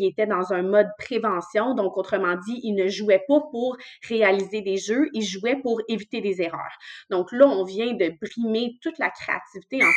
il 0.00 0.08
était 0.08 0.26
dans 0.26 0.52
un 0.52 0.62
mode 0.62 0.88
prévention. 0.98 1.74
Donc, 1.74 1.96
autrement 1.96 2.34
dit, 2.46 2.60
il 2.64 2.74
ne 2.74 2.88
jouait 2.88 3.22
pas 3.28 3.40
pour 3.50 3.76
réaliser 4.08 4.60
des 4.60 4.76
jeux, 4.76 5.08
il 5.12 5.22
jouait 5.22 5.56
pour 5.56 5.80
éviter 5.88 6.20
des 6.20 6.42
erreurs. 6.42 6.76
Donc 7.10 7.30
là, 7.32 7.46
on 7.46 7.64
vient 7.64 7.92
de 7.92 8.12
brimer 8.20 8.76
toute 8.82 8.98
la 8.98 9.10
créativité 9.10 9.82
en 9.84 9.90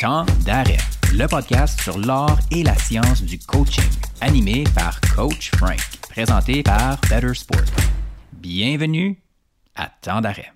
Temps 0.00 0.24
d'arrêt, 0.46 0.78
le 1.12 1.26
podcast 1.26 1.78
sur 1.82 1.98
l'art 1.98 2.38
et 2.50 2.62
la 2.62 2.74
science 2.74 3.22
du 3.22 3.38
coaching, 3.38 3.84
animé 4.22 4.64
par 4.74 4.98
Coach 5.14 5.50
Frank, 5.56 5.78
présenté 6.08 6.62
par 6.62 6.98
Better 7.10 7.34
Sport. 7.34 7.60
Bienvenue 8.32 9.20
à 9.74 9.90
Temps 10.00 10.22
d'arrêt. 10.22 10.52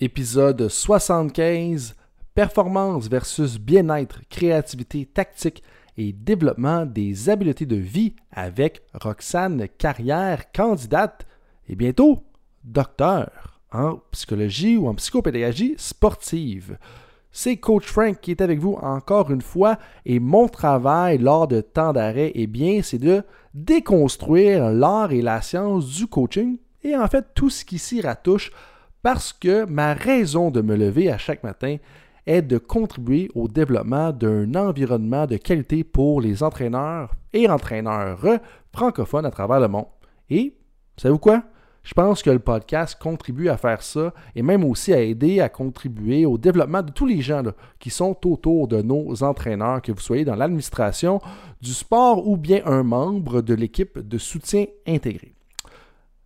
Épisode 0.00 0.68
75 0.68 1.94
Performance 2.34 3.08
versus 3.08 3.58
bien-être, 3.58 4.20
créativité, 4.28 5.06
tactique 5.06 5.62
et 5.96 6.12
développement 6.12 6.86
des 6.86 7.28
habiletés 7.28 7.66
de 7.66 7.76
vie 7.76 8.14
avec 8.30 8.82
Roxane 8.94 9.66
Carrière, 9.78 10.50
candidate 10.52 11.26
et 11.68 11.76
bientôt 11.76 12.22
docteur 12.64 13.60
en 13.72 14.00
psychologie 14.10 14.76
ou 14.76 14.88
en 14.88 14.94
psychopédagogie 14.94 15.74
sportive. 15.76 16.78
C'est 17.30 17.56
Coach 17.56 17.86
Frank 17.86 18.20
qui 18.20 18.30
est 18.30 18.42
avec 18.42 18.58
vous 18.58 18.74
encore 18.82 19.30
une 19.30 19.40
fois 19.40 19.78
et 20.04 20.20
mon 20.20 20.48
travail 20.48 21.18
lors 21.18 21.48
de 21.48 21.62
temps 21.62 21.94
d'arrêt, 21.94 22.32
eh 22.34 22.46
bien, 22.46 22.80
c'est 22.82 22.98
de 22.98 23.22
déconstruire 23.54 24.70
l'art 24.70 25.12
et 25.12 25.22
la 25.22 25.40
science 25.40 25.88
du 25.88 26.06
coaching 26.06 26.58
et 26.84 26.94
en 26.96 27.06
fait 27.06 27.26
tout 27.34 27.48
ce 27.48 27.64
qui 27.64 27.78
s'y 27.78 28.02
rattouche 28.02 28.52
parce 29.02 29.32
que 29.32 29.64
ma 29.64 29.94
raison 29.94 30.50
de 30.50 30.60
me 30.60 30.76
lever 30.76 31.10
à 31.10 31.18
chaque 31.18 31.42
matin 31.42 31.76
est 32.26 32.42
de 32.42 32.58
contribuer 32.58 33.30
au 33.34 33.48
développement 33.48 34.12
d'un 34.12 34.54
environnement 34.54 35.26
de 35.26 35.36
qualité 35.36 35.84
pour 35.84 36.20
les 36.20 36.42
entraîneurs 36.42 37.14
et 37.32 37.48
entraîneurs 37.48 38.24
francophones 38.72 39.26
à 39.26 39.30
travers 39.30 39.60
le 39.60 39.68
monde. 39.68 39.86
Et, 40.30 40.56
savez-vous 40.96 41.18
quoi? 41.18 41.42
Je 41.82 41.94
pense 41.94 42.22
que 42.22 42.30
le 42.30 42.38
podcast 42.38 42.96
contribue 43.00 43.48
à 43.48 43.56
faire 43.56 43.82
ça 43.82 44.14
et 44.36 44.42
même 44.42 44.62
aussi 44.62 44.92
à 44.92 45.00
aider 45.00 45.40
à 45.40 45.48
contribuer 45.48 46.24
au 46.24 46.38
développement 46.38 46.82
de 46.82 46.92
tous 46.92 47.06
les 47.06 47.20
gens 47.20 47.42
qui 47.80 47.90
sont 47.90 48.16
autour 48.24 48.68
de 48.68 48.82
nos 48.82 49.24
entraîneurs, 49.24 49.82
que 49.82 49.90
vous 49.90 50.00
soyez 50.00 50.24
dans 50.24 50.36
l'administration 50.36 51.20
du 51.60 51.72
sport 51.72 52.28
ou 52.28 52.36
bien 52.36 52.60
un 52.66 52.84
membre 52.84 53.42
de 53.42 53.54
l'équipe 53.54 53.98
de 53.98 54.18
soutien 54.18 54.66
intégré. 54.86 55.34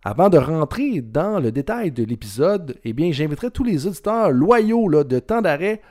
Avant 0.03 0.29
de 0.29 0.37
rentrer 0.37 1.01
dans 1.01 1.39
le 1.39 1.51
détail 1.51 1.91
de 1.91 2.03
l'épisode, 2.03 2.77
eh 2.83 2.93
bien, 2.93 3.11
j'inviterai 3.11 3.49
tous 3.49 3.63
les 3.63 3.87
auditeurs 3.87 4.31
loyaux 4.31 5.03
de 5.03 5.19
temps 5.19 5.41
d'arrêt 5.41 5.81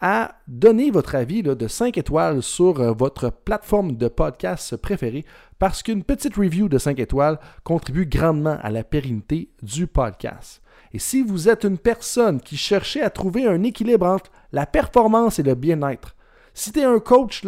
à 0.00 0.36
donner 0.46 0.90
votre 0.90 1.14
avis 1.14 1.42
de 1.42 1.68
5 1.68 1.96
étoiles 1.96 2.42
sur 2.42 2.80
euh, 2.80 2.92
votre 2.92 3.30
plateforme 3.30 3.96
de 3.96 4.08
podcast 4.08 4.76
préférée 4.76 5.24
parce 5.58 5.82
qu'une 5.82 6.04
petite 6.04 6.36
review 6.36 6.68
de 6.68 6.78
5 6.78 6.98
étoiles 6.98 7.38
contribue 7.64 8.06
grandement 8.06 8.58
à 8.62 8.70
la 8.70 8.84
pérennité 8.84 9.48
du 9.62 9.86
podcast. 9.86 10.60
Et 10.92 10.98
si 10.98 11.22
vous 11.22 11.48
êtes 11.48 11.64
une 11.64 11.78
personne 11.78 12.40
qui 12.40 12.56
cherchait 12.56 13.02
à 13.02 13.10
trouver 13.10 13.46
un 13.46 13.62
équilibre 13.62 14.06
entre 14.06 14.30
la 14.52 14.66
performance 14.66 15.38
et 15.38 15.42
le 15.42 15.54
bien-être, 15.54 16.14
si 16.52 16.72
tu 16.72 16.80
es 16.80 16.84
un 16.84 16.98
coach 16.98 17.42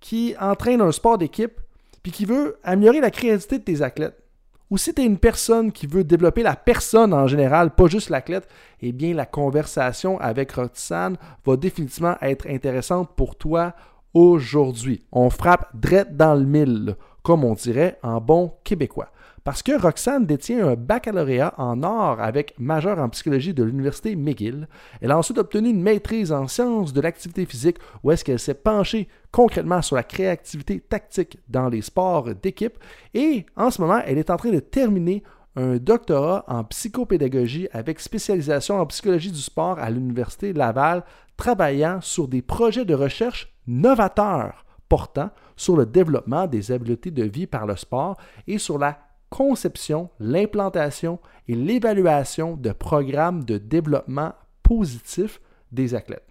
qui 0.00 0.34
entraîne 0.40 0.80
un 0.80 0.92
sport 0.92 1.18
d'équipe 1.18 1.60
puis 2.02 2.12
qui 2.12 2.24
veut 2.24 2.58
améliorer 2.62 3.00
la 3.00 3.10
créativité 3.10 3.58
de 3.58 3.64
tes 3.64 3.82
athlètes, 3.82 4.22
ou 4.70 4.76
si 4.76 4.92
tu 4.92 5.02
es 5.02 5.06
une 5.06 5.18
personne 5.18 5.72
qui 5.72 5.86
veut 5.86 6.04
développer 6.04 6.42
la 6.42 6.56
personne 6.56 7.14
en 7.14 7.26
général, 7.26 7.74
pas 7.74 7.86
juste 7.86 8.10
l'athlète, 8.10 8.48
eh 8.80 8.92
bien 8.92 9.14
la 9.14 9.26
conversation 9.26 10.20
avec 10.20 10.52
Roxane 10.52 11.16
va 11.44 11.56
définitivement 11.56 12.16
être 12.20 12.46
intéressante 12.48 13.10
pour 13.16 13.36
toi 13.36 13.74
aujourd'hui. 14.14 15.04
On 15.12 15.30
frappe 15.30 15.68
drette 15.74 16.16
dans 16.16 16.34
le 16.34 16.44
mille, 16.44 16.96
comme 17.22 17.44
on 17.44 17.54
dirait 17.54 17.98
en 18.02 18.20
bon 18.20 18.52
québécois. 18.64 19.10
Parce 19.48 19.62
que 19.62 19.80
Roxane 19.80 20.26
détient 20.26 20.68
un 20.68 20.74
baccalauréat 20.74 21.54
en 21.56 21.82
art 21.82 22.20
avec 22.20 22.52
majeur 22.58 22.98
en 22.98 23.08
psychologie 23.08 23.54
de 23.54 23.64
l'Université 23.64 24.14
McGill. 24.14 24.68
Elle 25.00 25.10
a 25.10 25.16
ensuite 25.16 25.38
obtenu 25.38 25.70
une 25.70 25.80
maîtrise 25.80 26.32
en 26.32 26.46
sciences 26.48 26.92
de 26.92 27.00
l'activité 27.00 27.46
physique 27.46 27.78
où 28.02 28.10
est-ce 28.10 28.26
qu'elle 28.26 28.38
s'est 28.38 28.52
penchée 28.52 29.08
concrètement 29.32 29.80
sur 29.80 29.96
la 29.96 30.02
créativité 30.02 30.80
tactique 30.80 31.38
dans 31.48 31.70
les 31.70 31.80
sports 31.80 32.34
d'équipe. 32.34 32.76
Et 33.14 33.46
en 33.56 33.70
ce 33.70 33.80
moment, 33.80 34.02
elle 34.04 34.18
est 34.18 34.28
en 34.28 34.36
train 34.36 34.50
de 34.50 34.60
terminer 34.60 35.22
un 35.56 35.78
doctorat 35.78 36.44
en 36.46 36.64
psychopédagogie 36.64 37.68
avec 37.72 38.00
spécialisation 38.00 38.78
en 38.78 38.84
psychologie 38.84 39.32
du 39.32 39.40
sport 39.40 39.78
à 39.78 39.88
l'Université 39.88 40.52
Laval, 40.52 41.04
travaillant 41.38 42.02
sur 42.02 42.28
des 42.28 42.42
projets 42.42 42.84
de 42.84 42.92
recherche 42.92 43.50
novateurs 43.66 44.66
portant 44.90 45.30
sur 45.56 45.74
le 45.74 45.86
développement 45.86 46.46
des 46.46 46.70
habiletés 46.70 47.10
de 47.10 47.24
vie 47.24 47.46
par 47.46 47.66
le 47.66 47.76
sport 47.76 48.16
et 48.46 48.58
sur 48.58 48.78
la 48.78 49.07
conception, 49.30 50.10
l'implantation 50.20 51.18
et 51.46 51.54
l'évaluation 51.54 52.56
de 52.56 52.72
programmes 52.72 53.44
de 53.44 53.58
développement 53.58 54.32
positif 54.62 55.40
des 55.72 55.94
athlètes. 55.94 56.26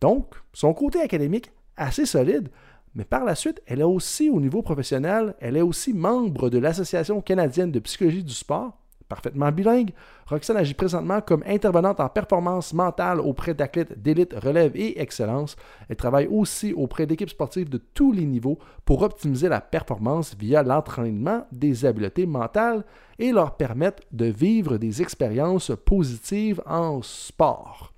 Donc, 0.00 0.34
son 0.52 0.74
côté 0.74 1.00
académique 1.00 1.52
assez 1.76 2.06
solide, 2.06 2.48
mais 2.94 3.04
par 3.04 3.24
la 3.24 3.34
suite, 3.34 3.62
elle 3.66 3.80
est 3.80 3.84
aussi 3.84 4.30
au 4.30 4.40
niveau 4.40 4.62
professionnel, 4.62 5.34
elle 5.40 5.56
est 5.56 5.62
aussi 5.62 5.92
membre 5.92 6.48
de 6.48 6.58
l'Association 6.58 7.20
canadienne 7.20 7.70
de 7.70 7.78
psychologie 7.78 8.24
du 8.24 8.32
sport, 8.32 8.78
Parfaitement 9.08 9.52
bilingue, 9.52 9.92
Roxane 10.26 10.56
agit 10.56 10.74
présentement 10.74 11.20
comme 11.20 11.44
intervenante 11.46 12.00
en 12.00 12.08
performance 12.08 12.74
mentale 12.74 13.20
auprès 13.20 13.54
d'athlètes 13.54 14.02
d'élite, 14.02 14.34
relève 14.34 14.72
et 14.74 15.00
excellence. 15.00 15.54
Elle 15.88 15.94
travaille 15.96 16.26
aussi 16.26 16.72
auprès 16.72 17.06
d'équipes 17.06 17.30
sportives 17.30 17.68
de 17.68 17.78
tous 17.78 18.10
les 18.10 18.24
niveaux 18.24 18.58
pour 18.84 19.02
optimiser 19.02 19.48
la 19.48 19.60
performance 19.60 20.34
via 20.36 20.64
l'entraînement 20.64 21.46
des 21.52 21.84
habiletés 21.84 22.26
mentales 22.26 22.84
et 23.20 23.30
leur 23.30 23.56
permettre 23.56 24.02
de 24.10 24.26
vivre 24.26 24.76
des 24.76 25.02
expériences 25.02 25.70
positives 25.84 26.60
en 26.66 27.00
sport. 27.02 27.92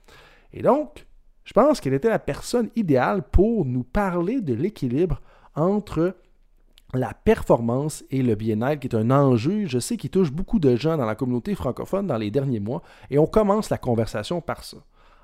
Et 0.53 0.61
donc, 0.61 1.07
je 1.45 1.55
pense 1.55 1.81
qu'elle 1.81 1.95
était 1.95 2.11
la 2.11 2.19
personne 2.19 2.69
idéale 2.77 3.23
pour 3.23 3.65
nous 3.65 3.83
parler 3.83 4.43
de 4.43 4.53
l'équilibre 4.53 5.23
entre 5.55 6.15
la 6.95 7.13
performance 7.13 8.05
et 8.11 8.23
le 8.23 8.35
bien-être, 8.35 8.81
qui 8.81 8.89
est 8.89 8.97
un 8.97 9.11
enjeu, 9.11 9.67
je 9.67 9.79
sais, 9.79 9.97
qui 9.97 10.09
touche 10.09 10.33
beaucoup 10.33 10.59
de 10.59 10.75
gens 10.77 10.97
dans 10.97 11.07
la 11.07 11.15
communauté 11.15 11.55
francophone 11.55 12.07
dans 12.07 12.17
les 12.17 12.31
derniers 12.31 12.61
mois, 12.61 12.83
et 13.11 13.19
on 13.19 13.27
commence 13.27 13.71
la 13.71 13.79
conversation 13.79 14.41
par 14.41 14.65
ça. 14.65 14.79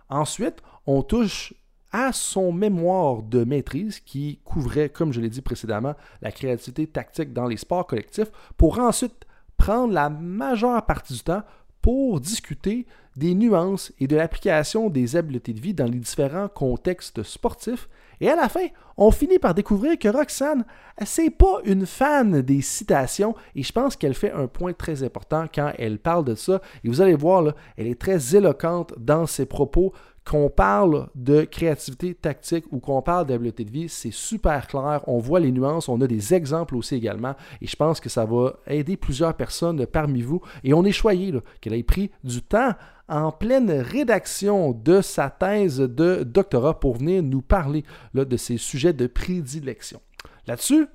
Ensuite, 0.09 0.63
on 0.87 1.03
touche 1.03 1.55
à 1.91 2.13
son 2.13 2.53
mémoire 2.53 3.23
de 3.23 3.45
maîtrise 3.45 4.01
qui 4.01 4.41
couvrait, 4.45 4.89
comme 4.89 5.13
je 5.13 5.21
l'ai 5.21 5.31
dit 5.31 5.43
précédemment, 5.43 5.95
la 6.23 6.33
créativité 6.33 6.87
tactique 6.87 7.33
dans 7.33 7.47
les 7.47 7.57
sports 7.57 7.87
collectifs, 7.87 8.33
pour 8.57 8.79
ensuite 8.81 9.27
prendre 9.57 9.93
la 9.93 10.11
majeure 10.11 10.85
partie 10.85 11.15
du 11.15 11.21
temps 11.21 11.45
pour 11.81 12.21
discuter 12.21 12.87
des 13.17 13.35
nuances 13.35 13.93
et 14.01 14.07
de 14.07 14.17
l'application 14.17 14.91
des 14.91 15.17
habiletés 15.17 15.53
de 15.53 15.61
vie 15.61 15.75
dans 15.75 15.85
les 15.85 15.99
différents 15.99 16.49
contextes 16.49 17.23
sportifs. 17.23 17.89
Et 18.21 18.29
à 18.29 18.37
la 18.37 18.49
fin, 18.49 18.67
on 18.97 19.11
finit 19.11 19.39
par 19.39 19.55
découvrir 19.55 19.99
que 19.99 20.09
Roxane, 20.09 20.65
c'est 21.05 21.31
pas 21.31 21.59
une 21.65 21.87
fan 21.87 22.43
des 22.43 22.63
citations 22.63 23.35
et 23.55 23.63
je 23.63 23.73
pense 23.73 23.97
qu'elle 23.97 24.15
fait 24.15 24.33
un 24.33 24.47
point 24.47 24.73
très 24.73 25.03
important 25.03 25.47
quand 25.53 25.73
elle 25.79 25.99
parle 25.99 26.25
de 26.25 26.35
ça. 26.35 26.61
Et 26.85 26.89
vous 26.89 27.01
allez 27.01 27.15
voir, 27.15 27.55
elle 27.77 27.87
est 27.87 28.01
très 28.01 28.37
éloquente 28.37 28.95
dans 28.99 29.27
ses 29.27 29.47
propos 29.47 29.93
qu'on 30.25 30.49
parle 30.49 31.09
de 31.15 31.43
créativité 31.43 32.15
tactique 32.15 32.65
ou 32.71 32.81
qu'on 32.81 33.03
parle 33.03 33.27
d'habileté 33.27 33.65
de 33.65 33.71
vie, 33.71 33.89
c'est 33.89 34.13
super 34.13 34.67
clair. 34.67 35.03
On 35.07 35.19
voit 35.19 35.41
les 35.41 35.53
nuances, 35.53 35.89
on 35.89 36.01
a 36.01 36.07
des 36.07 36.33
exemples 36.33 36.77
aussi 36.77 36.95
également. 36.95 37.35
Et 37.61 37.67
je 37.67 37.77
pense 37.77 38.01
que 38.01 38.09
ça 38.09 38.25
va 38.25 38.55
aider 38.67 38.97
plusieurs 38.97 39.35
personnes 39.35 39.85
parmi 39.87 40.23
vous. 40.23 40.41
Et 40.63 40.73
on 40.73 40.85
est 40.85 40.93
choyé 40.93 41.35
qu'elle 41.61 41.75
ait 41.75 41.83
pris 41.83 42.11
du 42.23 42.41
temps 42.41 42.73
en 43.09 43.33
pleine 43.33 43.71
rédaction 43.71 44.73
de 44.73 45.01
sa 45.01 45.31
thèse 45.31 45.79
de 45.79 46.23
doctorat 46.23 46.81
pour 46.81 46.97
venir 46.97 47.23
nous 47.23 47.43
parler 47.43 47.85
de 48.15 48.37
ces 48.37 48.57
sujets 48.57 48.93
de 48.93 49.07
prédilection. 49.07 50.01
Là-dessus, 50.47 50.87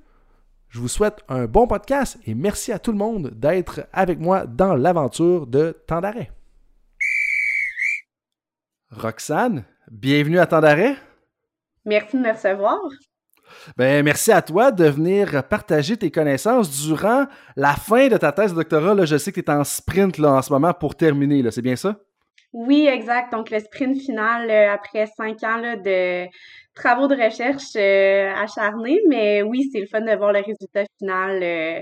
je 0.68 0.78
vous 0.78 0.88
souhaite 0.88 1.18
un 1.28 1.46
bon 1.46 1.66
podcast 1.66 2.18
et 2.26 2.34
merci 2.34 2.72
à 2.72 2.78
tout 2.78 2.92
le 2.92 2.98
monde 2.98 3.30
d'être 3.34 3.86
avec 3.92 4.20
moi 4.20 4.46
dans 4.46 4.74
l'aventure 4.74 5.46
de 5.46 5.76
Temps 5.86 6.00
d'arrêt. 6.00 6.30
Roxane, 8.90 9.64
bienvenue 9.90 10.38
à 10.38 10.46
Temps 10.46 10.60
d'arrêt. 10.60 10.96
Merci 11.84 12.16
de 12.16 12.22
me 12.22 12.32
recevoir. 12.32 12.78
Ben, 13.76 14.04
merci 14.04 14.30
à 14.32 14.42
toi 14.42 14.70
de 14.70 14.84
venir 14.84 15.42
partager 15.44 15.96
tes 15.96 16.10
connaissances 16.10 16.86
durant 16.86 17.26
la 17.56 17.74
fin 17.74 18.08
de 18.08 18.16
ta 18.16 18.32
thèse 18.32 18.52
de 18.52 18.56
doctorat. 18.56 18.94
Là, 18.94 19.04
je 19.04 19.16
sais 19.16 19.32
que 19.32 19.40
tu 19.40 19.50
es 19.50 19.54
en 19.54 19.64
sprint 19.64 20.18
là, 20.18 20.34
en 20.34 20.42
ce 20.42 20.52
moment 20.52 20.72
pour 20.72 20.94
terminer, 20.94 21.50
c'est 21.50 21.62
bien 21.62 21.76
ça? 21.76 21.96
Oui, 22.52 22.86
exact. 22.88 23.30
Donc, 23.32 23.50
le 23.50 23.60
sprint 23.60 24.00
final 24.00 24.50
euh, 24.50 24.72
après 24.72 25.06
cinq 25.06 25.42
ans 25.44 25.60
de 25.76 26.26
travaux 26.74 27.06
de 27.06 27.14
recherche 27.14 27.76
euh, 27.76 28.32
acharnés. 28.34 29.00
Mais 29.08 29.42
oui, 29.42 29.68
c'est 29.72 29.80
le 29.80 29.86
fun 29.86 30.00
de 30.00 30.12
voir 30.16 30.32
le 30.32 30.40
résultat 30.40 30.84
final 30.98 31.42
euh, 31.42 31.80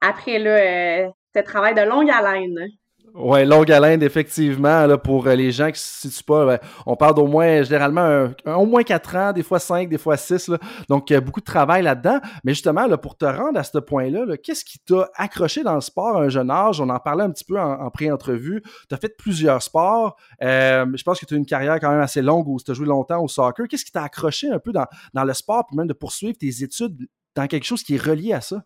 après 0.00 0.38
là, 0.40 1.10
ce 1.34 1.40
travail 1.42 1.74
de 1.74 1.82
longue 1.82 2.10
haleine. 2.10 2.68
Oui, 3.16 3.44
longue 3.44 3.70
haleine, 3.70 4.02
effectivement, 4.02 4.98
pour 4.98 5.28
euh, 5.28 5.36
les 5.36 5.52
gens 5.52 5.66
qui 5.66 5.74
ne 5.74 5.76
se 5.76 6.08
situent 6.08 6.24
pas. 6.24 6.46
Ben, 6.46 6.58
on 6.84 6.96
parle 6.96 7.14
d'au 7.14 7.28
moins, 7.28 7.62
généralement, 7.62 8.30
au 8.44 8.66
moins 8.66 8.82
quatre 8.82 9.14
ans, 9.14 9.32
des 9.32 9.44
fois 9.44 9.60
cinq, 9.60 9.88
des 9.88 9.98
fois 9.98 10.16
six. 10.16 10.48
Là. 10.48 10.58
Donc, 10.88 11.08
il 11.08 11.12
y 11.12 11.16
a 11.16 11.20
beaucoup 11.20 11.38
de 11.38 11.44
travail 11.44 11.84
là-dedans. 11.84 12.18
Mais 12.42 12.54
justement, 12.54 12.88
là, 12.88 12.98
pour 12.98 13.16
te 13.16 13.24
rendre 13.24 13.56
à 13.56 13.62
ce 13.62 13.78
point-là, 13.78 14.36
qu'est-ce 14.38 14.64
qui 14.64 14.80
t'a 14.80 15.08
accroché 15.14 15.62
dans 15.62 15.76
le 15.76 15.80
sport 15.80 16.16
à 16.16 16.22
un 16.22 16.28
jeune 16.28 16.50
âge? 16.50 16.80
On 16.80 16.88
en 16.88 16.98
parlait 16.98 17.22
un 17.22 17.30
petit 17.30 17.44
peu 17.44 17.56
en, 17.56 17.88
pré-entrevue. 17.90 18.64
Tu 18.88 18.94
as 18.96 18.98
fait 18.98 19.16
plusieurs 19.16 19.62
sports. 19.62 20.16
Euh, 20.42 20.84
je 20.92 21.02
pense 21.04 21.20
que 21.20 21.26
tu 21.26 21.34
as 21.34 21.36
une 21.36 21.46
carrière 21.46 21.78
quand 21.78 21.90
même 21.90 22.00
assez 22.00 22.20
longue 22.20 22.48
où 22.48 22.58
tu 22.58 22.68
as 22.72 22.74
joué 22.74 22.86
longtemps 22.86 23.22
au 23.22 23.28
soccer. 23.28 23.68
Qu'est-ce 23.68 23.84
qui 23.84 23.92
t'a 23.92 24.02
accroché 24.02 24.50
un 24.50 24.58
peu 24.58 24.72
dans, 24.72 24.86
dans 25.12 25.22
le 25.22 25.34
sport, 25.34 25.66
puis 25.68 25.76
même 25.76 25.86
de 25.86 25.92
poursuivre 25.92 26.36
tes 26.36 26.64
études 26.64 27.06
dans 27.36 27.46
quelque 27.46 27.64
chose 27.64 27.84
qui 27.84 27.94
est 27.94 28.02
relié 28.02 28.32
à 28.32 28.40
ça? 28.40 28.64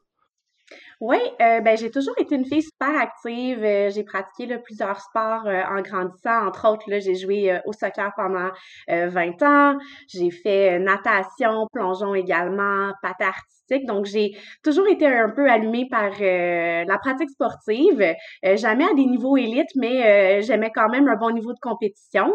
Oui, 1.00 1.18
euh, 1.40 1.60
ben, 1.60 1.76
j'ai 1.78 1.92
toujours 1.92 2.14
été 2.18 2.34
une 2.34 2.44
fille 2.44 2.62
super 2.62 2.88
active. 3.00 3.62
Euh, 3.62 3.88
j'ai 3.90 4.02
pratiqué 4.02 4.46
là, 4.46 4.58
plusieurs 4.58 5.00
sports 5.00 5.46
euh, 5.46 5.62
en 5.62 5.80
grandissant. 5.80 6.48
Entre 6.48 6.68
autres, 6.68 6.84
j'ai 6.88 7.14
joué 7.14 7.56
au 7.66 7.72
soccer 7.72 8.10
pendant 8.16 8.50
20 8.88 9.42
ans. 9.42 9.78
J'ai 10.08 10.30
fait 10.32 10.78
natation, 10.80 11.68
plongeon 11.72 12.14
également, 12.14 12.92
patin 13.00 13.28
artistique. 13.28 13.86
Donc, 13.86 14.06
j'ai 14.06 14.36
toujours 14.64 14.88
été 14.88 15.06
un 15.06 15.30
peu 15.30 15.48
allumée 15.48 15.86
par 15.88 16.10
la 16.20 16.98
pratique 16.98 17.30
sportive. 17.30 18.02
jamais 18.42 18.84
à 18.84 18.94
des 18.94 19.06
niveaux 19.06 19.36
élites, 19.36 19.70
mais 19.76 20.42
j'aimais 20.42 20.72
quand 20.74 20.88
même 20.88 21.06
un 21.08 21.16
bon 21.16 21.30
niveau 21.30 21.52
de 21.52 21.60
compétition. 21.60 22.34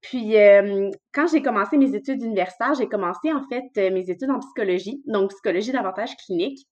Puis, 0.00 0.34
quand 1.12 1.26
j'ai 1.26 1.42
commencé 1.42 1.76
mes 1.76 1.94
études 1.94 2.22
universitaires, 2.22 2.74
j'ai 2.74 2.88
commencé 2.88 3.32
en 3.32 3.42
fait 3.48 3.90
mes 3.90 4.08
études 4.08 4.30
en 4.30 4.38
psychologie, 4.38 5.02
donc 5.06 5.30
psychologie 5.30 5.72
davantage 5.72 6.16
clinique. 6.24 6.66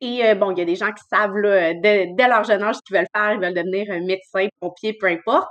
Et 0.00 0.24
euh, 0.24 0.34
bon, 0.34 0.50
il 0.50 0.58
y 0.58 0.62
a 0.62 0.64
des 0.64 0.74
gens 0.74 0.92
qui 0.92 1.02
savent 1.10 1.36
là, 1.36 1.74
dès, 1.74 2.14
leur 2.16 2.44
jeune 2.44 2.62
âge 2.62 2.76
qu'ils 2.86 2.96
veulent 2.96 3.06
faire, 3.14 3.32
ils 3.32 3.40
veulent 3.40 3.54
devenir 3.54 3.90
un 3.90 4.04
médecin, 4.04 4.48
pompier, 4.60 4.94
peu 4.98 5.06
importe. 5.06 5.48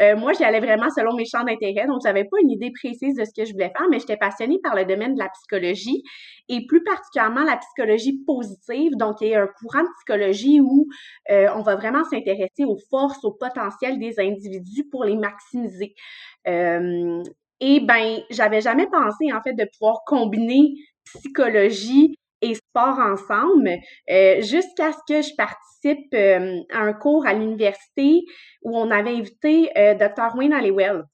Euh, 0.00 0.16
moi, 0.16 0.32
j'y 0.32 0.44
allais 0.44 0.60
vraiment 0.60 0.88
selon 0.90 1.14
mes 1.14 1.24
champs 1.24 1.44
d'intérêt, 1.44 1.86
donc 1.86 2.00
j'avais 2.04 2.24
pas 2.24 2.36
une 2.42 2.50
idée 2.50 2.70
précise 2.72 3.14
de 3.14 3.24
ce 3.24 3.30
que 3.36 3.44
je 3.44 3.52
voulais 3.52 3.72
faire, 3.76 3.86
mais 3.90 3.98
j'étais 3.98 4.16
passionnée 4.16 4.58
par 4.62 4.74
le 4.74 4.84
domaine 4.84 5.14
de 5.14 5.18
la 5.18 5.28
psychologie 5.30 6.02
et 6.48 6.66
plus 6.66 6.82
particulièrement 6.82 7.44
la 7.44 7.56
psychologie 7.56 8.22
positive. 8.24 8.92
Donc, 8.96 9.16
il 9.20 9.28
y 9.28 9.34
a 9.34 9.42
un 9.42 9.48
courant 9.58 9.82
de 9.82 9.88
psychologie 9.98 10.60
où 10.60 10.86
euh, 11.30 11.48
on 11.54 11.62
va 11.62 11.76
vraiment 11.76 12.04
s'intéresser 12.04 12.64
aux 12.64 12.78
forces, 12.90 13.24
aux 13.24 13.32
potentiels 13.32 13.98
des 13.98 14.20
individus 14.20 14.84
pour 14.90 15.04
les 15.04 15.16
maximiser. 15.16 15.94
et 16.46 17.80
ben, 17.80 18.20
j'avais 18.30 18.60
jamais 18.60 18.86
pensé 18.86 19.32
en 19.32 19.42
fait 19.42 19.54
de 19.54 19.66
pouvoir 19.76 20.02
combiner 20.06 20.74
psychologie 21.04 22.17
et 22.42 22.54
sport 22.54 22.98
ensemble 22.98 23.70
euh, 24.10 24.40
jusqu'à 24.40 24.92
ce 24.92 24.98
que 25.08 25.22
je 25.22 25.34
participe 25.36 26.14
euh, 26.14 26.60
à 26.72 26.80
un 26.80 26.92
cours 26.92 27.26
à 27.26 27.34
l'université 27.34 28.22
où 28.62 28.76
on 28.76 28.90
avait 28.90 29.14
invité 29.14 29.70
euh, 29.76 29.94
Dr. 29.94 30.36
Wayne 30.36 30.52
Halliwell 30.52 31.04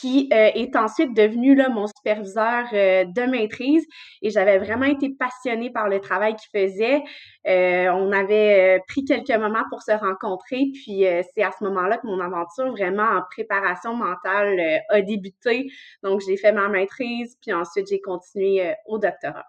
qui 0.00 0.28
est 0.30 0.76
ensuite 0.76 1.16
devenu 1.16 1.56
là, 1.56 1.68
mon 1.68 1.88
superviseur 1.88 2.66
de 2.70 3.28
maîtrise 3.28 3.84
et 4.22 4.30
j'avais 4.30 4.58
vraiment 4.58 4.84
été 4.84 5.08
passionnée 5.18 5.70
par 5.70 5.88
le 5.88 5.98
travail 5.98 6.36
qu'il 6.36 6.60
faisait. 6.60 7.02
on 7.44 8.12
avait 8.12 8.80
pris 8.86 9.04
quelques 9.04 9.36
moments 9.36 9.64
pour 9.68 9.82
se 9.82 9.90
rencontrer, 9.90 10.66
puis 10.74 11.04
c'est 11.34 11.42
à 11.42 11.50
ce 11.50 11.64
moment-là 11.64 11.98
que 11.98 12.06
mon 12.06 12.20
aventure 12.20 12.70
vraiment 12.70 13.02
en 13.02 13.22
préparation 13.32 13.96
mentale 13.96 14.80
a 14.90 15.00
débuté. 15.00 15.66
Donc 16.04 16.20
j'ai 16.24 16.36
fait 16.36 16.52
ma 16.52 16.68
maîtrise, 16.68 17.36
puis 17.42 17.52
ensuite 17.52 17.88
j'ai 17.88 18.00
continué 18.00 18.72
au 18.86 18.98
doctorat. 19.00 19.46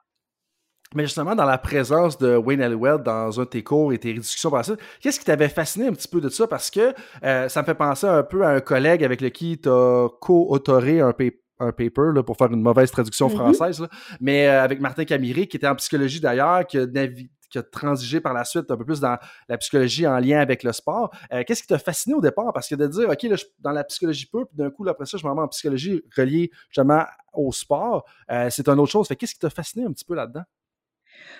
Mais 0.93 1.03
justement, 1.03 1.35
dans 1.35 1.45
la 1.45 1.57
présence 1.57 2.17
de 2.17 2.35
Wayne 2.35 2.61
Halliwell 2.61 3.01
dans 3.01 3.39
un 3.39 3.43
de 3.43 3.47
tes 3.47 3.63
cours 3.63 3.93
et 3.93 3.97
tes 3.97 4.13
discussions 4.13 4.49
par 4.49 4.59
la 4.59 4.63
suite, 4.63 4.79
qu'est-ce 4.99 5.19
qui 5.19 5.25
t'avait 5.25 5.47
fasciné 5.47 5.87
un 5.87 5.93
petit 5.93 6.07
peu 6.07 6.19
de 6.19 6.27
ça? 6.27 6.47
Parce 6.47 6.69
que 6.69 6.93
euh, 7.23 7.47
ça 7.47 7.61
me 7.61 7.65
fait 7.65 7.75
penser 7.75 8.07
un 8.07 8.23
peu 8.23 8.43
à 8.43 8.49
un 8.49 8.59
collègue 8.59 9.03
avec 9.03 9.21
lequel 9.21 9.61
tu 9.61 9.69
as 9.69 10.09
co-autoré 10.19 10.99
un, 10.99 11.13
un 11.59 11.71
paper 11.71 12.11
là, 12.13 12.23
pour 12.23 12.35
faire 12.35 12.51
une 12.51 12.61
mauvaise 12.61 12.91
traduction 12.91 13.29
mm-hmm. 13.29 13.35
française, 13.35 13.87
mais 14.19 14.47
euh, 14.47 14.63
avec 14.63 14.81
Martin 14.81 15.05
Camiri, 15.05 15.47
qui 15.47 15.57
était 15.57 15.67
en 15.67 15.75
psychologie 15.75 16.19
d'ailleurs, 16.19 16.67
qui 16.67 16.77
a, 16.77 16.85
qui 16.87 17.57
a 17.57 17.63
transigé 17.63 18.19
par 18.19 18.33
la 18.33 18.43
suite 18.43 18.69
un 18.69 18.75
peu 18.75 18.83
plus 18.83 18.99
dans 18.99 19.17
la 19.47 19.57
psychologie 19.59 20.05
en 20.05 20.19
lien 20.19 20.39
avec 20.41 20.61
le 20.61 20.73
sport. 20.73 21.09
Euh, 21.31 21.43
qu'est-ce 21.47 21.61
qui 21.61 21.67
t'a 21.69 21.79
fasciné 21.79 22.15
au 22.15 22.21
départ? 22.21 22.51
Parce 22.53 22.67
que 22.67 22.75
de 22.75 22.87
dire, 22.87 23.09
OK, 23.09 23.23
là, 23.23 23.37
dans 23.59 23.71
la 23.71 23.85
psychologie 23.85 24.25
peu, 24.25 24.43
puis 24.45 24.57
d'un 24.57 24.69
coup, 24.69 24.85
après 24.89 25.05
ça, 25.05 25.17
je 25.17 25.25
m'en 25.25 25.35
vais 25.35 25.41
en 25.41 25.47
psychologie 25.47 26.03
reliée 26.17 26.51
justement 26.67 27.05
au 27.31 27.53
sport, 27.53 28.03
c'est 28.49 28.67
une 28.67 28.79
autre 28.79 28.91
chose. 28.91 29.07
qu'est-ce 29.07 29.35
qui 29.35 29.39
t'a 29.39 29.49
fasciné 29.49 29.85
un 29.85 29.93
petit 29.93 30.03
peu 30.03 30.15
là-dedans? 30.15 30.43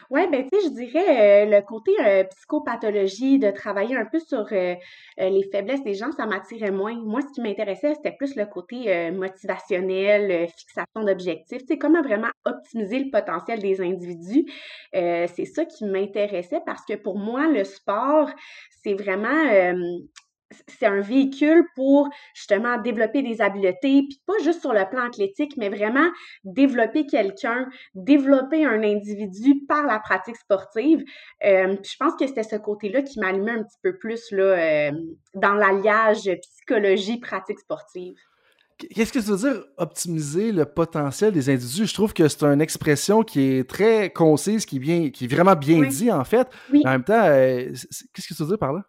Oui, 0.09 0.27
ben, 0.29 0.47
tu 0.51 0.59
sais, 0.59 0.67
je 0.67 0.73
dirais, 0.73 1.45
euh, 1.45 1.57
le 1.57 1.61
côté 1.61 1.91
euh, 2.05 2.25
psychopathologie, 2.25 3.39
de 3.39 3.49
travailler 3.49 3.95
un 3.95 4.05
peu 4.05 4.19
sur 4.19 4.45
euh, 4.51 4.75
les 5.17 5.43
faiblesses 5.51 5.83
des 5.83 5.93
gens, 5.93 6.11
ça 6.11 6.25
m'attirait 6.25 6.71
moins. 6.71 6.95
Moi, 6.95 7.21
ce 7.21 7.33
qui 7.33 7.41
m'intéressait, 7.41 7.95
c'était 7.95 8.11
plus 8.11 8.35
le 8.35 8.45
côté 8.45 9.11
motivationnel, 9.11 10.47
fixation 10.49 11.03
d'objectifs, 11.05 11.61
tu 11.61 11.67
sais, 11.67 11.77
comment 11.77 12.01
vraiment 12.01 12.29
optimiser 12.45 12.99
le 12.99 13.09
potentiel 13.09 13.59
des 13.59 13.81
individus. 13.81 14.45
c'est 14.93 15.45
ça 15.45 15.65
qui 15.65 15.85
m'intéressait 15.85 16.61
parce 16.65 16.83
que 16.85 16.95
pour 16.95 17.17
moi, 17.17 17.47
le 17.47 17.63
sport, 17.63 18.29
c'est 18.83 18.95
vraiment 18.95 19.73
c'est 20.67 20.85
un 20.85 21.01
véhicule 21.01 21.65
pour 21.75 22.09
justement 22.33 22.77
développer 22.79 23.21
des 23.21 23.41
habiletés, 23.41 24.03
puis 24.07 24.21
pas 24.25 24.33
juste 24.43 24.61
sur 24.61 24.73
le 24.73 24.87
plan 24.89 25.07
athlétique, 25.07 25.53
mais 25.57 25.69
vraiment 25.69 26.07
développer 26.43 27.05
quelqu'un, 27.05 27.67
développer 27.95 28.65
un 28.65 28.83
individu 28.83 29.63
par 29.67 29.85
la 29.85 29.99
pratique 29.99 30.37
sportive. 30.37 31.03
Euh, 31.45 31.75
je 31.83 31.97
pense 31.97 32.15
que 32.19 32.27
c'était 32.27 32.43
ce 32.43 32.55
côté-là 32.55 33.01
qui 33.01 33.19
m'allumait 33.19 33.51
un 33.51 33.63
petit 33.63 33.79
peu 33.81 33.97
plus 33.97 34.31
là, 34.31 34.43
euh, 34.43 34.91
dans 35.35 35.53
l'alliage 35.53 36.29
psychologie-pratique 36.41 37.59
sportive. 37.59 38.15
Qu'est-ce 38.89 39.13
que 39.13 39.21
ça 39.21 39.31
veut 39.31 39.37
dire 39.37 39.63
optimiser 39.77 40.51
le 40.51 40.65
potentiel 40.65 41.31
des 41.31 41.49
individus? 41.49 41.85
Je 41.85 41.93
trouve 41.93 42.13
que 42.13 42.27
c'est 42.27 42.43
une 42.43 42.61
expression 42.61 43.21
qui 43.23 43.41
est 43.41 43.69
très 43.69 44.09
concise, 44.09 44.65
qui 44.65 44.77
est, 44.77 44.79
bien, 44.79 45.09
qui 45.09 45.25
est 45.25 45.27
vraiment 45.27 45.55
bien 45.55 45.81
dit 45.83 46.11
en 46.11 46.23
fait. 46.23 46.47
en 46.73 46.89
même 46.89 47.03
temps, 47.03 47.23
euh, 47.25 47.69
qu'est-ce 48.13 48.27
que 48.27 48.33
ça 48.33 48.43
veut 48.43 48.49
dire 48.49 48.59
par 48.59 48.73
là? 48.73 48.83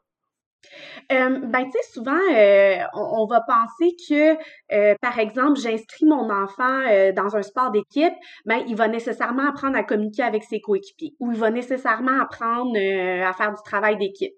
Euh, 1.10 1.38
ben, 1.44 1.64
tu 1.64 1.70
sais, 1.72 1.92
souvent, 1.92 2.18
euh, 2.34 2.76
on, 2.94 3.26
va 3.26 3.40
penser 3.40 3.94
que, 4.08 4.36
euh, 4.72 4.94
par 5.00 5.18
exemple, 5.18 5.58
j'inscris 5.58 6.06
mon 6.06 6.30
enfant 6.30 6.80
dans 7.14 7.36
un 7.36 7.42
sport 7.42 7.70
d'équipe, 7.70 8.14
ben, 8.46 8.62
il 8.66 8.76
va 8.76 8.88
nécessairement 8.88 9.48
apprendre 9.48 9.76
à 9.76 9.82
communiquer 9.82 10.22
avec 10.22 10.44
ses 10.44 10.60
coéquipiers 10.60 11.14
ou 11.20 11.32
il 11.32 11.38
va 11.38 11.50
nécessairement 11.50 12.20
apprendre 12.20 12.76
à 12.76 13.32
faire 13.32 13.52
du 13.52 13.62
travail 13.64 13.96
d'équipe. 13.96 14.32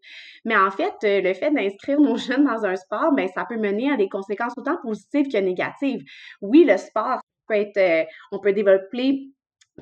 Mais 0.45 0.57
en 0.57 0.71
fait, 0.71 0.95
le 1.03 1.33
fait 1.35 1.51
d'inscrire 1.51 2.01
nos 2.01 2.17
jeunes 2.17 2.45
dans 2.45 2.65
un 2.65 2.77
sport, 2.77 3.13
ben, 3.13 3.29
ça 3.35 3.45
peut 3.49 3.59
mener 3.59 3.93
à 3.93 3.97
des 3.97 4.09
conséquences 4.09 4.55
autant 4.57 4.79
positives 4.83 5.31
que 5.31 5.39
négatives. 5.39 6.03
Oui, 6.41 6.65
le 6.65 6.77
sport 6.77 7.21
peut 7.47 7.55
être, 7.55 8.09
on 8.33 8.39
peut 8.39 8.53
développer 8.53 9.31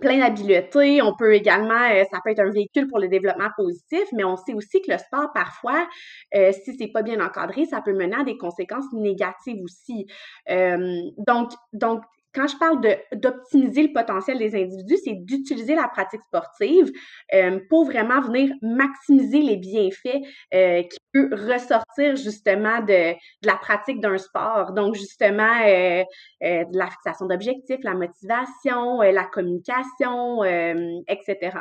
plein 0.01 0.19
d'habiletés. 0.19 1.03
On 1.03 1.15
peut 1.15 1.35
également, 1.35 1.91
euh, 1.91 2.05
ça 2.11 2.21
peut 2.25 2.31
être 2.31 2.41
un 2.41 2.51
véhicule 2.51 2.89
pour 2.89 2.99
le 2.99 3.09
développement 3.09 3.51
positif, 3.57 4.05
mais 4.13 4.25
on 4.25 4.37
sait 4.37 4.55
aussi 4.55 4.81
que 4.83 4.91
le 4.91 4.99
sport, 4.99 5.33
parfois, 5.35 5.87
euh, 6.35 6.53
si 6.65 6.75
c'est 6.77 6.89
pas 6.89 7.03
bien 7.03 7.25
encadré, 7.25 7.67
ça 7.67 7.81
peut 7.83 7.93
mener 7.93 8.17
à 8.17 8.25
des 8.25 8.37
conséquences 8.39 8.91
négatives 8.93 9.63
aussi. 9.63 10.07
Euh, 10.51 11.01
donc, 11.19 11.53
donc, 11.73 12.03
quand 12.35 12.47
je 12.47 12.57
parle 12.57 12.81
d'optimiser 13.15 13.83
le 13.83 13.93
potentiel 13.93 14.39
des 14.39 14.55
individus, 14.55 14.97
c'est 15.05 15.15
d'utiliser 15.15 15.75
la 15.75 15.89
pratique 15.89 16.23
sportive 16.23 16.91
euh, 17.35 17.61
pour 17.69 17.85
vraiment 17.85 18.21
venir 18.21 18.51
maximiser 18.63 19.43
les 19.43 19.57
bienfaits 19.57 20.23
euh, 20.55 20.83
qui 20.83 20.99
peuvent 21.13 21.35
ressortir 21.35 22.17
justement 22.17 22.81
de, 22.81 23.15
la 23.45 23.57
pratique 23.57 24.01
d'un 24.01 24.17
sport. 24.17 24.73
Donc, 24.73 24.95
justement, 24.95 25.61
euh, 25.67 26.05
de 26.41 26.79
la 26.79 26.87
fixation 26.87 27.27
d'objectifs, 27.27 27.81
la 27.83 27.95
motivation, 27.95 29.01
la 29.01 29.25
communication, 29.25 30.43
etc. 31.09 31.59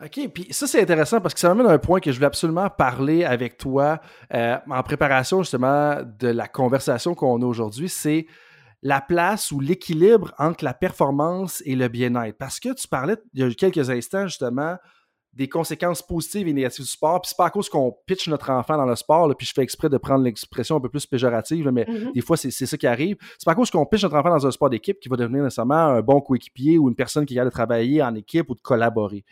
OK, 0.00 0.28
puis 0.32 0.46
ça, 0.50 0.66
c'est 0.66 0.80
intéressant 0.80 1.20
parce 1.20 1.34
que 1.34 1.40
ça 1.40 1.48
m'amène 1.48 1.66
à 1.66 1.74
un 1.74 1.78
point 1.78 2.00
que 2.00 2.10
je 2.10 2.16
voulais 2.16 2.26
absolument 2.26 2.68
parler 2.70 3.24
avec 3.24 3.56
toi 3.58 4.00
en 4.32 4.82
préparation 4.82 5.42
justement 5.42 5.96
de 6.02 6.28
la 6.28 6.46
conversation 6.46 7.14
qu'on 7.14 7.42
a 7.42 7.46
aujourd'hui. 7.46 7.88
C'est 7.88 8.26
la 8.82 9.00
place 9.00 9.50
ou 9.50 9.60
l'équilibre 9.60 10.32
entre 10.38 10.64
la 10.64 10.74
performance 10.74 11.62
et 11.66 11.74
le 11.74 11.88
bien-être. 11.88 12.38
Parce 12.38 12.60
que 12.60 12.72
tu 12.74 12.86
parlais 12.86 13.16
il 13.34 13.40
y 13.40 13.42
a 13.42 13.52
quelques 13.54 13.90
instants 13.90 14.26
justement 14.26 14.76
des 15.32 15.48
conséquences 15.48 16.02
positives 16.02 16.48
et 16.48 16.52
négatives 16.52 16.84
du 16.84 16.90
sport. 16.90 17.20
Puis 17.20 17.30
c'est 17.30 17.36
pas 17.36 17.46
à 17.46 17.50
cause 17.50 17.68
qu'on 17.68 17.94
pitch 18.06 18.28
notre 18.28 18.50
enfant 18.50 18.76
dans 18.76 18.86
le 18.86 18.96
sport, 18.96 19.32
puis 19.36 19.46
je 19.46 19.52
fais 19.52 19.62
exprès 19.62 19.88
de 19.88 19.96
prendre 19.96 20.24
l'expression 20.24 20.76
un 20.76 20.80
peu 20.80 20.88
plus 20.88 21.06
péjorative, 21.06 21.68
mais 21.70 21.84
mm-hmm. 21.84 22.12
des 22.12 22.20
fois 22.20 22.36
c'est 22.36 22.50
ça 22.50 22.76
qui 22.76 22.86
arrive. 22.86 23.16
C'est 23.38 23.44
pas 23.44 23.52
à 23.52 23.54
cause 23.54 23.70
qu'on 23.70 23.86
pitch 23.86 24.02
notre 24.02 24.16
enfant 24.16 24.30
dans 24.30 24.46
un 24.46 24.50
sport 24.50 24.70
d'équipe 24.70 24.98
qui 24.98 25.08
va 25.08 25.16
devenir 25.16 25.42
nécessairement 25.42 25.74
un 25.74 26.00
bon 26.00 26.20
coéquipier 26.20 26.78
ou 26.78 26.88
une 26.88 26.96
personne 26.96 27.24
qui 27.24 27.38
a 27.38 27.44
de 27.44 27.50
travailler 27.50 28.02
en 28.02 28.14
équipe 28.14 28.50
ou 28.50 28.54
de 28.54 28.60
collaborer. 28.60 29.24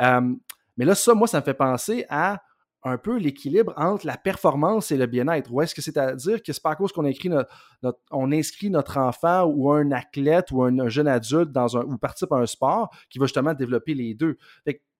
Euh, 0.00 0.34
mais 0.76 0.84
là, 0.84 0.94
ça, 0.94 1.14
moi, 1.14 1.26
ça 1.26 1.40
me 1.40 1.44
fait 1.44 1.54
penser 1.54 2.06
à 2.08 2.40
un 2.84 2.98
peu 2.98 3.18
l'équilibre 3.18 3.72
entre 3.76 4.06
la 4.06 4.16
performance 4.16 4.90
et 4.90 4.96
le 4.96 5.06
bien-être? 5.06 5.52
Ou 5.52 5.62
est-ce 5.62 5.74
que 5.74 5.82
c'est-à-dire 5.82 6.42
que 6.42 6.52
c'est 6.52 6.62
pas 6.62 6.70
à 6.70 6.76
cause 6.76 6.92
qu'on 6.92 7.04
inscrit 7.04 7.28
notre, 8.70 8.98
enfant 8.98 9.44
ou 9.44 9.70
un 9.70 9.90
athlète 9.92 10.50
ou 10.50 10.62
un, 10.62 10.88
jeune 10.88 11.08
adulte 11.08 11.52
dans 11.52 11.76
un, 11.76 11.82
ou 11.82 11.96
participe 11.98 12.32
à 12.32 12.36
un 12.36 12.46
sport 12.46 12.90
qui 13.10 13.18
va 13.18 13.26
justement 13.26 13.54
développer 13.54 13.94
les 13.94 14.14
deux? 14.14 14.36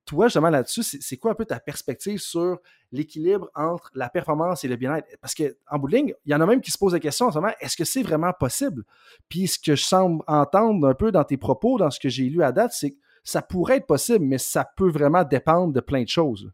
toi, 0.04 0.26
justement, 0.26 0.50
là-dessus, 0.50 0.82
c'est 0.82 1.16
quoi 1.16 1.32
un 1.32 1.34
peu 1.34 1.44
ta 1.44 1.60
perspective 1.60 2.18
sur 2.18 2.58
l'équilibre 2.90 3.48
entre 3.54 3.90
la 3.94 4.08
performance 4.08 4.64
et 4.64 4.68
le 4.68 4.76
bien-être? 4.76 5.06
Parce 5.20 5.34
qu'en 5.34 5.78
bout 5.78 5.88
de 5.88 5.96
ligne, 5.96 6.14
il 6.24 6.32
y 6.32 6.34
en 6.34 6.40
a 6.40 6.46
même 6.46 6.60
qui 6.60 6.70
se 6.70 6.78
posent 6.78 6.92
la 6.92 7.00
question 7.00 7.26
en 7.26 7.30
ce 7.30 7.38
moment, 7.38 7.52
est-ce 7.60 7.76
que 7.76 7.84
c'est 7.84 8.02
vraiment 8.02 8.32
possible? 8.32 8.82
Puis 9.28 9.46
ce 9.46 9.58
que 9.58 9.76
je 9.76 9.84
semble 9.84 10.22
entendre 10.26 10.88
un 10.88 10.94
peu 10.94 11.12
dans 11.12 11.24
tes 11.24 11.36
propos, 11.36 11.78
dans 11.78 11.90
ce 11.90 12.00
que 12.00 12.08
j'ai 12.08 12.24
lu 12.24 12.42
à 12.42 12.52
date, 12.52 12.72
c'est 12.74 12.90
que 12.90 12.96
ça 13.22 13.42
pourrait 13.42 13.76
être 13.76 13.86
possible, 13.86 14.24
mais 14.24 14.38
ça 14.38 14.68
peut 14.76 14.90
vraiment 14.90 15.22
dépendre 15.22 15.72
de 15.72 15.80
plein 15.80 16.02
de 16.02 16.08
choses. 16.08 16.50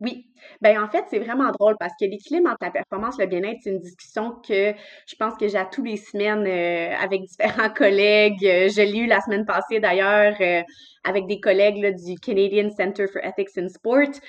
Oui. 0.00 0.26
Ben 0.62 0.82
en 0.82 0.88
fait, 0.88 1.04
c'est 1.10 1.18
vraiment 1.18 1.50
drôle 1.52 1.76
parce 1.78 1.92
que 2.00 2.06
l'équilibre 2.06 2.48
entre 2.48 2.62
la 2.62 2.70
performance 2.70 3.18
et 3.18 3.22
le 3.22 3.28
bien-être, 3.28 3.58
c'est 3.62 3.70
une 3.70 3.80
discussion 3.80 4.32
que 4.46 4.72
je 5.06 5.14
pense 5.18 5.34
que 5.36 5.46
j'ai 5.46 5.58
à 5.58 5.66
tous 5.66 5.84
les 5.84 5.98
semaines 5.98 6.46
euh, 6.46 6.96
avec 6.96 7.22
différents 7.22 7.70
collègues. 7.74 8.44
Euh, 8.46 8.68
je 8.70 8.80
l'ai 8.80 8.98
eu 9.00 9.06
la 9.06 9.20
semaine 9.20 9.44
passée 9.44 9.78
d'ailleurs 9.78 10.34
euh, 10.40 10.62
avec 11.04 11.26
des 11.26 11.38
collègues 11.38 11.94
du 12.02 12.18
Canadian 12.18 12.70
Center 12.70 13.06
for 13.08 13.22
Ethics 13.22 13.58
in 13.58 13.68
Sport. 13.68 14.20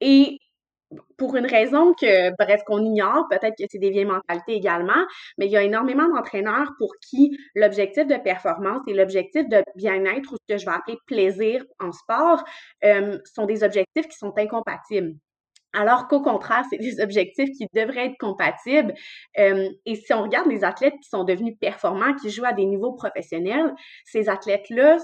et 0.00 0.38
pour 1.16 1.36
une 1.36 1.46
raison 1.46 1.94
que, 1.94 2.30
bref, 2.38 2.62
qu'on 2.66 2.82
ignore, 2.84 3.26
peut-être 3.28 3.56
que 3.58 3.64
c'est 3.70 3.78
des 3.78 3.90
vieilles 3.90 4.04
mentalités 4.04 4.54
également, 4.54 5.04
mais 5.36 5.46
il 5.46 5.52
y 5.52 5.56
a 5.56 5.62
énormément 5.62 6.08
d'entraîneurs 6.08 6.72
pour 6.78 6.92
qui 7.00 7.36
l'objectif 7.54 8.06
de 8.06 8.16
performance 8.16 8.82
et 8.86 8.94
l'objectif 8.94 9.48
de 9.48 9.62
bien-être, 9.76 10.32
ou 10.32 10.36
ce 10.36 10.54
que 10.54 10.58
je 10.58 10.64
vais 10.64 10.72
appeler 10.72 10.98
plaisir 11.06 11.64
en 11.80 11.92
sport, 11.92 12.42
euh, 12.84 13.18
sont 13.24 13.46
des 13.46 13.64
objectifs 13.64 14.08
qui 14.08 14.16
sont 14.16 14.32
incompatibles. 14.36 15.14
Alors 15.74 16.08
qu'au 16.08 16.22
contraire, 16.22 16.64
c'est 16.70 16.78
des 16.78 17.00
objectifs 17.00 17.50
qui 17.56 17.66
devraient 17.74 18.06
être 18.06 18.18
compatibles. 18.18 18.94
Euh, 19.38 19.68
et 19.84 19.96
si 19.96 20.12
on 20.14 20.22
regarde 20.22 20.48
les 20.48 20.64
athlètes 20.64 20.94
qui 21.02 21.08
sont 21.08 21.24
devenus 21.24 21.56
performants, 21.60 22.14
qui 22.14 22.30
jouent 22.30 22.46
à 22.46 22.52
des 22.52 22.64
niveaux 22.64 22.92
professionnels, 22.92 23.74
ces 24.04 24.28
athlètes-là 24.28 24.98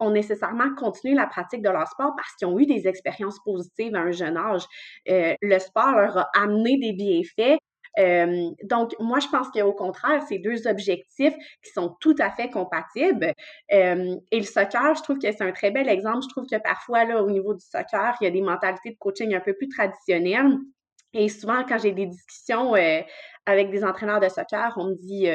ont 0.00 0.10
nécessairement 0.10 0.74
continué 0.74 1.14
la 1.14 1.26
pratique 1.26 1.62
de 1.62 1.70
leur 1.70 1.86
sport 1.88 2.14
parce 2.16 2.34
qu'ils 2.36 2.48
ont 2.48 2.58
eu 2.58 2.66
des 2.66 2.88
expériences 2.88 3.38
positives 3.44 3.94
à 3.94 4.00
un 4.00 4.12
jeune 4.12 4.36
âge. 4.36 4.64
Euh, 5.08 5.34
le 5.40 5.58
sport 5.58 5.92
leur 5.92 6.18
a 6.18 6.30
amené 6.34 6.78
des 6.78 6.92
bienfaits. 6.92 7.58
Euh, 8.00 8.50
donc, 8.64 8.92
moi, 8.98 9.20
je 9.20 9.28
pense 9.28 9.48
qu'au 9.50 9.72
contraire, 9.72 10.20
c'est 10.28 10.38
deux 10.38 10.66
objectifs 10.66 11.34
qui 11.62 11.70
sont 11.72 11.96
tout 12.00 12.16
à 12.18 12.30
fait 12.30 12.50
compatibles. 12.50 13.32
Euh, 13.72 14.16
et 14.32 14.38
le 14.38 14.44
soccer, 14.44 14.96
je 14.96 15.02
trouve 15.02 15.18
que 15.18 15.30
c'est 15.30 15.42
un 15.42 15.52
très 15.52 15.70
bel 15.70 15.88
exemple. 15.88 16.22
Je 16.22 16.28
trouve 16.28 16.46
que 16.50 16.60
parfois, 16.60 17.04
là, 17.04 17.22
au 17.22 17.30
niveau 17.30 17.54
du 17.54 17.64
soccer, 17.64 18.16
il 18.20 18.24
y 18.24 18.26
a 18.26 18.30
des 18.30 18.42
mentalités 18.42 18.90
de 18.90 18.96
coaching 18.98 19.34
un 19.34 19.40
peu 19.40 19.54
plus 19.54 19.68
traditionnelles. 19.68 20.58
Et 21.12 21.28
souvent, 21.28 21.62
quand 21.62 21.78
j'ai 21.78 21.92
des 21.92 22.06
discussions 22.06 22.74
avec 23.46 23.70
des 23.70 23.84
entraîneurs 23.84 24.18
de 24.18 24.28
soccer, 24.28 24.74
on 24.76 24.88
me 24.88 24.94
dit 24.96 25.28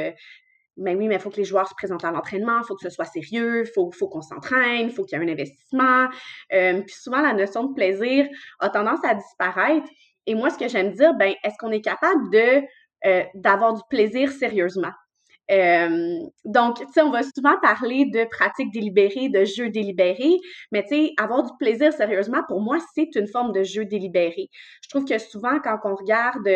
mais 0.80 0.96
oui, 0.96 1.08
mais 1.08 1.16
il 1.16 1.22
faut 1.22 1.30
que 1.30 1.38
les 1.38 1.44
joueurs 1.44 1.68
se 1.68 1.74
présentent 1.76 2.06
à 2.06 2.12
l'entraînement, 2.12 2.60
il 2.60 2.66
faut 2.66 2.76
que 2.76 2.84
ce 2.84 2.90
soit 2.90 3.06
sérieux, 3.06 3.66
il 3.66 3.72
faut, 3.72 3.92
faut 3.92 4.08
qu'on 4.08 4.22
s'entraîne, 4.22 4.88
il 4.88 4.92
faut 4.92 5.04
qu'il 5.04 5.18
y 5.18 5.22
ait 5.22 5.26
un 5.26 5.32
investissement. 5.32 6.08
Euh, 6.54 6.82
puis 6.82 6.96
souvent, 6.96 7.22
la 7.22 7.34
notion 7.34 7.66
de 7.66 7.74
plaisir 7.74 8.28
a 8.60 8.70
tendance 8.70 9.04
à 9.04 9.16
disparaître. 9.16 9.88
Et 10.26 10.36
moi, 10.36 10.50
ce 10.50 10.58
que 10.58 10.68
j'aime 10.68 10.92
dire, 10.94 11.14
ben, 11.16 11.34
est-ce 11.44 11.56
qu'on 11.60 11.72
est 11.72 11.82
capable 11.82 12.30
de 12.32 12.62
euh, 13.06 13.24
d'avoir 13.36 13.74
du 13.74 13.82
plaisir 13.90 14.32
sérieusement? 14.32 14.92
Euh, 15.52 16.20
donc, 16.46 16.78
tu 16.78 16.86
sais, 16.94 17.02
on 17.02 17.10
va 17.10 17.24
souvent 17.24 17.60
parler 17.62 18.06
de 18.06 18.26
pratiques 18.30 18.72
délibérées, 18.72 19.30
de 19.30 19.46
jeux 19.46 19.70
délibérés, 19.70 20.38
mais 20.72 20.84
tu 20.84 20.96
sais, 20.96 21.12
avoir 21.18 21.44
du 21.44 21.52
plaisir 21.60 21.92
sérieusement, 21.92 22.44
pour 22.48 22.62
moi, 22.62 22.78
c'est 22.94 23.16
une 23.16 23.28
forme 23.28 23.52
de 23.52 23.64
jeu 23.64 23.86
délibéré. 23.86 24.50
Je 24.84 24.90
trouve 24.90 25.06
que 25.06 25.18
souvent, 25.18 25.60
quand 25.60 25.80
on 25.86 25.96
regarde 25.96 26.48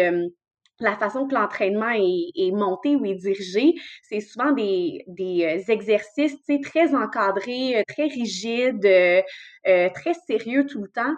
la 0.79 0.95
façon 0.97 1.27
que 1.27 1.33
l'entraînement 1.33 1.91
est, 1.91 2.51
monté 2.51 2.95
ou 2.95 3.05
est 3.05 3.15
dirigé, 3.15 3.75
c'est 4.03 4.19
souvent 4.19 4.51
des, 4.51 5.03
des 5.07 5.45
euh, 5.45 5.71
exercices 5.71 6.37
très 6.63 6.95
encadrés, 6.95 7.77
euh, 7.77 7.83
très 7.87 8.07
rigides, 8.07 8.85
euh, 8.85 9.89
très 9.93 10.13
sérieux 10.27 10.65
tout 10.65 10.81
le 10.81 10.89
temps. 10.89 11.15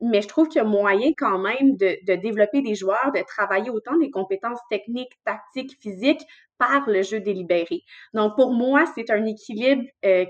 mais 0.00 0.22
je 0.22 0.28
trouve 0.28 0.48
qu'il 0.48 0.60
y 0.60 0.64
a 0.64 0.68
moyen 0.68 1.12
quand 1.16 1.38
même 1.38 1.76
de, 1.76 1.96
de, 2.06 2.14
développer 2.20 2.62
des 2.62 2.74
joueurs, 2.74 3.12
de 3.14 3.22
travailler 3.24 3.70
autant 3.70 3.96
des 3.96 4.10
compétences 4.10 4.58
techniques, 4.70 5.12
tactiques, 5.24 5.76
physiques 5.80 6.22
par 6.58 6.88
le 6.88 7.02
jeu 7.02 7.20
délibéré. 7.20 7.82
Donc, 8.12 8.34
pour 8.34 8.52
moi, 8.52 8.84
c'est 8.94 9.10
un 9.10 9.24
équilibre 9.24 9.84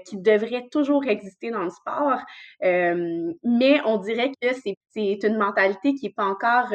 qui 0.07 0.19
devrait 0.19 0.69
toujours 0.71 1.07
exister 1.07 1.51
dans 1.51 1.65
le 1.65 1.71
sport, 1.71 2.21
mais 2.61 3.81
on 3.87 3.97
dirait 3.99 4.33
que 4.41 4.49
c'est 4.95 5.19
une 5.25 5.39
mentalité 5.39 5.95
qui 5.95 6.07
n'est 6.07 6.13
pas 6.13 6.27
encore 6.27 6.73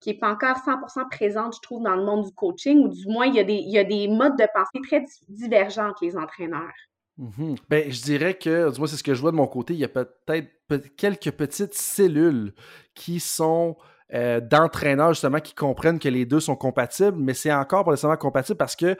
qui 0.00 0.10
n'est 0.10 0.18
pas 0.18 0.30
encore 0.30 0.56
100% 0.56 1.08
présente, 1.10 1.54
je 1.56 1.60
trouve, 1.60 1.82
dans 1.82 1.94
le 1.94 2.04
monde 2.04 2.24
du 2.24 2.32
coaching, 2.32 2.84
ou 2.84 2.88
du 2.88 3.06
moins, 3.06 3.26
il 3.26 3.34
y 3.34 3.40
a 3.40 3.44
des, 3.44 3.54
il 3.54 3.70
y 3.70 3.78
a 3.78 3.84
des 3.84 4.08
modes 4.08 4.38
de 4.38 4.46
pensée 4.54 4.80
très 4.82 5.04
divergents 5.28 5.88
entre 5.90 6.04
les 6.04 6.16
entraîneurs. 6.16 6.72
Mm-hmm. 7.18 7.56
Ben, 7.68 7.90
je 7.90 8.02
dirais 8.02 8.34
que, 8.34 8.70
du 8.72 8.78
moins, 8.78 8.88
c'est 8.88 8.96
ce 8.96 9.02
que 9.02 9.14
je 9.14 9.20
vois 9.20 9.30
de 9.30 9.36
mon 9.36 9.46
côté, 9.46 9.74
il 9.74 9.80
y 9.80 9.84
a 9.84 9.88
peut-être 9.88 10.96
quelques 10.96 11.32
petites 11.32 11.74
cellules 11.74 12.54
qui 12.94 13.20
sont 13.20 13.76
euh, 14.12 14.40
d'entraîneurs 14.40 15.12
justement 15.12 15.38
qui 15.40 15.54
comprennent 15.54 15.98
que 15.98 16.08
les 16.08 16.26
deux 16.26 16.40
sont 16.40 16.56
compatibles, 16.56 17.16
mais 17.16 17.34
c'est 17.34 17.52
encore 17.52 17.84
pas 17.84 17.92
nécessairement 17.92 18.16
compatible 18.16 18.56
parce 18.56 18.74
que 18.74 18.96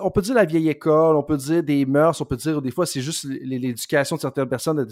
on 0.00 0.10
peut 0.10 0.22
dire 0.22 0.34
la 0.34 0.44
vieille 0.44 0.68
école, 0.68 1.16
on 1.16 1.22
peut 1.22 1.36
dire 1.36 1.62
des 1.62 1.86
mœurs, 1.86 2.20
on 2.20 2.24
peut 2.24 2.36
dire 2.36 2.60
des 2.60 2.70
fois 2.70 2.84
c'est 2.84 3.00
juste 3.00 3.24
l'éducation 3.24 4.16
de 4.16 4.20
certaines 4.20 4.48
personnes, 4.48 4.86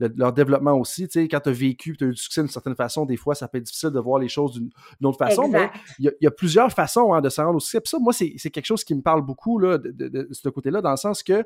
leur 0.00 0.32
développement 0.32 0.72
aussi. 0.72 1.06
Tu 1.06 1.20
sais, 1.20 1.28
quand 1.28 1.40
tu 1.40 1.48
as 1.48 1.52
vécu, 1.52 1.96
tu 1.96 2.04
as 2.04 2.06
eu 2.08 2.10
du 2.10 2.16
succès 2.16 2.40
d'une 2.40 2.50
certaine 2.50 2.74
façon, 2.74 3.06
des 3.06 3.16
fois 3.16 3.34
ça 3.34 3.46
peut 3.46 3.58
être 3.58 3.64
difficile 3.64 3.90
de 3.90 4.00
voir 4.00 4.18
les 4.18 4.28
choses 4.28 4.54
d'une 4.54 4.70
autre 5.06 5.18
façon, 5.18 5.48
mais 5.48 5.70
il 5.98 6.12
y, 6.20 6.26
a 6.26 6.30
plusieurs 6.30 6.72
façons 6.72 7.14
hein, 7.14 7.20
de 7.20 7.28
se 7.28 7.40
rendre 7.40 7.56
au 7.56 7.60
succès. 7.60 7.80
ça, 7.84 7.98
moi, 7.98 8.12
c'est 8.12 8.50
quelque 8.50 8.66
chose 8.66 8.84
qui 8.84 8.94
me 8.94 9.02
parle 9.02 9.22
beaucoup 9.22 9.58
là, 9.58 9.78
de, 9.78 9.90
de 9.92 10.28
ce 10.32 10.48
côté-là, 10.48 10.82
dans 10.82 10.90
le 10.90 10.96
sens 10.96 11.22
que 11.22 11.44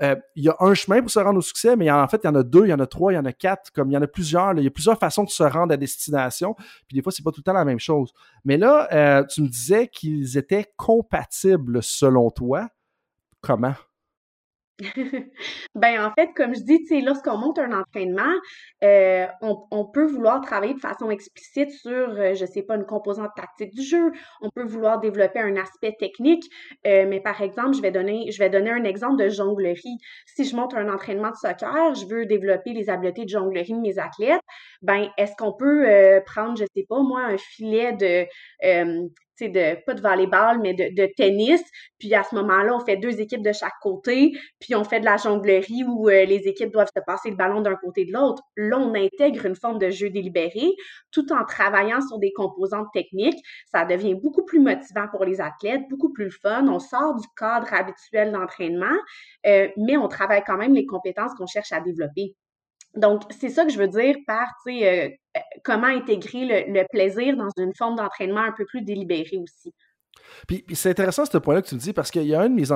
euh, 0.00 0.14
il 0.36 0.44
y 0.44 0.48
a 0.48 0.56
un 0.60 0.74
chemin 0.74 1.00
pour 1.00 1.10
se 1.10 1.18
rendre 1.18 1.38
au 1.38 1.42
succès, 1.42 1.74
mais 1.76 1.90
en 1.90 2.06
fait, 2.06 2.20
il 2.22 2.26
y 2.26 2.30
en 2.30 2.34
a 2.34 2.42
deux, 2.42 2.66
il 2.66 2.70
y 2.70 2.72
en 2.72 2.78
a 2.78 2.86
trois, 2.86 3.12
il 3.12 3.16
y 3.16 3.18
en 3.18 3.24
a 3.24 3.32
quatre, 3.32 3.72
comme 3.72 3.90
il 3.90 3.94
y 3.94 3.96
en 3.96 4.02
a 4.02 4.06
plusieurs. 4.06 4.54
il 4.54 4.62
y 4.62 4.66
a 4.66 4.70
plusieurs 4.70 4.98
façons 4.98 5.24
de 5.24 5.30
se 5.30 5.42
rendre 5.42 5.72
à 5.72 5.76
destination. 5.76 6.54
Puis 6.86 6.96
des 6.96 7.02
fois, 7.02 7.10
c'est 7.10 7.22
pas 7.22 7.32
tout 7.32 7.40
le 7.40 7.44
temps 7.44 7.52
la 7.52 7.64
même 7.64 7.80
chose. 7.80 8.12
Mais 8.44 8.56
là, 8.56 8.88
euh, 8.92 9.24
tu 9.24 9.42
me 9.42 9.48
disais 9.48 9.88
qu'ils 9.88 10.38
étaient 10.38 10.72
compatibles 10.76 11.82
selon 11.82 12.30
toi. 12.30 12.68
Comment? 13.40 13.74
Ben 15.74 16.04
en 16.04 16.12
fait, 16.12 16.32
comme 16.34 16.54
je 16.54 16.62
dis, 16.62 17.00
lorsqu'on 17.02 17.36
monte 17.36 17.58
un 17.58 17.72
entraînement, 17.72 18.32
euh, 18.84 19.26
on, 19.40 19.84
peut 19.86 20.06
vouloir 20.06 20.40
travailler 20.40 20.74
de 20.74 20.80
façon 20.80 21.10
explicite 21.10 21.70
sur, 21.70 21.90
euh, 21.90 22.34
je 22.34 22.46
sais 22.46 22.62
pas, 22.62 22.76
une 22.76 22.86
composante 22.86 23.30
tactique 23.36 23.74
du 23.74 23.82
jeu. 23.82 24.12
On 24.40 24.50
peut 24.50 24.64
vouloir 24.64 25.00
développer 25.00 25.40
un 25.40 25.56
aspect 25.56 25.96
technique. 25.98 26.44
Euh, 26.86 27.06
mais 27.08 27.20
par 27.20 27.40
exemple, 27.42 27.74
je 27.74 27.82
vais 27.82 27.90
donner, 27.90 28.30
je 28.30 28.38
vais 28.38 28.50
donner 28.50 28.70
un 28.70 28.84
exemple 28.84 29.16
de 29.16 29.28
jonglerie. 29.28 29.98
Si 30.26 30.44
je 30.44 30.54
monte 30.54 30.74
un 30.74 30.88
entraînement 30.88 31.30
de 31.30 31.36
soccer, 31.36 31.94
je 31.94 32.06
veux 32.06 32.26
développer 32.26 32.72
les 32.72 32.88
habiletés 32.88 33.24
de 33.24 33.30
jonglerie 33.30 33.72
de 33.72 33.80
mes 33.80 33.98
athlètes. 33.98 34.40
Ben, 34.82 35.08
est-ce 35.18 35.32
qu'on 35.36 35.52
peut 35.52 35.86
prendre, 36.24 36.56
je 36.56 36.64
sais 36.76 36.86
pas, 36.88 37.00
moi, 37.02 37.22
un 37.22 37.36
filet 37.36 37.92
de 37.94 38.26
de, 39.46 39.84
pas 39.84 39.94
de 39.94 40.00
volleyball, 40.00 40.58
mais 40.60 40.74
de, 40.74 41.06
tennis. 41.16 41.62
Puis 41.98 42.14
à 42.14 42.24
ce 42.24 42.34
moment-là, 42.34 42.74
on 42.74 42.80
fait 42.80 42.96
deux 42.96 43.20
équipes 43.20 43.42
de 43.42 43.52
chaque 43.52 43.78
côté, 43.80 44.32
puis 44.58 44.74
on 44.74 44.82
fait 44.82 45.00
de 45.00 45.04
la 45.04 45.16
jonglerie 45.16 45.84
où 45.86 46.08
euh, 46.08 46.24
les 46.24 46.48
équipes 46.48 46.72
doivent 46.72 46.90
se 46.94 47.00
passer 47.06 47.30
le 47.30 47.36
ballon 47.36 47.60
d'un 47.60 47.76
côté 47.76 48.04
de 48.04 48.12
l'autre. 48.12 48.42
Là, 48.56 48.78
on 48.78 48.94
intègre 48.94 49.46
une 49.46 49.54
forme 49.54 49.78
de 49.78 49.90
jeu 49.90 50.10
délibéré 50.10 50.74
tout 51.12 51.32
en 51.32 51.44
travaillant 51.44 52.00
sur 52.00 52.18
des 52.18 52.32
composantes 52.32 52.88
techniques. 52.92 53.38
Ça 53.72 53.84
devient 53.84 54.14
beaucoup 54.14 54.44
plus 54.44 54.60
motivant 54.60 55.06
pour 55.10 55.24
les 55.24 55.40
athlètes, 55.40 55.82
beaucoup 55.88 56.12
plus 56.12 56.30
fun. 56.30 56.66
On 56.66 56.80
sort 56.80 57.14
du 57.14 57.26
cadre 57.36 57.72
habituel 57.72 58.32
d'entraînement, 58.32 58.96
euh, 59.46 59.68
mais 59.76 59.96
on 59.96 60.08
travaille 60.08 60.42
quand 60.44 60.56
même 60.56 60.74
les 60.74 60.86
compétences 60.86 61.34
qu'on 61.34 61.46
cherche 61.46 61.72
à 61.72 61.80
développer. 61.80 62.34
Donc, 62.98 63.22
c'est 63.38 63.48
ça 63.48 63.64
que 63.64 63.72
je 63.72 63.78
veux 63.78 63.88
dire 63.88 64.16
par, 64.26 64.46
tu 64.66 64.72
sais, 64.78 64.88
euh, 64.88 65.08
euh, 65.36 65.40
comment 65.64 65.86
intégrer 65.86 66.66
le, 66.66 66.84
plaisir 66.90 67.36
dans 67.36 67.48
une 67.56 67.72
forme 67.74 67.96
d'entraînement 67.96 68.40
un 68.40 68.52
peu 68.52 68.64
plus 68.64 68.82
délibérée 68.82 69.38
aussi. 69.38 69.72
Puis, 70.46 70.64
c'est 70.74 70.90
intéressant 70.90 71.24
ce 71.24 71.38
point-là 71.38 71.62
que 71.62 71.68
tu 71.68 71.74
me 71.76 71.80
dis 71.80 71.92
parce 71.92 72.10
qu'il 72.10 72.24
y 72.24 72.34
a 72.34 72.40
un, 72.40 72.48
de 72.48 72.54
mes 72.54 72.62
des 72.62 72.72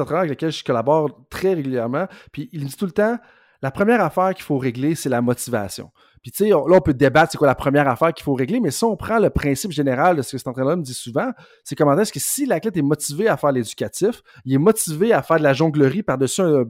entraîneurs 0.00 0.20
avec 0.20 0.30
lesquels 0.30 0.52
je 0.52 0.64
collabore 0.64 1.26
très 1.30 1.54
régulièrement, 1.54 2.06
puis 2.32 2.48
il 2.52 2.62
me 2.62 2.66
dit 2.66 2.76
tout 2.76 2.86
le 2.86 2.92
temps, 2.92 3.18
la 3.60 3.70
première 3.70 4.00
affaire 4.00 4.34
qu'il 4.34 4.44
faut 4.44 4.58
régler, 4.58 4.94
c'est 4.94 5.08
la 5.08 5.20
motivation. 5.20 5.90
Puis 6.22 6.30
tu 6.30 6.44
sais, 6.44 6.50
là, 6.50 6.58
on 6.58 6.80
peut 6.80 6.94
débattre 6.94 7.32
c'est 7.32 7.38
quoi 7.38 7.46
la 7.46 7.54
première 7.54 7.88
affaire 7.88 8.12
qu'il 8.12 8.24
faut 8.24 8.34
régler, 8.34 8.60
mais 8.60 8.70
si 8.70 8.84
on 8.84 8.96
prend 8.96 9.18
le 9.18 9.30
principe 9.30 9.72
général 9.72 10.16
de 10.16 10.22
ce 10.22 10.32
que 10.32 10.38
cet 10.38 10.48
entraîneur 10.48 10.76
me 10.76 10.82
dit 10.82 10.94
souvent, 10.94 11.30
c'est 11.64 11.74
comment 11.74 11.98
est-ce 11.98 12.12
que 12.12 12.20
si 12.20 12.46
l'athlète 12.46 12.76
est 12.76 12.82
motivé 12.82 13.28
à 13.28 13.36
faire 13.36 13.52
l'éducatif, 13.52 14.22
il 14.44 14.54
est 14.54 14.58
motivé 14.58 15.12
à 15.12 15.22
faire 15.22 15.38
de 15.38 15.42
la 15.42 15.52
jonglerie 15.52 16.02
par-dessus 16.02 16.42
un 16.42 16.64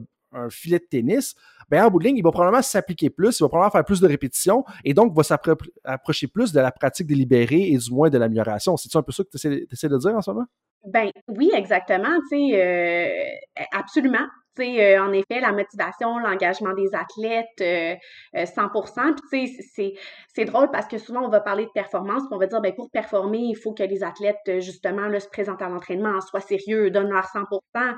filet 0.49 0.79
de 0.79 0.85
tennis, 0.89 1.35
ben 1.69 1.83
en 1.83 1.89
bout 1.89 1.99
de 1.99 2.05
ligne, 2.05 2.17
il 2.17 2.23
va 2.23 2.31
probablement 2.31 2.61
s'appliquer 2.61 3.09
plus, 3.09 3.39
il 3.39 3.43
va 3.43 3.49
probablement 3.49 3.71
faire 3.71 3.85
plus 3.85 4.01
de 4.01 4.07
répétitions 4.07 4.63
et 4.83 4.93
donc 4.93 5.15
va 5.15 5.23
s'approcher 5.23 6.27
plus 6.27 6.51
de 6.51 6.59
la 6.59 6.71
pratique 6.71 7.07
délibérée 7.07 7.71
et 7.71 7.77
du 7.77 7.91
moins 7.91 8.09
de 8.09 8.17
l'amélioration. 8.17 8.77
C'est 8.77 8.95
un 8.95 9.03
peu 9.03 9.11
ça 9.11 9.23
que 9.23 9.29
tu 9.37 9.67
essaies, 9.71 9.89
de 9.89 9.97
dire 9.97 10.15
en 10.15 10.21
ce 10.21 10.31
moment? 10.31 10.45
Ben 10.85 11.09
oui, 11.27 11.51
exactement. 11.53 12.19
Euh, 12.31 13.07
absolument. 13.71 14.25
Tu 14.57 14.79
euh, 14.79 15.01
en 15.01 15.11
effet, 15.13 15.39
la 15.39 15.51
motivation, 15.51 16.17
l'engagement 16.17 16.73
des 16.73 16.89
athlètes, 16.93 17.47
100 17.57 17.63
euh, 17.63 19.13
Puis 19.31 19.55
tu 19.55 19.63
sais, 19.63 19.93
c'est 20.33 20.45
drôle 20.45 20.71
parce 20.71 20.87
que 20.87 20.97
souvent, 20.97 21.21
on 21.21 21.29
va 21.29 21.41
parler 21.41 21.65
de 21.65 21.71
performance, 21.71 22.23
puis 22.23 22.33
on 22.33 22.37
va 22.37 22.47
dire, 22.47 22.61
ben 22.61 22.73
pour 22.73 22.89
performer, 22.89 23.39
il 23.39 23.55
faut 23.55 23.73
que 23.73 23.83
les 23.83 24.03
athlètes, 24.03 24.59
justement, 24.59 25.07
se 25.19 25.27
présentent 25.27 25.61
à 25.61 25.69
l'entraînement, 25.69 26.19
soient 26.21 26.41
sérieux, 26.41 26.89
donnent 26.91 27.11
leur 27.11 27.25
100% 27.25 27.95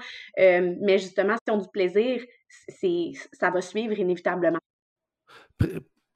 Mais 0.82 0.98
justement, 0.98 1.36
si 1.36 1.52
on 1.52 1.58
du 1.58 1.68
plaisir, 1.70 2.24
ça 2.50 3.50
va 3.52 3.62
suivre 3.62 3.98
inévitablement. 3.98 4.60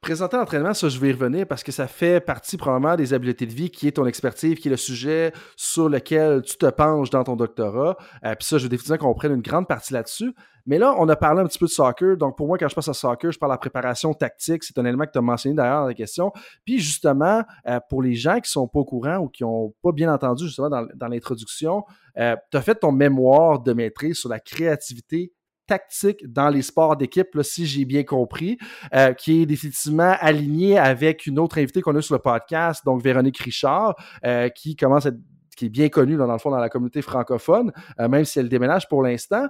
Présenter 0.03 0.35
l'entraînement, 0.35 0.73
ça, 0.73 0.89
je 0.89 0.99
vais 0.99 1.11
y 1.11 1.13
revenir 1.13 1.47
parce 1.47 1.63
que 1.63 1.71
ça 1.71 1.87
fait 1.87 2.19
partie 2.19 2.57
probablement 2.57 2.97
des 2.97 3.13
habiletés 3.13 3.45
de 3.45 3.53
vie 3.53 3.71
qui 3.71 3.87
est 3.87 3.93
ton 3.93 4.05
expertise, 4.05 4.59
qui 4.59 4.67
est 4.67 4.71
le 4.71 4.75
sujet 4.75 5.31
sur 5.55 5.87
lequel 5.87 6.41
tu 6.41 6.57
te 6.57 6.65
penches 6.65 7.09
dans 7.09 7.23
ton 7.23 7.37
doctorat. 7.37 7.95
Euh, 8.25 8.35
puis 8.35 8.45
ça, 8.45 8.57
je 8.57 8.63
veux 8.63 8.69
définitivement 8.69 8.97
qu'on 8.97 9.13
prenne 9.13 9.31
une 9.31 9.41
grande 9.41 9.65
partie 9.65 9.93
là-dessus. 9.93 10.33
Mais 10.65 10.77
là, 10.77 10.93
on 10.97 11.07
a 11.07 11.15
parlé 11.15 11.41
un 11.41 11.45
petit 11.45 11.57
peu 11.57 11.67
de 11.67 11.71
soccer. 11.71 12.17
Donc, 12.17 12.35
pour 12.35 12.47
moi, 12.47 12.57
quand 12.57 12.67
je 12.67 12.75
passe 12.75 12.89
à 12.89 12.93
soccer, 12.93 13.31
je 13.31 13.39
parle 13.39 13.53
de 13.53 13.57
préparation 13.59 14.13
tactique. 14.13 14.65
C'est 14.65 14.77
un 14.77 14.83
élément 14.83 15.05
que 15.05 15.11
tu 15.11 15.19
as 15.19 15.21
mentionné 15.21 15.55
d'ailleurs 15.55 15.83
dans 15.83 15.87
la 15.87 15.93
question. 15.93 16.33
Puis, 16.65 16.79
justement, 16.79 17.41
euh, 17.69 17.79
pour 17.89 18.03
les 18.03 18.15
gens 18.15 18.41
qui 18.41 18.51
sont 18.51 18.67
pas 18.67 18.79
au 18.79 18.85
courant 18.85 19.19
ou 19.19 19.29
qui 19.29 19.45
ont 19.45 19.73
pas 19.81 19.93
bien 19.93 20.13
entendu, 20.13 20.47
justement, 20.47 20.69
dans, 20.69 21.07
l'introduction, 21.07 21.85
euh, 22.17 22.35
tu 22.51 22.57
as 22.57 22.61
fait 22.61 22.75
ton 22.75 22.91
mémoire 22.91 23.61
de 23.61 23.71
maîtrise 23.71 24.17
sur 24.17 24.27
la 24.27 24.41
créativité 24.41 25.31
tactique 25.67 26.31
dans 26.31 26.49
les 26.49 26.61
sports 26.61 26.97
d'équipe, 26.97 27.41
si 27.41 27.65
j'ai 27.65 27.85
bien 27.85 28.03
compris, 28.03 28.57
euh, 28.93 29.13
qui 29.13 29.41
est 29.41 29.45
définitivement 29.45 30.15
aligné 30.19 30.77
avec 30.77 31.25
une 31.25 31.39
autre 31.39 31.57
invitée 31.57 31.81
qu'on 31.81 31.95
a 31.95 32.01
sur 32.01 32.15
le 32.15 32.21
podcast, 32.21 32.83
donc 32.85 33.01
Véronique 33.01 33.37
Richard, 33.39 33.95
euh, 34.25 34.49
qui 34.49 34.75
commence 34.75 35.05
à 35.05 35.09
être 35.09 35.19
qui 35.55 35.67
est 35.67 35.69
bien 35.69 35.87
connue 35.87 36.15
dans 36.15 36.25
le 36.25 36.39
fond 36.39 36.49
dans 36.49 36.57
la 36.57 36.67
communauté 36.67 37.03
francophone, 37.03 37.71
euh, 37.99 38.07
même 38.07 38.25
si 38.25 38.39
elle 38.39 38.49
déménage 38.49 38.89
pour 38.89 39.03
l'instant. 39.03 39.47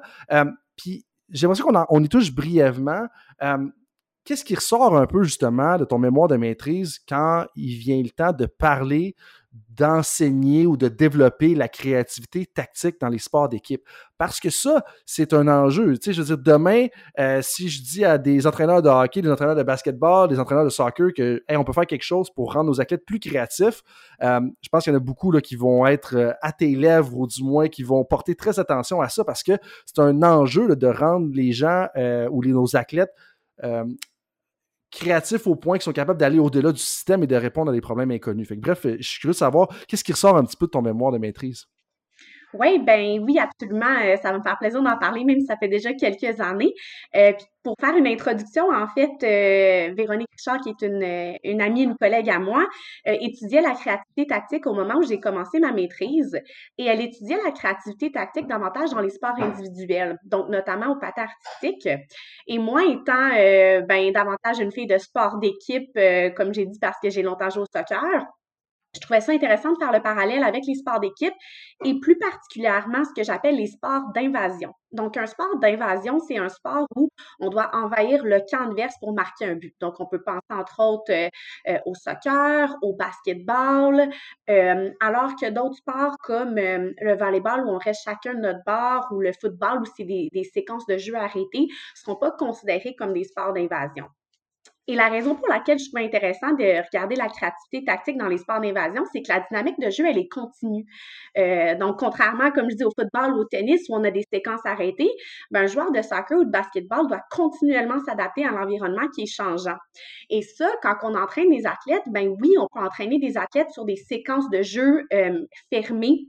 puis 0.76 1.06
j'aimerais 1.30 1.62
qu'on 1.62 1.86
on 1.88 2.04
y 2.04 2.10
touche 2.10 2.34
brièvement. 2.34 3.08
Qu'est-ce 4.26 4.44
qui 4.44 4.56
ressort 4.56 4.98
un 4.98 5.06
peu 5.06 5.24
justement 5.24 5.78
de 5.78 5.86
ton 5.86 5.98
mémoire 5.98 6.28
de 6.28 6.36
maîtrise 6.36 7.00
quand 7.08 7.46
il 7.56 7.78
vient 7.78 8.02
le 8.02 8.10
temps 8.10 8.34
de 8.34 8.46
parler 8.46 9.16
d'enseigner 9.76 10.66
ou 10.66 10.78
de 10.78 10.88
développer 10.88 11.56
la 11.56 11.68
créativité 11.68 12.46
tactique 12.46 13.00
dans 13.00 13.10
les 13.10 13.20
sports 13.20 13.50
d'équipe. 13.50 13.82
Parce 14.18 14.40
que 14.40 14.50
ça, 14.50 14.84
c'est 15.06 15.34
un 15.34 15.48
enjeu. 15.48 15.98
Tu 15.98 16.06
sais, 16.06 16.14
je 16.14 16.22
veux 16.22 16.36
dire, 16.36 16.38
demain, 16.38 16.88
euh, 17.20 17.42
si 17.42 17.70
je 17.70 17.82
dis 17.82 18.06
à 18.06 18.18
des 18.18 18.48
entraîneurs 18.48 18.82
de 18.82 18.90
hockey, 18.90 19.22
des 19.22 19.32
entraîneurs 19.32 19.56
de 19.56 19.64
basketball, 19.64 20.28
des 20.28 20.40
entraîneurs 20.40 20.64
de 20.64 20.70
soccer 20.70 21.12
que 21.16 21.44
on 21.50 21.64
peut 21.64 21.74
faire 21.74 21.88
quelque 21.88 22.04
chose 22.04 22.30
pour 22.30 22.54
rendre 22.54 22.70
nos 22.70 22.82
athlètes 22.82 23.06
plus 23.06 23.20
créatifs, 23.20 23.82
euh, 24.22 24.42
je 24.62 24.70
pense 24.70 24.84
qu'il 24.84 24.94
y 24.94 24.96
en 24.96 25.00
a 25.00 25.04
beaucoup 25.04 25.32
là, 25.32 25.42
qui 25.42 25.56
vont 25.56 25.86
être 25.86 26.16
euh, 26.16 26.32
à 26.42 26.52
tes 26.52 26.76
lèvres 26.76 27.18
ou 27.18 27.28
du 27.28 27.44
moins 27.44 27.68
qui 27.68 27.84
vont 27.84 28.04
porter 28.06 28.36
très 28.36 28.60
attention 28.60 29.02
à 29.02 29.10
ça 29.10 29.24
parce 29.24 29.44
que 29.44 29.54
c'est 29.86 30.00
un 30.00 30.24
enjeu 30.24 30.76
de 30.76 30.88
rendre 30.88 31.30
les 31.34 31.52
gens 31.52 31.88
ou 32.32 32.44
nos 32.44 32.76
athlètes 32.76 33.12
créatifs 34.94 35.48
au 35.48 35.56
point 35.56 35.78
qu'ils 35.78 35.84
sont 35.84 35.92
capables 35.92 36.20
d'aller 36.20 36.40
au-delà 36.40 36.72
du 36.72 36.80
système 36.80 37.24
et 37.24 37.28
de 37.28 37.36
répondre 37.36 37.72
à 37.72 37.74
des 37.74 37.82
problèmes 37.82 38.12
inconnus. 38.12 38.48
Fait 38.48 38.56
bref, 38.56 38.86
je 38.86 39.02
suis 39.02 39.20
curieux 39.20 39.34
de 39.34 39.38
savoir 39.38 39.68
qu'est-ce 39.88 40.04
qui 40.04 40.14
ressort 40.14 40.38
un 40.38 40.46
petit 40.46 40.58
peu 40.58 40.68
de 40.68 40.72
ton 40.72 40.82
mémoire 40.82 41.12
de 41.12 41.18
maîtrise. 41.18 41.66
Oui, 42.54 42.80
ben 42.80 43.20
oui, 43.24 43.40
absolument. 43.40 43.96
Euh, 44.04 44.16
ça 44.18 44.32
va 44.32 44.38
me 44.38 44.44
faire 44.44 44.58
plaisir 44.60 44.82
d'en 44.84 44.98
parler, 44.98 45.24
même 45.24 45.40
si 45.40 45.48
ça 45.48 45.58
fait 45.58 45.68
déjà 45.68 45.94
quelques 45.94 46.40
années. 46.40 46.74
Euh, 47.16 47.32
pour 47.64 47.76
faire 47.80 47.96
une 47.96 48.06
introduction, 48.06 48.70
en 48.70 48.88
fait, 48.88 49.10
euh, 49.24 49.94
Véronique 49.96 50.28
Richard, 50.38 50.60
qui 50.62 50.70
est 50.70 50.82
une, 50.86 51.38
une 51.44 51.62
amie, 51.62 51.84
une 51.84 51.96
collègue 51.96 52.30
à 52.30 52.38
moi, 52.38 52.68
étudiait 53.06 53.62
la 53.62 53.72
créativité 53.72 54.28
tactique 54.28 54.68
au 54.68 54.74
moment 54.74 54.96
où 54.98 55.04
j'ai 55.04 55.20
commencé 55.20 55.60
ma 55.60 55.72
maîtrise. 55.72 56.40
Et 56.78 56.86
elle 56.86 57.02
étudiait 57.02 57.40
la 57.44 57.52
créativité 57.52 58.12
tactique 58.12 58.48
davantage 58.48 58.92
dans 58.92 59.00
les 59.00 59.10
sports 59.10 59.42
individuels, 59.42 60.18
donc 60.26 60.50
notamment 60.50 60.92
au 60.92 60.96
patin 61.00 61.24
artistique. 61.24 61.88
Et 62.48 62.60
moi, 62.60 62.84
étant 62.84 63.30
ben, 63.88 64.12
davantage 64.12 64.60
une 64.60 64.72
fille 64.72 64.88
de 64.88 64.98
sport 64.98 65.38
d'équipe, 65.40 65.98
comme 66.36 66.54
j'ai 66.54 66.66
dit, 66.66 66.80
parce 66.80 66.98
que 67.02 67.10
j'ai 67.10 67.24
longtemps 67.24 67.50
joué 67.50 67.64
au 67.64 67.66
soccer, 67.74 68.26
je 68.94 69.00
trouvais 69.00 69.22
ça 69.22 69.32
intéressant 69.32 69.72
de 69.74 69.78
faire 69.78 69.92
le 69.92 70.02
parallèle 70.02 70.44
avec 70.44 70.66
les 70.68 70.76
sports 70.76 71.00
d'équipe 71.00 71.34
et 71.84 72.00
plus 72.00 72.18
particulièrement 72.18 73.04
ce 73.04 73.14
que 73.16 73.24
j'appelle 73.24 73.56
les 73.56 73.68
sports 73.68 74.12
d'invasion. 74.14 74.74
Donc, 74.92 75.18
un 75.18 75.26
sport 75.26 75.58
d'invasion, 75.58 76.20
c'est 76.20 76.38
un 76.38 76.50
sport 76.50 76.86
où 76.96 77.10
on 77.40 77.50
doit 77.50 77.72
envahir 77.74 78.24
le 78.24 78.40
camp 78.50 78.70
adverse 78.70 78.96
pour 79.00 79.14
marquer 79.14 79.46
un 79.46 79.56
but. 79.56 79.74
Donc, 79.82 80.00
on 80.00 80.06
peut 80.06 80.22
penser 80.22 80.40
entre 80.52 80.80
autres 80.80 81.12
euh, 81.12 81.30
euh, 81.68 81.80
au 81.88 81.96
soccer, 81.96 82.78
au 82.84 82.94
basketball, 82.96 84.10
euh, 84.52 84.92
alors 85.00 85.36
que 85.36 85.50
d'autres 85.50 85.78
sports 85.78 86.16
comme 86.24 86.56
le 86.56 87.18
volleyball 87.18 87.66
où 87.66 87.70
on 87.70 87.80
reste 87.80 88.04
chacun 88.06 88.36
de 88.36 88.42
notre 88.42 88.64
bord 88.66 89.08
ou 89.12 89.20
le 89.20 89.32
football 89.34 89.82
où 89.82 89.86
c'est 89.98 90.04
des, 90.04 90.30
des 90.32 90.44
séquences 90.44 90.86
de 90.86 90.98
jeux 90.98 91.16
arrêtées, 91.16 91.66
ne 91.66 91.96
seront 91.96 92.16
pas 92.16 92.32
considérés 92.32 92.96
comme 92.96 93.14
des 93.14 93.24
sports 93.24 93.54
d'invasion. 93.54 94.06
Et 94.88 94.96
la 94.96 95.08
raison 95.08 95.36
pour 95.36 95.48
laquelle 95.48 95.80
je 95.80 95.90
trouve 95.90 96.02
intéressant 96.02 96.52
de 96.52 96.86
regarder 96.86 97.16
la 97.16 97.30
créativité 97.30 97.86
tactique 97.86 98.18
dans 98.18 98.28
les 98.28 98.38
sports 98.38 98.60
d'invasion, 98.60 99.04
c'est 99.14 99.22
que 99.22 99.30
la 99.30 99.40
dynamique 99.40 99.80
de 99.80 99.90
jeu, 99.90 100.06
elle 100.06 100.18
est 100.18 100.28
continue. 100.28 100.86
Euh, 101.38 101.76
donc, 101.76 102.00
contrairement, 102.00 102.52
comme 102.52 102.70
je 102.70 102.76
dis, 102.76 102.84
au 102.84 102.92
football 102.92 103.34
ou 103.34 103.42
au 103.42 103.46
tennis, 103.46 103.88
où 103.88 103.96
on 103.96 104.04
a 104.04 104.12
des 104.12 104.26
séquences 104.32 104.66
arrêtées, 104.66 105.12
ben, 105.52 105.64
un 105.64 105.68
joueur 105.68 105.92
de 105.92 106.02
soccer 106.02 106.38
ou 106.38 106.44
de 106.44 106.52
basketball 106.52 107.08
doit 107.08 107.22
continuellement 107.32 108.00
s'adapter 108.06 108.46
à 108.46 108.52
l'environnement 108.52 109.08
qui 109.16 109.22
est 109.22 109.34
changeant. 109.34 109.78
Et 110.30 110.42
ça, 110.42 110.70
quand 110.82 110.96
on 111.04 111.16
entraîne 111.16 111.50
des 111.50 111.66
athlètes, 111.66 112.04
ben 112.08 112.36
oui, 112.42 112.50
on 112.60 112.68
peut 112.74 112.86
entraîner 112.86 113.20
des 113.20 113.38
athlètes 113.38 113.72
sur 113.72 113.86
des 113.86 113.96
séquences 113.96 114.50
de 114.50 114.62
jeu 114.62 115.04
euh, 115.14 115.46
fermées 115.72 116.28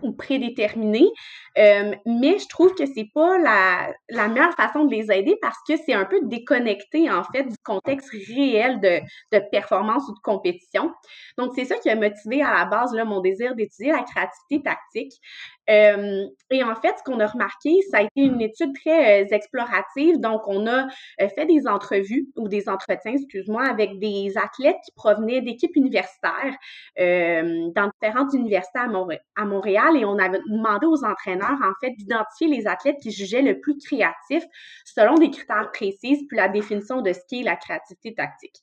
ou 0.00 0.12
prédéterminés. 0.12 1.08
Euh, 1.58 1.94
mais 2.06 2.38
je 2.38 2.48
trouve 2.48 2.74
que 2.74 2.86
c'est 2.86 3.10
pas 3.14 3.38
la, 3.38 4.28
meilleure 4.28 4.54
façon 4.54 4.84
de 4.84 4.90
les 4.90 5.12
aider 5.12 5.36
parce 5.40 5.58
que 5.68 5.74
c'est 5.84 5.92
un 5.92 6.04
peu 6.04 6.20
déconnecté, 6.22 7.10
en 7.10 7.24
fait, 7.24 7.44
du 7.44 7.56
contexte 7.64 8.10
réel 8.10 8.80
de, 8.80 9.00
performance 9.50 10.04
ou 10.08 10.14
de 10.14 10.20
compétition. 10.22 10.92
Donc, 11.36 11.52
c'est 11.54 11.64
ça 11.64 11.76
qui 11.76 11.90
a 11.90 11.96
motivé 11.96 12.42
à 12.42 12.52
la 12.54 12.64
base 12.64 12.94
mon 13.04 13.20
désir 13.20 13.54
d'étudier 13.54 13.92
la 13.92 14.02
créativité 14.02 14.62
tactique. 14.62 15.12
Euh, 15.70 16.26
et 16.50 16.62
en 16.64 16.74
fait, 16.74 16.94
ce 16.98 17.02
qu'on 17.04 17.20
a 17.20 17.26
remarqué, 17.26 17.80
ça 17.90 17.98
a 17.98 18.02
été 18.02 18.20
une 18.22 18.40
étude 18.40 18.74
très 18.74 19.22
euh, 19.22 19.26
explorative. 19.30 20.18
Donc, 20.18 20.42
on 20.46 20.66
a 20.66 20.86
euh, 21.20 21.28
fait 21.28 21.46
des 21.46 21.66
entrevues 21.68 22.28
ou 22.36 22.48
des 22.48 22.68
entretiens, 22.68 23.12
excuse-moi, 23.12 23.64
avec 23.64 23.98
des 23.98 24.36
athlètes 24.36 24.76
qui 24.84 24.92
provenaient 24.92 25.40
d'équipes 25.40 25.76
universitaires 25.76 26.56
dans 26.98 27.90
différentes 28.00 28.32
universités 28.34 28.80
à, 28.80 29.44
Montréal. 29.44 29.96
Et 29.96 30.04
on 30.04 30.18
avait 30.18 30.40
demandé 30.48 30.86
aux 30.86 31.04
entraîneurs, 31.04 31.58
en 31.62 31.72
fait, 31.80 31.92
d'identifier 31.96 32.48
les 32.48 32.66
athlètes 32.66 32.98
qui 33.00 33.10
jugeaient 33.10 33.42
le 33.42 33.60
plus 33.60 33.76
créatifs 33.78 34.44
selon 34.84 35.14
des 35.14 35.30
critères 35.30 35.70
précis, 35.72 36.26
puis 36.28 36.36
la 36.36 36.48
définition 36.48 37.02
de 37.02 37.12
ce 37.12 37.20
qu'est 37.28 37.42
la 37.42 37.56
créativité 37.56 38.14
tactique. 38.14 38.62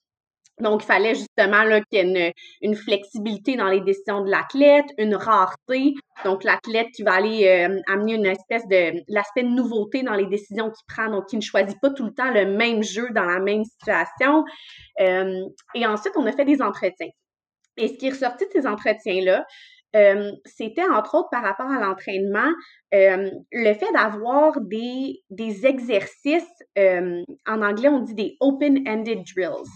Donc, 0.59 0.83
il 0.83 0.85
fallait 0.85 1.15
justement 1.15 1.63
qu'il 1.89 2.07
y 2.07 2.17
ait 2.17 2.33
une, 2.61 2.75
flexibilité 2.75 3.55
dans 3.55 3.69
les 3.69 3.81
décisions 3.81 4.23
de 4.23 4.29
l'athlète, 4.29 4.87
une 4.97 5.15
rareté. 5.15 5.93
Donc, 6.25 6.43
l'athlète 6.43 6.87
qui 6.93 7.03
va 7.03 7.13
aller 7.13 7.47
euh, 7.47 7.79
amener 7.87 8.15
une 8.15 8.25
espèce 8.25 8.67
de 8.67 9.01
l'aspect 9.07 9.43
de 9.43 9.49
nouveauté 9.49 10.03
dans 10.03 10.15
les 10.15 10.25
décisions 10.25 10.69
qu'il 10.69 10.85
prend, 10.87 11.09
donc 11.09 11.27
qui 11.27 11.37
ne 11.37 11.41
choisit 11.41 11.79
pas 11.79 11.91
tout 11.91 12.03
le 12.03 12.13
temps 12.13 12.31
le 12.31 12.45
même 12.45 12.83
jeu 12.83 13.09
dans 13.11 13.23
la 13.23 13.39
même 13.39 13.63
situation. 13.63 14.43
Euh, 14.99 15.45
et 15.75 15.85
ensuite, 15.85 16.13
on 16.17 16.25
a 16.25 16.31
fait 16.31 16.45
des 16.45 16.61
entretiens. 16.61 17.09
Et 17.77 17.87
ce 17.87 17.93
qui 17.93 18.07
est 18.07 18.11
ressorti 18.11 18.45
de 18.45 18.51
ces 18.51 18.67
entretiens-là, 18.67 19.45
euh, 19.95 20.31
c'était 20.45 20.83
entre 20.83 21.15
autres 21.15 21.29
par 21.31 21.41
rapport 21.41 21.71
à 21.71 21.79
l'entraînement, 21.79 22.51
le 22.91 23.73
fait 23.73 23.91
d'avoir 23.93 24.59
des, 24.61 25.21
des 25.29 25.65
exercices, 25.65 26.43
en 26.77 27.61
anglais 27.61 27.87
on 27.87 27.99
dit 27.99 28.13
des 28.13 28.37
open-ended 28.39 29.23
drills. 29.33 29.71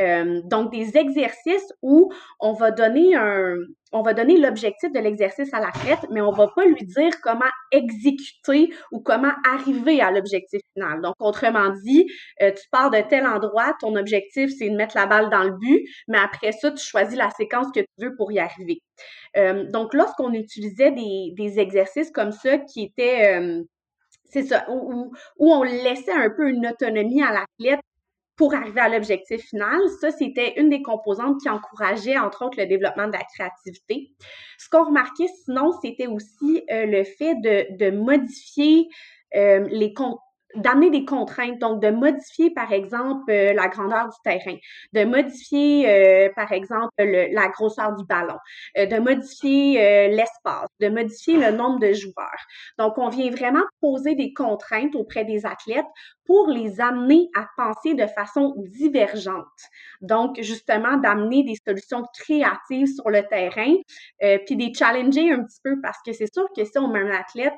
Euh, 0.00 0.40
donc, 0.44 0.72
des 0.72 0.96
exercices 0.96 1.72
où 1.82 2.12
on 2.38 2.52
va 2.52 2.70
donner 2.70 3.14
un, 3.14 3.54
on 3.92 4.02
va 4.02 4.14
donner 4.14 4.36
l'objectif 4.36 4.92
de 4.92 4.98
l'exercice 5.00 5.52
à 5.52 5.60
l'athlète, 5.60 6.06
mais 6.10 6.20
on 6.20 6.30
va 6.30 6.48
pas 6.54 6.64
lui 6.64 6.84
dire 6.84 7.12
comment 7.22 7.50
exécuter 7.72 8.72
ou 8.92 9.00
comment 9.00 9.32
arriver 9.44 10.00
à 10.00 10.10
l'objectif 10.10 10.60
final. 10.74 11.00
Donc, 11.02 11.14
autrement 11.18 11.70
dit, 11.84 12.06
euh, 12.42 12.52
tu 12.52 12.68
pars 12.70 12.90
de 12.90 13.00
tel 13.08 13.26
endroit, 13.26 13.74
ton 13.80 13.96
objectif, 13.96 14.50
c'est 14.56 14.70
de 14.70 14.76
mettre 14.76 14.96
la 14.96 15.06
balle 15.06 15.28
dans 15.28 15.42
le 15.42 15.52
but, 15.52 15.86
mais 16.08 16.18
après 16.18 16.52
ça, 16.52 16.70
tu 16.70 16.84
choisis 16.84 17.18
la 17.18 17.30
séquence 17.30 17.66
que 17.74 17.80
tu 17.80 17.86
veux 17.98 18.14
pour 18.16 18.32
y 18.32 18.38
arriver. 18.38 18.80
Euh, 19.36 19.64
donc, 19.70 19.92
lorsqu'on 19.94 20.32
utilisait 20.32 20.92
des, 20.92 21.32
des, 21.36 21.58
exercices 21.58 22.10
comme 22.10 22.32
ça 22.32 22.58
qui 22.58 22.84
étaient 22.84 23.40
c'est 24.30 24.42
ça, 24.44 24.64
où, 24.70 25.12
où, 25.38 25.52
on 25.52 25.62
laissait 25.62 26.12
un 26.12 26.30
peu 26.30 26.48
une 26.48 26.66
autonomie 26.66 27.22
à 27.22 27.32
l'athlète 27.32 27.80
pour 28.40 28.54
arriver 28.54 28.80
à 28.80 28.88
l'objectif 28.88 29.42
final. 29.50 29.78
Ça, 30.00 30.10
c'était 30.10 30.58
une 30.58 30.70
des 30.70 30.80
composantes 30.80 31.42
qui 31.42 31.50
encourageait, 31.50 32.16
entre 32.16 32.46
autres, 32.46 32.58
le 32.58 32.64
développement 32.64 33.06
de 33.06 33.12
la 33.12 33.22
créativité. 33.22 34.12
Ce 34.56 34.70
qu'on 34.70 34.86
remarquait 34.86 35.28
sinon, 35.44 35.72
c'était 35.82 36.06
aussi 36.06 36.64
euh, 36.72 36.86
le 36.86 37.04
fait 37.04 37.34
de, 37.34 37.90
modifier 37.90 38.88
euh, 39.36 39.68
les, 39.70 39.92
d'amener 40.54 40.90
des 40.90 41.04
contraintes, 41.04 41.58
donc 41.58 41.80
de 41.80 41.90
modifier, 41.90 42.50
par 42.50 42.72
exemple, 42.72 43.30
euh, 43.30 43.52
la 43.52 43.68
grandeur 43.68 44.08
du 44.08 44.16
terrain, 44.24 44.56
de 44.92 45.04
modifier, 45.04 45.88
euh, 45.88 46.28
par 46.34 46.52
exemple, 46.52 46.90
la 46.98 47.48
grosseur 47.48 47.94
du 47.94 48.04
ballon, 48.04 48.38
euh, 48.76 48.86
de 48.86 48.98
modifier 48.98 50.08
l'espace, 50.08 50.68
de 50.80 50.88
modifier 50.88 51.36
le 51.36 51.56
nombre 51.56 51.78
de 51.78 51.92
joueurs. 51.92 52.44
Donc, 52.78 52.98
on 52.98 53.08
vient 53.08 53.30
vraiment 53.30 53.62
poser 53.80 54.14
des 54.14 54.32
contraintes 54.32 54.94
auprès 54.94 55.24
des 55.24 55.46
athlètes 55.46 55.86
pour 56.26 56.48
les 56.48 56.80
amener 56.80 57.28
à 57.36 57.46
penser 57.56 57.94
de 57.94 58.06
façon 58.06 58.54
divergente. 58.58 59.44
Donc, 60.00 60.40
justement, 60.40 60.96
d'amener 60.96 61.42
des 61.44 61.56
solutions 61.66 62.04
créatives 62.18 62.86
sur 62.86 63.10
le 63.10 63.22
terrain, 63.26 63.74
puis 64.46 64.56
des 64.56 64.72
challenger 64.74 65.32
un 65.32 65.44
petit 65.44 65.60
peu 65.62 65.80
parce 65.82 65.98
que 66.04 66.12
c'est 66.12 66.32
sûr 66.32 66.46
que 66.56 66.64
si 66.64 66.78
on 66.78 66.88
met 66.88 67.00
un 67.00 67.10
athlète 67.10 67.54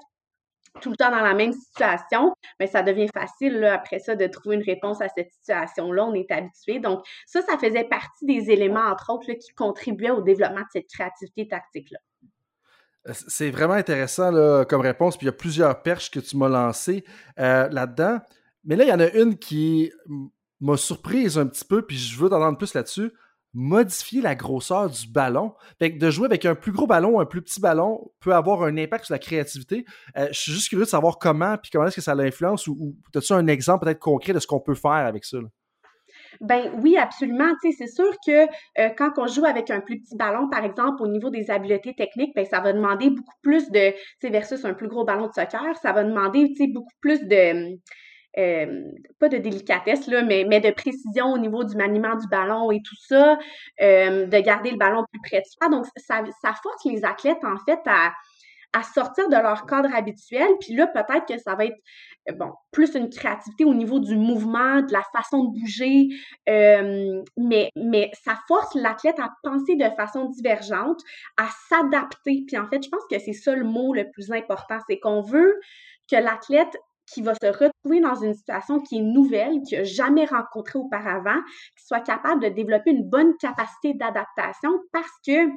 tout 0.80 0.90
le 0.90 0.96
temps 0.96 1.10
dans 1.10 1.20
la 1.20 1.34
même 1.34 1.52
situation, 1.52 2.34
mais 2.58 2.66
ça 2.66 2.82
devient 2.82 3.08
facile 3.12 3.62
après 3.64 3.98
ça 3.98 4.16
de 4.16 4.26
trouver 4.26 4.56
une 4.56 4.62
réponse 4.62 5.00
à 5.00 5.08
cette 5.08 5.30
situation-là. 5.32 6.04
On 6.04 6.14
est 6.14 6.30
habitué. 6.30 6.80
Donc, 6.80 7.04
ça, 7.26 7.42
ça 7.42 7.58
faisait 7.58 7.84
partie 7.84 8.24
des 8.24 8.50
éléments, 8.50 8.88
entre 8.90 9.12
autres, 9.12 9.32
qui 9.32 9.52
contribuaient 9.54 10.10
au 10.10 10.22
développement 10.22 10.60
de 10.60 10.66
cette 10.72 10.88
créativité 10.88 11.48
tactique-là. 11.48 11.98
Euh, 13.08 13.12
c'est 13.28 13.50
vraiment 13.50 13.74
intéressant 13.74 14.32
comme 14.64 14.80
réponse. 14.80 15.16
Puis 15.16 15.26
il 15.26 15.28
y 15.28 15.30
a 15.30 15.36
plusieurs 15.36 15.82
perches 15.82 16.10
que 16.10 16.20
tu 16.20 16.36
m'as 16.36 16.48
lancées 16.48 17.04
euh, 17.38 17.68
là-dedans. 17.68 18.20
Mais 18.64 18.76
là, 18.76 18.84
il 18.84 18.88
y 18.88 18.92
en 18.92 19.00
a 19.00 19.10
une 19.10 19.38
qui 19.38 19.92
m'a 20.60 20.76
surprise 20.76 21.38
un 21.38 21.46
petit 21.46 21.64
peu, 21.64 21.82
puis 21.82 21.96
je 21.96 22.18
veux 22.18 22.28
t'entendre 22.28 22.56
plus 22.56 22.74
là-dessus 22.74 23.10
modifier 23.54 24.22
la 24.22 24.34
grosseur 24.34 24.88
du 24.88 25.08
ballon. 25.08 25.54
Fait 25.78 25.90
de 25.90 26.10
jouer 26.10 26.26
avec 26.26 26.44
un 26.44 26.54
plus 26.54 26.72
gros 26.72 26.86
ballon 26.86 27.20
un 27.20 27.26
plus 27.26 27.42
petit 27.42 27.60
ballon 27.60 28.10
peut 28.20 28.34
avoir 28.34 28.62
un 28.62 28.76
impact 28.76 29.06
sur 29.06 29.14
la 29.14 29.18
créativité. 29.18 29.84
Euh, 30.16 30.28
je 30.30 30.38
suis 30.38 30.52
juste 30.52 30.68
curieux 30.68 30.84
de 30.84 30.90
savoir 30.90 31.18
comment, 31.18 31.56
puis 31.58 31.70
comment 31.70 31.86
est-ce 31.86 31.96
que 31.96 32.02
ça 32.02 32.14
l'influence, 32.14 32.66
ou, 32.66 32.76
ou 32.78 32.96
as-tu 33.14 33.32
un 33.32 33.46
exemple 33.46 33.84
peut-être 33.84 33.98
concret 33.98 34.32
de 34.32 34.38
ce 34.38 34.46
qu'on 34.46 34.60
peut 34.60 34.74
faire 34.74 34.90
avec 34.90 35.24
ça? 35.24 35.38
Ben 36.40 36.72
oui, 36.82 36.96
absolument. 36.96 37.52
C'est 37.62 37.86
sûr 37.86 38.10
que 38.26 38.46
euh, 38.80 38.88
quand 38.96 39.12
on 39.18 39.26
joue 39.26 39.44
avec 39.44 39.70
un 39.70 39.80
plus 39.80 40.00
petit 40.00 40.16
ballon, 40.16 40.48
par 40.48 40.64
exemple, 40.64 41.02
au 41.02 41.08
niveau 41.08 41.30
des 41.30 41.50
habiletés 41.50 41.94
techniques, 41.94 42.34
ben 42.34 42.44
ça 42.44 42.60
va 42.60 42.72
demander 42.72 43.10
beaucoup 43.10 43.36
plus 43.42 43.70
de, 43.70 43.92
versus 44.22 44.64
un 44.64 44.74
plus 44.74 44.88
gros 44.88 45.04
ballon 45.04 45.28
de 45.28 45.32
soccer, 45.32 45.76
ça 45.80 45.92
va 45.92 46.04
demander, 46.04 46.48
beaucoup 46.72 46.94
plus 47.00 47.22
de, 47.26 47.78
euh, 48.38 48.90
pas 49.18 49.28
de 49.28 49.36
délicatesse, 49.36 50.08
mais, 50.08 50.60
de 50.60 50.70
précision 50.70 51.32
au 51.32 51.38
niveau 51.38 51.64
du 51.64 51.76
maniement 51.76 52.16
du 52.16 52.26
ballon 52.28 52.70
et 52.70 52.80
tout 52.82 52.96
ça, 53.06 53.38
euh, 53.82 54.26
de 54.26 54.40
garder 54.40 54.70
le 54.70 54.78
ballon 54.78 55.04
plus 55.10 55.20
près 55.20 55.40
de 55.40 55.46
soi. 55.46 55.68
Donc, 55.68 55.84
ça, 55.96 56.22
ça 56.40 56.54
force 56.62 56.84
les 56.86 57.04
athlètes, 57.04 57.44
en 57.44 57.56
fait, 57.66 57.80
à, 57.86 58.12
sortir 58.94 59.28
de 59.28 59.36
leur 59.36 59.66
cadre 59.66 59.94
habituel. 59.94 60.48
Puis 60.60 60.74
là, 60.74 60.86
peut-être 60.86 61.26
que 61.26 61.38
ça 61.38 61.54
va 61.54 61.66
être, 61.66 61.76
euh, 62.30 62.46
plus 62.70 62.94
une 62.94 63.10
créativité 63.10 63.66
au 63.66 63.74
niveau 63.74 64.00
du 64.00 64.16
mouvement, 64.16 64.80
de 64.80 64.92
la 64.92 65.02
façon 65.14 65.44
de 65.44 65.60
bouger, 65.60 66.08
mais, 67.36 67.70
mais 67.76 68.10
ça 68.24 68.38
force 68.48 68.74
l'athlète 68.74 69.18
à 69.18 69.28
penser 69.42 69.76
de 69.76 69.90
façon 69.94 70.24
divergente, 70.30 71.00
à 71.36 71.48
s'adapter. 71.68 72.44
Puis 72.46 72.56
en 72.56 72.66
fait, 72.66 72.82
je 72.82 72.88
pense 72.88 73.02
que 73.10 73.18
c'est 73.18 73.34
ça 73.34 73.54
le 73.54 73.64
mot 73.64 73.92
le 73.92 74.10
plus 74.10 74.32
important, 74.32 74.78
c'est 74.88 74.98
qu'on 74.98 75.20
veut 75.20 75.60
que 76.10 76.16
l'athlète 76.16 76.74
qui 77.12 77.22
va 77.22 77.34
se 77.34 77.46
retrouver 77.46 78.00
dans 78.00 78.14
une 78.14 78.34
situation 78.34 78.80
qui 78.80 78.98
est 78.98 79.02
nouvelle, 79.02 79.62
qui 79.62 79.76
n'a 79.76 79.84
jamais 79.84 80.24
rencontré 80.24 80.78
auparavant, 80.78 81.40
qui 81.76 81.86
soit 81.86 82.00
capable 82.00 82.42
de 82.42 82.48
développer 82.48 82.90
une 82.90 83.08
bonne 83.08 83.36
capacité 83.36 83.94
d'adaptation 83.94 84.70
parce 84.92 85.12
que 85.26 85.48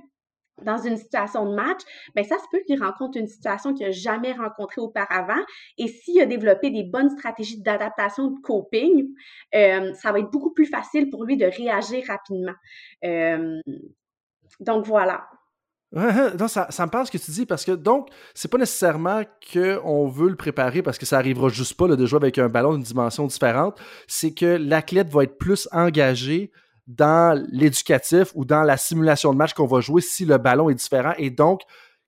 dans 0.62 0.78
une 0.78 0.98
situation 0.98 1.46
de 1.50 1.54
match, 1.54 1.82
bien, 2.16 2.24
ça 2.24 2.38
se 2.38 2.46
peut 2.52 2.62
qu'il 2.66 2.82
rencontre 2.82 3.18
une 3.18 3.28
situation 3.28 3.74
qu'il 3.74 3.86
n'a 3.86 3.92
jamais 3.92 4.32
rencontrée 4.32 4.80
auparavant. 4.80 5.44
Et 5.78 5.88
s'il 5.88 6.22
a 6.22 6.26
développé 6.26 6.70
des 6.70 6.84
bonnes 6.84 7.10
stratégies 7.10 7.62
d'adaptation, 7.62 8.32
de 8.32 8.40
coping, 8.40 9.10
euh, 9.54 9.94
ça 9.96 10.12
va 10.12 10.20
être 10.20 10.32
beaucoup 10.32 10.54
plus 10.54 10.66
facile 10.66 11.10
pour 11.10 11.26
lui 11.26 11.36
de 11.36 11.46
réagir 11.46 12.06
rapidement. 12.08 12.54
Euh, 13.04 13.60
donc 14.62 14.86
voilà. 14.86 15.28
Non, 15.94 16.48
ça, 16.48 16.68
me 16.68 16.90
parle 16.90 17.06
ce 17.06 17.12
que 17.12 17.18
tu 17.18 17.32
dis 17.32 17.46
parce 17.46 17.64
que 17.64 17.72
donc, 17.72 18.10
c'est 18.34 18.50
pas 18.50 18.58
nécessairement 18.58 19.22
qu'on 19.54 20.08
veut 20.08 20.30
le 20.30 20.36
préparer 20.36 20.82
parce 20.82 20.98
que 20.98 21.06
ça 21.06 21.18
arrivera 21.18 21.50
juste 21.50 21.76
pas 21.76 21.88
de 21.88 22.06
jouer 22.06 22.18
avec 22.18 22.38
un 22.38 22.50
ballon 22.50 22.74
d'une 22.74 22.84
dimension 22.84 23.26
différente. 23.28 23.80
C'est 24.08 24.34
que 24.34 24.46
l'athlète 24.46 25.10
va 25.10 25.24
être 25.24 25.38
plus 25.38 25.70
engagé 25.72 26.52
dans 26.88 27.42
l'éducatif 27.52 28.32
ou 28.36 28.46
dans 28.46 28.64
la 28.64 28.78
simulation 28.78 29.32
de 29.32 29.38
match 29.38 29.54
qu'on 29.54 29.66
va 29.66 29.80
jouer 29.80 30.02
si 30.02 30.26
le 30.26 30.38
ballon 30.38 30.70
est 30.70 30.76
différent. 30.76 31.14
Et 31.18 31.30
donc, 31.30 31.62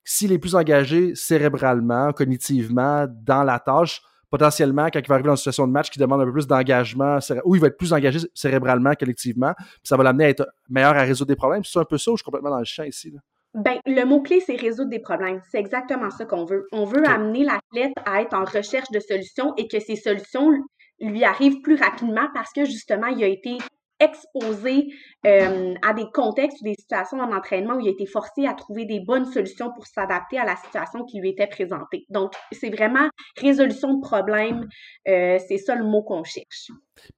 s'il 0.03 0.31
est 0.31 0.37
plus 0.37 0.55
engagé 0.55 1.15
cérébralement, 1.15 2.11
cognitivement, 2.13 3.07
dans 3.09 3.43
la 3.43 3.59
tâche, 3.59 4.01
potentiellement, 4.29 4.89
quand 4.91 4.99
il 4.99 5.07
va 5.07 5.15
arriver 5.15 5.27
dans 5.27 5.33
une 5.33 5.37
situation 5.37 5.65
de 5.65 5.71
match 5.71 5.89
qui 5.89 5.99
demande 5.99 6.21
un 6.21 6.25
peu 6.25 6.33
plus 6.33 6.47
d'engagement, 6.47 7.19
ou 7.45 7.55
il 7.55 7.61
va 7.61 7.67
être 7.67 7.77
plus 7.77 7.93
engagé 7.93 8.19
cérébralement, 8.33 8.93
collectivement, 8.93 9.53
ça 9.83 9.97
va 9.97 10.03
l'amener 10.03 10.25
à 10.25 10.29
être 10.29 10.47
meilleur 10.69 10.95
à 10.95 11.01
résoudre 11.01 11.29
des 11.29 11.35
problèmes. 11.35 11.63
C'est 11.63 11.79
un 11.79 11.85
peu 11.85 11.97
ça 11.97 12.11
ou 12.11 12.15
je 12.15 12.21
suis 12.21 12.25
complètement 12.25 12.51
dans 12.51 12.59
le 12.59 12.65
champ 12.65 12.83
ici? 12.83 13.11
Là? 13.11 13.19
Ben, 13.57 13.79
le 13.87 14.03
mot-clé, 14.03 14.39
c'est 14.39 14.55
résoudre 14.55 14.91
des 14.91 14.99
problèmes. 14.99 15.41
C'est 15.49 15.57
exactement 15.57 16.11
ça 16.11 16.25
qu'on 16.25 16.45
veut. 16.45 16.67
On 16.71 16.85
veut 16.85 17.03
amener 17.07 17.43
l'athlète 17.43 17.93
à 18.05 18.21
être 18.21 18.35
en 18.35 18.43
recherche 18.43 18.91
de 18.91 18.99
solutions 18.99 19.55
et 19.57 19.67
que 19.67 19.79
ces 19.79 19.95
solutions 19.95 20.51
lui 20.99 21.23
arrivent 21.23 21.61
plus 21.61 21.73
rapidement 21.73 22.27
parce 22.35 22.53
que 22.53 22.65
justement, 22.65 23.07
il 23.07 23.23
a 23.23 23.27
été 23.27 23.57
exposé 23.99 24.87
euh, 25.25 25.73
à 25.81 25.93
des 25.93 26.05
contextes 26.13 26.61
ou 26.61 26.65
des 26.65 26.75
situations 26.79 27.19
en 27.19 27.35
entraînement 27.35 27.75
où 27.75 27.79
il 27.79 27.87
a 27.87 27.91
été 27.91 28.05
forcé 28.05 28.45
à 28.45 28.53
trouver 28.53 28.85
des 28.85 28.99
bonnes 28.99 29.25
solutions 29.25 29.71
pour 29.73 29.85
s'adapter 29.87 30.37
à 30.37 30.45
la 30.45 30.55
situation 30.55 31.03
qui 31.05 31.19
lui 31.19 31.29
était 31.29 31.47
présentée. 31.47 32.05
Donc, 32.09 32.33
c'est 32.51 32.69
vraiment 32.69 33.09
résolution 33.37 33.95
de 33.95 34.01
problèmes, 34.01 34.67
euh, 35.07 35.39
c'est 35.47 35.57
ça 35.57 35.75
le 35.75 35.83
mot 35.83 36.03
qu'on 36.03 36.23
cherche. 36.23 36.71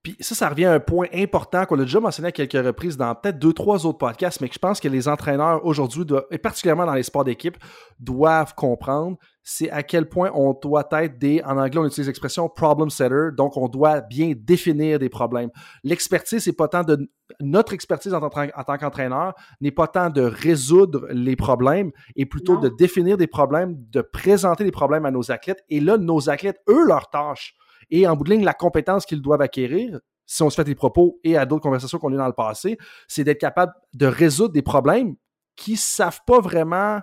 Puis 0.03 0.15
ça, 0.19 0.35
ça 0.35 0.49
revient 0.49 0.65
à 0.65 0.73
un 0.73 0.79
point 0.79 1.07
important 1.13 1.65
qu'on 1.65 1.79
a 1.79 1.83
déjà 1.83 1.99
mentionné 1.99 2.29
à 2.29 2.31
quelques 2.31 2.65
reprises 2.65 2.97
dans 2.97 3.15
peut-être 3.15 3.39
deux, 3.39 3.53
trois 3.53 3.85
autres 3.85 3.97
podcasts, 3.97 4.41
mais 4.41 4.49
que 4.49 4.53
je 4.53 4.59
pense 4.59 4.79
que 4.79 4.87
les 4.87 5.07
entraîneurs 5.07 5.65
aujourd'hui, 5.65 6.03
et 6.31 6.37
particulièrement 6.37 6.85
dans 6.85 6.93
les 6.93 7.03
sports 7.03 7.23
d'équipe, 7.23 7.57
doivent 7.99 8.53
comprendre, 8.55 9.17
c'est 9.51 9.71
à 9.71 9.81
quel 9.81 10.07
point 10.07 10.29
on 10.35 10.53
doit 10.53 10.88
être 10.91 11.17
des, 11.17 11.41
en 11.43 11.57
anglais 11.57 11.79
on 11.79 11.85
utilise 11.88 12.05
l'expression 12.05 12.47
problem 12.49 12.91
setter, 12.91 13.29
donc 13.35 13.57
on 13.57 13.67
doit 13.67 14.01
bien 14.01 14.33
définir 14.38 14.99
des 14.99 15.09
problèmes. 15.09 15.49
L'expertise, 15.83 16.43
c'est 16.43 16.53
pas 16.53 16.67
tant 16.67 16.83
de, 16.83 17.09
notre 17.39 17.73
expertise 17.73 18.13
en, 18.13 18.29
tant 18.29 18.77
qu'entraîneur 18.77 19.33
n'est 19.59 19.71
pas 19.71 19.88
tant 19.88 20.12
de 20.12 20.21
résoudre 20.21 21.07
les 21.09 21.35
problèmes, 21.35 21.91
et 22.15 22.27
plutôt 22.27 22.57
de 22.57 22.69
définir 22.69 23.17
des 23.17 23.25
problèmes, 23.25 23.75
de 23.89 24.01
présenter 24.01 24.63
des 24.63 24.71
problèmes 24.71 25.07
à 25.07 25.12
nos 25.12 25.31
athlètes, 25.31 25.63
et 25.67 25.79
là, 25.79 25.97
nos 25.97 26.29
athlètes, 26.29 26.59
eux, 26.69 26.85
leur 26.85 27.09
tâche, 27.09 27.55
et 27.89 28.07
en 28.07 28.15
bout 28.15 28.25
de 28.25 28.29
ligne, 28.29 28.43
la 28.43 28.53
compétence 28.53 29.03
qu'ils 29.03 29.23
doivent 29.23 29.41
acquérir, 29.41 29.99
si 30.27 30.43
on 30.43 30.51
se 30.51 30.57
fait 30.57 30.63
des 30.63 30.75
propos 30.75 31.19
et 31.23 31.38
à 31.38 31.47
d'autres 31.47 31.63
conversations 31.63 31.97
qu'on 31.97 32.12
a 32.12 32.13
eues 32.13 32.17
dans 32.17 32.27
le 32.27 32.33
passé, 32.33 32.77
c'est 33.07 33.23
d'être 33.23 33.41
capable 33.41 33.73
de 33.95 34.05
résoudre 34.05 34.53
des 34.53 34.62
problèmes 34.62 35.15
qui 35.55 35.71
ne 35.71 35.77
savent 35.77 36.19
pas 36.27 36.39
vraiment 36.39 36.99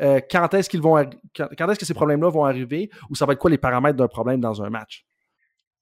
euh, 0.00 0.20
quand 0.30 0.54
est-ce 0.54 0.68
qu'ils 0.68 0.82
vont 0.82 0.96
quand, 1.36 1.68
est-ce 1.70 1.78
que 1.78 1.86
ces 1.86 1.94
problèmes-là 1.94 2.30
vont 2.30 2.44
arriver 2.44 2.90
ou 3.10 3.14
ça 3.14 3.26
va 3.26 3.32
être 3.32 3.38
quoi 3.38 3.50
les 3.50 3.58
paramètres 3.58 3.96
d'un 3.96 4.08
problème 4.08 4.40
dans 4.40 4.62
un 4.62 4.70
match? 4.70 5.04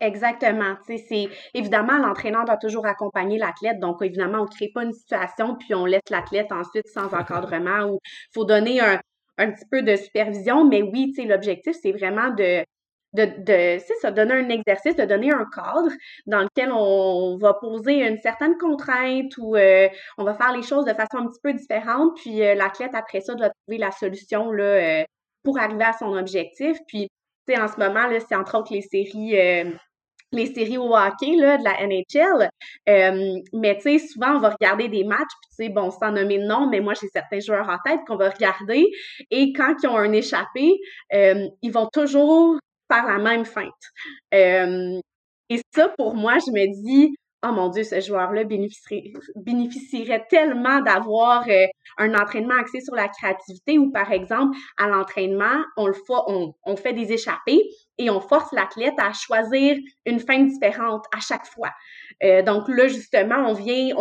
Exactement. 0.00 0.76
C'est 0.86 1.28
évidemment 1.54 1.98
l'entraîneur 1.98 2.44
doit 2.44 2.58
toujours 2.58 2.86
accompagner 2.86 3.38
l'athlète. 3.38 3.78
Donc 3.80 4.02
évidemment, 4.02 4.40
on 4.40 4.44
ne 4.44 4.48
crée 4.48 4.70
pas 4.74 4.84
une 4.84 4.92
situation 4.92 5.56
puis 5.56 5.74
on 5.74 5.86
laisse 5.86 6.10
l'athlète 6.10 6.52
ensuite 6.52 6.86
sans 6.88 7.06
encadrement 7.14 7.90
ou 7.90 8.00
il 8.04 8.34
faut 8.34 8.44
donner 8.44 8.80
un, 8.80 9.00
un, 9.38 9.50
petit 9.52 9.64
peu 9.70 9.82
de 9.82 9.96
supervision. 9.96 10.68
Mais 10.68 10.82
oui, 10.82 11.14
l'objectif, 11.26 11.76
c'est 11.80 11.92
vraiment 11.92 12.30
de 12.30 12.62
de, 13.16 13.24
de 13.24 13.80
c'est 13.84 13.96
ça, 14.00 14.10
donner 14.10 14.34
un 14.34 14.48
exercice, 14.50 14.94
de 14.94 15.04
donner 15.04 15.32
un 15.32 15.46
cadre 15.54 15.90
dans 16.26 16.42
lequel 16.42 16.70
on 16.70 17.38
va 17.38 17.54
poser 17.54 18.06
une 18.06 18.18
certaine 18.18 18.56
contrainte 18.58 19.36
ou 19.38 19.56
euh, 19.56 19.88
on 20.18 20.24
va 20.24 20.34
faire 20.34 20.54
les 20.54 20.62
choses 20.62 20.84
de 20.84 20.92
façon 20.92 21.18
un 21.18 21.26
petit 21.26 21.40
peu 21.42 21.52
différente, 21.54 22.16
puis 22.16 22.42
euh, 22.42 22.54
l'athlète, 22.54 22.94
après 22.94 23.20
ça, 23.20 23.34
doit 23.34 23.50
trouver 23.50 23.78
la 23.78 23.90
solution 23.90 24.52
là, 24.52 24.64
euh, 24.64 25.04
pour 25.42 25.58
arriver 25.58 25.84
à 25.84 25.94
son 25.94 26.14
objectif. 26.16 26.76
Puis, 26.86 27.08
tu 27.48 27.54
sais, 27.54 27.60
en 27.60 27.68
ce 27.68 27.78
moment, 27.78 28.06
là, 28.06 28.18
c'est 28.20 28.36
entre 28.36 28.58
autres 28.58 28.72
les 28.72 28.82
séries 28.82 29.36
les 30.32 30.52
séries 30.52 30.76
au 30.76 30.94
hockey 30.94 31.36
là, 31.36 31.56
de 31.56 31.62
la 31.64 31.86
NHL. 31.86 32.50
mais 33.52 33.76
tu 33.76 33.82
sais, 33.82 33.98
souvent, 33.98 34.34
on 34.34 34.40
va 34.40 34.50
regarder 34.50 34.88
des 34.88 35.04
matchs, 35.04 35.20
puis 35.20 35.50
tu 35.50 35.64
sais, 35.64 35.68
bon, 35.68 35.90
sans 35.92 36.10
nommer 36.10 36.38
de 36.38 36.44
nom, 36.44 36.68
mais 36.68 36.80
moi, 36.80 36.94
j'ai 37.00 37.06
certains 37.08 37.38
joueurs 37.38 37.68
en 37.68 37.78
tête 37.88 38.00
qu'on 38.06 38.16
va 38.16 38.30
regarder. 38.30 38.90
Et 39.30 39.52
quand 39.52 39.76
ils 39.82 39.86
ont 39.86 39.96
un 39.96 40.12
échappé, 40.12 40.72
ils 41.12 41.72
vont 41.72 41.88
toujours 41.92 42.58
par 42.88 43.06
la 43.06 43.18
même 43.18 43.44
feinte. 43.44 43.72
Et 45.48 45.60
ça, 45.74 45.88
pour 45.96 46.14
moi, 46.14 46.38
je 46.38 46.50
me 46.52 46.82
dis, 46.84 47.16
oh 47.42 47.52
mon 47.52 47.68
Dieu, 47.68 47.84
ce 47.84 48.00
joueur-là 48.00 48.44
bénéficierait, 48.44 50.26
tellement 50.28 50.80
d'avoir 50.80 51.46
euh, 51.48 51.66
un 51.98 52.14
entraînement 52.14 52.54
axé 52.54 52.80
sur 52.80 52.94
la 52.94 53.08
créativité 53.08 53.78
ou, 53.78 53.90
par 53.90 54.10
exemple, 54.12 54.56
à 54.78 54.88
l'entraînement, 54.88 55.62
on, 55.76 55.86
le 55.86 55.94
on, 56.64 56.76
fait 56.76 56.92
des 56.92 57.12
échappées 57.12 57.62
et 57.98 58.10
on 58.10 58.20
force 58.20 58.52
l'athlète 58.52 58.94
à 58.98 59.12
choisir 59.12 59.76
une 60.04 60.20
feinte 60.20 60.48
différente 60.48 61.04
à 61.14 61.20
chaque 61.20 61.46
fois. 61.46 61.70
Euh, 62.22 62.42
donc 62.42 62.68
là, 62.68 62.88
justement, 62.88 63.36
on 63.46 63.54
vient, 63.54 63.94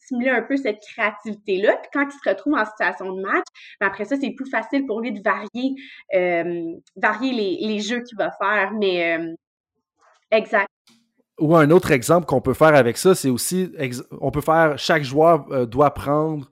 stimuler 0.00 0.30
un 0.30 0.42
peu 0.42 0.56
cette 0.56 0.80
créativité-là. 0.80 1.76
Puis 1.76 1.90
quand 1.92 2.06
il 2.06 2.12
se 2.12 2.28
retrouve 2.28 2.54
en 2.54 2.64
situation 2.64 3.12
de 3.12 3.22
match, 3.22 3.44
ben 3.80 3.86
après 3.86 4.04
ça, 4.04 4.16
c'est 4.16 4.30
plus 4.30 4.48
facile 4.48 4.86
pour 4.86 5.00
lui 5.00 5.12
de 5.12 5.22
varier, 5.22 5.74
euh, 6.14 6.74
les, 7.22 7.58
les, 7.60 7.80
jeux 7.80 8.02
qu'il 8.02 8.18
va 8.18 8.30
faire. 8.30 8.72
Mais 8.78 9.18
exact. 10.30 10.71
Ou 11.42 11.56
un 11.56 11.70
autre 11.70 11.90
exemple 11.90 12.26
qu'on 12.26 12.40
peut 12.40 12.54
faire 12.54 12.74
avec 12.74 12.96
ça, 12.96 13.14
c'est 13.14 13.28
aussi, 13.28 13.72
on 14.20 14.30
peut 14.30 14.40
faire, 14.40 14.78
chaque 14.78 15.02
joueur 15.02 15.66
doit 15.66 15.92
prendre 15.92 16.48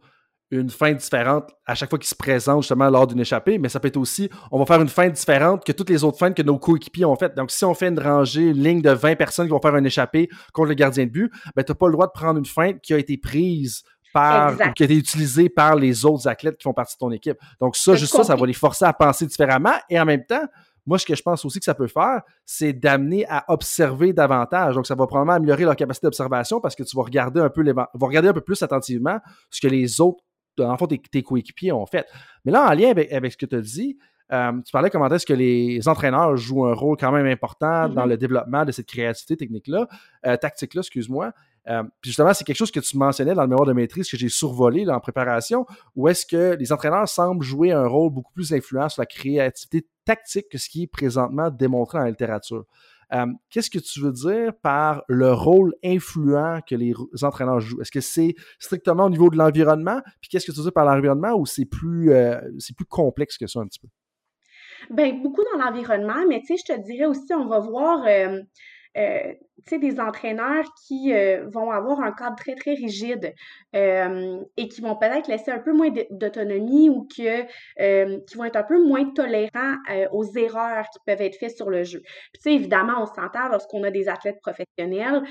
une 0.50 0.68
fin 0.68 0.92
différente 0.92 1.48
à 1.64 1.76
chaque 1.76 1.90
fois 1.90 1.98
qu'il 2.00 2.08
se 2.08 2.14
présente 2.16 2.62
justement 2.62 2.90
lors 2.90 3.06
d'une 3.06 3.20
échappée, 3.20 3.58
mais 3.58 3.68
ça 3.68 3.78
peut 3.78 3.86
être 3.86 3.96
aussi, 3.96 4.28
on 4.50 4.58
va 4.58 4.66
faire 4.66 4.82
une 4.82 4.88
fin 4.88 5.08
différente 5.08 5.64
que 5.64 5.70
toutes 5.70 5.90
les 5.90 6.02
autres 6.02 6.18
fins 6.18 6.32
que 6.32 6.42
nos 6.42 6.58
coéquipiers 6.58 7.04
ont 7.04 7.14
faites. 7.14 7.36
Donc, 7.36 7.52
si 7.52 7.64
on 7.64 7.72
fait 7.72 7.86
une 7.86 8.00
rangée, 8.00 8.48
une 8.48 8.60
ligne 8.60 8.82
de 8.82 8.90
20 8.90 9.14
personnes 9.14 9.46
qui 9.46 9.52
vont 9.52 9.60
faire 9.60 9.76
une 9.76 9.86
échappée 9.86 10.28
contre 10.52 10.70
le 10.70 10.74
gardien 10.74 11.04
de 11.04 11.10
but, 11.10 11.32
ben, 11.54 11.62
tu 11.62 11.70
n'as 11.70 11.76
pas 11.76 11.86
le 11.86 11.92
droit 11.92 12.08
de 12.08 12.12
prendre 12.12 12.40
une 12.40 12.46
fin 12.46 12.72
qui 12.72 12.92
a 12.92 12.98
été 12.98 13.16
prise 13.16 13.84
par, 14.12 14.54
ou 14.54 14.72
qui 14.74 14.82
a 14.82 14.86
été 14.86 14.96
utilisée 14.96 15.48
par 15.48 15.76
les 15.76 16.04
autres 16.04 16.26
athlètes 16.26 16.56
qui 16.56 16.64
font 16.64 16.74
partie 16.74 16.96
de 16.96 16.98
ton 16.98 17.12
équipe. 17.12 17.38
Donc, 17.60 17.76
ça, 17.76 17.94
juste 17.94 18.12
ça, 18.12 18.24
ça 18.24 18.34
va 18.34 18.44
les 18.44 18.52
forcer 18.52 18.86
à 18.86 18.92
penser 18.92 19.26
différemment 19.26 19.74
et 19.88 20.00
en 20.00 20.04
même 20.04 20.26
temps, 20.26 20.48
moi, 20.86 20.98
ce 20.98 21.06
que 21.06 21.14
je 21.14 21.22
pense 21.22 21.44
aussi 21.44 21.58
que 21.58 21.64
ça 21.64 21.74
peut 21.74 21.86
faire, 21.86 22.22
c'est 22.44 22.72
d'amener 22.72 23.26
à 23.28 23.44
observer 23.48 24.12
davantage. 24.12 24.74
Donc, 24.74 24.86
ça 24.86 24.94
va 24.94 25.06
probablement 25.06 25.34
améliorer 25.34 25.64
leur 25.64 25.76
capacité 25.76 26.06
d'observation 26.06 26.60
parce 26.60 26.74
que 26.74 26.82
tu 26.82 26.96
vas 26.96 27.02
regarder 27.02 27.40
un 27.40 27.50
peu, 27.50 28.40
plus 28.40 28.62
attentivement 28.62 29.18
ce 29.50 29.60
que 29.60 29.68
les 29.68 30.00
autres, 30.00 30.22
en 30.58 30.76
fait, 30.76 31.00
tes, 31.10 31.22
coéquipiers 31.22 31.72
ont 31.72 31.86
fait. 31.86 32.06
Mais 32.44 32.52
là, 32.52 32.68
en 32.68 32.74
lien 32.74 32.90
avec, 32.90 33.32
ce 33.32 33.36
que 33.36 33.46
tu 33.46 33.56
as 33.56 33.60
dit, 33.60 33.98
euh, 34.32 34.52
tu 34.64 34.72
parlais 34.72 34.90
comment 34.90 35.08
est-ce 35.08 35.26
que 35.26 35.32
les 35.32 35.86
entraîneurs 35.88 36.36
jouent 36.36 36.66
un 36.66 36.74
rôle 36.74 36.96
quand 36.96 37.12
même 37.12 37.26
important 37.26 37.88
dans 37.88 38.04
mm-hmm. 38.04 38.08
le 38.08 38.16
développement 38.16 38.64
de 38.64 38.72
cette 38.72 38.86
créativité 38.86 39.36
technique-là, 39.36 39.88
euh, 40.26 40.36
tactique-là, 40.36 40.80
excuse-moi. 40.80 41.32
Euh, 41.68 41.82
puis 42.00 42.10
justement, 42.10 42.32
c'est 42.32 42.44
quelque 42.44 42.56
chose 42.56 42.70
que 42.70 42.80
tu 42.80 42.96
mentionnais 42.96 43.34
dans 43.34 43.42
le 43.42 43.48
mémoire 43.48 43.66
de 43.66 43.72
maîtrise 43.72 44.08
que 44.08 44.16
j'ai 44.16 44.28
survolé 44.28 44.88
en 44.88 45.00
préparation, 45.00 45.66
où 45.94 46.08
est-ce 46.08 46.24
que 46.24 46.56
les 46.58 46.72
entraîneurs 46.72 47.08
semblent 47.08 47.44
jouer 47.44 47.72
un 47.72 47.86
rôle 47.86 48.10
beaucoup 48.10 48.32
plus 48.32 48.52
influent 48.52 48.88
sur 48.88 49.02
la 49.02 49.06
créativité 49.06 49.86
tactique 50.04 50.48
que 50.50 50.58
ce 50.58 50.68
qui 50.68 50.84
est 50.84 50.86
présentement 50.86 51.50
démontré 51.50 51.98
dans 51.98 52.04
la 52.04 52.10
littérature. 52.10 52.64
Euh, 53.12 53.26
qu'est-ce 53.50 53.70
que 53.70 53.78
tu 53.78 54.00
veux 54.00 54.12
dire 54.12 54.52
par 54.62 55.02
le 55.08 55.32
rôle 55.32 55.74
influent 55.84 56.60
que 56.66 56.76
les 56.76 56.94
entraîneurs 57.22 57.60
jouent? 57.60 57.80
Est-ce 57.80 57.90
que 57.90 58.00
c'est 58.00 58.34
strictement 58.58 59.06
au 59.06 59.10
niveau 59.10 59.30
de 59.30 59.36
l'environnement? 59.36 60.00
Puis 60.20 60.30
qu'est-ce 60.30 60.46
que 60.46 60.52
tu 60.52 60.58
veux 60.58 60.64
dire 60.64 60.72
par 60.72 60.84
l'environnement 60.84 61.34
ou 61.34 61.44
c'est 61.44 61.64
plus, 61.64 62.12
euh, 62.12 62.40
c'est 62.58 62.74
plus 62.74 62.84
complexe 62.86 63.36
que 63.36 63.46
ça 63.46 63.60
un 63.60 63.66
petit 63.66 63.80
peu? 63.80 63.88
Bien, 64.88 65.12
beaucoup 65.14 65.42
dans 65.52 65.62
l'environnement, 65.62 66.24
mais 66.28 66.40
tu 66.40 66.56
sais, 66.56 66.56
je 66.66 66.72
te 66.72 66.80
dirais 66.80 67.04
aussi, 67.06 67.32
on 67.34 67.46
va 67.46 67.60
voir 67.60 68.06
euh, 68.96 69.34
sais, 69.66 69.78
des 69.78 70.00
entraîneurs 70.00 70.64
qui 70.86 71.12
euh, 71.12 71.46
vont 71.52 71.70
avoir 71.70 72.00
un 72.00 72.10
cadre 72.10 72.34
très, 72.34 72.56
très 72.56 72.74
rigide 72.74 73.34
euh, 73.76 74.40
et 74.56 74.68
qui 74.68 74.80
vont 74.80 74.96
peut-être 74.96 75.28
laisser 75.28 75.52
un 75.52 75.60
peu 75.60 75.72
moins 75.72 75.90
d'autonomie 76.10 76.90
ou 76.90 77.06
que, 77.06 77.44
qui 78.24 78.36
vont 78.36 78.44
être 78.44 78.56
un 78.56 78.64
peu 78.64 78.84
moins 78.84 79.08
tolérants 79.12 79.76
aux 80.10 80.24
erreurs 80.36 80.86
qui 80.92 80.98
peuvent 81.06 81.20
être 81.20 81.36
faites 81.36 81.56
sur 81.56 81.70
le 81.70 81.84
jeu. 81.84 82.02
Évidemment, 82.44 83.02
on 83.02 83.06
s'entend 83.06 83.48
lorsqu'on 83.48 83.84
a 83.84 83.90
des 83.90 84.08
athlètes 84.08 84.40
professionnels 84.42 85.22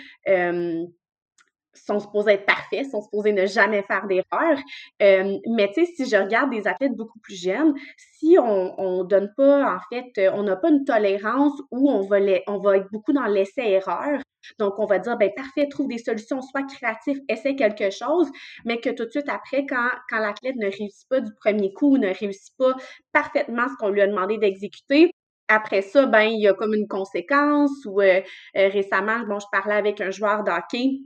sont 1.73 1.99
supposés 1.99 2.33
être 2.33 2.45
parfaits, 2.45 2.89
sont 2.89 3.01
supposés 3.01 3.33
ne 3.33 3.45
jamais 3.45 3.83
faire 3.83 4.07
d'erreur. 4.07 4.57
Euh, 5.01 5.37
mais 5.47 5.71
tu 5.73 5.85
sais, 5.85 5.91
si 5.95 6.09
je 6.09 6.15
regarde 6.15 6.51
des 6.51 6.67
athlètes 6.67 6.95
beaucoup 6.95 7.19
plus 7.19 7.35
jeunes, 7.35 7.73
si 7.97 8.37
on 8.39 9.03
ne 9.03 9.03
donne 9.03 9.31
pas, 9.35 9.75
en 9.75 9.79
fait, 9.89 10.11
euh, 10.17 10.31
on 10.33 10.43
n'a 10.43 10.55
pas 10.55 10.69
une 10.69 10.83
tolérance 10.83 11.59
où 11.71 11.89
on 11.89 12.01
va, 12.01 12.19
les, 12.19 12.43
on 12.47 12.57
va 12.57 12.77
être 12.77 12.91
beaucoup 12.91 13.13
dans 13.13 13.25
l'essai-erreur, 13.25 14.19
donc 14.57 14.79
on 14.79 14.85
va 14.85 14.99
dire, 14.99 15.17
ben 15.17 15.29
parfait, 15.35 15.67
trouve 15.69 15.87
des 15.87 15.97
solutions, 15.97 16.41
sois 16.41 16.63
créatif, 16.63 17.17
essaie 17.27 17.55
quelque 17.55 17.89
chose, 17.89 18.29
mais 18.65 18.79
que 18.79 18.89
tout 18.89 19.05
de 19.05 19.11
suite 19.11 19.29
après, 19.29 19.65
quand, 19.65 19.89
quand 20.09 20.19
l'athlète 20.19 20.55
ne 20.55 20.67
réussit 20.67 21.07
pas 21.09 21.21
du 21.21 21.33
premier 21.35 21.73
coup, 21.73 21.97
ne 21.97 22.07
réussit 22.07 22.55
pas 22.57 22.73
parfaitement 23.11 23.67
ce 23.67 23.75
qu'on 23.77 23.89
lui 23.89 24.01
a 24.01 24.07
demandé 24.07 24.37
d'exécuter, 24.37 25.11
après 25.49 25.81
ça, 25.81 26.05
ben, 26.05 26.23
il 26.23 26.39
y 26.41 26.47
a 26.47 26.53
comme 26.53 26.75
une 26.75 26.87
conséquence 26.87 27.71
ou 27.85 28.01
euh, 28.01 28.21
récemment, 28.53 29.19
bon, 29.27 29.39
je 29.39 29.47
parlais 29.51 29.75
avec 29.75 29.99
un 29.99 30.11
joueur 30.11 30.43
d'hockey 30.43 30.99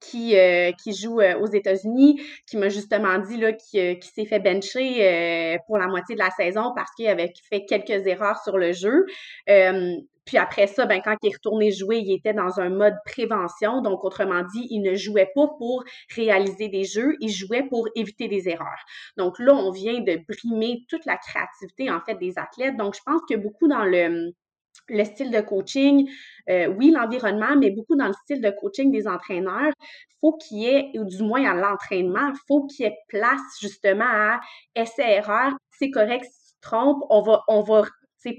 qui, 0.00 0.36
euh, 0.36 0.72
qui 0.72 0.92
joue 0.94 1.20
euh, 1.20 1.38
aux 1.38 1.46
États-Unis, 1.46 2.20
qui 2.46 2.56
m'a 2.56 2.68
justement 2.68 3.18
dit 3.18 3.36
là, 3.36 3.52
qui, 3.52 3.80
euh, 3.80 3.94
s'est 4.00 4.26
fait 4.26 4.40
bencher 4.40 5.58
pour 5.66 5.78
la 5.78 5.86
moitié 5.86 6.14
de 6.14 6.20
la 6.20 6.30
saison 6.30 6.72
parce 6.74 6.90
qu'il 6.94 7.06
avait 7.08 7.32
fait 7.48 7.64
quelques 7.64 8.06
erreurs 8.06 8.42
sur 8.42 8.58
le 8.58 8.72
jeu. 8.72 9.06
puis 10.24 10.36
après 10.36 10.66
ça, 10.66 10.84
ben, 10.84 11.00
quand 11.02 11.16
il 11.22 11.30
est 11.30 11.34
retourné 11.34 11.70
jouer, 11.70 11.98
il 11.98 12.12
était 12.14 12.34
dans 12.34 12.60
un 12.60 12.68
mode 12.68 12.96
prévention. 13.06 13.80
Donc, 13.80 14.04
autrement 14.04 14.42
dit, 14.54 14.66
il 14.70 14.82
ne 14.82 14.94
jouait 14.94 15.30
pas 15.34 15.48
pour 15.58 15.84
réaliser 16.14 16.68
des 16.68 16.84
jeux, 16.84 17.16
il 17.20 17.30
jouait 17.30 17.62
pour 17.62 17.88
éviter 17.94 18.28
des 18.28 18.48
erreurs. 18.48 18.84
Donc 19.16 19.38
là, 19.38 19.54
on 19.54 19.70
vient 19.70 20.00
de 20.00 20.20
brimer 20.28 20.84
toute 20.88 21.06
la 21.06 21.16
créativité, 21.16 21.90
en 21.90 22.00
fait, 22.00 22.16
des 22.16 22.38
athlètes. 22.38 22.76
Donc, 22.76 22.94
je 22.94 23.00
pense 23.04 23.22
que 23.28 23.36
beaucoup 23.36 23.68
dans 23.68 23.84
le 23.84 24.32
le 24.88 25.04
style 25.04 25.30
de 25.30 25.40
coaching, 25.40 26.08
euh, 26.48 26.66
oui, 26.68 26.90
l'environnement, 26.90 27.56
mais 27.58 27.70
beaucoup 27.70 27.96
dans 27.96 28.06
le 28.06 28.14
style 28.24 28.40
de 28.40 28.50
coaching 28.50 28.90
des 28.90 29.06
entraîneurs, 29.06 29.72
faut 30.20 30.36
qu'il 30.36 30.58
y 30.58 30.66
ait, 30.66 30.90
ou 30.94 31.04
du 31.04 31.22
moins 31.22 31.44
à 31.44 31.54
l'entraînement, 31.54 32.32
faut 32.46 32.66
qu'il 32.66 32.86
y 32.86 32.88
ait 32.88 32.96
place 33.08 33.40
justement 33.60 34.06
à 34.06 34.40
essai-erreur. 34.74 35.52
C'est 35.70 35.90
correct 35.90 36.24
si 36.24 36.54
tu 36.54 36.60
trompes, 36.60 37.04
on 37.10 37.22
va, 37.22 37.42
on 37.48 37.62
va 37.62 37.84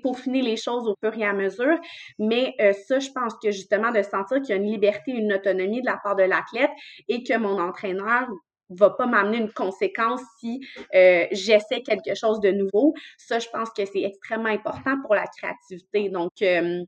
peaufiner 0.04 0.42
les 0.42 0.58
choses 0.58 0.88
au 0.88 0.96
fur 1.04 1.18
et 1.18 1.26
à 1.26 1.34
mesure. 1.34 1.78
Mais 2.20 2.54
euh, 2.62 2.74
ça, 2.74 3.00
je 3.00 3.10
pense 3.12 3.34
que 3.42 3.52
justement 3.52 3.92
de 3.92 4.02
sentir 4.02 4.42
qu'il 4.42 4.50
y 4.50 4.54
a 4.54 4.56
une 4.56 4.70
liberté, 4.70 5.12
une 5.12 5.34
autonomie 5.34 5.82
de 5.82 5.88
la 5.88 5.98
part 6.04 6.16
de 6.16 6.24
l'athlète 6.24 6.72
et 7.08 7.24
que 7.24 7.38
mon 7.38 7.60
entraîneur 7.60 8.28
va 8.70 8.90
pas 8.92 9.06
m'amener 9.06 9.38
une 9.38 9.52
conséquence 9.52 10.22
si 10.40 10.66
euh, 10.96 11.26
j'essaie 11.32 11.82
quelque 11.82 12.16
chose 12.16 12.40
de 12.40 12.52
nouveau. 12.52 12.94
Ça, 13.18 13.40
je 13.40 13.48
pense 13.50 13.70
que 13.72 13.86
c'est 13.86 14.04
extrêmement 14.04 14.50
important 14.50 15.02
pour 15.02 15.16
la 15.16 15.26
créativité. 15.28 16.10
Donc, 16.10 16.32
euh, 16.42 16.84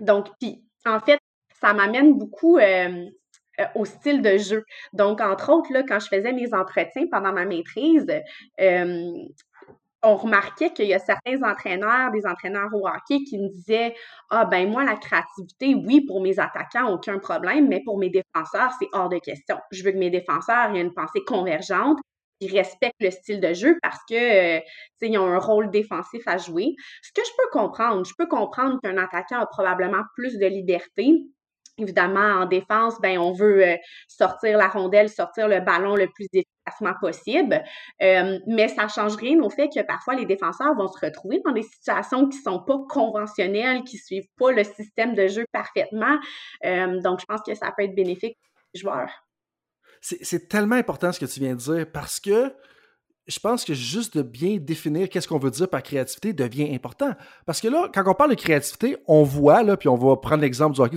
donc 0.00 0.28
puis, 0.40 0.62
en 0.86 1.00
fait, 1.00 1.18
ça 1.60 1.74
m'amène 1.74 2.16
beaucoup 2.16 2.58
euh, 2.58 3.04
au 3.74 3.84
style 3.84 4.22
de 4.22 4.38
jeu. 4.38 4.64
Donc, 4.92 5.20
entre 5.20 5.52
autres, 5.52 5.72
là, 5.72 5.82
quand 5.82 5.98
je 5.98 6.08
faisais 6.08 6.32
mes 6.32 6.54
entretiens 6.54 7.06
pendant 7.10 7.32
ma 7.32 7.44
maîtrise, 7.44 8.06
on 10.02 10.16
remarquait 10.16 10.72
qu'il 10.72 10.86
y 10.86 10.94
a 10.94 10.98
certains 10.98 11.42
entraîneurs, 11.42 12.10
des 12.12 12.26
entraîneurs 12.26 12.68
au 12.72 12.86
hockey 12.86 13.24
qui 13.24 13.38
me 13.38 13.48
disaient 13.48 13.94
Ah, 14.30 14.44
ben 14.44 14.70
moi, 14.70 14.84
la 14.84 14.96
créativité, 14.96 15.74
oui, 15.74 16.02
pour 16.06 16.20
mes 16.22 16.38
attaquants, 16.38 16.92
aucun 16.92 17.18
problème, 17.18 17.68
mais 17.68 17.82
pour 17.84 17.98
mes 17.98 18.10
défenseurs, 18.10 18.72
c'est 18.80 18.88
hors 18.92 19.08
de 19.08 19.18
question. 19.18 19.56
Je 19.72 19.82
veux 19.84 19.92
que 19.92 19.98
mes 19.98 20.10
défenseurs 20.10 20.74
aient 20.74 20.80
une 20.80 20.94
pensée 20.94 21.24
convergente, 21.26 21.98
ils 22.40 22.52
respectent 22.56 23.00
le 23.00 23.10
style 23.10 23.40
de 23.40 23.52
jeu 23.52 23.76
parce 23.82 23.98
que, 24.08 24.58
euh, 24.58 24.60
ils 25.02 25.18
ont 25.18 25.26
un 25.26 25.38
rôle 25.38 25.70
défensif 25.70 26.22
à 26.26 26.38
jouer. 26.38 26.74
Ce 27.02 27.12
que 27.12 27.22
je 27.26 27.30
peux 27.36 27.58
comprendre, 27.58 28.04
je 28.04 28.14
peux 28.16 28.26
comprendre 28.28 28.78
qu'un 28.82 28.96
attaquant 28.96 29.40
a 29.40 29.46
probablement 29.46 30.02
plus 30.14 30.38
de 30.38 30.46
liberté 30.46 31.12
Évidemment, 31.78 32.42
en 32.42 32.46
défense, 32.46 33.00
ben, 33.00 33.18
on 33.18 33.32
veut 33.32 33.64
euh, 33.64 33.76
sortir 34.08 34.58
la 34.58 34.68
rondelle, 34.68 35.08
sortir 35.08 35.46
le 35.46 35.60
ballon 35.60 35.94
le 35.94 36.08
plus 36.08 36.26
efficacement 36.32 36.94
possible. 37.00 37.62
Euh, 38.02 38.38
mais 38.46 38.68
ça 38.68 38.88
change 38.88 39.14
rien 39.16 39.40
au 39.40 39.48
fait 39.48 39.68
que 39.68 39.80
parfois 39.82 40.14
les 40.14 40.26
défenseurs 40.26 40.74
vont 40.74 40.88
se 40.88 40.98
retrouver 41.04 41.40
dans 41.44 41.52
des 41.52 41.62
situations 41.62 42.28
qui 42.28 42.38
sont 42.38 42.60
pas 42.60 42.78
conventionnelles, 42.88 43.84
qui 43.84 43.96
suivent 43.96 44.28
pas 44.36 44.50
le 44.50 44.64
système 44.64 45.14
de 45.14 45.28
jeu 45.28 45.44
parfaitement. 45.52 46.18
Euh, 46.64 47.00
donc, 47.00 47.20
je 47.20 47.26
pense 47.26 47.42
que 47.46 47.54
ça 47.54 47.72
peut 47.76 47.84
être 47.84 47.94
bénéfique 47.94 48.36
pour 48.42 48.62
les 48.74 48.80
joueurs. 48.80 49.10
C'est 50.00 50.48
tellement 50.48 50.76
important 50.76 51.12
ce 51.12 51.20
que 51.20 51.26
tu 51.26 51.40
viens 51.40 51.54
de 51.54 51.60
dire 51.60 51.86
parce 51.92 52.20
que 52.20 52.52
je 53.28 53.38
pense 53.38 53.64
que 53.64 53.74
juste 53.74 54.16
de 54.16 54.22
bien 54.22 54.56
définir 54.56 55.08
qu'est-ce 55.10 55.28
qu'on 55.28 55.38
veut 55.38 55.50
dire 55.50 55.68
par 55.68 55.82
créativité 55.82 56.32
devient 56.32 56.74
important. 56.74 57.12
Parce 57.44 57.60
que 57.60 57.68
là, 57.68 57.88
quand 57.92 58.02
on 58.06 58.14
parle 58.14 58.30
de 58.30 58.36
créativité, 58.36 58.96
on 59.06 59.22
voit, 59.22 59.62
là, 59.62 59.76
puis 59.76 59.88
on 59.88 59.96
va 59.96 60.16
prendre 60.16 60.40
l'exemple 60.40 60.74
du 60.74 60.80
hockey, 60.80 60.96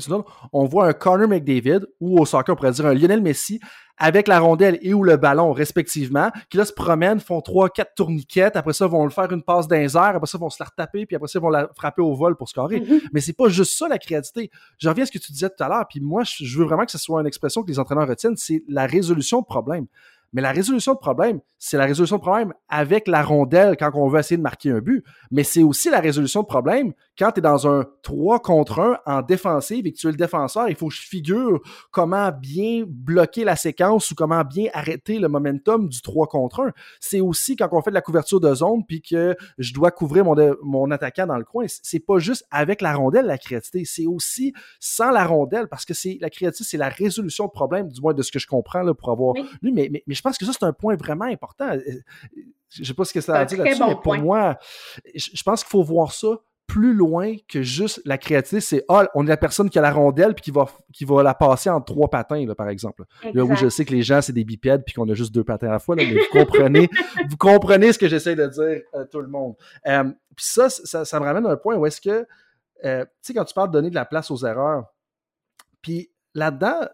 on 0.54 0.66
voit 0.66 0.88
un 0.88 0.94
Connor 0.94 1.28
McDavid, 1.28 1.82
ou 2.00 2.20
au 2.20 2.26
soccer, 2.26 2.54
on 2.54 2.56
pourrait 2.56 2.72
dire 2.72 2.86
un 2.86 2.94
Lionel 2.94 3.22
Messi, 3.22 3.60
avec 3.98 4.30
la 4.30 4.40
rondelle 4.40 4.80
et 4.82 4.94
ou 4.94 5.04
le 5.04 5.18
ballon, 5.18 5.52
respectivement, 5.52 6.32
qui 6.50 6.58
là 6.58 6.64
se 6.64 6.72
promènent, 6.72 7.20
font 7.20 7.42
trois, 7.42 7.70
quatre 7.70 7.94
tourniquettes, 7.96 8.56
après 8.56 8.74
ça, 8.74 8.88
vont 8.88 9.04
le 9.04 9.12
faire 9.12 9.32
une 9.32 9.44
passe 9.44 9.68
d'un 9.68 9.86
après 9.94 10.26
ça, 10.26 10.38
vont 10.38 10.50
se 10.50 10.58
la 10.60 10.68
retaper, 10.68 11.06
puis 11.06 11.18
après 11.18 11.28
ça, 11.28 11.40
vont 11.40 11.50
la 11.50 11.70
frapper 11.76 12.02
au 12.02 12.16
vol 12.16 12.38
pour 12.38 12.48
scorer. 12.48 12.80
Mm-hmm. 12.80 13.02
Mais 13.14 13.20
c'est 13.20 13.34
pas 13.34 13.50
juste 13.50 13.78
ça, 13.78 13.90
la 13.90 13.98
créativité. 13.98 14.50
Je 14.78 14.88
reviens 14.88 15.04
à 15.04 15.06
ce 15.06 15.12
que 15.12 15.20
tu 15.20 15.34
disais 15.34 15.50
tout 15.50 15.62
à 15.64 15.68
l'heure, 15.68 15.86
puis 15.90 16.00
moi, 16.00 16.24
je 16.24 16.58
veux 16.58 16.66
vraiment 16.66 16.86
que 16.86 16.92
ce 16.92 16.98
soit 16.98 17.20
une 17.20 17.28
expression 17.28 17.62
que 17.62 17.68
les 17.68 17.78
entraîneurs 17.78 18.08
retiennent, 18.08 18.38
c'est 18.38 18.64
la 18.70 18.86
résolution 18.86 19.42
de 19.42 19.46
problèmes. 19.46 19.88
Mais 20.34 20.42
la 20.42 20.52
résolution 20.52 20.94
de 20.94 21.00
problème, 21.00 21.40
c'est 21.58 21.78
la 21.78 21.86
résolution 21.86 22.18
de 22.18 22.22
problème 22.22 22.54
avec 22.70 23.08
la 23.08 23.24
rondelle 23.24 23.76
quand 23.78 23.92
on 23.94 24.08
veut 24.08 24.20
essayer 24.20 24.38
de 24.38 24.42
marquer 24.42 24.72
un 24.72 24.80
but. 24.80 25.04
Mais 25.30 25.44
c'est 25.44 25.64
aussi 25.64 25.90
la 25.90 26.00
résolution 26.00 26.42
de 26.42 26.48
problème 26.48 26.94
quand 27.18 27.32
tu 27.32 27.40
es 27.40 27.42
dans 27.42 27.68
un 27.68 27.86
3 28.04 28.40
contre 28.40 28.80
1 28.80 29.00
en 29.06 29.22
défensive 29.22 29.86
et 29.86 29.92
que 29.92 29.98
tu 29.98 30.08
es 30.08 30.12
le 30.12 30.18
défenseur. 30.18 30.70
Il 30.70 30.76
faut 30.76 30.88
que 30.88 30.96
je 30.96 31.02
figure 31.02 31.60
comment 31.92 32.32
bien 32.32 32.84
bloquer 32.88 33.44
la 33.44 33.56
séquence 33.56 34.12
ou 34.12 34.16
comment 34.16 34.44
bien 34.44 34.70
arrêter 34.74 35.20
le 35.20 35.28
momentum 35.28 35.88
du 35.88 36.02
3 36.02 36.28
contre 36.28 36.62
1. 36.62 36.72
C'est 37.00 37.22
aussi 37.22 37.56
quand 37.56 37.70
on 37.72 37.82
fait 37.82 37.92
de 37.92 37.96
la 37.96 38.02
couverture 38.02 38.40
de 38.40 38.54
zone 38.54 38.86
puis 38.88 39.02
que 39.02 39.36
je 39.58 39.74
dois 39.74 39.92
couvrir 39.92 40.26
mon, 40.26 40.36
mon 40.64 40.92
attaquant 40.92 41.28
dans 41.28 41.38
le 41.38 41.46
coin. 41.46 41.66
C'est 41.68 42.00
pas 42.00 42.20
juste 42.20 42.46
avec 42.52 42.82
la 42.82 42.94
rondelle 42.94 43.26
la 43.26 43.38
créativité, 43.38 43.86
c'est 43.86 44.06
aussi 44.06 44.54
sans 44.80 45.12
la 45.12 45.26
rondelle 45.26 45.68
parce 45.68 45.86
que 45.86 45.94
c'est 45.94 46.18
la 46.22 46.30
créativité, 46.30 46.70
c'est 46.70 46.78
la 46.78 46.90
résolution 46.90 47.46
de 47.46 47.52
problème, 47.52 47.90
du 47.90 48.02
moins 48.02 48.14
de 48.14 48.22
ce 48.22 48.32
que 48.32 48.40
je 48.40 48.48
comprends 48.48 48.82
là, 48.82 48.94
pour 48.94 49.10
avoir 49.10 49.36
lu. 49.62 49.72
Mais, 49.72 49.90
mais, 49.92 50.04
mais 50.08 50.16
je 50.22 50.30
pense 50.30 50.38
que 50.38 50.46
ça, 50.46 50.52
c'est 50.54 50.66
un 50.66 50.74
point 50.74 50.96
vraiment 50.96 51.26
important. 51.26 51.70
Euh, 51.70 51.80
je 52.70 52.82
ne 52.82 52.86
sais 52.86 52.94
pas 52.94 53.06
ce 53.06 53.14
que 53.14 53.22
ça 53.22 53.40
a 53.40 53.46
dit 53.46 53.56
là-dessus, 53.56 53.84
mais 53.86 53.96
pour 54.02 54.16
moi, 54.18 54.58
je 55.14 55.44
pense 55.44 55.64
qu'il 55.64 55.70
faut 55.70 55.84
voir 55.84 56.14
ça 56.14 56.38
plus 56.72 56.94
loin 56.94 57.36
que 57.50 57.62
juste 57.64 58.02
la 58.06 58.18
créativité. 58.18 58.62
C'est 58.62 58.86
ah, 58.88 59.06
on 59.14 59.26
est 59.26 59.30
la 59.30 59.36
personne 59.36 59.70
qui 59.70 59.78
a 59.78 59.82
la 59.82 59.92
rondelle 59.92 60.34
puis 60.34 60.44
qui 60.44 60.52
va, 60.52 60.68
qui 60.94 61.04
va 61.04 61.22
la 61.22 61.34
passer 61.34 61.70
en 61.70 61.82
trois 61.82 62.10
patins, 62.10 62.46
là, 62.46 62.56
par 62.56 62.70
exemple. 62.70 63.04
Là 63.34 63.44
où 63.44 63.56
je 63.56 63.68
sais 63.68 63.84
que 63.84 63.92
les 63.92 64.04
gens, 64.04 64.22
c'est 64.22 64.32
des 64.32 64.46
bipèdes 64.46 64.86
puis 64.86 64.94
qu'on 64.94 65.10
a 65.10 65.14
juste 65.14 65.34
deux 65.34 65.44
patins 65.44 65.68
à 65.68 65.72
la 65.72 65.80
fois, 65.80 65.98
mais 65.98 66.06
vous 66.06 66.20
comprenez, 66.32 66.90
vous 67.30 67.36
comprenez 67.36 67.92
ce 67.92 68.00
que 68.00 68.08
j'essaie 68.08 68.36
de 68.36 68.48
dire 68.48 68.84
à 68.94 69.04
tout 69.04 69.20
le 69.20 69.28
monde. 69.28 69.56
Euh, 69.86 70.06
puis 70.34 70.46
ça, 70.46 70.70
ça, 70.70 71.20
me 71.20 71.26
ramène 71.26 71.46
à 71.46 71.50
un 71.50 71.58
point 71.58 71.76
où 71.76 71.86
est-ce 71.86 72.00
que, 72.00 72.26
euh, 72.86 73.04
tu 73.04 73.12
sais, 73.22 73.34
quand 73.34 73.44
tu 73.44 73.54
parles 73.54 73.68
de 73.68 73.74
donner 73.74 73.90
de 73.90 73.96
la 73.96 74.06
place 74.06 74.32
aux 74.32 74.46
erreurs, 74.46 74.86
puis 75.82 76.10
là-dedans, 76.34 76.88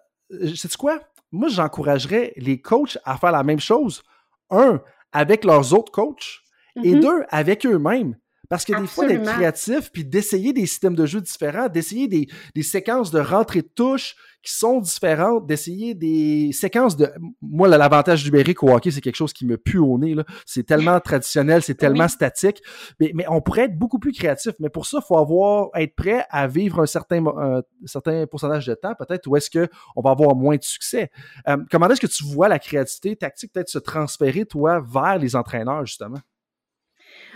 sais-tu 0.55 0.77
quoi? 0.77 0.99
Moi, 1.31 1.49
j'encouragerais 1.49 2.33
les 2.37 2.61
coachs 2.61 2.97
à 3.03 3.17
faire 3.17 3.31
la 3.31 3.43
même 3.43 3.59
chose. 3.59 4.03
Un, 4.49 4.81
avec 5.11 5.43
leurs 5.43 5.73
autres 5.73 5.91
coachs, 5.91 6.41
et 6.83 6.93
mm-hmm. 6.93 6.99
deux, 6.99 7.23
avec 7.29 7.65
eux-mêmes. 7.65 8.17
Parce 8.49 8.63
que 8.63 8.79
des 8.79 8.87
fois, 8.87 9.07
d'être 9.07 9.23
créatif, 9.23 9.91
puis 9.91 10.05
d'essayer 10.05 10.53
des 10.53 10.65
systèmes 10.65 10.95
de 10.95 11.05
jeu 11.05 11.21
différents, 11.21 11.67
d'essayer 11.67 12.07
des, 12.07 12.27
des, 12.55 12.63
séquences 12.63 13.11
de 13.11 13.19
rentrée 13.19 13.61
de 13.61 13.69
touche 13.73 14.15
qui 14.41 14.53
sont 14.53 14.79
différentes, 14.79 15.45
d'essayer 15.45 15.93
des 15.93 16.51
séquences 16.53 16.95
de... 16.95 17.11
Moi, 17.41 17.67
l'avantage 17.67 18.23
numérique 18.23 18.63
au 18.63 18.69
hockey, 18.69 18.91
c'est 18.91 19.01
quelque 19.01 19.15
chose 19.15 19.33
qui 19.33 19.45
me 19.45 19.57
pue 19.57 19.79
au 19.79 19.97
nez. 19.97 20.15
C'est 20.45 20.65
tellement 20.65 20.99
traditionnel, 21.01 21.61
c'est 21.61 21.75
tellement 21.75 22.07
statique. 22.07 22.61
Mais, 22.99 23.11
mais, 23.13 23.25
on 23.27 23.41
pourrait 23.41 23.63
être 23.63 23.77
beaucoup 23.77 23.99
plus 23.99 24.13
créatif. 24.13 24.53
Mais 24.59 24.69
pour 24.69 24.85
ça, 24.85 24.99
il 25.01 25.05
faut 25.05 25.17
avoir 25.17 25.69
être 25.75 25.95
prêt 25.95 26.25
à 26.29 26.47
vivre 26.47 26.81
un 26.81 26.85
certain, 26.85 27.25
un 27.25 27.61
certain 27.85 28.25
pourcentage 28.27 28.65
de 28.65 28.75
temps, 28.75 28.93
peut-être, 28.97 29.27
où 29.27 29.35
est-ce 29.35 29.49
qu'on 29.51 30.01
va 30.01 30.11
avoir 30.11 30.35
moins 30.35 30.55
de 30.55 30.63
succès? 30.63 31.09
Euh, 31.49 31.57
comment 31.69 31.89
est-ce 31.89 32.01
que 32.01 32.07
tu 32.07 32.23
vois 32.23 32.47
la 32.47 32.59
créativité 32.59 33.15
tactique 33.17 33.51
peut-être 33.51 33.69
se 33.69 33.79
transférer, 33.79 34.45
toi, 34.45 34.79
vers 34.79 35.17
les 35.17 35.35
entraîneurs, 35.35 35.85
justement? 35.85 36.19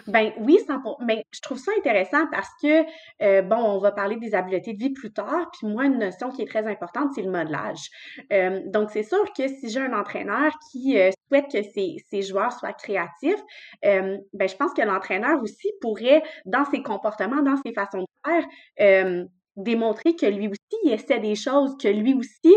Ben 0.08 0.32
oui, 0.40 0.58
mais 1.02 1.26
je 1.32 1.42
trouve 1.42 1.58
ça 1.58 1.72
intéressant 1.78 2.26
parce 2.32 2.50
que, 2.62 2.86
euh, 3.22 3.42
bon, 3.42 3.58
on 3.58 3.80
va 3.80 3.92
parler 3.92 4.16
des 4.18 4.34
habiletés 4.34 4.74
de 4.74 4.80
vie 4.80 4.92
plus 4.92 5.12
tard, 5.12 5.50
puis 5.52 5.68
moi, 5.68 5.86
une 5.86 6.00
notion 6.00 6.30
qui 6.32 6.42
est 6.42 6.48
très 6.48 6.66
importante, 6.68 7.12
c'est 7.14 7.22
le 7.22 7.32
modelage. 7.32 7.90
Euh, 8.32 8.62
donc, 8.66 8.90
c'est 8.92 9.04
sûr 9.04 9.24
que 9.34 9.48
si 9.48 9.70
j'ai 9.70 9.80
un 9.80 9.94
entraîneur 9.94 10.52
qui 10.72 10.98
euh, 10.98 11.12
souhaite 11.28 11.52
que 11.52 11.62
ses, 11.62 11.98
ses, 12.10 12.22
joueurs 12.22 12.52
soient 12.54 12.74
créatifs, 12.74 13.42
ben, 13.84 14.22
je 14.34 14.56
pense 14.56 14.74
que 14.74 14.82
l'entraîneur 14.82 15.42
aussi 15.42 15.72
pourrait, 15.82 16.24
dans 16.46 16.66
ses 16.66 16.82
comportements, 16.82 17.42
dans 17.42 17.58
ses 17.58 17.74
façons 17.74 18.00
de 18.00 18.32
faire, 18.78 19.26
démontrer 19.58 20.16
que 20.16 20.26
lui 20.26 20.48
aussi 20.48 20.78
il 20.84 20.94
essaie 20.94 21.20
des 21.20 21.36
choses, 21.36 21.76
que 21.78 21.90
lui 21.90 22.14
aussi, 22.14 22.56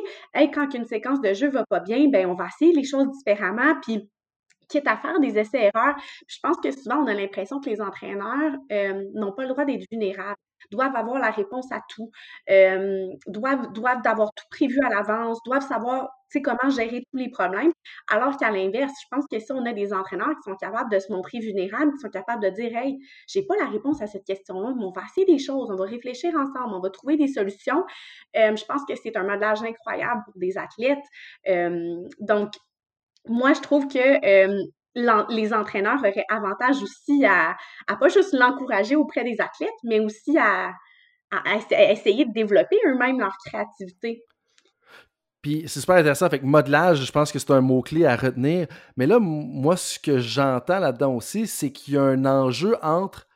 quand 0.55 0.73
une 0.75 0.85
séquence 0.85 1.21
de 1.21 1.35
jeu 1.35 1.49
va 1.49 1.65
pas 1.69 1.81
bien, 1.81 2.09
ben 2.09 2.27
on 2.27 2.35
va 2.35 2.47
essayer 2.47 2.73
les 2.73 2.85
choses 2.85 3.09
différemment, 3.11 3.75
puis 3.83 4.09
quitte 4.69 4.87
à 4.87 4.97
faire 4.97 5.21
des 5.21 5.39
essais-erreurs. 5.39 5.97
Je 6.27 6.39
pense 6.43 6.57
que 6.59 6.71
souvent, 6.71 6.99
on 7.03 7.07
a 7.07 7.15
l'impression 7.15 7.61
que 7.61 7.71
les 7.71 7.81
entraîneurs 7.81 8.53
euh, 8.73 9.05
n'ont 9.15 9.33
pas 9.33 9.43
le 9.43 9.49
droit 9.49 9.65
d'être 9.65 9.85
vulnérables, 9.91 10.37
doivent 10.71 10.97
avoir 10.97 11.19
la 11.19 11.31
réponse 11.31 11.71
à 11.73 11.81
tout, 11.89 12.11
euh, 12.51 13.07
doivent, 13.27 13.69
avoir 14.05 14.33
tout 14.35 14.45
prévu 14.51 14.79
à 14.85 14.89
l'avance, 14.89 15.39
doivent 15.45 15.67
savoir 15.67 16.11
comment 16.43 16.71
gérer 16.71 17.05
tous 17.11 17.17
les 17.17 17.29
problèmes. 17.29 17.73
Alors 18.09 18.37
qu'à 18.37 18.51
l'inverse, 18.51 18.93
je 19.03 19.07
pense 19.11 19.25
que 19.31 19.39
si 19.39 19.53
on 19.53 19.65
a 19.67 19.73
des 19.73 19.93
entraîneurs 19.93 20.35
qui 20.37 20.51
sont 20.51 20.57
capables 20.57 20.91
de 20.91 20.99
se 20.99 21.13
montrer 21.13 21.39
vulnérables, 21.39 21.93
qui 21.93 21.99
sont 21.99 22.11
capables 22.11 22.43
de 22.43 22.51
dire 22.51 22.77
Hey, 22.77 22.99
j'ai 23.29 23.43
pas 23.43 23.55
la 23.59 23.67
réponse 23.67 24.03
à 24.03 24.07
cette 24.07 24.25
question-là, 24.25 24.75
mais 24.77 24.85
on 24.85 24.91
va 24.91 25.03
essayer 25.03 25.27
des 25.27 25.39
choses, 25.39 25.71
on 25.71 25.77
va 25.77 25.85
réfléchir 25.85 26.35
ensemble, 26.35 26.75
on 26.75 26.81
va 26.81 26.91
trouver 26.91 27.17
des 27.17 27.29
solutions. 27.29 27.85
Euh, 28.37 28.57
je 28.57 28.65
pense 28.65 28.85
que 28.85 28.95
c'est 28.97 29.17
un 29.17 29.23
modelage 29.23 29.63
incroyable 29.63 30.23
pour 30.25 30.35
des 30.37 30.59
athlètes. 30.59 31.05
donc, 32.21 32.53
moi, 33.27 33.53
je 33.53 33.61
trouve 33.61 33.89
que 33.89 34.65
les 35.35 35.53
entraîneurs 35.53 35.99
auraient 35.99 36.27
avantage 36.29 36.83
aussi 36.83 37.25
à, 37.25 37.57
à 37.87 37.97
pas 37.97 38.09
juste 38.09 38.33
l'encourager 38.33 38.97
auprès 38.97 39.25
des 39.25 39.41
athlètes, 39.41 39.71
mais 39.83 40.01
aussi 40.01 40.39
à, 40.39 40.73
essayer 41.91 42.25
de 42.27 42.33
développer 42.33 42.77
eux-mêmes 42.87 43.19
leur 43.19 43.37
créativité. 43.45 44.23
Puis 45.43 45.65
c'est 45.67 45.81
super 45.81 45.97
intéressant. 45.97 46.31
Fait 46.31 46.39
que 46.39 46.47
modelage, 46.47 47.05
je 47.05 47.13
pense 47.13 47.31
que 47.31 47.39
c'est 47.39 47.51
un 47.51 47.61
mot-clé 47.61 48.07
à 48.07 48.17
retenir. 48.17 48.67
Mais 48.97 49.07
là, 49.07 49.19
moi, 49.21 49.77
ce 49.77 49.99
que 49.99 50.19
j'entends 50.19 50.79
là-dedans 50.79 51.15
aussi, 51.15 51.47
c'est 51.47 51.71
qu'il 51.71 51.95
y 51.95 51.97
a 51.99 52.03
un 52.03 52.25
enjeu 52.25 52.77
entre 52.83 53.27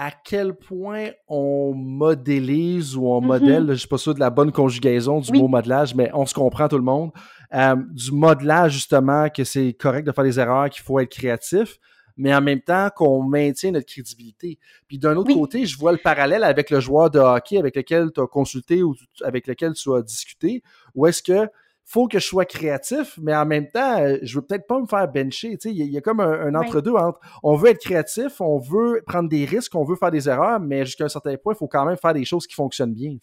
à 0.00 0.12
quel 0.12 0.54
point 0.54 1.08
on 1.26 1.74
modélise 1.74 2.96
ou 2.96 3.08
on 3.08 3.20
mm-hmm. 3.20 3.26
modèle, 3.26 3.66
je 3.66 3.72
ne 3.72 3.74
suis 3.74 3.88
pas 3.88 3.98
sûr 3.98 4.14
de 4.14 4.20
la 4.20 4.30
bonne 4.30 4.52
conjugaison 4.52 5.18
du 5.18 5.32
mot 5.32 5.48
modelage, 5.48 5.94
mais 5.96 6.08
on 6.14 6.24
se 6.24 6.32
comprend 6.32 6.68
tout 6.68 6.78
le 6.78 6.84
monde. 6.84 7.10
Euh, 7.52 7.74
du 7.90 8.12
modelage, 8.12 8.74
justement, 8.74 9.28
que 9.28 9.42
c'est 9.42 9.72
correct 9.72 10.06
de 10.06 10.12
faire 10.12 10.22
des 10.22 10.38
erreurs, 10.38 10.70
qu'il 10.70 10.84
faut 10.84 11.00
être 11.00 11.10
créatif, 11.10 11.78
mais 12.16 12.32
en 12.32 12.40
même 12.40 12.60
temps 12.60 12.90
qu'on 12.94 13.24
maintient 13.24 13.72
notre 13.72 13.86
crédibilité. 13.86 14.60
Puis 14.86 14.98
d'un 14.98 15.16
autre 15.16 15.34
côté, 15.34 15.66
je 15.66 15.76
vois 15.76 15.90
le 15.90 15.98
parallèle 15.98 16.44
avec 16.44 16.70
le 16.70 16.78
joueur 16.78 17.10
de 17.10 17.18
hockey 17.18 17.58
avec 17.58 17.74
lequel 17.74 18.12
tu 18.14 18.20
as 18.20 18.26
consulté 18.28 18.84
ou 18.84 18.94
avec 19.24 19.48
lequel 19.48 19.72
tu 19.72 19.92
as 19.92 20.02
discuté, 20.02 20.62
où 20.94 21.06
est-ce 21.06 21.24
que 21.24 21.48
faut 21.88 22.06
que 22.06 22.18
je 22.18 22.26
sois 22.26 22.44
créatif, 22.44 23.18
mais 23.20 23.34
en 23.34 23.46
même 23.46 23.70
temps, 23.70 23.98
euh, 23.98 24.18
je 24.22 24.38
veux 24.38 24.44
peut-être 24.44 24.66
pas 24.66 24.78
me 24.78 24.86
faire 24.86 25.08
bencher. 25.08 25.56
Il 25.64 25.72
y, 25.72 25.96
a 25.96 26.00
comme 26.02 26.20
un, 26.20 26.54
entre-deux 26.54 26.92
entre 26.92 27.18
on 27.42 27.56
veut 27.56 27.70
être 27.70 27.80
créatif, 27.80 28.42
on 28.42 28.58
veut 28.58 29.02
prendre 29.06 29.30
des 29.30 29.46
risques, 29.46 29.74
on 29.74 29.84
veut 29.84 29.96
faire 29.96 30.10
des 30.10 30.28
erreurs, 30.28 30.60
mais 30.60 30.84
jusqu'à 30.84 31.04
un 31.04 31.08
certain 31.08 31.36
point, 31.38 31.54
il 31.54 31.56
faut 31.56 31.66
quand 31.66 31.86
même 31.86 31.96
faire 31.96 32.12
des 32.12 32.26
choses 32.26 32.46
qui 32.46 32.54
fonctionnent 32.54 32.92
bien. 32.92 33.16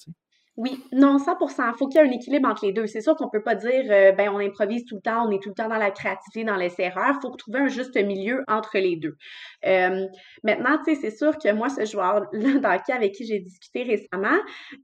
Oui, 0.58 0.82
non, 0.94 1.20
100 1.20 1.38
Il 1.42 1.78
faut 1.78 1.88
qu'il 1.88 2.00
y 2.00 2.04
ait 2.04 2.08
un 2.08 2.12
équilibre 2.12 2.48
entre 2.48 2.66
les 2.66 2.72
deux. 2.72 2.88
C'est 2.88 3.02
sûr 3.02 3.16
qu'on 3.18 3.30
peut 3.30 3.44
pas 3.44 3.56
dire, 3.56 3.84
euh, 3.90 4.14
ben, 4.14 4.30
on 4.34 4.40
improvise 4.40 4.86
tout 4.86 4.96
le 4.96 5.02
temps, 5.02 5.28
on 5.28 5.32
est 5.32 5.44
tout 5.44 5.50
le 5.50 5.56
temps 5.56 5.68
dans 5.68 5.78
la 5.78 5.92
créativité, 5.92 6.46
dans 6.46 6.56
les 6.56 6.74
erreurs. 6.80 7.16
Il 7.18 7.22
faut 7.22 7.36
trouver 7.36 7.60
un 7.60 7.68
juste 7.68 7.96
milieu 7.98 8.42
entre 8.48 8.78
les 8.78 8.96
deux. 8.96 9.18
Euh, 9.66 10.08
maintenant, 10.44 10.78
tu 10.84 10.96
sais, 10.96 11.02
c'est 11.02 11.16
sûr 11.16 11.38
que 11.38 11.52
moi, 11.52 11.68
ce 11.68 11.86
joueur-là, 11.86 12.30
avec 12.94 13.12
qui 13.12 13.26
j'ai 13.26 13.40
discuté 13.40 13.84
récemment, 13.84 14.40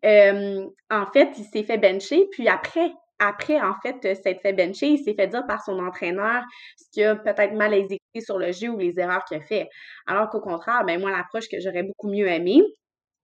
euh, 0.05 0.65
en 0.89 1.05
fait, 1.13 1.29
il 1.37 1.45
s'est 1.45 1.63
fait 1.63 1.77
bencher, 1.77 2.27
puis 2.31 2.49
après, 2.49 2.91
après, 3.21 3.61
en 3.61 3.75
fait, 3.83 4.01
s'être 4.15 4.41
fait 4.41 4.53
bencher, 4.53 4.87
il 4.87 5.03
s'est 5.03 5.13
fait 5.13 5.27
dire 5.27 5.45
par 5.45 5.63
son 5.63 5.79
entraîneur 5.79 6.43
ce 6.75 6.85
qu'il 6.91 7.03
a 7.03 7.15
peut-être 7.15 7.53
mal 7.53 7.73
exécuté 7.73 8.19
sur 8.19 8.39
le 8.39 8.51
jeu 8.51 8.69
ou 8.69 8.77
les 8.77 8.99
erreurs 8.99 9.23
qu'il 9.25 9.37
a 9.37 9.41
fait. 9.41 9.69
Alors 10.07 10.29
qu'au 10.29 10.41
contraire, 10.41 10.83
ben 10.85 10.99
moi, 10.99 11.11
l'approche 11.11 11.47
que 11.49 11.59
j'aurais 11.59 11.83
beaucoup 11.83 12.09
mieux 12.09 12.27
aimée, 12.27 12.63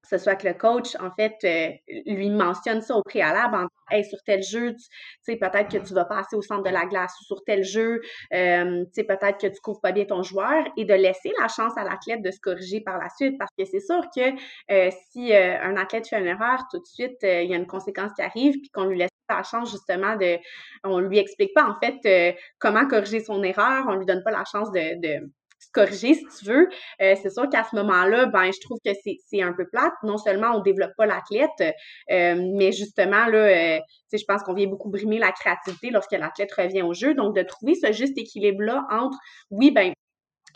ce 0.10 0.18
soit 0.18 0.36
que 0.36 0.48
le 0.48 0.54
coach, 0.54 0.96
en 1.00 1.12
fait, 1.12 1.36
euh, 1.44 1.72
lui 2.06 2.30
mentionne 2.30 2.82
ça 2.82 2.96
au 2.96 3.02
préalable 3.02 3.56
en 3.56 3.68
hey, 3.92 4.06
sur 4.06 4.20
tel 4.26 4.44
jeu, 4.44 4.74
tu 4.74 4.86
sais, 5.24 5.36
peut-être 5.36 5.70
que 5.70 5.86
tu 5.86 5.94
vas 5.94 6.06
passer 6.06 6.36
au 6.36 6.42
centre 6.42 6.64
de 6.64 6.70
la 6.70 6.86
glace 6.86 7.14
ou 7.22 7.24
sur 7.26 7.44
tel 7.44 7.64
jeu, 7.64 8.02
euh, 8.34 8.84
tu 8.86 8.92
sais, 8.94 9.04
peut-être 9.04 9.40
que 9.40 9.48
tu 9.48 9.60
couvres 9.62 9.82
pas 9.82 9.92
bien 9.92 10.06
ton 10.06 10.24
joueur 10.24 10.64
et 10.78 10.86
de 10.86 10.94
laisser 10.94 11.32
la 11.42 11.48
chance 11.48 11.78
à 11.78 11.84
l'athlète 11.84 12.22
de 12.22 12.32
se 12.32 12.40
corriger 12.40 12.82
par 12.82 13.00
la 13.00 13.10
suite 13.10 13.38
parce 13.38 13.52
que 13.58 13.66
c'est 13.66 13.80
sûr 13.80 14.02
que 14.16 14.34
euh, 14.72 14.92
si 15.12 15.34
un 15.34 15.76
athlète 15.76 16.08
fait 16.08 16.20
une 16.20 16.28
erreur, 16.28 16.60
tout 16.72 16.80
de 16.80 16.86
suite, 16.86 17.18
il 17.24 17.50
y 17.50 17.54
a 17.54 17.58
une 17.58 17.68
conséquence 17.68 18.12
qui 18.14 18.22
arrive 18.22 18.60
puis 18.60 18.70
qu'on 18.70 18.86
lui 18.86 18.98
laisse 18.98 19.10
la 19.36 19.44
chance 19.44 19.72
justement 19.72 20.16
de, 20.16 20.38
on 20.84 21.00
lui 21.00 21.18
explique 21.18 21.54
pas 21.54 21.66
en 21.66 21.76
fait 21.80 22.36
comment 22.60 22.88
corriger 22.88 23.24
son 23.24 23.44
erreur, 23.44 23.86
on 23.88 23.96
lui 23.96 24.06
donne 24.06 24.24
pas 24.24 24.32
la 24.32 24.44
chance 24.46 24.72
de 24.72 25.30
corriger 25.72 26.13
si 26.16 26.26
tu 26.40 26.46
veux. 26.46 26.70
Euh, 27.02 27.16
c'est 27.22 27.30
sûr 27.30 27.50
qu'à 27.50 27.63
ce 27.63 27.76
moment-là, 27.76 28.26
ben, 28.28 28.52
je 28.52 28.60
trouve 28.62 28.80
que 28.84 28.92
c'est 29.04 29.42
un 29.42 29.54
peu 29.54 29.68
plate. 29.68 29.94
Non 30.04 30.18
seulement 30.18 30.52
on 30.56 30.62
développe 30.62 30.94
pas 30.98 31.06
l'athlète, 31.06 31.76
euh, 32.12 32.52
mais 32.56 32.72
justement, 32.72 33.28
euh, 33.34 33.80
je 34.12 34.24
pense 34.28 34.44
qu'on 34.44 34.54
vient 34.54 34.68
beaucoup 34.68 34.90
brimer 34.90 35.20
la 35.20 35.32
créativité 35.32 35.90
lorsque 35.90 36.12
l'athlète 36.12 36.54
revient 36.54 36.82
au 36.82 36.94
jeu. 36.94 37.13
Donc, 37.13 37.36
de 37.36 37.44
trouver 37.44 37.76
ce 37.76 37.92
juste 37.92 38.18
équilibre-là 38.18 38.86
entre, 38.90 39.18
oui, 39.52 39.72
ben, 39.72 39.94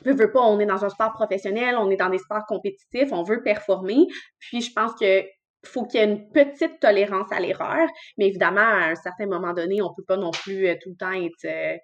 veut, 0.05 0.15
veut 0.15 0.31
pas, 0.31 0.41
on 0.41 0.59
est 0.59 0.65
dans 0.65 0.83
un 0.83 0.89
sport 0.89 1.13
professionnel, 1.13 1.75
on 1.77 1.89
est 1.89 1.97
dans 1.97 2.09
des 2.09 2.19
sports 2.19 2.45
compétitifs, 2.47 3.11
on 3.11 3.23
veut 3.23 3.43
performer. 3.43 4.07
Puis, 4.39 4.61
je 4.61 4.73
pense 4.73 4.93
que 4.99 5.23
faut 5.65 5.85
qu'il 5.85 5.99
y 5.99 6.03
ait 6.03 6.07
une 6.07 6.29
petite 6.31 6.79
tolérance 6.79 7.31
à 7.31 7.39
l'erreur, 7.39 7.87
mais 8.17 8.27
évidemment, 8.27 8.61
à 8.61 8.89
un 8.91 8.95
certain 8.95 9.27
moment 9.27 9.53
donné, 9.53 9.81
on 9.81 9.93
peut 9.93 10.03
pas 10.07 10.17
non 10.17 10.31
plus 10.31 10.67
tout 10.81 10.89
le 10.89 10.95
temps 10.95 11.11
être 11.11 11.79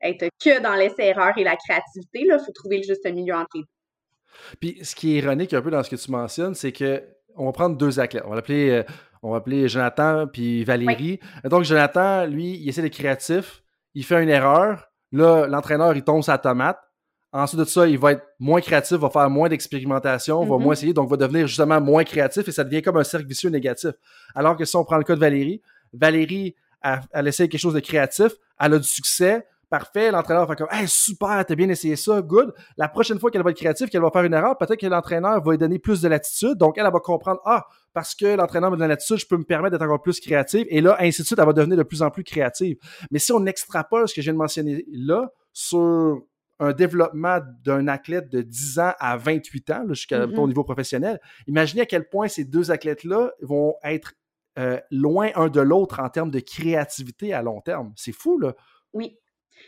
être 0.00 0.28
que 0.42 0.60
dans 0.60 0.74
l'essai-erreur 0.74 1.36
et 1.36 1.44
la 1.44 1.56
créativité. 1.56 2.20
Il 2.20 2.38
faut 2.44 2.52
trouver 2.52 2.78
le 2.78 2.82
juste 2.84 3.04
milieu 3.06 3.34
entre 3.34 3.48
les 3.56 3.60
deux. 3.62 3.66
Puis 4.60 4.78
ce 4.84 4.94
qui 4.94 5.14
est 5.14 5.18
ironique 5.18 5.54
un 5.54 5.62
peu 5.62 5.70
dans 5.70 5.82
ce 5.82 5.90
que 5.90 5.96
tu 5.96 6.10
mentionnes, 6.10 6.54
c'est 6.54 6.72
que 6.72 7.02
on 7.36 7.46
va 7.46 7.52
prendre 7.52 7.76
deux 7.76 8.00
athlètes. 8.00 8.22
On 8.26 8.30
va 8.30 8.36
l'appeler 8.36 8.70
euh, 8.70 8.82
on 9.22 9.32
va 9.32 9.38
appeler 9.38 9.68
Jonathan 9.68 10.26
puis 10.26 10.64
Valérie. 10.64 11.18
Donc 11.44 11.64
Jonathan, 11.64 12.26
lui, 12.26 12.56
il 12.56 12.68
essaie 12.68 12.82
d'être 12.82 12.94
créatif, 12.94 13.62
il 13.94 14.04
fait 14.04 14.22
une 14.22 14.28
erreur. 14.28 14.86
Là, 15.10 15.46
l'entraîneur, 15.46 15.96
il 15.96 16.04
tombe 16.04 16.22
sa 16.22 16.38
tomate. 16.38 16.78
Ensuite 17.32 17.60
de 17.60 17.64
ça, 17.64 17.86
il 17.86 17.98
va 17.98 18.12
être 18.12 18.22
moins 18.38 18.60
créatif, 18.60 18.96
va 18.96 19.10
faire 19.10 19.28
moins 19.28 19.48
d'expérimentation, 19.48 20.44
va 20.44 20.56
mm-hmm. 20.56 20.62
moins 20.62 20.72
essayer, 20.72 20.92
donc 20.94 21.10
va 21.10 21.16
devenir 21.16 21.46
justement 21.46 21.80
moins 21.80 22.04
créatif 22.04 22.48
et 22.48 22.52
ça 22.52 22.64
devient 22.64 22.80
comme 22.80 22.96
un 22.96 23.04
cercle 23.04 23.26
vicieux 23.26 23.50
négatif. 23.50 23.92
Alors 24.34 24.56
que 24.56 24.64
si 24.64 24.74
on 24.76 24.84
prend 24.84 24.96
le 24.96 25.04
cas 25.04 25.14
de 25.14 25.20
Valérie, 25.20 25.60
Valérie, 25.92 26.56
a, 26.80 27.00
a 27.12 27.22
essayé 27.22 27.48
quelque 27.48 27.60
chose 27.60 27.74
de 27.74 27.80
créatif, 27.80 28.32
elle 28.58 28.74
a 28.74 28.78
du 28.78 28.88
succès, 28.88 29.44
Parfait, 29.70 30.10
l'entraîneur 30.10 30.46
va 30.46 30.56
faire 30.56 30.66
comme 30.66 30.78
Hey, 30.78 30.88
super, 30.88 31.44
t'as 31.44 31.54
bien 31.54 31.68
essayé 31.68 31.94
ça, 31.94 32.22
good. 32.22 32.54
La 32.78 32.88
prochaine 32.88 33.18
fois 33.18 33.30
qu'elle 33.30 33.42
va 33.42 33.50
être 33.50 33.58
créative, 33.58 33.88
qu'elle 33.88 34.00
va 34.00 34.10
faire 34.10 34.22
une 34.22 34.32
erreur, 34.32 34.56
peut-être 34.56 34.80
que 34.80 34.86
l'entraîneur 34.86 35.42
va 35.42 35.50
lui 35.50 35.58
donner 35.58 35.78
plus 35.78 36.00
de 36.00 36.08
latitude. 36.08 36.54
Donc, 36.54 36.78
elle, 36.78 36.86
elle 36.86 36.92
va 36.92 37.00
comprendre 37.00 37.40
Ah, 37.44 37.66
parce 37.92 38.14
que 38.14 38.34
l'entraîneur 38.34 38.70
me 38.70 38.76
donne 38.76 38.88
la 38.88 38.94
latitude, 38.94 39.18
je 39.18 39.26
peux 39.26 39.36
me 39.36 39.44
permettre 39.44 39.72
d'être 39.72 39.84
encore 39.84 40.00
plus 40.00 40.20
créative. 40.20 40.66
Et 40.70 40.80
là, 40.80 40.96
ainsi 41.00 41.20
de 41.20 41.26
suite, 41.26 41.38
elle 41.38 41.44
va 41.44 41.52
devenir 41.52 41.76
de 41.76 41.82
plus 41.82 42.00
en 42.00 42.10
plus 42.10 42.24
créative. 42.24 42.78
Mais 43.10 43.18
si 43.18 43.30
on 43.30 43.44
extrapole 43.44 44.08
ce 44.08 44.14
que 44.14 44.22
je 44.22 44.26
viens 44.26 44.32
de 44.32 44.38
mentionner 44.38 44.86
là 44.90 45.30
sur 45.52 46.22
un 46.60 46.72
développement 46.72 47.38
d'un 47.64 47.86
athlète 47.88 48.28
de 48.30 48.42
10 48.42 48.78
ans 48.80 48.92
à 48.98 49.16
28 49.16 49.70
ans, 49.70 49.84
jusqu'à 49.88 50.26
mm-hmm. 50.26 50.48
niveau 50.48 50.64
professionnel, 50.64 51.20
imaginez 51.46 51.82
à 51.82 51.86
quel 51.86 52.08
point 52.08 52.28
ces 52.28 52.44
deux 52.44 52.70
athlètes-là 52.70 53.32
vont 53.42 53.74
être 53.84 54.14
euh, 54.58 54.80
loin 54.90 55.30
un 55.36 55.48
de 55.48 55.60
l'autre 55.60 56.00
en 56.00 56.08
termes 56.08 56.30
de 56.30 56.40
créativité 56.40 57.32
à 57.32 57.42
long 57.42 57.60
terme. 57.60 57.92
C'est 57.94 58.12
fou, 58.12 58.38
là. 58.38 58.54
Oui, 58.92 59.16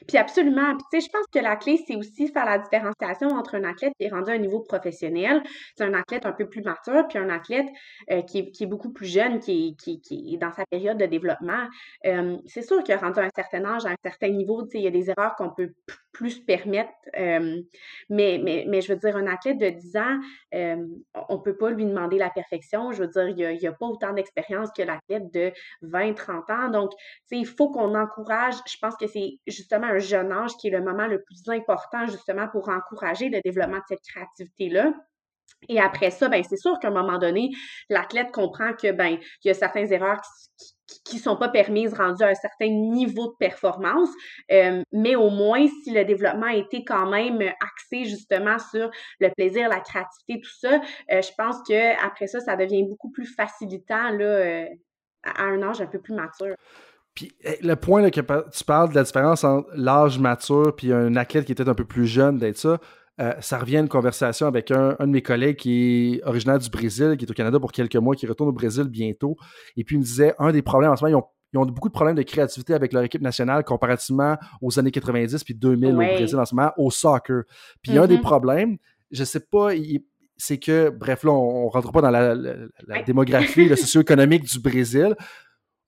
Puis 0.07 0.19
absolument. 0.19 0.77
Puis 0.77 0.85
tu 0.93 1.01
sais, 1.01 1.07
je 1.07 1.13
pense 1.13 1.27
que 1.33 1.39
la 1.39 1.57
clé, 1.57 1.83
c'est 1.87 1.97
aussi 1.97 2.29
faire 2.29 2.45
la 2.45 2.59
différenciation 2.59 3.29
entre 3.29 3.57
un 3.57 3.65
athlète 3.65 3.93
qui 3.99 4.07
est 4.07 4.11
rendu 4.11 4.31
à 4.31 4.35
un 4.35 4.39
niveau 4.39 4.61
professionnel, 4.61 5.43
c'est 5.77 5.85
un 5.85 5.95
athlète 5.95 6.27
un 6.27 6.33
peu 6.33 6.49
plus 6.49 6.63
mature, 6.63 7.07
puis 7.09 7.19
un 7.19 7.29
athlète 7.29 7.67
euh, 8.11 8.23
qui, 8.23 8.39
est, 8.39 8.51
qui, 8.51 8.65
est, 8.65 8.67
beaucoup 8.67 8.93
plus 8.93 9.07
jeune, 9.07 9.41
qui 9.41 9.69
est, 9.69 9.83
qui, 9.83 10.01
qui 10.01 10.35
est 10.35 10.39
dans 10.39 10.53
sa 10.53 10.65
période 10.67 10.99
de 10.99 11.07
développement. 11.07 11.67
Euh, 12.07 12.37
c'est 12.47 12.63
sûr 12.63 12.83
a 12.89 12.97
rendu 12.97 13.21
à 13.21 13.25
un 13.25 13.31
certain 13.35 13.65
âge, 13.65 13.87
à 13.87 13.91
un 13.91 13.97
certain 14.03 14.29
niveau, 14.29 14.63
tu 14.65 14.71
sais, 14.71 14.79
il 14.79 14.85
y 14.85 14.89
a 14.89 14.91
des 14.91 15.11
erreurs 15.11 15.37
qu'on 15.37 15.51
peut 15.51 15.73
plus 16.13 16.31
se 16.33 16.41
permettre. 16.41 16.91
Euh, 17.17 17.61
mais, 18.09 18.41
mais, 18.43 18.65
mais 18.69 18.81
je 18.81 18.93
veux 18.93 18.99
dire, 18.99 19.17
un 19.17 19.27
athlète 19.27 19.59
de 19.59 19.69
10 19.69 19.97
ans, 19.97 20.19
on 20.53 21.37
ne 21.37 21.43
peut 21.43 21.57
pas 21.57 21.71
lui 21.71 21.87
demander 21.87 22.19
la 22.19 22.31
perfection. 22.31 22.93
Je 22.93 23.03
veux 23.03 23.09
dire, 23.09 23.29
il 23.29 23.37
n'y 23.37 23.67
a, 23.67 23.71
a, 23.71 23.73
pas 23.73 23.87
autant 23.87 24.13
d'expérience 24.13 24.71
que 24.77 24.83
l'athlète 24.83 25.33
de 25.33 25.53
20, 25.83 26.15
30 26.15 26.51
ans. 26.51 26.69
Donc, 26.69 26.91
tu 26.91 26.97
sais, 27.27 27.37
il 27.39 27.47
faut 27.47 27.71
qu'on 27.71 27.95
encourage. 27.95 28.55
Je 28.67 28.77
pense 28.81 28.97
que 28.97 29.07
c'est 29.07 29.39
justement 29.47 29.80
un 29.87 29.99
jeune 29.99 30.33
âge 30.33 30.57
qui 30.59 30.69
est 30.69 30.71
le 30.71 30.83
moment 30.83 31.07
le 31.07 31.23
plus 31.23 31.49
important 31.49 32.07
justement 32.07 32.49
pour 32.49 32.69
encourager 32.69 33.29
le 33.29 33.41
développement 33.41 33.79
de 33.79 33.85
cette 33.89 34.03
créativité-là. 34.03 34.93
Et 35.69 35.81
après 35.81 36.11
ça, 36.11 36.29
ben, 36.29 36.43
c'est 36.49 36.57
sûr 36.57 36.79
qu'à 36.79 36.89
un 36.89 36.93
moment 36.93 37.19
donné, 37.19 37.51
l'athlète 37.89 38.31
comprend 38.33 38.73
que 38.73 38.93
ben, 38.93 39.19
il 39.45 39.49
y 39.49 39.51
a 39.51 39.55
certaines 39.55 39.93
erreurs 39.93 40.21
qui 41.05 41.17
ne 41.17 41.21
sont 41.21 41.37
pas 41.37 41.49
permises 41.49 41.95
rendues 41.95 42.25
à 42.25 42.29
un 42.29 42.35
certain 42.35 42.69
niveau 42.69 43.29
de 43.29 43.37
performance, 43.39 44.09
euh, 44.51 44.83
mais 44.93 45.15
au 45.15 45.31
moins 45.31 45.67
si 45.83 45.93
le 45.93 46.05
développement 46.05 46.47
a 46.47 46.55
été 46.55 46.85
quand 46.85 47.09
même 47.09 47.41
axé 47.41 48.05
justement 48.05 48.59
sur 48.59 48.91
le 49.21 49.29
plaisir, 49.31 49.69
la 49.69 49.81
créativité, 49.81 50.41
tout 50.41 50.59
ça, 50.59 50.81
euh, 51.13 51.23
je 51.23 51.31
pense 51.37 51.57
que 51.69 52.05
après 52.05 52.27
ça, 52.27 52.41
ça 52.41 52.57
devient 52.57 52.85
beaucoup 52.85 53.11
plus 53.11 53.27
facilitant 53.27 54.11
là, 54.11 54.25
euh, 54.25 54.67
à 55.23 55.45
un 55.45 55.63
âge 55.63 55.81
un 55.81 55.87
peu 55.87 56.01
plus 56.01 56.15
mature. 56.15 56.57
Puis 57.15 57.33
eh, 57.43 57.59
le 57.63 57.77
point 57.77 58.03
là, 58.03 58.11
que 58.11 58.21
tu 58.21 58.65
parles 58.65 58.91
de 58.91 58.95
la 58.95 59.03
différence 59.03 59.45
entre 59.45 59.69
l'âge 59.75 60.19
mature 60.19 60.75
puis 60.77 60.93
un 60.93 61.17
athlète 61.17 61.45
qui 61.45 61.53
était 61.53 61.69
un 61.69 61.75
peu 61.75 61.85
plus 61.85 62.07
jeune 62.07 62.39
d'être 62.39 62.59
ça, 62.59 62.79
euh, 63.21 63.35
ça 63.41 63.59
revient 63.59 63.77
à 63.77 63.81
une 63.81 63.89
conversation 63.89 64.47
avec 64.47 64.71
un, 64.71 64.97
de 64.99 65.07
mes 65.07 65.21
collègues 65.21 65.57
qui 65.57 66.15
est 66.15 66.25
originaire 66.27 66.59
du 66.59 66.71
Brésil, 66.71 67.17
qui 67.19 67.27
est 67.27 67.31
au 67.31 67.35
Canada 67.35 67.61
pour 67.61 67.73
quelques 67.73 67.97
mois, 67.97 68.15
qui 68.15 68.27
retourne 68.27 68.49
au 68.49 68.53
Brésil 68.53 68.85
bientôt. 68.85 69.37
Et 69.77 69.85
puis 69.85 69.97
il 69.97 69.99
me 69.99 70.05
disait, 70.05 70.35
un 70.39 70.53
des 70.53 70.63
problèmes 70.63 70.91
en 70.91 70.97
ce 70.97 71.05
moment, 71.05 71.31
ils 71.53 71.59
ont, 71.59 71.67
beaucoup 71.67 71.89
de 71.89 71.93
problèmes 71.93 72.17
de 72.17 72.23
créativité 72.23 72.73
avec 72.73 72.93
leur 72.93 73.03
équipe 73.03 73.21
nationale 73.21 73.65
comparativement 73.65 74.39
aux 74.63 74.79
années 74.79 74.93
90 74.93 75.45
puis 75.45 75.55
2000 75.55 75.93
au 75.93 75.97
Brésil 75.97 76.39
en 76.39 76.47
ce 76.47 76.55
moment, 76.55 76.73
au 76.79 76.91
soccer. 76.91 77.43
Puis 77.83 77.99
un 77.99 78.07
des 78.07 78.17
mm-hmm. 78.17 78.21
problèmes, 78.21 78.79
je 79.11 79.25
sais 79.25 79.41
pas, 79.41 79.71
c'est 80.39 80.59
que, 80.59 80.89
bref, 80.89 81.25
là, 81.25 81.33
on 81.33 81.67
ne 81.67 81.71
rentre 81.71 81.93
pas 81.93 82.01
dans 82.01 82.11
la, 82.11 83.03
démographie, 83.03 83.69
le 83.69 83.77
socio-économique 83.77 84.45
du 84.45 84.61
Brésil 84.61 85.15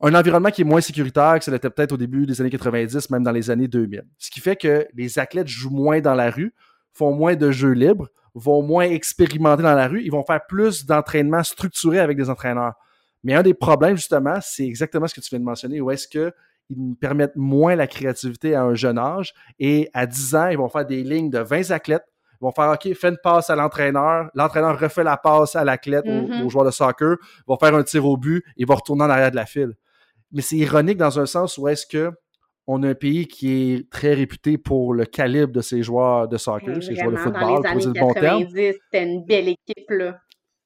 un 0.03 0.15
environnement 0.15 0.51
qui 0.51 0.63
est 0.63 0.65
moins 0.65 0.81
sécuritaire 0.81 1.39
que 1.39 1.45
ça 1.45 1.53
l'était 1.53 1.71
peut-être 1.71 1.93
au 1.93 1.97
début 1.97 2.27
des 2.27 2.41
années 2.41 2.51
90, 2.51 3.09
même 3.11 3.23
dans 3.23 3.31
les 3.31 3.51
années 3.51 3.69
2000. 3.69 4.03
Ce 4.19 4.31
qui 4.31 4.41
fait 4.41 4.57
que 4.57 4.87
les 4.95 5.19
athlètes 5.21 5.47
jouent 5.47 5.71
moins 5.71 6.01
dans 6.01 6.15
la 6.15 6.29
rue, 6.29 6.53
font 6.93 7.13
moins 7.13 7.37
de 7.37 7.53
jeux 7.53 7.73
libres, 7.73 8.09
vont 8.35 8.63
moins 8.63 8.85
expérimenter 8.85 9.63
dans 9.63 9.75
la 9.75 9.87
rue, 9.87 10.03
ils 10.03 10.11
vont 10.11 10.25
faire 10.25 10.41
plus 10.47 10.87
d'entraînement 10.87 11.45
structuré 11.45 12.01
avec 12.01 12.17
des 12.17 12.29
entraîneurs. 12.29 12.75
Mais 13.23 13.35
un 13.35 13.43
des 13.43 13.55
problèmes, 13.55 13.97
justement, 13.97 14.39
c'est 14.41 14.67
exactement 14.67 15.07
ce 15.07 15.15
que 15.15 15.21
tu 15.21 15.29
viens 15.31 15.39
de 15.39 15.45
mentionner, 15.45 15.81
où 15.81 15.91
est-ce 15.93 16.09
qu'ils 16.09 16.97
permettent 17.01 17.37
moins 17.37 17.77
la 17.77 17.87
créativité 17.87 18.57
à 18.57 18.65
un 18.65 18.75
jeune 18.75 18.99
âge 18.99 19.33
et 19.61 19.89
à 19.95 20.07
10 20.07 20.35
ans, 20.35 20.49
ils 20.49 20.59
vont 20.59 20.69
faire 20.69 20.85
des 20.85 21.05
lignes 21.05 21.31
de 21.31 21.39
20 21.39 21.71
athlètes, 21.71 22.05
ils 22.41 22.45
vont 22.45 22.51
faire 22.51 22.73
OK, 22.73 22.93
fais 22.95 23.11
une 23.11 23.19
passe 23.23 23.51
à 23.51 23.55
l'entraîneur, 23.55 24.31
l'entraîneur 24.35 24.81
refait 24.81 25.05
la 25.05 25.17
passe 25.17 25.55
à 25.55 25.63
l'athlète, 25.63 26.07
mm-hmm. 26.07 26.43
au, 26.43 26.49
joueur 26.49 26.65
de 26.65 26.73
soccer, 26.73 27.17
vont 27.47 27.57
faire 27.57 27.77
un 27.77 27.85
tir 27.85 28.05
au 28.05 28.17
but 28.17 28.45
et 28.57 28.65
va 28.65 28.75
retourner 28.75 29.05
en 29.05 29.11
arrière 29.11 29.31
de 29.31 29.37
la 29.37 29.47
file 29.47 29.75
mais 30.33 30.43
c'est 30.43 30.57
ironique 30.57 30.99
dans 30.99 31.19
un 31.21 31.27
sens 31.27 31.59
où 31.59 31.69
est-ce 31.69 31.87
que 31.87 32.11
on 32.67 32.83
a 32.85 32.91
un 32.91 32.95
pays 32.95 33.27
qui 33.27 33.73
est 33.73 33.91
très 33.91 34.15
réputé 34.15 34.57
pour 34.57 34.95
le 34.95 35.05
calibre 35.05 35.53
de 35.53 35.61
ses 35.61 35.83
joueurs 35.83 36.29
de 36.29 36.37
soccer, 36.37 36.83
ses 36.83 36.95
joueurs 36.95 37.11
de 37.11 37.17
football, 37.17 37.63
pour 37.63 37.77
dire 37.77 37.93
le 37.93 38.01
bon 38.01 38.13
terme. 38.15 38.47
C'était 38.49 39.03
une 39.03 39.25
belle 39.25 39.49
équipe, 39.49 39.91
là. 39.91 40.17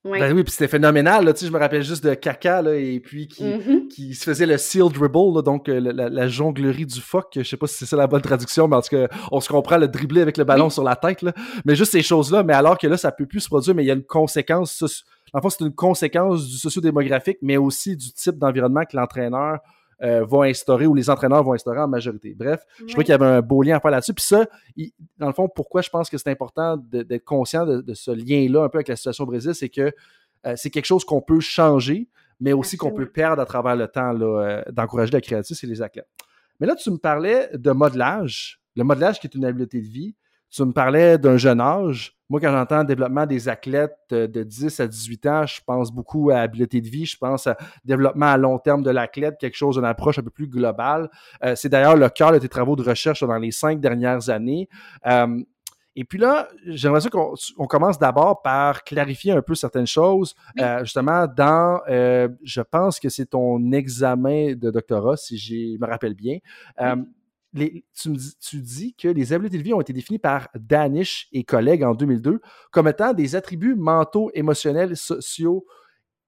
Ben 0.04 0.32
oui, 0.32 0.44
puis 0.44 0.52
c'était 0.52 0.68
phénoménal. 0.68 1.24
Là, 1.24 1.32
je 1.40 1.50
me 1.50 1.58
rappelle 1.58 1.82
juste 1.82 2.04
de 2.04 2.14
Kaka, 2.14 2.62
là, 2.62 2.76
et 2.76 3.00
puis 3.00 3.26
qui, 3.26 3.44
mm-hmm. 3.44 3.88
qui 3.88 4.14
se 4.14 4.24
faisait 4.24 4.46
le 4.46 4.56
seal 4.56 4.88
dribble, 4.88 5.42
donc 5.42 5.68
euh, 5.68 5.80
la, 5.80 6.28
jonglerie 6.28 6.86
du 6.86 7.00
fuck. 7.00 7.32
Je 7.34 7.42
sais 7.42 7.56
pas 7.56 7.66
si 7.66 7.78
c'est 7.78 7.86
ça 7.86 7.96
la 7.96 8.06
bonne 8.06 8.22
traduction, 8.22 8.68
mais 8.68 8.76
en 8.76 8.82
tout 8.82 8.90
cas, 8.90 9.08
on 9.32 9.40
se 9.40 9.48
comprend 9.48 9.78
le 9.78 9.88
dribbler 9.88 10.20
avec 10.20 10.36
le 10.36 10.44
ballon 10.44 10.70
sur 10.70 10.84
la 10.84 10.96
tête. 10.96 11.22
Là. 11.22 11.32
Mais 11.64 11.74
juste 11.74 11.92
ces 11.92 12.02
choses-là, 12.02 12.42
mais 12.42 12.54
alors 12.54 12.78
que 12.78 12.86
là, 12.86 12.96
ça 12.96 13.10
peut 13.10 13.26
plus 13.26 13.40
se 13.40 13.48
produire, 13.48 13.74
mais 13.74 13.82
il 13.82 13.86
y 13.86 13.90
a 13.90 13.94
une 13.94 14.04
conséquence. 14.04 15.04
En 15.32 15.40
fait, 15.40 15.50
c'est 15.50 15.64
une 15.64 15.74
conséquence 15.74 16.46
du 16.46 16.56
socio-démographique, 16.56 17.38
mais 17.42 17.56
aussi 17.56 17.96
du 17.96 18.12
type 18.12 18.38
d'environnement 18.38 18.84
que 18.84 18.96
l'entraîneur 18.96 19.58
euh, 20.02 20.24
vont 20.24 20.42
instaurer 20.42 20.86
ou 20.86 20.94
les 20.94 21.08
entraîneurs 21.08 21.42
vont 21.42 21.54
instaurer 21.54 21.80
en 21.80 21.88
majorité. 21.88 22.34
Bref, 22.34 22.64
je 22.86 22.92
crois 22.92 23.02
qu'il 23.02 23.12
y 23.12 23.14
avait 23.14 23.24
un 23.24 23.40
beau 23.40 23.62
lien 23.62 23.76
à 23.76 23.80
faire 23.80 23.90
là-dessus. 23.90 24.12
Puis 24.12 24.24
ça, 24.24 24.46
dans 25.16 25.26
le 25.26 25.32
fond, 25.32 25.48
pourquoi 25.48 25.80
je 25.80 25.88
pense 25.88 26.10
que 26.10 26.18
c'est 26.18 26.30
important 26.30 26.76
d'être 26.76 27.24
conscient 27.24 27.64
de, 27.64 27.94
ce 27.94 28.10
lien-là 28.10 28.64
un 28.64 28.68
peu 28.68 28.76
avec 28.76 28.88
la 28.88 28.96
situation 28.96 29.24
au 29.24 29.26
Brésil, 29.26 29.54
c'est 29.54 29.70
que 29.70 29.92
euh, 30.46 30.54
c'est 30.54 30.68
quelque 30.68 30.84
chose 30.84 31.04
qu'on 31.04 31.22
peut 31.22 31.40
changer, 31.40 32.08
mais 32.40 32.52
aussi 32.52 32.76
qu'on 32.76 32.92
peut 32.92 33.06
perdre 33.06 33.40
à 33.40 33.46
travers 33.46 33.74
le 33.74 33.88
temps 33.88 34.14
euh, 34.20 34.62
d'encourager 34.70 35.12
la 35.12 35.22
créativité 35.22 35.66
et 35.66 35.70
les 35.70 35.80
athlètes. 35.80 36.08
Mais 36.60 36.66
là, 36.66 36.74
tu 36.74 36.90
me 36.90 36.98
parlais 36.98 37.48
de 37.54 37.70
modelage, 37.70 38.60
le 38.76 38.84
modelage 38.84 39.18
qui 39.18 39.26
est 39.26 39.34
une 39.34 39.46
habileté 39.46 39.80
de 39.80 39.86
vie. 39.86 40.14
Tu 40.50 40.62
me 40.62 40.72
parlais 40.72 41.18
d'un 41.18 41.38
jeune 41.38 41.60
âge. 41.60 42.15
Moi, 42.28 42.40
quand 42.40 42.50
j'entends 42.50 42.82
développement 42.82 43.24
des 43.24 43.48
athlètes 43.48 43.96
euh, 44.12 44.26
de 44.26 44.42
10 44.42 44.80
à 44.80 44.88
18 44.88 45.26
ans, 45.26 45.46
je 45.46 45.60
pense 45.64 45.92
beaucoup 45.92 46.30
à 46.30 46.38
habileté 46.38 46.80
de 46.80 46.88
vie, 46.88 47.06
je 47.06 47.16
pense 47.16 47.46
à 47.46 47.56
développement 47.84 48.26
à 48.26 48.36
long 48.36 48.58
terme 48.58 48.82
de 48.82 48.90
l'athlète, 48.90 49.36
quelque 49.38 49.56
chose 49.56 49.76
d'une 49.76 49.84
approche 49.84 50.18
un 50.18 50.22
peu 50.22 50.30
plus 50.30 50.48
globale. 50.48 51.08
Euh, 51.44 51.54
c'est 51.54 51.68
d'ailleurs 51.68 51.96
le 51.96 52.08
cœur 52.08 52.32
de 52.32 52.38
tes 52.38 52.48
travaux 52.48 52.74
de 52.74 52.82
recherche 52.82 53.22
dans 53.22 53.38
les 53.38 53.52
cinq 53.52 53.80
dernières 53.80 54.28
années. 54.28 54.68
Euh, 55.06 55.40
et 55.94 56.04
puis 56.04 56.18
là, 56.18 56.48
j'aimerais 56.66 57.00
qu'on 57.08 57.66
commence 57.66 57.98
d'abord 57.98 58.42
par 58.42 58.84
clarifier 58.84 59.32
un 59.32 59.40
peu 59.40 59.54
certaines 59.54 59.86
choses. 59.86 60.34
justement, 60.82 61.26
dans, 61.26 61.80
je 61.88 62.60
pense 62.60 63.00
que 63.00 63.08
c'est 63.08 63.30
ton 63.30 63.72
examen 63.72 64.52
de 64.54 64.70
doctorat, 64.70 65.16
si 65.16 65.38
je 65.38 65.80
me 65.80 65.86
rappelle 65.86 66.12
bien 66.12 66.36
tu, 67.94 68.60
dis, 68.60 68.94
que 68.94 69.08
les 69.08 69.32
habiletés 69.32 69.58
de 69.58 69.62
vie 69.62 69.74
ont 69.74 69.80
été 69.80 69.92
définies 69.92 70.18
par 70.18 70.48
Danish 70.54 71.28
et 71.32 71.44
collègues 71.44 71.84
en 71.84 71.94
2002 71.94 72.40
comme 72.70 72.88
étant 72.88 73.12
des 73.12 73.36
attributs 73.36 73.74
mentaux, 73.74 74.30
émotionnels, 74.34 74.96
sociaux, 74.96 75.66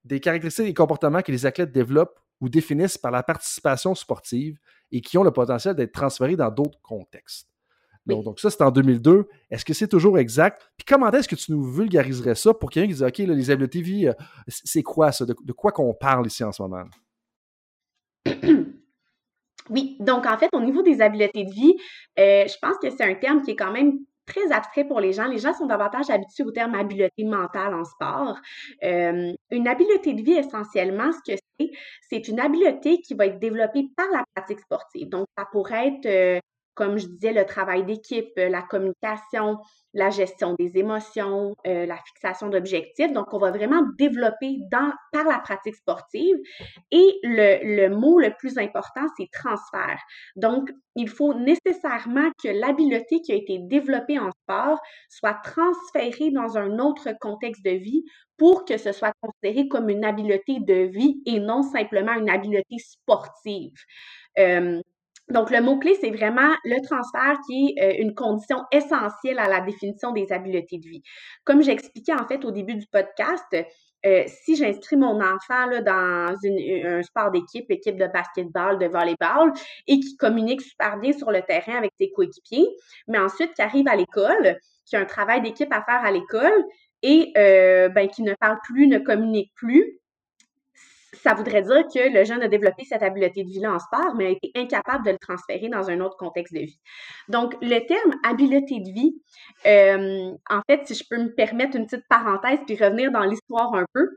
des 0.04 0.20
caractéristiques 0.20 0.68
et 0.68 0.74
comportements 0.74 1.22
que 1.22 1.32
les 1.32 1.46
athlètes 1.46 1.72
développent 1.72 2.18
ou 2.40 2.48
définissent 2.48 2.98
par 2.98 3.10
la 3.10 3.22
participation 3.22 3.94
sportive 3.94 4.58
et 4.90 5.00
qui 5.00 5.18
ont 5.18 5.24
le 5.24 5.30
potentiel 5.30 5.74
d'être 5.74 5.92
transférés 5.92 6.36
dans 6.36 6.50
d'autres 6.50 6.80
contextes. 6.82 7.48
Donc, 8.06 8.40
ça, 8.40 8.48
c'est 8.48 8.62
en 8.62 8.70
2002. 8.70 9.28
Est-ce 9.50 9.66
que 9.66 9.74
c'est 9.74 9.88
toujours 9.88 10.18
exact? 10.18 10.70
Puis 10.78 10.86
comment 10.86 11.10
est-ce 11.10 11.28
que 11.28 11.36
tu 11.36 11.52
nous 11.52 11.62
vulgariserais 11.62 12.34
ça 12.36 12.54
pour 12.54 12.70
quelqu'un 12.70 12.88
qui 12.88 12.94
dit, 12.94 13.04
OK, 13.04 13.18
les 13.18 13.50
habiletés 13.50 13.80
de 13.80 13.84
vie, 13.84 14.08
euh, 14.08 14.14
c'est 14.48 14.82
quoi 14.82 15.12
ça? 15.12 15.26
De, 15.26 15.36
de 15.44 15.52
quoi 15.52 15.72
qu'on 15.72 15.92
parle 15.92 16.26
ici 16.26 16.42
en 16.42 16.52
ce 16.52 16.62
moment? 16.62 16.84
Oui, 19.70 19.96
donc 20.00 20.26
en 20.26 20.38
fait, 20.38 20.48
au 20.52 20.60
niveau 20.60 20.82
des 20.82 21.00
habiletés 21.00 21.44
de 21.44 21.52
vie, 21.52 21.74
euh, 22.18 22.46
je 22.46 22.54
pense 22.60 22.76
que 22.78 22.90
c'est 22.90 23.04
un 23.04 23.14
terme 23.14 23.42
qui 23.42 23.52
est 23.52 23.56
quand 23.56 23.72
même 23.72 23.98
très 24.26 24.52
abstrait 24.52 24.84
pour 24.84 25.00
les 25.00 25.12
gens. 25.12 25.26
Les 25.26 25.38
gens 25.38 25.54
sont 25.54 25.66
davantage 25.66 26.10
habitués 26.10 26.44
au 26.44 26.50
terme 26.52 26.74
habileté 26.74 27.24
mentale 27.24 27.74
en 27.74 27.84
sport. 27.84 28.38
Euh, 28.84 29.32
une 29.50 29.68
habileté 29.68 30.12
de 30.14 30.22
vie, 30.22 30.32
essentiellement, 30.32 31.10
ce 31.12 31.32
que 31.32 31.38
c'est, 31.58 31.70
c'est 32.08 32.28
une 32.28 32.40
habileté 32.40 33.00
qui 33.00 33.14
va 33.14 33.26
être 33.26 33.38
développée 33.38 33.88
par 33.96 34.06
la 34.12 34.24
pratique 34.34 34.60
sportive. 34.60 35.08
Donc, 35.08 35.26
ça 35.36 35.46
pourrait 35.50 35.88
être 35.88 36.06
euh, 36.06 36.40
comme 36.78 36.96
je 36.96 37.08
disais, 37.08 37.32
le 37.32 37.44
travail 37.44 37.84
d'équipe, 37.84 38.30
euh, 38.38 38.48
la 38.48 38.62
communication, 38.62 39.58
la 39.94 40.10
gestion 40.10 40.54
des 40.56 40.78
émotions, 40.78 41.56
euh, 41.66 41.86
la 41.86 41.96
fixation 41.96 42.48
d'objectifs. 42.48 43.12
Donc, 43.12 43.34
on 43.34 43.38
va 43.38 43.50
vraiment 43.50 43.82
développer 43.98 44.58
par 44.70 45.24
la 45.24 45.40
pratique 45.40 45.74
sportive. 45.74 46.36
Et 46.92 47.18
le, 47.24 47.88
mot 47.88 48.20
le 48.20 48.32
plus 48.38 48.58
important, 48.58 49.06
c'est 49.16 49.28
transfert. 49.32 49.98
Donc, 50.36 50.70
il 50.94 51.08
faut 51.08 51.34
nécessairement 51.34 52.30
que 52.40 52.48
l'habileté 52.48 53.22
qui 53.22 53.32
a 53.32 53.34
été 53.34 53.58
développée 53.58 54.20
en 54.20 54.30
sport 54.30 54.78
soit 55.08 55.40
transférée 55.42 56.30
dans 56.30 56.56
un 56.58 56.78
autre 56.78 57.08
contexte 57.20 57.64
de 57.64 57.72
vie 57.72 58.04
pour 58.36 58.64
que 58.64 58.78
ce 58.78 58.92
soit 58.92 59.12
considéré 59.20 59.66
comme 59.66 59.88
une 59.88 60.04
habileté 60.04 60.60
de 60.60 60.86
vie 60.86 61.20
et 61.26 61.40
non 61.40 61.64
simplement 61.64 62.12
une 62.12 62.30
habileté 62.30 62.76
sportive. 62.78 63.74
Euh, 64.38 64.80
donc, 65.30 65.50
le 65.50 65.60
mot-clé, 65.60 65.96
c'est 66.00 66.10
vraiment 66.10 66.54
le 66.64 66.80
transfert 66.86 67.38
qui 67.46 67.74
est 67.76 67.82
euh, 67.82 68.02
une 68.02 68.14
condition 68.14 68.64
essentielle 68.72 69.38
à 69.38 69.48
la 69.48 69.60
définition 69.60 70.12
des 70.12 70.32
habiletés 70.32 70.78
de 70.78 70.88
vie. 70.88 71.02
Comme 71.44 71.62
j'expliquais 71.62 72.14
en 72.14 72.26
fait 72.26 72.44
au 72.44 72.50
début 72.50 72.76
du 72.76 72.86
podcast, 72.86 73.54
euh, 74.06 74.24
si 74.26 74.56
j'inscris 74.56 74.96
mon 74.96 75.20
enfant 75.20 75.68
dans 75.84 76.34
un 76.34 77.02
sport 77.02 77.30
d'équipe, 77.30 77.70
équipe 77.70 77.96
de 77.96 78.06
basketball, 78.06 78.78
de 78.78 78.86
volleyball, 78.86 79.52
et 79.86 80.00
qui 80.00 80.16
communique 80.16 80.62
super 80.62 80.98
bien 80.98 81.12
sur 81.12 81.30
le 81.30 81.42
terrain 81.42 81.76
avec 81.76 81.92
ses 81.98 82.10
coéquipiers, 82.10 82.68
mais 83.08 83.18
ensuite 83.18 83.52
qui 83.54 83.62
arrive 83.62 83.88
à 83.88 83.96
l'école, 83.96 84.56
qui 84.86 84.96
a 84.96 85.00
un 85.00 85.04
travail 85.04 85.42
d'équipe 85.42 85.72
à 85.72 85.82
faire 85.82 86.04
à 86.04 86.10
l'école 86.10 86.64
et 87.02 87.32
euh, 87.36 87.88
ben, 87.88 88.08
qui 88.08 88.22
ne 88.22 88.34
parle 88.34 88.58
plus, 88.64 88.86
ne 88.86 88.98
communique 88.98 89.52
plus, 89.54 89.98
ça 91.22 91.34
voudrait 91.34 91.62
dire 91.62 91.84
que 91.92 92.12
le 92.12 92.24
jeune 92.24 92.42
a 92.42 92.48
développé 92.48 92.84
cette 92.84 93.02
habileté 93.02 93.44
de 93.44 93.48
vie-là 93.48 93.72
en 93.74 93.78
sport, 93.78 94.14
mais 94.16 94.26
a 94.26 94.30
été 94.30 94.50
incapable 94.54 95.04
de 95.04 95.10
le 95.12 95.18
transférer 95.18 95.68
dans 95.68 95.90
un 95.90 96.00
autre 96.00 96.16
contexte 96.16 96.54
de 96.54 96.60
vie. 96.60 96.80
Donc, 97.28 97.54
le 97.60 97.78
terme 97.86 98.14
habileté 98.24 98.80
de 98.80 98.92
vie, 98.92 99.14
euh, 99.66 100.32
en 100.50 100.60
fait, 100.68 100.86
si 100.86 100.94
je 100.94 101.04
peux 101.08 101.22
me 101.22 101.34
permettre 101.34 101.76
une 101.76 101.86
petite 101.86 102.06
parenthèse 102.08 102.60
puis 102.66 102.76
revenir 102.76 103.10
dans 103.10 103.24
l'histoire 103.24 103.74
un 103.74 103.84
peu, 103.92 104.08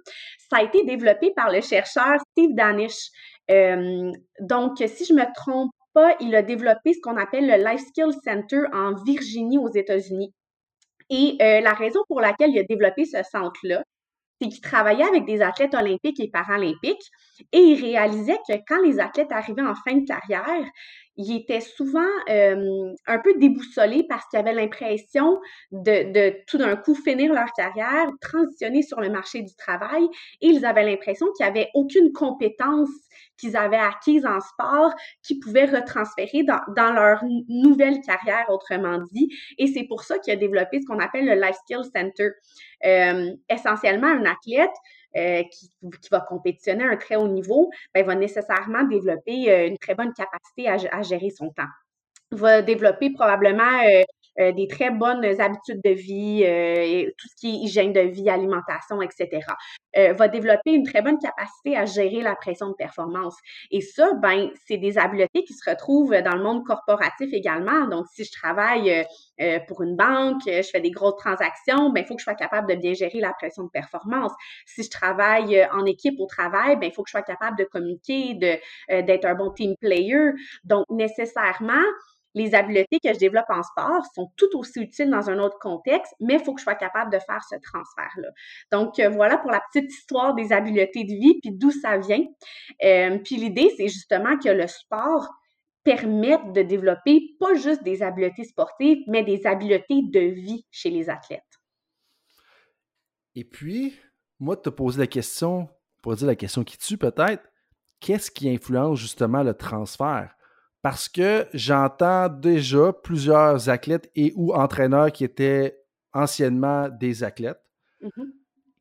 ça 0.50 0.58
a 0.58 0.64
été 0.64 0.84
développé 0.86 1.32
par 1.36 1.52
le 1.52 1.62
chercheur 1.62 2.18
Steve 2.32 2.54
Danish. 2.56 3.10
Euh, 3.50 4.12
donc, 4.40 4.78
si 4.78 5.06
je 5.06 5.14
me 5.14 5.26
trompe 5.36 5.72
pas, 5.94 6.16
il 6.20 6.36
a 6.36 6.42
développé 6.42 6.94
ce 6.94 7.00
qu'on 7.02 7.18
appelle 7.18 7.48
le 7.48 7.64
Life 7.64 7.82
Skills 7.88 8.18
Center 8.24 8.62
en 8.74 8.94
Virginie 9.04 9.58
aux 9.58 9.72
États-Unis. 9.72 10.34
Et 11.10 11.36
euh, 11.42 11.60
la 11.60 11.74
raison 11.74 12.00
pour 12.08 12.22
laquelle 12.22 12.52
il 12.52 12.60
a 12.60 12.64
développé 12.64 13.04
ce 13.04 13.22
centre-là, 13.30 13.84
c'est 14.42 14.50
qu'il 14.50 14.62
travaillait 14.62 15.06
avec 15.06 15.26
des 15.26 15.42
athlètes 15.42 15.76
olympiques 15.76 16.20
et 16.20 16.30
paralympiques 16.30 17.12
et 17.52 17.60
il 17.60 17.82
réalisait 17.82 18.40
que 18.48 18.54
quand 18.68 18.82
les 18.82 19.00
athlètes 19.00 19.32
arrivaient 19.32 19.62
en 19.62 19.76
fin 19.76 19.96
de 19.96 20.06
carrière, 20.06 20.66
ils 21.22 21.38
étaient 21.38 21.62
souvent 21.62 22.02
euh, 22.30 22.94
un 23.08 23.20
peu 23.20 23.34
déboussolés 23.38 24.06
parce 24.08 24.26
qu'ils 24.28 24.40
avaient 24.40 24.54
l'impression 24.54 25.40
de, 25.72 26.34
tout 26.46 26.58
d'un 26.58 26.76
coup 26.76 26.96
finir 26.96 27.34
leur 27.34 27.52
carrière, 27.56 28.08
transitionner 28.22 28.82
sur 28.82 29.00
le 29.00 29.10
marché 29.10 29.42
du 29.42 29.56
travail 29.56 30.04
et 30.42 30.48
ils 30.48 30.66
avaient 30.66 30.84
l'impression 30.84 31.28
qu'il 31.38 31.46
n'y 31.46 31.52
avait 31.52 31.70
aucune 31.74 32.12
compétence 32.12 32.90
qu'ils 33.38 33.58
avaient 33.58 33.78
acquise 33.78 34.26
en 34.26 34.40
sport 34.40 34.94
qu'ils 35.24 35.40
pouvaient 35.40 35.66
retransférer 35.66 36.44
dans, 36.44 36.94
leur 36.94 37.24
nouvelle 37.48 38.02
carrière, 38.02 38.46
autrement 38.50 39.00
dit. 39.12 39.30
Et 39.58 39.68
c'est 39.68 39.84
pour 39.84 40.04
ça 40.04 40.20
qu'il 40.20 40.34
a 40.34 40.36
développé 40.36 40.82
ce 40.82 40.86
qu'on 40.86 41.00
appelle 41.00 41.26
le 41.26 41.36
Life 41.36 41.58
Skills 41.64 41.90
Center. 41.96 42.30
Euh, 42.86 43.32
essentiellement, 43.50 44.08
un 44.08 44.26
athlète 44.26 44.72
euh, 45.18 45.44
qui, 45.44 45.72
va 46.10 46.22
compétitionner 46.22 46.84
à 46.84 46.90
un 46.90 46.98
très 46.98 47.16
haut 47.16 47.28
niveau, 47.28 47.70
ben, 47.94 48.06
va 48.06 48.16
nécessairement 48.16 48.84
développer 48.84 49.52
euh, 49.52 49.68
une 49.68 49.78
très 49.78 49.96
bonne 49.96 50.14
capacité 50.14 50.68
à, 50.68 50.78
à, 50.98 51.02
gérer 51.02 51.30
son 51.30 51.50
temps. 51.50 51.68
Va 52.32 52.62
développer 52.62 53.10
probablement 53.12 53.82
euh, 53.86 54.04
euh, 54.40 54.54
des 54.54 54.68
très 54.68 54.92
bonnes 54.92 55.26
habitudes 55.42 55.82
de 55.84 55.90
vie, 55.90 56.44
euh, 56.46 57.12
tout 57.18 57.28
ce 57.28 57.36
qui 57.36 57.50
est 57.50 57.66
hygiène 57.66 57.92
de 57.92 58.00
vie, 58.00 58.30
alimentation, 58.30 59.02
etc. 59.02 59.42
Euh, 59.98 60.14
va 60.14 60.30
développer 60.30 60.72
une 60.72 60.84
très 60.86 61.02
bonne 61.02 61.20
capacité 61.20 61.76
à 61.76 61.86
gérer 61.86 62.22
la 62.22 62.36
pression 62.36 62.70
de 62.70 62.74
performance. 62.74 63.36
Et 63.72 63.82
ça, 63.82 64.14
ben, 64.22 64.50
c'est 64.66 64.78
des 64.78 64.98
habiletés 64.98 65.44
qui 65.44 65.54
se 65.54 65.70
retrouvent 65.70 66.16
dans 66.22 66.36
le 66.36 66.44
monde 66.44 66.64
corporatif 66.66 67.34
également. 67.34 67.88
Donc, 67.88 68.06
si 68.14 68.24
je 68.24 68.32
travaille 68.32 69.06
pour 69.68 69.82
une 69.82 69.96
banque, 69.96 70.42
je 70.46 70.62
fais 70.62 70.82
des 70.82 70.92
grosses 70.92 71.18
transactions, 71.18 71.90
ben, 71.90 72.02
il 72.02 72.06
faut 72.06 72.14
que 72.14 72.22
je 72.22 72.26
sois 72.26 72.36
capable 72.36 72.70
de 72.70 72.76
bien 72.76 72.94
gérer 72.94 73.20
la 73.20 73.34
pression 73.34 73.64
de 73.64 73.70
performance. 73.70 74.32
Si 74.66 74.84
je 74.84 74.90
travaille 74.90 75.68
en 75.74 75.86
équipe 75.86 76.20
au 76.20 76.28
travail, 76.28 76.78
ben, 76.78 76.88
il 76.88 76.94
faut 76.94 77.04
que 77.04 77.10
je 77.10 77.14
sois 77.14 77.24
capable 77.24 77.58
de 77.58 77.66
communiquer, 77.66 78.36
de, 78.36 79.02
d'être 79.02 79.26
un 79.26 79.36
bon 79.36 79.52
team 79.52 79.76
player. 79.82 80.32
Donc, 80.64 80.86
nécessairement, 80.90 81.84
les 82.34 82.56
habiletés 82.56 83.00
que 83.04 83.14
je 83.14 83.20
développe 83.20 83.50
en 83.50 83.64
sport 83.64 84.04
sont 84.16 84.32
tout 84.38 84.50
aussi 84.58 84.80
utiles 84.82 85.10
dans 85.10 85.30
un 85.30 85.40
autre 85.40 85.60
contexte, 85.60 86.14
mais 86.20 86.36
il 86.36 86.40
faut 86.40 86.54
que 86.54 86.60
je 86.60 86.64
sois 86.64 86.76
capable 86.76 87.12
de 87.12 87.20
faire 87.20 87.44
ce 87.50 87.56
transfert-là. 87.56 88.30
Donc, 88.72 89.00
euh, 89.00 89.10
voilà 89.10 89.38
pour 89.38 89.52
la 89.52 89.62
petite 89.72 89.92
histoire 89.92 90.34
des 90.36 90.52
habiletés 90.54 91.04
de 91.04 91.14
vie, 91.14 91.40
puis 91.42 91.52
d'où 91.52 91.72
ça 91.72 91.98
vient. 91.98 92.24
Euh, 92.84 93.18
puis 93.20 93.36
l'idée, 93.36 93.72
c'est 93.78 93.88
justement 93.88 94.38
que 94.38 94.50
le 94.50 94.68
sport 94.68 95.28
permette 95.84 96.54
de 96.54 96.62
développer 96.62 97.36
pas 97.40 97.56
juste 97.56 97.84
des 97.84 98.04
habiletés 98.04 98.44
sportives, 98.44 99.00
mais 99.08 99.24
des 99.24 99.46
habiletés 99.46 100.02
de 100.04 100.20
vie 100.20 100.66
chez 100.70 100.90
les 100.90 101.10
athlètes. 101.10 101.42
Et 103.36 103.44
puis, 103.44 103.98
moi, 104.40 104.56
de 104.56 104.62
te 104.62 104.70
poser 104.70 105.00
la 105.00 105.08
question, 105.08 105.70
pour 106.02 106.16
dire 106.16 106.28
la 106.28 106.36
question 106.36 106.64
qui 106.64 106.78
tue 106.78 106.98
peut-être, 106.98 107.44
qu'est-ce 108.00 108.30
qui 108.30 108.50
influence 108.50 109.00
justement 109.00 109.44
le 109.44 109.54
transfert? 109.54 110.36
Parce 110.82 111.10
que 111.10 111.48
j'entends 111.54 112.30
déjà 112.30 112.94
plusieurs 112.94 113.70
athlètes 113.70 114.10
et 114.16 114.34
ou 114.36 114.54
entraîneurs 114.54 115.12
qui 115.12 115.24
étaient 115.24 115.78
anciennement 116.14 116.90
des 116.90 117.24
athlètes 117.24 117.62
mm-hmm. 118.04 118.26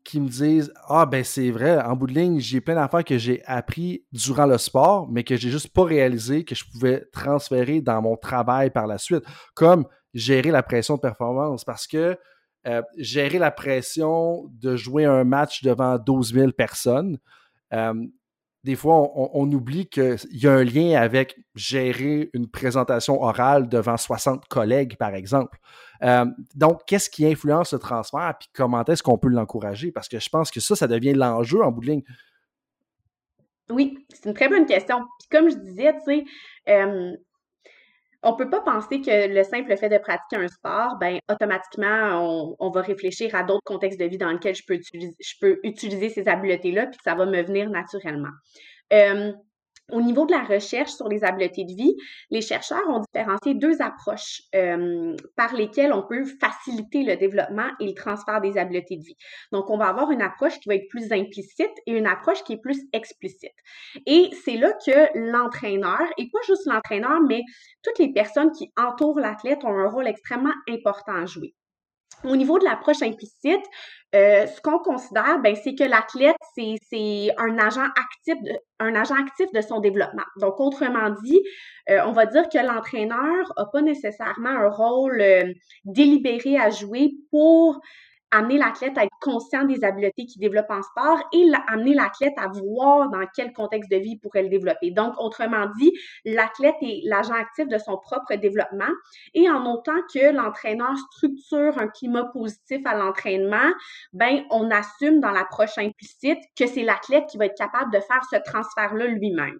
qui 0.04 0.20
me 0.20 0.28
disent 0.28 0.72
Ah, 0.88 1.06
ben 1.06 1.22
c'est 1.22 1.50
vrai, 1.50 1.78
en 1.80 1.96
bout 1.96 2.06
de 2.06 2.14
ligne, 2.14 2.40
j'ai 2.40 2.60
plein 2.60 2.74
d'affaires 2.74 3.04
que 3.04 3.18
j'ai 3.18 3.42
appris 3.44 4.04
durant 4.12 4.46
le 4.46 4.58
sport, 4.58 5.10
mais 5.10 5.24
que 5.24 5.36
j'ai 5.36 5.50
juste 5.50 5.72
pas 5.72 5.84
réalisé 5.84 6.44
que 6.44 6.54
je 6.54 6.64
pouvais 6.64 7.04
transférer 7.12 7.80
dans 7.80 8.00
mon 8.00 8.16
travail 8.16 8.70
par 8.70 8.86
la 8.86 8.98
suite, 8.98 9.24
comme 9.54 9.86
gérer 10.14 10.50
la 10.50 10.62
pression 10.62 10.96
de 10.96 11.00
performance, 11.00 11.64
parce 11.64 11.86
que 11.86 12.18
euh, 12.66 12.82
gérer 12.98 13.38
la 13.38 13.50
pression 13.50 14.44
de 14.52 14.76
jouer 14.76 15.04
un 15.04 15.24
match 15.24 15.62
devant 15.62 15.98
12 15.98 16.34
000 16.34 16.52
personnes, 16.52 17.18
euh, 17.72 17.94
des 18.62 18.76
fois, 18.76 19.10
on, 19.14 19.50
oublie 19.52 19.88
qu'il 19.88 20.18
y 20.32 20.46
a 20.46 20.52
un 20.52 20.64
lien 20.64 21.00
avec 21.00 21.38
gérer 21.54 22.28
une 22.34 22.46
présentation 22.46 23.22
orale 23.22 23.68
devant 23.68 23.96
60 23.96 24.48
collègues, 24.48 24.96
par 24.96 25.14
exemple. 25.14 25.58
Euh, 26.02 26.26
donc, 26.54 26.82
qu'est-ce 26.86 27.08
qui 27.08 27.26
influence 27.26 27.70
ce 27.70 27.76
transfert, 27.76 28.34
puis 28.38 28.48
comment 28.52 28.84
est-ce 28.84 29.02
qu'on 29.02 29.16
peut 29.16 29.28
l'encourager? 29.28 29.92
Parce 29.92 30.08
que 30.08 30.18
je 30.18 30.28
pense 30.28 30.50
que 30.50 30.60
ça, 30.60 30.76
ça 30.76 30.86
devient 30.86 31.14
l'enjeu 31.14 31.62
en 31.62 31.72
bout 31.72 31.80
de 31.80 31.86
ligne. 31.86 32.02
Oui, 33.70 34.04
c'est 34.12 34.28
une 34.28 34.34
très 34.34 34.48
bonne 34.48 34.66
question. 34.66 34.98
Puis 35.18 35.28
comme 35.30 35.50
je 35.50 35.56
disais, 35.56 35.94
tu 36.04 36.24
sais, 36.66 37.18
on 38.22 38.36
peut 38.36 38.50
pas 38.50 38.60
penser 38.60 39.00
que 39.00 39.34
le 39.34 39.42
simple 39.44 39.76
fait 39.76 39.88
de 39.88 39.98
pratiquer 39.98 40.36
un 40.36 40.48
sport, 40.48 40.96
ben 41.00 41.18
automatiquement, 41.30 42.56
on, 42.58 42.70
va 42.70 42.82
réfléchir 42.82 43.34
à 43.34 43.42
d'autres 43.42 43.64
contextes 43.64 43.98
de 43.98 44.04
vie 44.04 44.18
dans 44.18 44.30
lesquels 44.30 44.54
je 44.54 44.64
peux 44.66 44.74
utiliser, 44.74 45.14
je 45.20 45.34
peux 45.40 45.58
utiliser 45.62 46.10
ces 46.10 46.28
habiletés-là, 46.28 46.86
puis 46.86 46.98
ça 47.02 47.14
va 47.14 47.24
me 47.24 47.42
venir 47.42 47.70
naturellement. 47.70 48.28
Euh, 48.92 49.32
au 49.92 50.00
niveau 50.00 50.26
de 50.26 50.32
la 50.32 50.42
recherche 50.42 50.90
sur 50.90 51.08
les 51.08 51.24
habiletés 51.24 51.64
de 51.64 51.74
vie, 51.74 51.96
les 52.30 52.40
chercheurs 52.40 52.88
ont 52.88 53.00
différencié 53.00 53.54
deux 53.54 53.80
approches 53.82 54.42
euh, 54.54 55.16
par 55.36 55.54
lesquelles 55.54 55.92
on 55.92 56.02
peut 56.02 56.24
faciliter 56.24 57.02
le 57.02 57.16
développement 57.16 57.68
et 57.80 57.86
le 57.86 57.94
transfert 57.94 58.40
des 58.40 58.58
habiletés 58.58 58.96
de 58.96 59.04
vie. 59.04 59.16
Donc, 59.52 59.70
on 59.70 59.78
va 59.78 59.88
avoir 59.88 60.10
une 60.10 60.22
approche 60.22 60.58
qui 60.60 60.68
va 60.68 60.74
être 60.74 60.88
plus 60.88 61.12
implicite 61.12 61.72
et 61.86 61.92
une 61.92 62.06
approche 62.06 62.42
qui 62.44 62.54
est 62.54 62.60
plus 62.60 62.80
explicite. 62.92 63.54
Et 64.06 64.30
c'est 64.44 64.56
là 64.56 64.72
que 64.84 65.30
l'entraîneur, 65.30 66.00
et 66.18 66.28
pas 66.30 66.40
juste 66.46 66.66
l'entraîneur, 66.66 67.20
mais 67.26 67.42
toutes 67.82 67.98
les 67.98 68.12
personnes 68.12 68.52
qui 68.52 68.72
entourent 68.76 69.20
l'athlète 69.20 69.64
ont 69.64 69.78
un 69.78 69.88
rôle 69.88 70.06
extrêmement 70.06 70.54
important 70.68 71.14
à 71.14 71.26
jouer. 71.26 71.54
Au 72.24 72.36
niveau 72.36 72.58
de 72.58 72.64
l'approche 72.64 73.02
implicite, 73.02 73.64
euh, 74.14 74.46
ce 74.46 74.60
qu'on 74.60 74.78
considère, 74.78 75.40
ben, 75.40 75.54
c'est 75.54 75.74
que 75.74 75.84
l'athlète, 75.84 76.36
c'est 76.54 77.28
un 77.38 77.58
agent 77.58 77.84
actif, 77.84 78.42
de, 78.42 78.52
un 78.80 78.94
agent 78.94 79.14
actif 79.14 79.46
de 79.52 79.60
son 79.60 79.80
développement. 79.80 80.24
Donc, 80.40 80.58
autrement 80.58 81.10
dit, 81.22 81.40
euh, 81.88 82.00
on 82.06 82.12
va 82.12 82.26
dire 82.26 82.48
que 82.48 82.58
l'entraîneur 82.58 83.52
n'a 83.56 83.64
pas 83.66 83.82
nécessairement 83.82 84.50
un 84.50 84.68
rôle 84.68 85.20
euh, 85.20 85.52
délibéré 85.84 86.58
à 86.58 86.70
jouer 86.70 87.12
pour 87.30 87.80
amener 88.30 88.58
l'athlète 88.58 88.96
à 88.96 89.04
être 89.04 89.16
conscient 89.20 89.64
des 89.64 89.84
habiletés 89.84 90.26
qu'il 90.26 90.40
développe 90.40 90.70
en 90.70 90.82
sport 90.82 91.18
et 91.32 91.44
amener 91.68 91.94
l'athlète 91.94 92.34
à 92.36 92.48
voir 92.48 93.10
dans 93.10 93.24
quel 93.34 93.52
contexte 93.52 93.90
de 93.90 93.96
vie 93.96 94.12
il 94.12 94.18
pourrait 94.18 94.42
le 94.42 94.48
développer. 94.48 94.90
Donc, 94.90 95.14
autrement 95.18 95.66
dit, 95.78 95.92
l'athlète 96.24 96.76
est 96.82 97.00
l'agent 97.04 97.34
actif 97.34 97.68
de 97.68 97.78
son 97.78 97.96
propre 97.96 98.34
développement 98.36 98.92
et 99.34 99.48
en 99.50 99.66
autant 99.66 100.00
que 100.12 100.32
l'entraîneur 100.32 100.96
structure 101.12 101.78
un 101.78 101.88
climat 101.88 102.24
positif 102.24 102.80
à 102.84 102.94
l'entraînement, 102.94 103.70
ben, 104.12 104.44
on 104.50 104.70
assume 104.70 105.20
dans 105.20 105.30
l'approche 105.30 105.78
implicite 105.78 106.40
que 106.56 106.66
c'est 106.66 106.82
l'athlète 106.82 107.26
qui 107.28 107.38
va 107.38 107.46
être 107.46 107.58
capable 107.58 107.92
de 107.92 108.00
faire 108.00 108.22
ce 108.30 108.36
transfert-là 108.44 109.06
lui-même. 109.06 109.58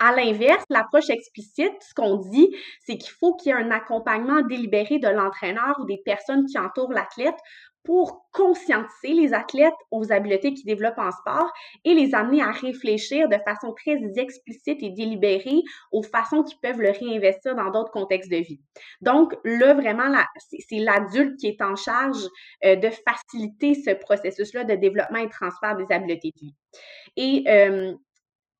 À 0.00 0.14
l'inverse, 0.14 0.64
l'approche 0.70 1.08
explicite, 1.10 1.72
ce 1.80 1.94
qu'on 1.94 2.16
dit, 2.16 2.54
c'est 2.84 2.98
qu'il 2.98 3.12
faut 3.12 3.36
qu'il 3.36 3.50
y 3.50 3.54
ait 3.54 3.58
un 3.58 3.70
accompagnement 3.70 4.42
délibéré 4.42 4.98
de 4.98 5.08
l'entraîneur 5.08 5.76
ou 5.80 5.86
des 5.86 6.02
personnes 6.04 6.46
qui 6.46 6.58
entourent 6.58 6.92
l'athlète 6.92 7.38
pour 7.84 8.26
conscientiser 8.32 9.12
les 9.12 9.34
athlètes 9.34 9.74
aux 9.90 10.10
habiletés 10.10 10.54
qu'ils 10.54 10.64
développent 10.64 10.98
en 10.98 11.12
sport 11.12 11.52
et 11.84 11.94
les 11.94 12.14
amener 12.14 12.42
à 12.42 12.50
réfléchir 12.50 13.28
de 13.28 13.36
façon 13.44 13.72
très 13.74 13.98
explicite 14.16 14.82
et 14.82 14.90
délibérée 14.90 15.60
aux 15.92 16.02
façons 16.02 16.42
qu'ils 16.42 16.58
peuvent 16.60 16.80
le 16.80 16.90
réinvestir 16.90 17.54
dans 17.54 17.70
d'autres 17.70 17.92
contextes 17.92 18.30
de 18.30 18.38
vie. 18.38 18.60
Donc, 19.02 19.34
là, 19.44 19.74
vraiment, 19.74 20.10
c'est 20.38 20.78
l'adulte 20.78 21.38
qui 21.38 21.48
est 21.48 21.62
en 21.62 21.76
charge 21.76 22.26
euh, 22.64 22.74
de 22.74 22.88
faciliter 22.88 23.74
ce 23.74 23.90
processus-là 23.90 24.64
de 24.64 24.74
développement 24.74 25.18
et 25.18 25.28
transfert 25.28 25.76
des 25.76 25.94
habiletés 25.94 26.32
de 26.34 26.40
vie. 26.40 26.54
Et 27.16 27.44
euh, 27.48 27.92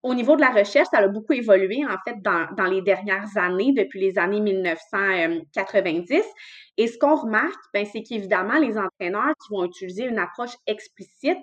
au 0.04 0.14
niveau 0.14 0.36
de 0.36 0.42
la 0.42 0.50
recherche, 0.50 0.88
ça 0.92 0.98
a 0.98 1.08
beaucoup 1.08 1.32
évolué, 1.32 1.82
en 1.86 1.96
fait, 2.06 2.20
dans, 2.20 2.46
dans 2.58 2.66
les 2.66 2.82
dernières 2.82 3.38
années, 3.38 3.72
depuis 3.72 4.00
les 4.00 4.18
années 4.18 4.40
1990. 4.40 6.22
Et 6.76 6.88
ce 6.88 6.98
qu'on 6.98 7.16
remarque, 7.16 7.64
ben, 7.72 7.86
c'est 7.90 8.02
qu'évidemment, 8.02 8.58
les 8.58 8.76
entraîneurs 8.76 9.32
qui 9.42 9.54
vont 9.54 9.64
utiliser 9.64 10.04
une 10.04 10.18
approche 10.18 10.52
explicite 10.66 11.38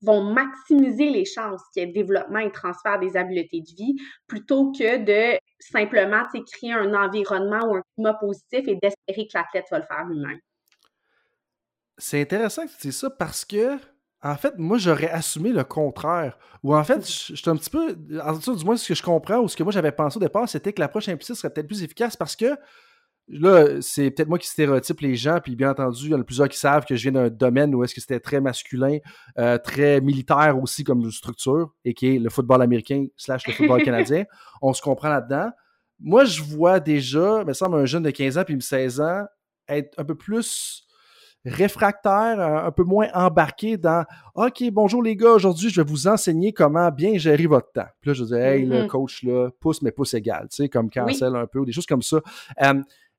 vont 0.00 0.22
maximiser 0.22 1.10
les 1.10 1.24
chances 1.24 1.60
qu'il 1.72 1.82
y 1.82 1.86
ait 1.86 1.92
développement 1.92 2.38
et 2.38 2.52
transfert 2.52 3.00
des 3.00 3.16
habiletés 3.16 3.62
de 3.62 3.76
vie 3.76 3.96
plutôt 4.28 4.70
que 4.70 4.98
de 4.98 5.36
simplement 5.58 6.22
créer 6.52 6.74
un 6.74 6.94
environnement 6.94 7.66
ou 7.66 7.74
un 7.74 7.82
climat 7.96 8.14
positif 8.14 8.60
et 8.68 8.78
d'espérer 8.80 9.26
que 9.26 9.36
l'athlète 9.36 9.66
va 9.72 9.78
le 9.80 9.84
faire 9.84 10.04
lui-même. 10.04 10.38
C'est 11.96 12.20
intéressant 12.20 12.64
que 12.64 12.70
tu 12.70 12.78
dises 12.86 12.98
ça 12.98 13.10
parce 13.10 13.44
que 13.44 13.76
En 14.22 14.36
fait, 14.36 14.54
moi, 14.58 14.78
j'aurais 14.78 15.10
assumé 15.10 15.52
le 15.52 15.62
contraire. 15.62 16.38
Ou 16.64 16.74
en 16.74 16.82
fait, 16.82 17.06
je 17.06 17.36
suis 17.36 17.50
un 17.50 17.56
petit 17.56 17.70
peu. 17.70 17.96
En 18.24 18.36
tout 18.36 18.52
cas, 18.52 18.58
du 18.58 18.64
moins, 18.64 18.76
ce 18.76 18.88
que 18.88 18.94
je 18.94 19.02
comprends 19.02 19.38
ou 19.38 19.48
ce 19.48 19.56
que 19.56 19.62
moi 19.62 19.72
j'avais 19.72 19.92
pensé 19.92 20.16
au 20.16 20.20
départ, 20.20 20.48
c'était 20.48 20.72
que 20.72 20.80
l'approche 20.80 21.08
implicite 21.08 21.36
serait 21.36 21.52
peut-être 21.52 21.68
plus 21.68 21.84
efficace 21.84 22.16
parce 22.16 22.34
que 22.34 22.56
là, 23.28 23.80
c'est 23.80 24.10
peut-être 24.10 24.28
moi 24.28 24.38
qui 24.38 24.48
stéréotype 24.48 25.00
les 25.00 25.14
gens, 25.14 25.38
puis 25.40 25.54
bien 25.54 25.70
entendu, 25.70 26.06
il 26.06 26.10
y 26.10 26.14
en 26.14 26.20
a 26.20 26.24
plusieurs 26.24 26.48
qui 26.48 26.58
savent 26.58 26.84
que 26.84 26.96
je 26.96 27.02
viens 27.02 27.12
d'un 27.12 27.28
domaine 27.28 27.74
où 27.74 27.84
est-ce 27.84 27.94
que 27.94 28.00
c'était 28.00 28.18
très 28.18 28.40
masculin, 28.40 28.98
euh, 29.38 29.58
très 29.58 30.00
militaire 30.00 30.58
aussi 30.60 30.82
comme 30.82 31.08
structure, 31.12 31.72
et 31.84 31.94
qui 31.94 32.16
est 32.16 32.18
le 32.18 32.30
football 32.30 32.62
américain 32.62 33.06
slash 33.16 33.46
le 33.46 33.52
football 33.52 33.82
canadien. 33.84 34.24
On 34.62 34.72
se 34.72 34.82
comprend 34.82 35.10
là-dedans. 35.10 35.50
Moi, 36.00 36.24
je 36.24 36.42
vois 36.42 36.80
déjà, 36.80 37.44
me 37.44 37.52
semble, 37.52 37.76
un 37.76 37.86
jeune 37.86 38.02
de 38.02 38.10
15 38.10 38.38
ans 38.38 38.44
puis 38.44 38.60
16 38.60 39.00
ans 39.00 39.24
être 39.68 39.98
un 39.98 40.04
peu 40.04 40.14
plus 40.14 40.87
réfractaire, 41.44 42.40
un, 42.40 42.70
peu 42.70 42.84
moins 42.84 43.08
embarqué 43.14 43.76
dans 43.76 44.04
OK, 44.34 44.62
bonjour 44.72 45.02
les 45.02 45.16
gars, 45.16 45.30
aujourd'hui, 45.30 45.70
je 45.70 45.80
vais 45.80 45.88
vous 45.88 46.06
enseigner 46.08 46.52
comment 46.52 46.90
bien 46.90 47.16
gérer 47.18 47.46
votre 47.46 47.72
temps. 47.72 47.86
Puis 48.00 48.10
là, 48.10 48.14
je 48.14 48.24
dis 48.24 48.34
Hey, 48.34 48.66
le 48.66 48.82
mm-hmm. 48.82 48.86
coach, 48.86 49.22
là, 49.22 49.50
pouce, 49.60 49.82
mais 49.82 49.92
pouce 49.92 50.14
égal, 50.14 50.48
tu 50.50 50.56
sais, 50.56 50.68
comme 50.68 50.90
cancel 50.90 51.34
un 51.36 51.46
peu, 51.46 51.60
ou 51.60 51.64
des 51.64 51.72
choses 51.72 51.86
comme 51.86 52.02
ça. 52.02 52.20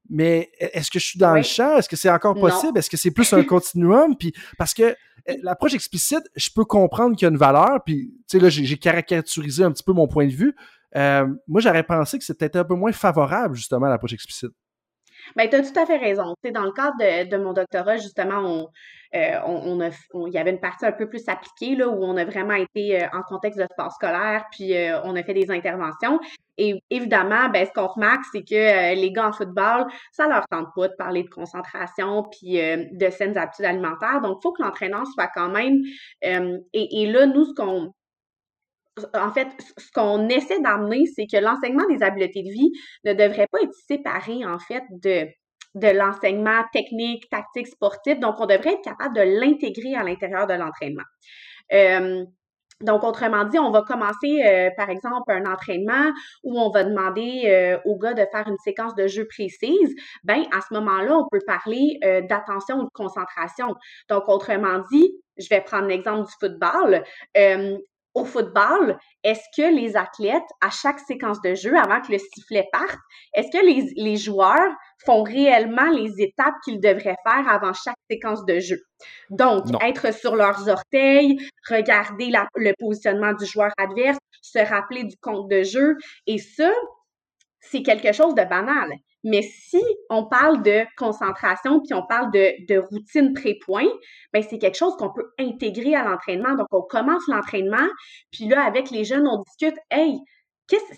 mais 0.10 0.50
est-ce 0.60 0.92
que 0.92 1.00
je 1.00 1.06
suis 1.06 1.20
dans 1.20 1.34
le 1.34 1.42
champ? 1.42 1.78
Est-ce 1.78 1.90
que 1.90 1.96
c'est 1.96 2.10
encore 2.10 2.36
possible? 2.36 2.78
Est-ce 2.78 2.90
que 2.90 2.98
c'est 2.98 3.12
plus 3.12 3.32
un 3.34 3.44
continuum? 3.46 4.16
Puis 4.16 4.34
parce 4.58 4.74
que 4.74 4.96
eh, 5.26 5.38
l'approche 5.44 5.74
explicite, 5.74 6.24
je 6.36 6.50
peux 6.54 6.66
comprendre 6.66 7.16
qu'il 7.16 7.26
y 7.26 7.30
a 7.30 7.32
une 7.32 7.38
valeur, 7.38 7.84
puis 7.86 8.12
tu 8.28 8.38
sais, 8.38 8.40
là, 8.40 8.50
j'ai 8.50 8.78
caricaturisé 8.78 9.64
un 9.64 9.72
petit 9.72 9.84
peu 9.84 9.94
mon 9.94 10.08
point 10.08 10.28
de 10.28 10.34
vue. 10.34 10.56
Euh, 10.96 11.28
moi, 11.48 11.62
j'aurais 11.62 11.84
pensé 11.84 12.18
que 12.18 12.26
c'était 12.26 12.56
un 12.58 12.64
peu 12.64 12.76
moins 12.76 12.92
favorable, 12.92 13.56
justement, 13.56 13.86
à 13.86 13.90
l'approche 13.90 14.14
explicite. 14.14 14.52
Bien, 15.36 15.48
tu 15.48 15.56
as 15.56 15.64
tout 15.64 15.80
à 15.80 15.86
fait 15.86 15.98
raison. 15.98 16.34
dans 16.52 16.64
le 16.64 16.72
cadre 16.72 16.98
de, 16.98 17.38
mon 17.38 17.54
doctorat, 17.54 17.98
justement, 17.98 18.40
on, 18.40 18.70
euh, 19.16 19.40
on, 19.46 19.80
a, 19.82 19.90
il 20.28 20.34
y 20.34 20.38
avait 20.38 20.52
une 20.52 20.60
partie 20.60 20.86
un 20.86 20.92
peu 20.92 21.10
plus 21.10 21.28
appliquée, 21.28 21.76
là, 21.76 21.88
où 21.90 22.04
on 22.04 22.16
a 22.18 22.26
vraiment 22.26 22.54
été 22.54 23.04
euh, 23.04 23.08
en 23.14 23.24
contexte 23.24 23.60
de 23.60 23.66
sport 23.72 23.92
scolaire, 23.92 24.46
puis 24.52 24.76
euh, 24.76 25.02
on 25.04 25.16
a 25.16 25.24
fait 25.24 25.34
des 25.34 25.50
interventions. 25.50 26.20
Et 26.58 26.84
évidemment, 26.90 27.50
ben, 27.50 27.66
ce 27.66 27.72
qu'on 27.72 27.88
remarque, 27.88 28.26
c'est 28.32 28.44
que 28.44 28.94
les 28.96 29.12
gars 29.12 29.30
en 29.30 29.32
football, 29.32 29.88
ça 30.12 30.28
leur 30.28 30.46
tente 30.48 30.68
pas 30.76 30.90
de 30.90 30.94
parler 30.98 31.24
de 31.24 31.30
concentration 31.30 32.24
puis 32.24 32.60
de 32.60 33.10
saines 33.10 33.38
habitudes 33.38 33.66
alimentaires. 33.66 34.20
Donc, 34.22 34.40
il 34.40 34.42
faut 34.44 34.52
que 34.52 34.62
l'entraîneur 34.62 35.08
soit 35.08 35.30
quand 35.34 35.50
même. 35.50 35.82
Et, 36.22 37.02
et, 37.02 37.06
là, 37.10 37.28
nous, 37.28 37.46
ce 37.46 37.54
qu'on 37.54 37.94
en 39.14 39.32
fait, 39.32 39.48
ce 39.78 39.92
qu'on 39.92 40.28
essaie 40.30 40.60
d'amener, 40.62 41.06
c'est 41.16 41.26
que 41.26 41.38
l'enseignement 41.38 41.86
des 41.88 42.04
habiletés 42.04 42.44
de 42.44 42.50
vie 42.50 42.72
ne 43.06 43.14
devrait 43.14 43.48
pas 43.52 43.62
être 43.62 43.74
séparé, 43.88 44.46
en 44.46 44.60
fait, 44.60 44.84
de, 44.92 45.28
l'enseignement 45.76 46.64
technique, 46.74 47.30
tactique, 47.30 47.68
sportif. 47.68 48.20
Donc, 48.20 48.36
on 48.40 48.46
devrait 48.46 48.74
être 48.74 48.84
capable 48.84 49.16
de 49.16 49.22
l'intégrer 49.22 49.96
à 49.96 50.04
l'intérieur 50.04 50.48
de 50.48 50.54
l'entraînement. 50.54 51.04
Euh, 51.74 52.24
donc, 52.82 53.04
autrement 53.04 53.44
dit, 53.44 53.60
on 53.60 53.72
va 53.72 53.82
commencer, 53.82 54.42
euh, 54.46 54.70
par 54.78 54.90
exemple, 54.90 55.30
un 55.32 55.46
entraînement 55.52 56.12
où 56.44 56.58
on 56.60 56.70
va 56.72 56.86
demander 56.86 57.44
euh, 57.46 57.78
au 57.84 57.98
gars 57.98 58.14
de 58.14 58.26
faire 58.32 58.48
une 58.48 58.58
séquence 58.58 58.96
de 58.96 59.06
jeu 59.08 59.28
précise. 59.28 59.96
Ben, 60.24 60.46
à 60.52 60.62
ce 60.62 60.74
moment-là, 60.74 61.18
on 61.18 61.28
peut 61.30 61.42
parler 61.46 62.00
d'attention 62.30 62.78
ou 62.78 62.84
de 62.84 62.90
concentration. 62.94 63.76
Donc, 64.10 64.30
autrement 64.30 64.82
dit, 64.92 65.12
je 65.38 65.48
vais 65.50 65.62
prendre 65.62 65.88
l'exemple 65.88 66.26
du 66.26 66.34
football 66.40 67.04
au 68.20 68.26
football, 68.26 68.98
est-ce 69.24 69.44
que 69.56 69.74
les 69.74 69.96
athlètes, 69.96 70.50
à 70.62 70.70
chaque 70.70 71.00
séquence 71.00 71.42
de 71.42 71.56
jeu, 71.56 71.76
avant 71.78 72.02
que 72.02 72.12
le 72.12 72.18
sifflet 72.18 72.68
parte, 72.72 72.98
est-ce 73.34 73.50
que 73.52 73.66
les, 74.02 74.18
joueurs 74.18 74.76
font 75.06 75.24
réellement 75.24 75.90
les 75.90 76.12
étapes 76.22 76.56
qu'ils 76.64 76.80
devraient 76.80 77.18
faire 77.28 77.48
avant 77.48 77.74
chaque 77.74 77.98
séquence 78.10 78.46
de 78.46 78.60
jeu? 78.60 78.82
Donc, 79.30 79.66
être 79.84 80.14
sur 80.14 80.36
leurs 80.36 80.68
orteils, 80.68 81.38
regarder 81.70 82.32
le 82.56 82.74
positionnement 82.80 83.34
du 83.34 83.46
joueur 83.46 83.72
adverse, 83.78 84.20
se 84.42 84.60
rappeler 84.60 85.04
du 85.04 85.16
compte 85.18 85.50
de 85.50 85.64
jeu. 85.64 85.96
Et 86.28 86.38
ça, 86.38 86.72
c'est 87.60 87.84
quelque 87.84 88.12
chose 88.12 88.36
de 88.36 88.44
banal. 88.44 88.90
Mais 89.24 89.42
si 89.42 89.84
on 90.10 90.26
parle 90.26 90.64
de 90.64 90.86
concentration 90.98 91.82
puis 91.82 91.94
on 91.94 92.06
parle 92.06 92.32
de, 92.32 92.66
de 92.68 92.80
routine 92.80 93.34
pré-point, 93.34 93.88
ben 94.34 94.42
c'est 94.42 94.60
quelque 94.60 94.78
chose 94.78 94.96
qu'on 94.98 95.12
peut 95.12 95.32
intégrer 95.38 95.96
à 95.96 96.04
l'entraînement. 96.04 96.56
Donc, 96.56 96.68
on 96.72 96.82
commence 96.82 97.28
l'entraînement, 97.28 97.88
puis 98.32 98.48
là, 98.48 98.64
avec 98.64 98.92
les 98.92 99.04
jeunes, 99.04 99.28
on 99.28 99.42
discute, 99.44 99.78
hey, 99.92 100.18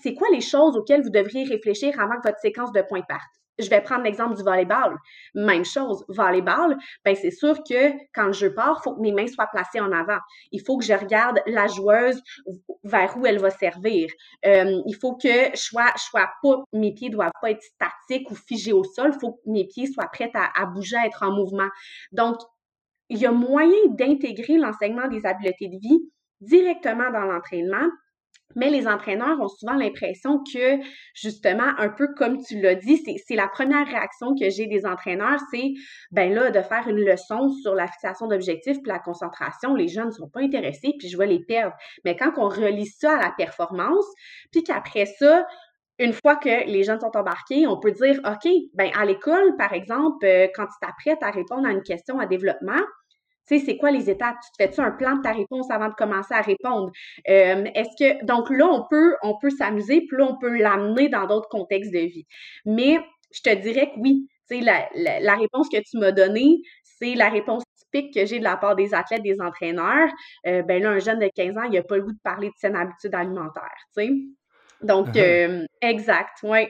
c'est 0.03 0.13
quoi 0.13 0.28
les 0.32 0.41
choses 0.41 0.78
auxquelles 0.78 1.03
vous 1.03 1.09
devriez 1.09 1.45
réfléchir 1.45 1.99
avant 1.99 2.17
que 2.22 2.28
votre 2.28 2.39
séquence 2.39 2.72
de 2.72 2.82
points 2.82 3.01
parte? 3.01 3.41
Je 3.62 3.70
vais 3.70 3.82
prendre 3.82 4.03
l'exemple 4.03 4.36
du 4.36 4.43
volleyball. 4.43 4.97
Même 5.36 5.66
chose, 5.66 6.03
volleyball, 6.07 6.78
ben 7.05 7.16
c'est 7.16 7.32
sûr 7.32 7.57
que 7.64 7.91
quand 8.14 8.28
le 8.28 8.34
jeu 8.34 8.53
part, 8.53 8.80
il 8.80 8.84
faut 8.84 8.95
que 8.95 9.01
mes 9.01 9.12
mains 9.12 9.28
soient 9.28 9.47
placées 9.47 9.80
en 9.80 9.91
avant. 9.91 10.20
Il 10.51 10.62
faut 10.62 10.78
que 10.78 10.86
je 10.86 10.93
regarde 10.93 11.41
la 11.45 11.68
joueuse 11.68 12.22
vers 12.84 13.16
où 13.18 13.26
elle 13.26 13.39
va 13.39 13.49
servir. 13.49 14.09
Euh, 14.45 14.82
il 14.86 14.95
faut 14.95 15.16
que 15.16 15.51
je 15.53 15.59
sois, 15.59 15.91
je 15.95 16.03
sois 16.03 16.30
pas, 16.41 16.64
mes 16.74 16.93
pieds 16.93 17.09
doivent 17.09 17.32
pas 17.41 17.51
être 17.51 17.64
statiques 17.64 18.30
ou 18.32 18.36
figés 18.36 18.74
au 18.74 18.84
sol. 18.84 19.12
Il 19.14 19.20
faut 19.20 19.34
que 19.34 19.49
mes 19.49 19.66
pieds 19.66 19.88
soient 19.88 20.07
prêts 20.07 20.32
à 20.34 20.66
bouger, 20.66 20.97
à 20.97 21.05
être 21.05 21.24
en 21.24 21.32
mouvement. 21.32 21.70
Donc, 22.12 22.38
il 23.09 23.18
y 23.18 23.26
a 23.26 23.32
moyen 23.32 23.88
d'intégrer 23.89 24.57
l'enseignement 24.57 25.07
des 25.07 25.26
habiletés 25.26 25.68
de 25.68 25.78
vie 25.78 26.09
directement 26.39 27.12
dans 27.12 27.26
l'entraînement 27.26 27.88
mais 28.56 28.70
les 28.70 28.88
entraîneurs 28.88 29.39
ont 29.39 29.47
souvent 29.47 29.74
l'impression 29.74 30.43
que, 30.43 30.78
justement, 31.14 31.72
un 31.78 31.89
peu 31.89 32.08
comme 32.16 32.41
tu 32.43 32.60
l'as 32.62 32.76
dit, 32.76 33.02
c'est 33.26 33.36
la 33.36 33.47
première 33.47 33.86
réaction 33.88 34.36
que 34.36 34.49
j'ai 34.49 34.68
des 34.68 34.86
entraîneurs, 34.86 35.39
c'est, 35.52 35.74
ben 36.12 36.34
là, 36.34 36.52
de 36.52 36.62
faire 36.62 36.88
une 36.88 36.99
leçon 36.99 37.49
sur 37.49 37.76
la 37.76 37.88
fixation 37.88 38.28
d'objectifs 38.28 38.78
puis 38.82 38.91
la 38.91 38.99
concentration, 38.99 39.76
les 39.76 39.88
jeunes 39.88 40.08
ne 40.08 40.12
sont 40.12 40.30
pas 40.30 40.41
intéressés, 40.41 40.93
puis 40.97 41.10
je 41.10 41.18
vais 41.18 41.28
les 41.28 41.43
perdre. 41.43 41.76
Mais 42.06 42.16
quand 42.16 42.32
on 42.38 42.47
relie 42.47 42.88
ça 42.88 43.18
à 43.18 43.22
la 43.22 43.34
performance, 43.38 44.06
puis 44.52 44.64
qu'après 44.64 45.06
ça, 45.06 45.45
une 45.99 46.14
fois 46.14 46.36
que 46.36 46.66
les 46.68 46.84
jeunes 46.84 46.99
sont 46.99 47.16
embarqués, 47.16 47.68
on 47.68 47.80
peut 47.80 47.91
dire, 47.91 48.20
OK, 48.26 48.52
ben 48.74 48.89
à 48.97 49.06
l'école, 49.06 49.56
par 49.58 49.74
exemple, 49.74 50.26
euh, 50.26 50.47
quand 50.56 50.66
tu 50.66 50.74
t'apprêtes 50.82 51.22
à 51.22 51.30
répondre 51.30 51.68
à 51.68 51.72
une 51.72 51.84
question 51.84 52.20
à 52.20 52.26
développement, 52.26 52.82
tu 53.52 53.60
sais, 53.60 53.66
c'est 53.66 53.78
quoi 53.78 53.91
les 53.91 54.10
étapes? 54.10 54.38
Tu 54.43 54.52
te 54.52 54.64
fais-tu 54.64 54.82
un 54.82 54.91
plan 54.91 55.18
de 55.18 55.22
ta 55.22 55.34
réponse 55.34 55.70
avant 55.70 55.89
de 55.89 55.93
commencer 55.93 56.34
à 56.34 56.41
répondre? 56.41 56.91
Euh, 57.30 57.66
est-ce 57.76 57.95
que 57.99 58.26
donc 58.26 58.49
là, 58.49 58.68
on 58.68 58.86
peut, 58.89 59.16
on 59.24 59.38
peut 59.38 59.49
s'amuser, 59.49 60.02
puis 60.08 60.18
là, 60.18 60.26
on 60.30 60.38
peut 60.38 60.58
l'amener 60.58 61.10
dans 61.10 61.28
d'autres 61.28 61.49
contextes 61.49 61.91
de 61.91 61.99
vie. 61.99 62.26
Mais 62.66 62.99
je 63.32 63.41
te 63.41 63.54
dirais 63.56 63.91
que 63.93 63.99
oui, 63.99 64.28
tu 64.49 64.58
sais, 64.58 64.62
la, 64.62 64.88
la, 65.20 65.36
réponse 65.36 65.70
que 65.70 65.78
tu 65.78 65.97
m'as 65.97 66.12
donnée, 66.12 66.62
c'est 66.84 67.16
la 67.16 67.30
réponse 67.30 67.64
typique 67.76 68.14
que 68.14 68.26
j'ai 68.26 68.39
de 68.39 68.43
la 68.43 68.58
part 68.58 68.76
des 68.76 68.93
athlètes, 68.93 69.24
des 69.24 69.41
entraîneurs. 69.41 70.10
Euh, 70.47 70.62
ben 70.64 70.82
là, 70.82 70.91
un 70.91 70.99
jeune 70.99 71.20
de 71.20 71.30
15 71.34 71.58
ans, 71.58 71.64
il 71.64 71.74
n'a 71.74 71.84
pas 71.84 71.97
le 71.97 72.04
goût 72.04 72.14
de 72.14 72.20
parler 72.24 72.47
de 72.47 72.54
saine 72.58 72.76
habitude 72.76 73.14
alimentaire, 73.16 73.76
tu 73.95 74.04
sais. 74.04 74.12
Donc, 74.82 75.08
uh-huh. 75.10 75.20
euh, 75.20 75.66
exact, 75.82 76.38
oui. 76.43 76.68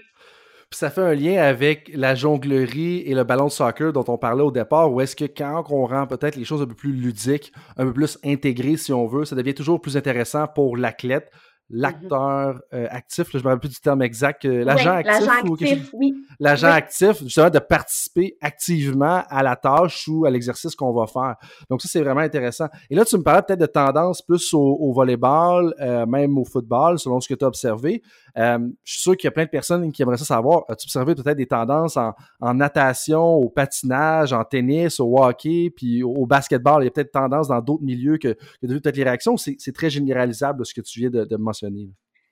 Puis 0.71 0.77
ça 0.77 0.89
fait 0.89 1.01
un 1.01 1.13
lien 1.13 1.43
avec 1.43 1.91
la 1.93 2.15
jonglerie 2.15 2.99
et 2.99 3.13
le 3.13 3.25
ballon 3.25 3.47
de 3.47 3.51
soccer 3.51 3.91
dont 3.91 4.05
on 4.07 4.17
parlait 4.17 4.41
au 4.41 4.51
départ, 4.51 4.89
où 4.89 5.01
est-ce 5.01 5.17
que 5.17 5.25
quand 5.25 5.65
on 5.69 5.85
rend 5.85 6.07
peut-être 6.07 6.37
les 6.37 6.45
choses 6.45 6.61
un 6.61 6.65
peu 6.65 6.75
plus 6.75 6.93
ludiques, 6.93 7.51
un 7.75 7.83
peu 7.83 7.91
plus 7.91 8.17
intégrées 8.23 8.77
si 8.77 8.93
on 8.93 9.05
veut, 9.05 9.25
ça 9.25 9.35
devient 9.35 9.53
toujours 9.53 9.81
plus 9.81 9.97
intéressant 9.97 10.47
pour 10.47 10.77
l'athlète. 10.77 11.29
L'acteur 11.71 12.61
euh, 12.73 12.87
actif, 12.89 13.27
je 13.31 13.37
me 13.37 13.43
rappelle 13.43 13.59
plus 13.59 13.69
du 13.69 13.79
terme 13.79 14.01
exact, 14.01 14.43
l'agent 14.43 14.91
actif. 14.91 15.27
L'agent 15.27 15.51
actif, 15.51 15.89
oui. 15.93 16.13
L'agent 16.39 16.67
actif, 16.67 17.23
justement, 17.23 17.49
de 17.49 17.59
participer 17.59 18.37
activement 18.41 19.23
à 19.29 19.41
la 19.41 19.55
tâche 19.55 20.07
ou 20.07 20.25
à 20.25 20.29
l'exercice 20.29 20.75
qu'on 20.75 20.91
va 20.91 21.07
faire. 21.07 21.35
Donc 21.69 21.81
ça, 21.81 21.87
c'est 21.87 22.01
vraiment 22.01 22.21
intéressant. 22.21 22.67
Et 22.89 22.95
là, 22.95 23.05
tu 23.05 23.17
me 23.17 23.23
parlais 23.23 23.41
peut-être 23.41 23.59
de 23.59 23.65
tendance 23.65 24.21
plus 24.21 24.53
au, 24.53 24.91
volleyball, 24.91 25.73
euh, 25.79 26.05
même 26.05 26.37
au 26.37 26.43
football, 26.43 26.99
selon 26.99 27.21
ce 27.21 27.29
que 27.29 27.35
tu 27.35 27.45
as 27.45 27.47
observé. 27.47 28.01
Euh, 28.37 28.59
je 28.83 28.93
suis 28.93 29.01
sûr 29.01 29.17
qu'il 29.17 29.27
y 29.27 29.29
a 29.29 29.31
plein 29.31 29.45
de 29.45 29.49
personnes 29.49 29.91
qui 29.91 30.01
aimeraient 30.01 30.17
ça 30.17 30.25
savoir. 30.25 30.63
As-tu 30.67 30.87
observé 30.87 31.15
peut-être 31.15 31.37
des 31.37 31.47
tendances 31.47 31.97
en, 31.97 32.53
natation, 32.53 33.23
au 33.23 33.49
patinage, 33.49 34.33
en 34.33 34.43
tennis, 34.43 34.99
au 34.99 35.17
hockey, 35.17 35.71
puis 35.73 36.03
au, 36.03 36.25
basketball? 36.25 36.83
Il 36.83 36.85
y 36.85 36.87
a 36.87 36.91
peut-être 36.91 37.11
tendance 37.11 37.47
dans 37.47 37.61
d'autres 37.61 37.83
milieux 37.83 38.17
que, 38.17 38.35
que 38.61 38.67
de 38.67 38.77
peut-être 38.77 38.97
les 38.97 39.03
réactions. 39.03 39.37
C'est 39.37 39.73
très 39.73 39.89
généralisable 39.89 40.65
ce 40.65 40.73
que 40.73 40.81
tu 40.81 40.99
viens 40.99 41.09
de, 41.09 41.23
de 41.23 41.35
mentionner? 41.37 41.60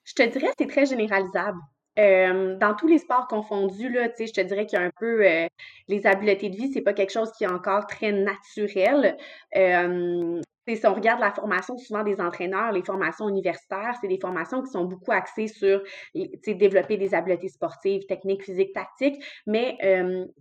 Je 0.05 0.13
te 0.13 0.23
dirais 0.23 0.51
c'est 0.57 0.67
très 0.67 0.85
généralisable. 0.85 1.59
Dans 1.97 2.75
tous 2.79 2.87
les 2.87 2.97
sports 2.97 3.27
confondus, 3.27 3.89
là, 3.89 4.07
je 4.17 4.31
te 4.31 4.41
dirais 4.41 4.65
qu'il 4.65 4.79
y 4.79 4.81
a 4.81 4.85
un 4.85 4.91
peu 4.97 5.25
euh, 5.25 5.47
les 5.89 6.07
habiletés 6.07 6.49
de 6.49 6.55
vie, 6.55 6.71
c'est 6.71 6.81
pas 6.81 6.93
quelque 6.93 7.11
chose 7.11 7.29
qui 7.37 7.43
est 7.43 7.51
encore 7.51 7.87
très 7.87 8.13
naturel. 8.13 9.17
Si 9.53 10.85
on 10.85 10.93
regarde 10.93 11.19
la 11.19 11.31
formation 11.31 11.77
souvent 11.77 12.03
des 12.03 12.21
entraîneurs, 12.21 12.71
les 12.71 12.83
formations 12.83 13.27
universitaires, 13.27 13.95
c'est 13.99 14.07
des 14.07 14.19
formations 14.19 14.61
qui 14.61 14.69
sont 14.69 14.85
beaucoup 14.85 15.11
axées 15.11 15.47
sur 15.47 15.81
développer 16.13 16.95
des 16.97 17.15
habiletés 17.15 17.49
sportives, 17.49 18.05
techniques, 18.05 18.43
physiques, 18.43 18.73
tactiques, 18.73 19.21
mais 19.47 19.77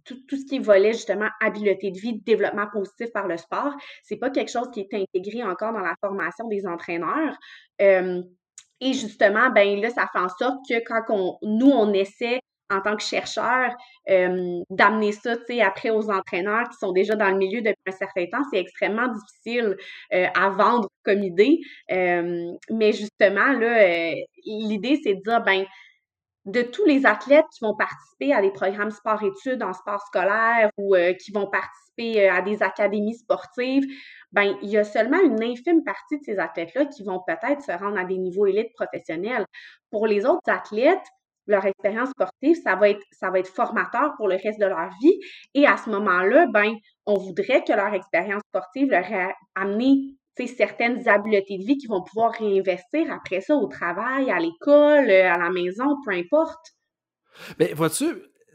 tout, 0.05 0.19
ce 0.31 0.45
qui 0.45 0.59
volet 0.59 0.93
justement 0.93 1.29
habileté 1.41 1.91
de 1.91 1.99
vie, 1.99 2.21
développement 2.21 2.67
positif 2.71 3.11
par 3.13 3.27
le 3.27 3.39
sport, 3.39 3.73
c'est 4.03 4.19
pas 4.19 4.31
quelque 4.31 4.51
chose 4.51 4.71
qui 4.71 4.81
est 4.81 4.95
intégré 4.95 5.43
encore 5.43 5.73
dans 5.73 5.81
la 5.81 5.95
formation 6.01 6.47
des 6.49 6.67
entraîneurs. 6.67 7.37
Et 8.81 8.93
justement, 8.93 9.51
ben 9.51 9.81
là, 9.81 9.91
ça 9.91 10.07
fait 10.13 10.19
en 10.19 10.29
sorte 10.29 10.59
que 10.69 10.79
quand 10.85 11.03
on, 11.09 11.39
nous, 11.43 11.71
on 11.71 11.93
essaie 11.93 12.41
en 12.71 12.81
tant 12.81 12.97
que 12.97 13.03
chercheur, 13.03 13.75
euh, 14.11 14.61
d'amener 14.71 15.13
ça, 15.13 15.37
tu 15.37 15.45
sais, 15.47 15.61
après 15.63 15.91
aux 15.91 16.11
entraîneurs 16.11 16.69
qui 16.69 16.77
sont 16.77 16.93
déjà 16.93 17.17
dans 17.17 17.31
le 17.31 17.37
milieu 17.37 17.61
depuis 17.63 17.77
un 17.87 17.93
certain 17.93 18.27
temps, 18.27 18.43
c'est 18.51 18.59
extrêmement 18.59 19.09
difficile 19.09 19.77
euh, 20.13 20.27
à 20.35 20.51
vendre 20.51 20.89
comme 21.03 21.23
idée. 21.23 21.61
Euh, 21.91 22.53
mais 22.71 22.93
justement, 22.93 23.53
là, 23.53 24.13
l'idée, 24.45 25.01
c'est 25.03 25.15
de 25.15 25.23
dire, 25.23 25.43
ben, 25.43 25.65
de 26.45 26.63
tous 26.63 26.85
les 26.85 27.05
athlètes 27.05 27.45
qui 27.53 27.65
vont 27.65 27.77
participer 27.77 28.33
à 28.33 28.41
des 28.41 28.51
programmes 28.51 28.91
sport-études 28.91 29.63
en 29.63 29.73
sport 29.75 30.01
scolaire 30.07 30.71
ou 30.79 30.95
qui 31.23 31.31
vont 31.31 31.47
participer 31.47 32.27
à 32.29 32.41
des 32.41 32.63
académies 32.63 33.17
sportives, 33.17 33.85
ben 34.33 34.57
il 34.63 34.71
y 34.71 34.79
a 34.79 34.85
seulement 34.85 35.21
une 35.21 35.43
infime 35.43 35.83
partie 35.85 36.19
de 36.19 36.25
ces 36.25 36.39
athlètes-là 36.39 36.87
qui 36.87 37.03
vont 37.03 37.21
peut-être 37.27 37.63
se 37.63 37.73
rendre 37.73 37.99
à 37.99 38.05
des 38.05 38.19
niveaux 38.19 38.47
élites 38.47 38.73
professionnels. 38.75 39.45
Pour 39.91 40.07
les 40.07 40.27
autres 40.27 40.49
athlètes, 40.51 41.07
leur 41.47 41.65
expérience 41.65 42.11
sportive, 42.11 42.57
ça 42.63 42.77
va 42.77 42.91
être 42.91 43.03
ça 43.13 43.31
va 43.31 43.39
être 43.39 43.49
formateur 43.49 44.13
pour 44.17 44.29
le 44.29 44.37
reste 44.37 44.61
de 44.61 44.67
leur 44.67 44.91
vie 45.01 45.19
et 45.55 45.67
à 45.67 45.77
ce 45.77 45.89
moment-là, 45.91 46.47
ben 46.53 46.75
on 47.07 47.15
voudrait 47.15 47.65
que 47.65 47.73
leur 47.73 47.95
expérience 47.95 48.43
sportive 48.51 48.91
leur 48.91 49.11
ait 49.11 49.35
amené 49.55 50.19
certaines 50.47 51.09
habiletés 51.09 51.59
de 51.59 51.65
vie 51.65 51.77
qu'ils 51.77 51.89
vont 51.89 52.03
pouvoir 52.03 52.33
réinvestir 52.33 53.11
après 53.13 53.41
ça 53.41 53.57
au 53.57 53.67
travail, 53.67 54.31
à 54.31 54.39
l'école, 54.39 55.11
à 55.11 55.37
la 55.37 55.51
maison, 55.51 55.97
peu 56.05 56.13
importe. 56.13 56.75
Mais 57.59 57.73
vois-tu, 57.75 58.07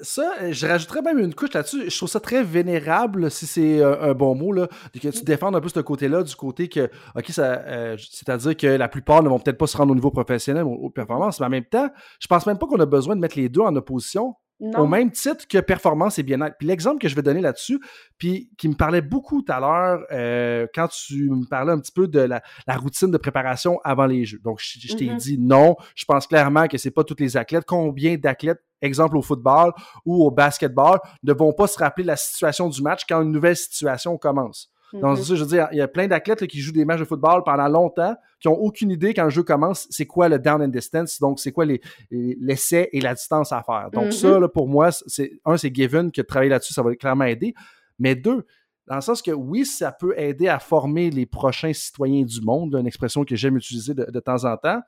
ça, 0.03 0.33
euh, 0.41 0.51
je 0.51 0.67
rajouterais 0.67 1.01
même 1.01 1.19
une 1.19 1.33
couche 1.33 1.53
là-dessus. 1.53 1.89
Je 1.89 1.97
trouve 1.97 2.09
ça 2.09 2.19
très 2.19 2.43
vénérable, 2.43 3.31
si 3.31 3.47
c'est 3.47 3.81
euh, 3.81 4.01
un 4.01 4.13
bon 4.13 4.35
mot, 4.35 4.51
là, 4.51 4.67
que 4.93 5.07
tu 5.07 5.23
défends 5.23 5.53
un 5.53 5.61
peu 5.61 5.69
ce 5.69 5.79
côté-là, 5.79 6.23
du 6.23 6.35
côté 6.35 6.69
que, 6.69 6.89
OK, 7.15 7.31
euh, 7.39 7.97
c'est-à-dire 7.97 8.55
que 8.55 8.67
la 8.67 8.87
plupart 8.87 9.23
ne 9.23 9.29
vont 9.29 9.39
peut-être 9.39 9.57
pas 9.57 9.67
se 9.67 9.77
rendre 9.77 9.91
au 9.91 9.95
niveau 9.95 10.11
professionnel 10.11 10.63
ou 10.63 10.73
aux 10.73 10.89
performances, 10.89 11.39
mais 11.39 11.45
en 11.47 11.49
même 11.49 11.65
temps, 11.65 11.89
je 12.19 12.27
pense 12.27 12.45
même 12.45 12.57
pas 12.57 12.67
qu'on 12.67 12.79
a 12.79 12.85
besoin 12.85 13.15
de 13.15 13.21
mettre 13.21 13.37
les 13.37 13.49
deux 13.49 13.61
en 13.61 13.75
opposition. 13.75 14.35
Au 14.77 14.87
même 14.87 15.11
titre 15.11 15.45
que 15.47 15.57
performance 15.57 16.19
et 16.19 16.23
bien-être. 16.23 16.55
Puis 16.57 16.67
l'exemple 16.67 16.99
que 16.99 17.09
je 17.09 17.15
vais 17.15 17.21
donner 17.21 17.41
là-dessus, 17.41 17.81
puis 18.17 18.49
qui 18.57 18.69
me 18.69 18.75
parlait 18.75 19.01
beaucoup 19.01 19.41
tout 19.41 19.51
à 19.51 19.59
l'heure 19.59 20.05
euh, 20.11 20.67
quand 20.73 20.87
tu 20.87 21.29
me 21.29 21.45
parlais 21.49 21.73
un 21.73 21.79
petit 21.79 21.91
peu 21.91 22.07
de 22.07 22.19
la, 22.19 22.41
routine 22.77 23.11
de 23.11 23.17
préparation 23.17 23.79
avant 23.83 24.05
les 24.05 24.23
Jeux. 24.23 24.39
Donc, 24.41 24.59
je, 24.61 24.95
t'ai 24.95 25.05
mm-hmm. 25.05 25.17
dit 25.17 25.37
non. 25.37 25.75
Je 25.95 26.05
pense 26.05 26.27
clairement 26.27 26.67
que 26.67 26.77
c'est 26.77 26.91
pas 26.91 27.03
tous 27.03 27.17
les 27.19 27.35
athlètes. 27.35 27.65
Combien 27.67 28.15
d'athlètes, 28.15 28.61
exemple 28.83 29.17
au 29.17 29.21
football 29.21 29.71
ou 30.05 30.23
au 30.23 30.31
basketball, 30.31 30.99
ne 31.23 31.33
vont 31.33 31.53
pas 31.53 31.67
se 31.67 31.77
rappeler 31.77 32.03
la 32.03 32.15
situation 32.15 32.69
du 32.69 32.81
match 32.81 33.01
quand 33.07 33.21
une 33.21 33.31
nouvelle 33.31 33.55
situation 33.55 34.17
commence? 34.17 34.69
Donc, 34.93 35.17
mm-hmm. 35.17 35.35
je 35.35 35.43
veux 35.43 35.49
dire, 35.49 35.67
il 35.71 35.79
y 35.79 35.81
a 35.81 35.87
plein 35.87 36.07
d'athlètes 36.07 36.45
qui 36.45 36.59
jouent 36.59 36.71
des 36.71 36.85
matchs 36.85 36.99
de 36.99 37.05
football 37.05 37.41
pendant 37.43 37.67
longtemps, 37.67 38.15
qui 38.39 38.47
ont 38.47 38.59
aucune 38.59 38.91
idée 38.91 39.15
quand 39.15 39.23
le 39.23 39.31
jeu 39.31 39.41
commence, 39.41 39.87
c'est 39.89 40.05
quoi 40.05 40.29
le 40.29 40.37
down 40.37 40.61
and 40.61 40.67
distance, 40.67 41.19
donc 41.19 41.39
c'est 41.39 41.51
quoi 41.51 41.65
l'essai 42.11 42.89
et 42.91 43.01
la 43.01 43.15
distance 43.15 43.51
à 43.51 43.63
faire. 43.63 43.89
Donc, 43.91 44.13
ça, 44.13 44.27
mm-hmm. 44.27 44.39
là, 44.41 44.47
pour 44.47 44.67
moi, 44.67 44.91
c'est 44.91 45.31
un, 45.45 45.57
c'est 45.57 45.73
given 45.73 46.11
que 46.11 46.21
de 46.21 46.27
travailler 46.27 46.51
là-dessus, 46.51 46.73
ça 46.73 46.83
va 46.83 46.95
clairement 46.95 47.25
aider. 47.25 47.55
Mais 47.97 48.13
deux, 48.13 48.45
dans 48.87 48.95
le 48.95 49.01
sens 49.01 49.21
que 49.21 49.31
oui, 49.31 49.65
ça 49.65 49.91
peut 49.91 50.13
aider 50.17 50.47
à 50.47 50.59
former 50.59 51.09
les 51.09 51.25
prochains 51.25 51.73
citoyens 51.73 52.23
du 52.23 52.41
monde, 52.41 52.75
une 52.75 52.87
expression 52.87 53.23
que 53.23 53.35
j'aime 53.35 53.57
utiliser 53.57 53.93
de, 53.93 54.05
de, 54.05 54.19
temps 54.19 54.45
en 54.45 54.57
temps, 54.57 54.81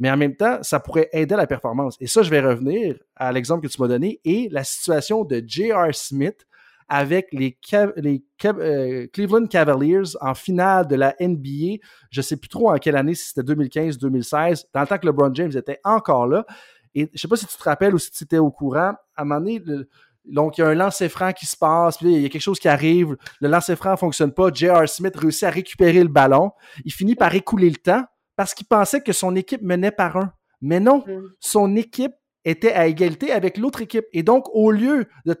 mais 0.00 0.10
en 0.10 0.16
même 0.16 0.34
temps, 0.34 0.58
ça 0.62 0.80
pourrait 0.80 1.10
aider 1.12 1.34
à 1.34 1.36
la 1.36 1.46
performance. 1.46 1.96
Et 2.00 2.06
ça, 2.06 2.22
je 2.22 2.30
vais 2.30 2.40
revenir 2.40 2.96
à 3.16 3.30
l'exemple 3.30 3.68
que 3.68 3.72
tu 3.72 3.80
m'as 3.80 3.86
donné 3.86 4.18
et 4.24 4.48
la 4.50 4.64
situation 4.64 5.24
de 5.24 5.44
J.R. 5.46 5.94
Smith 5.94 6.46
avec 6.88 7.28
les, 7.32 7.56
euh, 8.44 9.06
Cleveland 9.12 9.46
Cavaliers 9.46 10.16
en 10.20 10.34
finale 10.34 10.88
de 10.88 10.96
la 10.96 11.14
NBA. 11.20 11.76
Je 12.10 12.20
ne 12.20 12.22
sais 12.22 12.36
plus 12.36 12.48
trop 12.48 12.70
en 12.70 12.78
quelle 12.78 12.96
année, 12.96 13.14
si 13.14 13.28
c'était 13.28 13.52
2015-2016, 13.52 14.64
dans 14.74 14.80
le 14.80 14.86
temps 14.86 14.98
que 14.98 15.06
LeBron 15.06 15.32
James 15.34 15.52
était 15.54 15.78
encore 15.84 16.26
là. 16.26 16.44
Et 16.94 17.02
je 17.02 17.10
ne 17.12 17.18
sais 17.18 17.28
pas 17.28 17.36
si 17.36 17.46
tu 17.46 17.56
te 17.56 17.62
rappelles 17.62 17.94
ou 17.94 17.98
si 17.98 18.10
tu 18.10 18.24
étais 18.24 18.38
au 18.38 18.50
courant, 18.50 18.94
à 19.14 19.22
un 19.22 19.24
moment 19.24 19.40
donné, 19.40 19.62
donc, 20.24 20.58
il 20.58 20.62
y 20.62 20.64
a 20.64 20.68
un 20.68 20.74
lancer 20.74 21.08
franc 21.08 21.32
qui 21.32 21.46
se 21.46 21.56
passe, 21.56 21.98
puis 21.98 22.12
il 22.12 22.22
y 22.22 22.26
a 22.26 22.28
quelque 22.28 22.42
chose 22.42 22.58
qui 22.58 22.68
arrive, 22.68 23.16
le 23.40 23.48
lancer 23.48 23.76
franc 23.76 23.92
ne 23.92 23.96
fonctionne 23.96 24.32
pas, 24.32 24.50
J.R. 24.52 24.88
Smith 24.88 25.16
réussit 25.16 25.44
à 25.44 25.50
récupérer 25.50 26.02
le 26.02 26.08
ballon, 26.08 26.52
il 26.84 26.92
finit 26.92 27.14
par 27.14 27.34
écouler 27.34 27.70
le 27.70 27.76
temps 27.76 28.04
parce 28.40 28.54
qu'il 28.54 28.66
pensait 28.66 29.02
que 29.02 29.12
son 29.12 29.36
équipe 29.36 29.60
menait 29.60 29.90
par 29.90 30.16
un. 30.16 30.32
Mais 30.62 30.80
non, 30.80 31.04
mm. 31.06 31.28
son 31.40 31.76
équipe 31.76 32.14
était 32.46 32.72
à 32.72 32.86
égalité 32.86 33.32
avec 33.32 33.58
l'autre 33.58 33.82
équipe. 33.82 34.06
Et 34.14 34.22
donc, 34.22 34.46
au 34.54 34.70
lieu 34.70 35.04
de, 35.26 35.34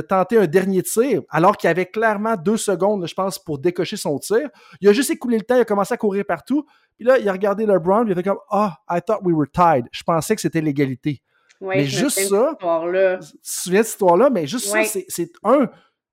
tenter 0.00 0.38
un 0.38 0.48
dernier 0.48 0.82
tir, 0.82 1.22
alors 1.28 1.56
qu'il 1.56 1.70
avait 1.70 1.86
clairement 1.86 2.34
deux 2.34 2.56
secondes, 2.56 3.06
je 3.06 3.14
pense, 3.14 3.38
pour 3.38 3.60
décocher 3.60 3.96
son 3.96 4.18
tir, 4.18 4.48
il 4.80 4.88
a 4.88 4.92
juste 4.92 5.10
écoulé 5.10 5.36
le 5.36 5.44
temps, 5.44 5.54
il 5.54 5.60
a 5.60 5.64
commencé 5.64 5.94
à 5.94 5.96
courir 5.96 6.24
partout. 6.26 6.66
Puis 6.96 7.06
là, 7.06 7.18
il 7.18 7.28
a 7.28 7.30
regardé 7.30 7.66
LeBron, 7.66 8.04
il 8.04 8.10
a 8.10 8.14
fait 8.16 8.24
comme 8.24 8.40
Ah, 8.50 8.78
I 8.90 8.98
thought 9.00 9.20
we 9.22 9.32
were 9.32 9.46
tied. 9.48 9.84
Je 9.92 10.02
pensais 10.02 10.34
que 10.34 10.40
c'était 10.40 10.60
l'égalité. 10.60 11.22
mais 11.60 11.84
juste 11.84 12.18
ça, 12.18 12.56
tu 12.58 12.66
te 12.66 13.36
souviens 13.42 13.82
de 13.82 13.84
cette 13.84 13.92
histoire-là, 13.92 14.28
mais 14.28 14.48
juste 14.48 14.66
ça, 14.66 14.82
c'est 14.82 15.30
un, 15.44 15.70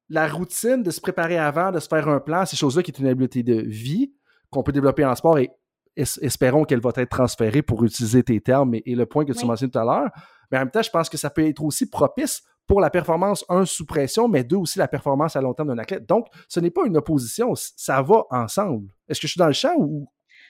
la 0.07 0.27
routine 0.27 0.83
de 0.83 0.91
se 0.91 1.01
préparer 1.01 1.39
avant, 1.39 1.71
de 1.71 1.79
se 1.79 1.87
faire 1.87 2.07
un 2.07 2.19
plan, 2.19 2.45
ces 2.45 2.57
choses-là 2.57 2.83
qui 2.83 2.91
est 2.91 2.99
une 2.99 3.07
habileté 3.07 3.41
de 3.41 3.59
vie 3.59 4.13
qu'on 4.51 4.61
peut 4.61 4.73
développer 4.73 5.03
en 5.03 5.15
sport 5.15 5.39
et 5.39 5.49
espérons 5.95 6.63
qu'elle 6.63 6.79
va 6.79 6.91
être 6.95 7.09
transférée 7.09 7.61
pour 7.61 7.83
utiliser 7.83 8.23
tes 8.23 8.39
termes 8.41 8.75
et, 8.75 8.95
le 8.95 9.05
point 9.05 9.25
que 9.25 9.33
tu 9.33 9.45
mentionnes 9.45 9.71
tout 9.71 9.79
à 9.79 9.85
l'heure. 9.85 10.09
Mais 10.51 10.57
en 10.57 10.61
même 10.61 10.71
temps, 10.71 10.81
je 10.81 10.89
pense 10.89 11.09
que 11.09 11.17
ça 11.17 11.29
peut 11.29 11.45
être 11.45 11.63
aussi 11.63 11.89
propice 11.89 12.43
pour 12.67 12.79
la 12.79 12.89
performance, 12.89 13.43
un, 13.49 13.65
sous 13.65 13.85
pression, 13.85 14.27
mais 14.27 14.43
deux, 14.43 14.57
aussi 14.57 14.79
la 14.79 14.87
performance 14.87 15.35
à 15.35 15.41
long 15.41 15.53
terme 15.53 15.69
d'un 15.69 15.77
athlète. 15.77 16.07
Donc, 16.07 16.27
ce 16.47 16.59
n'est 16.59 16.71
pas 16.71 16.85
une 16.85 16.97
opposition, 16.97 17.53
ça 17.55 18.01
va 18.01 18.23
ensemble. 18.29 18.87
Est-ce 19.09 19.19
que 19.19 19.27
je 19.27 19.31
suis 19.31 19.39
dans 19.39 19.47
le 19.47 19.53
champ 19.53 19.73
ou, 19.77 20.09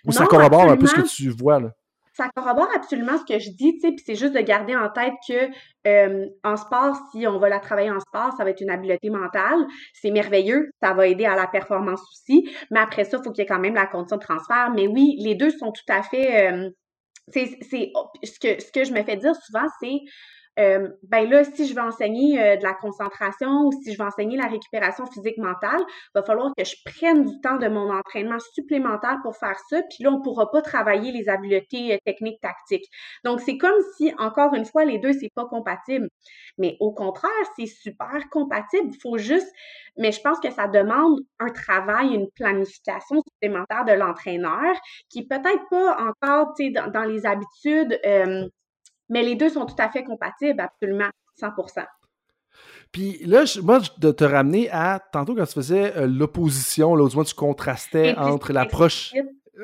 ça 0.10 0.26
corrobore 0.26 0.70
un 0.70 0.78
peu 0.78 0.88
ce 0.88 0.96
que 0.96 1.02
tu 1.02 1.30
vois 1.30 1.60
là? 1.60 1.72
Ça 2.14 2.30
corrobore 2.36 2.68
absolument 2.76 3.18
ce 3.18 3.34
que 3.34 3.40
je 3.40 3.50
dis, 3.52 3.74
tu 3.76 3.80
sais, 3.80 3.88
puis 3.94 4.04
c'est 4.06 4.16
juste 4.16 4.34
de 4.34 4.42
garder 4.42 4.76
en 4.76 4.90
tête 4.90 5.14
que 5.28 5.50
euh, 5.88 6.28
en 6.44 6.58
sport, 6.58 6.96
si 7.12 7.26
on 7.26 7.40
va 7.40 7.50
la 7.50 7.60
travailler 7.60 7.90
en 7.90 8.00
sport, 8.00 8.34
ça 8.38 8.44
va 8.44 8.50
être 8.50 8.62
une 8.62 8.70
habileté 8.70 9.10
mentale. 9.10 9.66
C'est 9.94 10.12
merveilleux, 10.12 10.72
ça 10.82 10.94
va 10.94 11.08
aider 11.08 11.26
à 11.26 11.36
la 11.36 11.48
performance 11.48 12.02
aussi. 12.02 12.50
Mais 12.70 12.80
après 12.80 13.06
ça, 13.06 13.18
il 13.18 13.24
faut 13.24 13.32
qu'il 13.32 13.44
y 13.44 13.46
ait 13.46 13.48
quand 13.48 13.60
même 13.60 13.76
la 13.76 13.88
condition 13.88 14.18
de 14.18 14.22
transfert. 14.22 14.72
Mais 14.76 14.88
oui, 14.88 15.16
les 15.20 15.36
deux 15.36 15.52
sont 15.52 15.72
tout 15.72 15.84
à 15.90 16.04
fait. 16.04 16.52
Euh, 16.52 16.70
c'est 17.30 17.48
ce 17.62 18.40
que 18.40 18.62
ce 18.62 18.72
que 18.72 18.84
je 18.84 18.92
me 18.92 19.04
fais 19.04 19.16
dire 19.16 19.36
souvent, 19.36 19.68
c'est 19.82 20.00
euh, 20.60 20.90
ben 21.04 21.30
là, 21.30 21.44
si 21.46 21.66
je 21.66 21.74
veux 21.74 21.82
enseigner 21.82 22.42
euh, 22.42 22.58
de 22.58 22.64
la 22.64 22.74
concentration 22.74 23.68
ou 23.68 23.72
si 23.72 23.94
je 23.94 23.98
veux 23.98 24.06
enseigner 24.06 24.36
la 24.36 24.48
récupération 24.48 25.06
physique 25.06 25.38
mentale, 25.38 25.80
va 26.14 26.24
falloir 26.24 26.52
que 26.58 26.66
je 26.66 26.76
prenne 26.84 27.24
du 27.24 27.40
temps 27.42 27.58
de 27.58 27.68
mon 27.68 27.90
entraînement 27.90 28.40
supplémentaire 28.54 29.20
pour 29.24 29.38
faire 29.38 29.58
ça. 29.70 29.82
Puis 29.84 30.04
là, 30.04 30.12
on 30.12 30.22
pourra 30.22 30.52
pas 30.52 30.62
travailler 30.62 31.12
les 31.14 31.30
habiletés 31.30 31.94
euh, 31.94 31.98
techniques 32.06 32.42
tactiques. 32.42 32.86
Donc, 33.24 33.40
c'est 33.40 33.58
comme 33.58 33.80
si, 33.98 34.14
encore 34.18 34.54
une 34.54 34.66
fois, 34.66 34.84
les 34.84 35.00
deux, 35.00 35.14
c'est 35.14 35.32
pas 35.34 35.46
compatible. 35.46 36.10
Mais 36.58 36.76
au 36.82 36.92
contraire, 36.92 37.32
c'est 37.56 37.68
super 37.68 38.30
compatible. 38.30 38.90
Il 38.94 39.00
faut 39.02 39.18
juste, 39.18 39.48
mais 39.98 40.12
je 40.12 40.20
pense 40.22 40.40
que 40.40 40.52
ça 40.52 40.68
demande 40.68 41.20
un 41.40 41.50
travail, 41.50 42.14
une 42.14 42.30
planification 42.32 43.22
supplémentaire 43.22 43.86
de 43.86 43.94
l'entraîneur 43.94 44.76
qui 45.10 45.26
peut-être 45.26 45.70
pas 45.70 45.98
encore, 45.98 46.54
tu 46.58 46.66
sais, 46.66 46.72
dans, 46.72 46.92
dans, 46.92 47.04
les 47.04 47.26
habitudes. 47.26 48.00
Mais 49.12 49.22
les 49.22 49.36
deux 49.36 49.50
sont 49.50 49.68
tout 49.68 49.76
à 49.78 49.90
fait 49.90 50.04
compatibles, 50.04 50.60
absolument, 50.60 51.10
100% 51.40 51.86
puis 52.92 53.20
là, 53.26 53.46
moi, 53.64 53.80
de 54.00 54.12
te 54.12 54.24
ramener 54.24 54.70
à 54.70 55.00
tantôt 55.00 55.34
quand 55.34 55.46
tu 55.46 55.54
faisais 55.54 55.96
euh, 55.96 56.08
l'opposition, 56.08 56.96
là, 56.96 57.08
moins 57.14 57.24
tu 57.24 57.34
contrastais 57.34 58.16
entre 58.18 58.52
l'approche. 58.52 59.14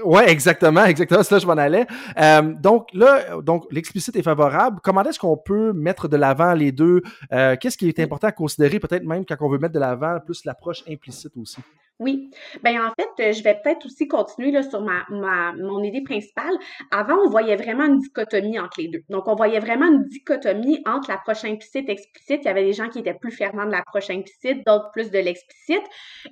Oui, 0.06 0.22
exactement, 0.28 0.86
exactement. 0.86 1.24
C'est 1.24 1.32
là 1.32 1.38
que 1.38 1.44
je 1.44 1.48
m'en 1.48 1.58
allais. 1.58 1.88
Euh, 2.18 2.54
donc 2.54 2.88
là, 2.94 3.42
donc 3.42 3.66
l'explicite 3.72 4.16
est 4.16 4.24
favorable. 4.24 4.80
Comment 4.84 5.04
est-ce 5.04 5.20
qu'on 5.20 5.38
peut 5.38 5.74
mettre 5.74 6.08
de 6.08 6.18
l'avant 6.18 6.54
les 6.54 6.72
deux? 6.72 7.02
Euh, 7.32 7.56
qu'est-ce 7.60 7.78
qui 7.78 7.90
est 7.90 8.00
important 8.00 8.28
à 8.28 8.32
considérer, 8.32 8.80
peut-être 8.80 9.04
même 9.04 9.26
quand 9.26 9.36
on 9.42 9.50
veut 9.50 9.60
mettre 9.60 9.74
de 9.74 9.80
l'avant 9.80 10.20
plus 10.26 10.46
l'approche 10.46 10.84
implicite 10.90 11.36
aussi? 11.36 11.60
Oui. 12.00 12.30
Ben 12.64 12.80
en 12.80 12.92
fait, 12.92 13.30
euh, 13.30 13.34
je 13.34 13.42
vais 13.42 13.56
peut-être 13.56 13.84
aussi 13.88 14.08
continuer 14.08 14.52
là, 14.52 14.62
sur 14.62 14.82
ma, 14.82 15.04
ma, 15.10 15.54
mon 15.54 15.82
idée 15.82 16.04
principale. 16.04 16.54
Avant, 16.92 17.16
on 17.26 17.30
voyait 17.30 17.56
vraiment 17.56 17.86
une 17.86 17.98
dichotomie 17.98 18.60
entre 18.60 18.80
les 18.82 18.88
deux. 18.88 19.02
Donc, 19.10 19.28
on 19.28 19.34
voyait 19.34 19.60
vraiment 19.60 19.88
une 19.88 20.04
dichotomie 20.04 20.80
entre 20.86 21.10
l'approche 21.10 21.44
implicite 21.44 21.90
et 21.90 21.94
explicite. 21.94 22.42
Il 22.44 22.46
y 22.46 22.50
avait 22.50 22.66
des 22.66 22.74
gens 22.74 22.90
qui 22.90 23.00
étaient 23.00 23.16
plus 23.16 23.32
fervents 23.32 23.66
de 23.66 23.72
l'approche 23.72 24.12
implicite, 24.12 24.64
d'autres 24.68 24.92
plus 24.94 25.10
de 25.10 25.18
l'explicite. 25.18 25.84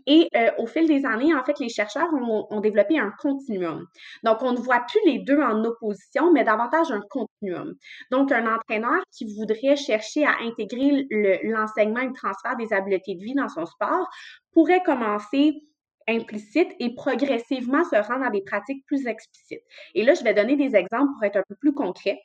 Et 0.05 0.29
euh, 0.35 0.51
au 0.59 0.67
fil 0.67 0.87
des 0.87 1.03
années, 1.03 1.33
en 1.33 1.43
fait, 1.43 1.59
les 1.59 1.69
chercheurs 1.69 2.13
ont, 2.13 2.45
ont, 2.51 2.59
développé 2.59 2.99
un 2.99 3.11
continuum. 3.19 3.87
Donc, 4.23 4.43
on 4.43 4.51
ne 4.51 4.59
voit 4.59 4.81
plus 4.87 4.99
les 5.07 5.17
deux 5.19 5.41
en 5.41 5.63
opposition, 5.63 6.31
mais 6.31 6.43
davantage 6.43 6.91
un 6.91 7.01
continuum. 7.09 7.73
Donc, 8.11 8.31
un 8.31 8.45
entraîneur 8.53 9.01
qui 9.11 9.35
voudrait 9.35 9.75
chercher 9.75 10.25
à 10.25 10.35
intégrer 10.43 11.07
l'enseignement 11.43 12.01
et 12.01 12.07
le 12.07 12.13
transfert 12.13 12.55
des 12.55 12.71
habiletés 12.71 13.15
de 13.15 13.23
vie 13.23 13.33
dans 13.33 13.49
son 13.49 13.65
sport 13.65 14.07
pourrait 14.55 14.81
commencer 14.83 15.61
implicite 16.07 16.69
et 16.79 16.95
progressivement 16.95 17.83
se 17.83 17.95
rendre 17.95 18.25
à 18.25 18.29
des 18.29 18.41
pratiques 18.41 18.85
plus 18.85 19.05
explicites. 19.07 19.63
Et 19.93 20.03
là, 20.03 20.13
je 20.13 20.23
vais 20.23 20.33
donner 20.33 20.55
des 20.55 20.75
exemples 20.75 21.11
pour 21.13 21.23
être 21.23 21.37
un 21.37 21.43
peu 21.47 21.55
plus 21.55 21.73
concret. 21.73 22.19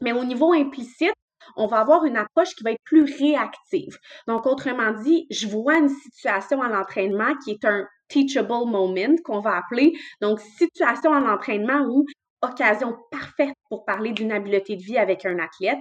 Mais 0.00 0.12
au 0.12 0.24
niveau 0.24 0.52
implicite, 0.52 1.14
on 1.56 1.66
va 1.66 1.80
avoir 1.80 2.04
une 2.04 2.16
approche 2.16 2.54
qui 2.54 2.64
va 2.64 2.72
être 2.72 2.82
plus 2.84 3.02
réactive. 3.02 3.96
Donc, 4.26 4.46
autrement 4.46 4.92
dit, 4.92 5.26
je 5.30 5.48
vois 5.48 5.78
une 5.78 5.88
situation 5.88 6.62
à 6.62 6.68
l'entraînement 6.68 7.34
qui 7.44 7.52
est 7.52 7.64
un 7.64 7.86
teachable 8.08 8.48
moment 8.48 9.16
qu'on 9.24 9.40
va 9.40 9.56
appeler. 9.56 9.92
Donc, 10.20 10.40
situation 10.40 11.12
à 11.12 11.20
l'entraînement 11.20 11.86
où 11.88 12.06
occasion 12.42 12.96
parfaite 13.10 13.54
pour 13.68 13.84
parler 13.84 14.12
d'une 14.12 14.32
habileté 14.32 14.76
de 14.76 14.82
vie 14.82 14.98
avec 14.98 15.24
un 15.24 15.38
athlète. 15.38 15.80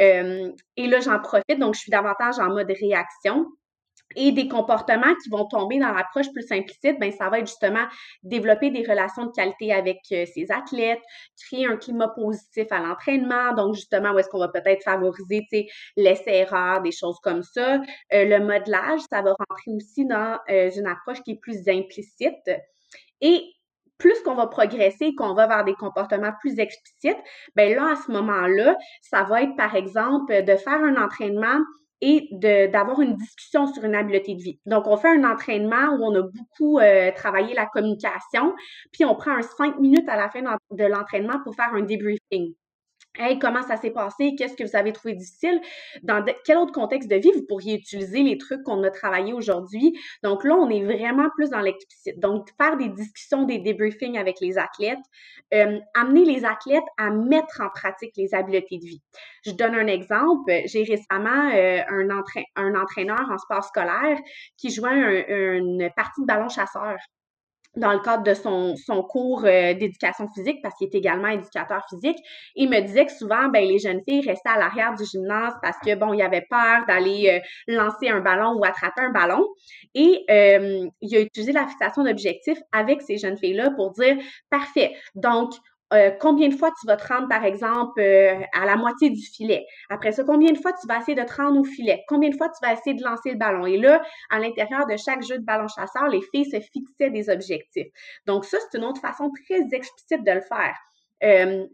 Euh, 0.00 0.50
et 0.76 0.86
là, 0.86 1.00
j'en 1.00 1.18
profite, 1.20 1.58
donc 1.58 1.74
je 1.74 1.80
suis 1.80 1.90
davantage 1.90 2.38
en 2.38 2.48
mode 2.48 2.70
réaction. 2.70 3.46
Et 4.16 4.32
des 4.32 4.48
comportements 4.48 5.14
qui 5.22 5.30
vont 5.30 5.46
tomber 5.46 5.78
dans 5.78 5.92
l'approche 5.92 6.30
plus 6.32 6.50
implicite, 6.50 6.98
ben 6.98 7.12
ça 7.12 7.28
va 7.28 7.38
être 7.38 7.46
justement 7.46 7.84
développer 8.22 8.70
des 8.70 8.82
relations 8.82 9.26
de 9.26 9.32
qualité 9.32 9.72
avec 9.72 9.98
euh, 10.12 10.24
ses 10.26 10.50
athlètes, 10.50 11.02
créer 11.46 11.66
un 11.66 11.76
climat 11.76 12.08
positif 12.08 12.66
à 12.70 12.80
l'entraînement, 12.80 13.54
donc 13.54 13.74
justement 13.74 14.12
où 14.12 14.18
est-ce 14.18 14.28
qu'on 14.28 14.38
va 14.38 14.48
peut-être 14.48 14.82
favoriser 14.82 15.68
l'essai-erreur, 15.96 16.82
des 16.82 16.92
choses 16.92 17.18
comme 17.22 17.42
ça. 17.42 17.76
Euh, 17.76 18.24
le 18.24 18.38
modelage, 18.40 19.00
ça 19.10 19.22
va 19.22 19.34
rentrer 19.48 19.70
aussi 19.74 20.06
dans 20.06 20.38
une 20.48 20.86
approche 20.86 21.22
qui 21.22 21.32
est 21.32 21.40
plus 21.40 21.68
implicite. 21.68 22.50
Et 23.20 23.42
plus 24.02 24.20
qu'on 24.24 24.34
va 24.34 24.48
progresser, 24.48 25.14
qu'on 25.14 25.32
va 25.32 25.46
vers 25.46 25.64
des 25.64 25.74
comportements 25.74 26.32
plus 26.40 26.58
explicites, 26.58 27.22
ben 27.54 27.74
là, 27.74 27.92
à 27.92 27.96
ce 27.96 28.10
moment-là, 28.10 28.76
ça 29.00 29.22
va 29.22 29.42
être, 29.42 29.54
par 29.56 29.76
exemple, 29.76 30.42
de 30.42 30.56
faire 30.56 30.82
un 30.82 31.00
entraînement 31.00 31.60
et 32.02 32.28
d'avoir 32.32 33.00
une 33.00 33.16
discussion 33.16 33.72
sur 33.72 33.84
une 33.84 33.94
habileté 33.94 34.34
de 34.34 34.42
vie. 34.42 34.60
Donc, 34.66 34.86
on 34.88 34.96
fait 34.96 35.08
un 35.08 35.24
entraînement 35.24 35.94
où 35.94 36.04
on 36.04 36.14
a 36.16 36.22
beaucoup 36.22 36.80
euh, 36.80 37.12
travaillé 37.12 37.54
la 37.54 37.66
communication, 37.66 38.54
puis 38.92 39.04
on 39.04 39.14
prend 39.14 39.36
un 39.36 39.42
cinq 39.42 39.78
minutes 39.78 40.08
à 40.08 40.16
la 40.16 40.28
fin 40.28 40.42
de 40.42 40.84
l'entraînement 40.84 41.40
pour 41.44 41.54
faire 41.54 41.72
un 41.72 41.82
debriefing. 41.82 42.54
Hey, 43.18 43.38
comment 43.38 43.62
ça 43.62 43.76
s'est 43.76 43.90
passé? 43.90 44.34
Qu'est-ce 44.38 44.56
que 44.56 44.64
vous 44.64 44.74
avez 44.74 44.90
trouvé 44.94 45.12
difficile? 45.14 45.60
Dans 46.02 46.24
quel 46.46 46.56
autre 46.56 46.72
contexte 46.72 47.10
de 47.10 47.16
vie 47.16 47.30
vous 47.34 47.44
pourriez 47.46 47.74
utiliser 47.74 48.22
les 48.22 48.38
trucs 48.38 48.62
qu'on 48.62 48.82
a 48.84 48.90
travaillés 48.90 49.34
aujourd'hui? 49.34 49.98
Donc 50.22 50.44
là, 50.44 50.54
on 50.54 50.70
est 50.70 50.82
vraiment 50.82 51.28
plus 51.36 51.50
dans 51.50 51.60
l'explicite. 51.60 52.18
Donc, 52.18 52.48
faire 52.58 52.78
des 52.78 52.88
discussions, 52.88 53.42
des 53.42 53.58
debriefings 53.58 54.16
avec 54.16 54.40
les 54.40 54.56
athlètes, 54.56 55.04
euh, 55.52 55.78
amener 55.92 56.24
les 56.24 56.46
athlètes 56.46 56.84
à 56.96 57.10
mettre 57.10 57.60
en 57.60 57.68
pratique 57.68 58.12
les 58.16 58.34
habiletés 58.34 58.78
de 58.78 58.86
vie. 58.86 59.02
Je 59.44 59.50
donne 59.50 59.74
un 59.74 59.88
exemple. 59.88 60.50
J'ai 60.64 60.82
récemment 60.82 61.50
euh, 61.54 61.82
un, 61.88 62.08
un, 62.56 62.74
entraîneur 62.80 63.30
en 63.30 63.36
sport 63.36 63.64
scolaire 63.64 64.18
qui 64.56 64.70
jouait 64.70 65.26
une 65.58 65.90
partie 65.94 66.22
de 66.22 66.26
ballon 66.26 66.48
chasseur 66.48 66.96
dans 67.76 67.92
le 67.92 68.00
cadre 68.00 68.22
de 68.22 68.34
son, 68.34 68.76
son 68.76 69.02
cours 69.02 69.44
euh, 69.44 69.74
d'éducation 69.74 70.28
physique, 70.34 70.60
parce 70.62 70.74
qu'il 70.76 70.88
est 70.88 70.94
également 70.94 71.28
éducateur 71.28 71.82
physique, 71.88 72.18
il 72.54 72.68
me 72.68 72.80
disait 72.80 73.06
que 73.06 73.12
souvent, 73.12 73.48
ben, 73.48 73.66
les 73.66 73.78
jeunes 73.78 74.02
filles 74.06 74.26
restaient 74.26 74.50
à 74.50 74.58
l'arrière 74.58 74.94
du 74.94 75.04
gymnase 75.04 75.54
parce 75.62 75.78
que, 75.78 75.94
bon, 75.94 76.12
il 76.12 76.22
avait 76.22 76.46
peur 76.48 76.84
d'aller 76.86 77.30
euh, 77.30 77.74
lancer 77.74 78.08
un 78.08 78.20
ballon 78.20 78.58
ou 78.58 78.64
attraper 78.64 79.00
un 79.00 79.10
ballon. 79.10 79.46
Et 79.94 80.24
euh, 80.30 80.86
il 81.00 81.16
a 81.16 81.20
utilisé 81.20 81.52
la 81.52 81.66
fixation 81.66 82.04
d'objectifs 82.04 82.60
avec 82.72 83.00
ces 83.02 83.16
jeunes 83.16 83.38
filles-là 83.38 83.70
pour 83.70 83.92
dire, 83.92 84.16
parfait, 84.50 84.94
donc, 85.14 85.52
euh, 85.92 86.10
combien 86.20 86.48
de 86.48 86.54
fois 86.54 86.70
tu 86.80 86.86
vas 86.86 86.96
te 86.96 87.06
rendre, 87.06 87.28
par 87.28 87.44
exemple, 87.44 88.00
euh, 88.00 88.40
à 88.54 88.64
la 88.64 88.76
moitié 88.76 89.10
du 89.10 89.20
filet? 89.20 89.66
Après 89.90 90.12
ça, 90.12 90.24
combien 90.24 90.52
de 90.52 90.58
fois 90.58 90.72
tu 90.72 90.86
vas 90.86 90.98
essayer 90.98 91.14
de 91.14 91.26
te 91.26 91.34
rendre 91.34 91.60
au 91.60 91.64
filet? 91.64 92.02
Combien 92.08 92.30
de 92.30 92.36
fois 92.36 92.48
tu 92.48 92.66
vas 92.66 92.72
essayer 92.72 92.94
de 92.94 93.02
lancer 93.02 93.32
le 93.32 93.38
ballon? 93.38 93.66
Et 93.66 93.78
là, 93.78 94.02
à 94.30 94.38
l'intérieur 94.38 94.86
de 94.86 94.96
chaque 94.96 95.22
jeu 95.22 95.38
de 95.38 95.44
ballon 95.44 95.68
chasseur, 95.68 96.08
les 96.08 96.22
filles 96.22 96.50
se 96.50 96.60
fixaient 96.60 97.10
des 97.10 97.28
objectifs. 97.28 97.88
Donc 98.26 98.44
ça, 98.44 98.58
c'est 98.60 98.78
une 98.78 98.84
autre 98.84 99.00
façon 99.00 99.30
très 99.46 99.60
explicite 99.72 100.24
de 100.24 100.32
le 100.32 100.40
faire. 100.40 100.76
Euh, 101.24 101.66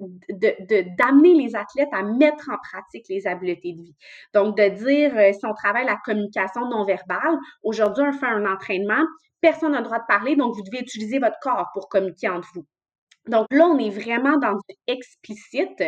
d'amener 0.99 1.33
les 1.35 1.57
athlètes 1.57 1.89
à 1.93 2.03
mettre 2.03 2.51
en 2.51 2.59
pratique 2.71 3.07
les 3.09 3.27
habiletés 3.27 3.73
de 3.73 3.83
vie. 3.83 3.97
Donc, 4.35 4.59
de 4.59 4.69
dire, 4.69 5.35
si 5.35 5.47
on 5.47 5.55
travaille 5.55 5.87
la 5.87 5.97
communication 6.05 6.69
non 6.69 6.85
verbale, 6.85 7.39
aujourd'hui, 7.63 8.05
on 8.07 8.13
fait 8.13 8.27
un 8.27 8.45
entraînement, 8.45 9.03
personne 9.41 9.73
n'a 9.73 9.79
le 9.79 9.85
droit 9.85 10.01
de 10.01 10.07
parler, 10.07 10.37
donc 10.37 10.55
vous 10.55 10.63
devez 10.63 10.83
utiliser 10.83 11.19
votre 11.19 11.39
corps 11.41 11.71
pour 11.73 11.89
communiquer 11.89 12.29
entre 12.29 12.49
vous. 12.55 12.67
Donc 13.29 13.47
là, 13.51 13.67
on 13.67 13.79
est 13.79 13.91
vraiment 13.91 14.39
dans 14.39 14.55
du 14.55 14.75
explicite. 14.87 15.83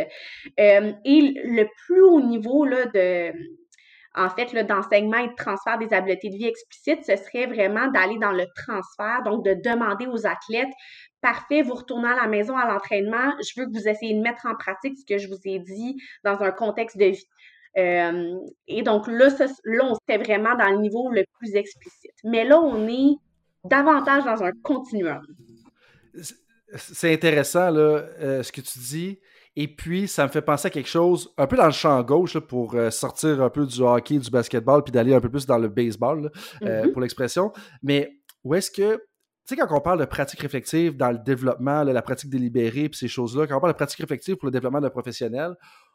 Euh, 0.59 0.93
et 1.05 1.35
le 1.45 1.65
plus 1.87 2.03
haut 2.03 2.21
niveau 2.21 2.65
là, 2.65 2.87
en 4.15 4.29
fait, 4.29 4.53
d'enseignement 4.65 5.19
et 5.19 5.29
de 5.29 5.35
transfert 5.35 5.79
des 5.79 5.93
habiletés 5.93 6.31
de 6.31 6.37
vie 6.37 6.47
explicites, 6.47 7.05
ce 7.05 7.17
serait 7.17 7.47
vraiment 7.47 7.89
d'aller 7.89 8.19
dans 8.19 8.33
le 8.33 8.45
transfert, 8.57 9.23
donc 9.25 9.45
de 9.45 9.55
demander 9.55 10.07
aux 10.07 10.27
athlètes, 10.27 10.73
parfait, 11.21 11.63
vous 11.63 11.75
retournez 11.75 12.09
à 12.09 12.17
la 12.17 12.27
maison 12.27 12.57
à 12.57 12.67
l'entraînement, 12.67 13.33
je 13.41 13.61
veux 13.61 13.67
que 13.67 13.73
vous 13.73 13.89
essayiez 13.89 14.15
de 14.15 14.21
mettre 14.21 14.47
en 14.47 14.55
pratique 14.55 14.97
ce 14.99 15.05
que 15.07 15.19
je 15.19 15.29
vous 15.29 15.41
ai 15.45 15.61
dit 15.61 15.97
dans 16.25 16.43
un 16.43 16.51
contexte 16.51 16.97
de 16.97 17.07
vie. 17.07 17.29
Euh, 17.79 18.35
et 18.67 18.83
donc 18.83 19.07
là, 19.07 19.29
là, 19.65 19.85
on 19.85 19.95
serait 19.95 20.19
vraiment 20.19 20.57
dans 20.57 20.71
le 20.71 20.79
niveau 20.79 21.09
le 21.11 21.25
plus 21.39 21.55
explicite. 21.55 22.15
Mais 22.25 22.45
là, 22.45 22.61
on 22.61 22.89
est 22.89 23.15
davantage 23.65 24.25
dans 24.25 24.43
un 24.43 24.51
continuum 24.63 25.25
c'est 26.77 27.13
intéressant 27.13 27.71
là, 27.71 28.05
euh, 28.21 28.43
ce 28.43 28.53
que 28.53 28.61
tu 28.61 28.79
dis. 28.79 29.19
Et 29.57 29.69
puis, 29.69 30.07
ça 30.07 30.25
me 30.25 30.31
fait 30.31 30.43
penser 30.43 30.69
à 30.69 30.71
quelque 30.71 30.89
chose 30.89 31.35
un 31.37 31.47
peu 31.47 31.57
dans 31.57 31.67
le 31.67 31.73
champ 31.73 32.01
gauche 32.03 32.39
pour 32.39 32.75
euh, 32.75 32.91
sortir 32.91 33.43
un 33.43 33.51
peu 33.51 33.67
du 33.67 33.81
hockey, 33.81 34.19
du 34.19 34.31
basketball, 34.31 34.85
puis 34.85 34.93
d'aller 34.93 35.13
un 35.13 35.21
peu 35.21 35.29
plus 35.29 35.45
dans 35.45 35.59
le 35.59 35.69
baseball, 35.69 36.31
euh, 36.63 36.85
mm-hmm. 36.85 36.93
pour 36.93 37.01
l'expression. 37.01 37.53
Mais 37.83 38.11
où 38.45 38.55
est-ce 38.55 38.71
que, 38.71 38.95
tu 38.95 39.01
sais, 39.47 39.57
quand 39.57 39.67
on 39.71 39.81
parle 39.81 39.99
de 39.99 40.05
pratique 40.05 40.41
réflexive 40.41 40.97
dans 40.97 41.11
le 41.11 41.19
développement, 41.19 41.83
la 41.83 42.03
pratique 42.03 42.31
délibérée, 42.31 42.89
puis 42.89 42.99
ces 42.99 43.09
choses-là, 43.09 43.49
quand 43.49 43.57
on 43.57 43.61
parle 43.61 43.73
de 43.73 43.77
pratique 43.77 44.01
réflexive 44.01 44.37
pour 44.37 44.47
le 44.47 44.53
développement 44.53 44.81
d'un 44.81 44.91
professionnel, 44.91 45.55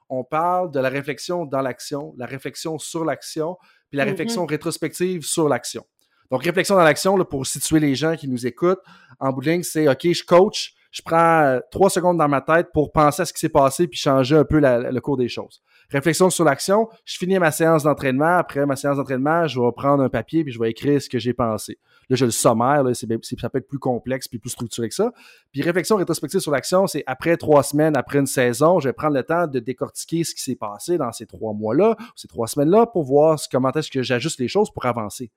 on 0.09 0.23
parle 0.23 0.71
de 0.71 0.79
la 0.79 0.89
réflexion 0.89 1.45
dans 1.45 1.61
l'action, 1.61 2.13
la 2.17 2.25
réflexion 2.25 2.77
sur 2.77 3.05
l'action, 3.05 3.55
puis 3.89 3.97
la 3.97 4.03
mm-hmm. 4.03 4.09
réflexion 4.09 4.45
rétrospective 4.45 5.23
sur 5.23 5.47
l'action. 5.47 5.85
Donc, 6.31 6.43
réflexion 6.43 6.75
dans 6.75 6.83
l'action, 6.83 7.17
pour 7.25 7.45
situer 7.45 7.79
les 7.79 7.95
gens 7.95 8.15
qui 8.15 8.27
nous 8.27 8.47
écoutent, 8.47 8.81
en 9.19 9.31
bout 9.31 9.41
de 9.41 9.49
ligne, 9.51 9.63
c'est 9.63 9.87
OK, 9.87 10.11
je 10.11 10.23
coach, 10.23 10.73
je 10.91 11.01
prends 11.01 11.41
euh, 11.41 11.59
trois 11.71 11.89
secondes 11.89 12.17
dans 12.17 12.29
ma 12.29 12.41
tête 12.41 12.67
pour 12.73 12.91
penser 12.91 13.23
à 13.23 13.25
ce 13.25 13.33
qui 13.33 13.39
s'est 13.39 13.49
passé 13.49 13.87
puis 13.87 13.99
changer 13.99 14.37
un 14.37 14.45
peu 14.45 14.59
le 14.61 14.99
cours 15.01 15.17
des 15.17 15.27
choses. 15.27 15.61
Réflexion 15.89 16.29
sur 16.29 16.45
l'action, 16.45 16.87
je 17.03 17.17
finis 17.17 17.37
ma 17.37 17.51
séance 17.51 17.83
d'entraînement. 17.83 18.37
Après 18.37 18.65
ma 18.65 18.75
séance 18.75 18.97
d'entraînement, 18.97 19.45
je 19.45 19.59
vais 19.59 19.71
prendre 19.75 20.03
un 20.03 20.09
papier 20.09 20.43
puis 20.43 20.53
je 20.53 20.59
vais 20.59 20.71
écrire 20.71 21.01
ce 21.01 21.09
que 21.09 21.19
j'ai 21.19 21.33
pensé. 21.33 21.79
Là, 22.09 22.15
je 22.15 22.25
le 22.25 22.31
sommaire, 22.31 22.83
là, 22.83 22.93
ça 22.93 23.07
peut 23.07 23.57
être 23.57 23.67
plus 23.67 23.79
complexe 23.79 24.27
puis 24.27 24.39
plus 24.39 24.51
structuré 24.51 24.89
que 24.89 24.95
ça. 24.95 25.11
Puis 25.51 25.61
réflexion 25.61 25.95
rétrospective 25.95 26.39
sur 26.39 26.51
l'action, 26.51 26.87
c'est 26.87 27.03
après 27.07 27.35
trois 27.37 27.63
semaines, 27.63 27.97
après 27.97 28.19
une 28.19 28.25
saison, 28.25 28.79
je 28.79 28.87
vais 28.89 28.93
prendre 28.93 29.15
le 29.15 29.23
temps 29.23 29.47
de 29.47 29.59
décortiquer 29.59 30.23
ce 30.23 30.33
qui 30.33 30.41
s'est 30.41 30.55
passé 30.55 30.97
dans 30.97 31.11
ces 31.11 31.25
trois 31.25 31.53
mois-là, 31.53 31.97
ces 32.15 32.27
trois 32.27 32.47
semaines-là, 32.47 32.87
pour 32.87 33.03
voir 33.03 33.39
comment 33.51 33.71
est-ce 33.71 33.91
que 33.91 34.01
j'ajuste 34.01 34.39
les 34.39 34.47
choses 34.47 34.71
pour 34.71 34.85
avancer. 34.85 35.31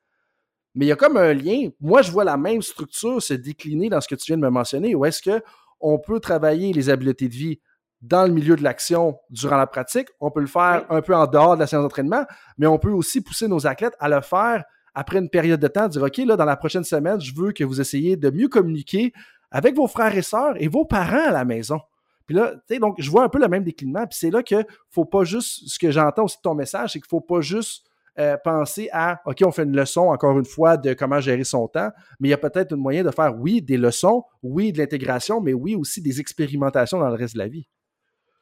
Mais 0.78 0.84
il 0.84 0.88
y 0.90 0.92
a 0.92 0.96
comme 0.96 1.16
un 1.16 1.34
lien. 1.34 1.70
Moi, 1.80 2.02
je 2.02 2.12
vois 2.12 2.22
la 2.22 2.36
même 2.36 2.62
structure 2.62 3.20
se 3.20 3.34
décliner 3.34 3.88
dans 3.88 4.00
ce 4.00 4.06
que 4.06 4.14
tu 4.14 4.26
viens 4.26 4.36
de 4.36 4.42
me 4.42 4.48
mentionner, 4.48 4.94
où 4.94 5.04
est-ce 5.04 5.20
qu'on 5.20 5.98
peut 5.98 6.20
travailler 6.20 6.72
les 6.72 6.88
habiletés 6.88 7.26
de 7.26 7.34
vie 7.34 7.60
dans 8.00 8.24
le 8.28 8.32
milieu 8.32 8.54
de 8.54 8.62
l'action 8.62 9.18
durant 9.28 9.56
la 9.56 9.66
pratique. 9.66 10.06
On 10.20 10.30
peut 10.30 10.38
le 10.40 10.46
faire 10.46 10.86
un 10.88 11.02
peu 11.02 11.16
en 11.16 11.26
dehors 11.26 11.56
de 11.56 11.60
la 11.60 11.66
séance 11.66 11.82
d'entraînement, 11.82 12.24
mais 12.58 12.68
on 12.68 12.78
peut 12.78 12.92
aussi 12.92 13.20
pousser 13.20 13.48
nos 13.48 13.66
athlètes 13.66 13.96
à 13.98 14.08
le 14.08 14.20
faire 14.20 14.62
après 14.94 15.18
une 15.18 15.28
période 15.28 15.58
de 15.58 15.66
temps, 15.66 15.88
dire 15.88 16.00
OK, 16.00 16.18
là, 16.18 16.36
dans 16.36 16.44
la 16.44 16.56
prochaine 16.56 16.84
semaine, 16.84 17.20
je 17.20 17.34
veux 17.34 17.50
que 17.50 17.64
vous 17.64 17.80
essayiez 17.80 18.16
de 18.16 18.30
mieux 18.30 18.46
communiquer 18.46 19.12
avec 19.50 19.74
vos 19.74 19.88
frères 19.88 20.16
et 20.16 20.22
sœurs 20.22 20.54
et 20.62 20.68
vos 20.68 20.84
parents 20.84 21.26
à 21.26 21.32
la 21.32 21.44
maison. 21.44 21.80
Puis 22.26 22.36
là, 22.36 22.52
tu 22.68 22.74
sais, 22.74 22.78
donc, 22.78 22.94
je 22.98 23.10
vois 23.10 23.24
un 23.24 23.28
peu 23.28 23.40
le 23.40 23.48
même 23.48 23.64
déclinement. 23.64 24.06
Puis 24.06 24.16
c'est 24.20 24.30
là 24.30 24.44
que 24.44 24.64
faut 24.90 25.06
pas 25.06 25.24
juste, 25.24 25.68
ce 25.68 25.76
que 25.76 25.90
j'entends 25.90 26.26
aussi 26.26 26.36
de 26.36 26.42
ton 26.42 26.54
message, 26.54 26.92
c'est 26.92 27.00
qu'il 27.00 27.08
faut 27.08 27.20
pas 27.20 27.40
juste 27.40 27.87
euh, 28.18 28.36
penser 28.42 28.88
à, 28.92 29.20
OK, 29.26 29.38
on 29.44 29.52
fait 29.52 29.64
une 29.64 29.76
leçon, 29.76 30.08
encore 30.08 30.38
une 30.38 30.44
fois, 30.44 30.76
de 30.76 30.94
comment 30.94 31.20
gérer 31.20 31.44
son 31.44 31.68
temps, 31.68 31.90
mais 32.20 32.28
il 32.28 32.30
y 32.30 32.34
a 32.34 32.38
peut-être 32.38 32.72
un 32.72 32.76
moyen 32.76 33.04
de 33.04 33.10
faire, 33.10 33.34
oui, 33.38 33.62
des 33.62 33.76
leçons, 33.76 34.24
oui, 34.42 34.72
de 34.72 34.78
l'intégration, 34.78 35.40
mais 35.40 35.54
oui, 35.54 35.74
aussi 35.74 36.02
des 36.02 36.20
expérimentations 36.20 36.98
dans 36.98 37.08
le 37.08 37.14
reste 37.14 37.34
de 37.34 37.38
la 37.38 37.48
vie. 37.48 37.68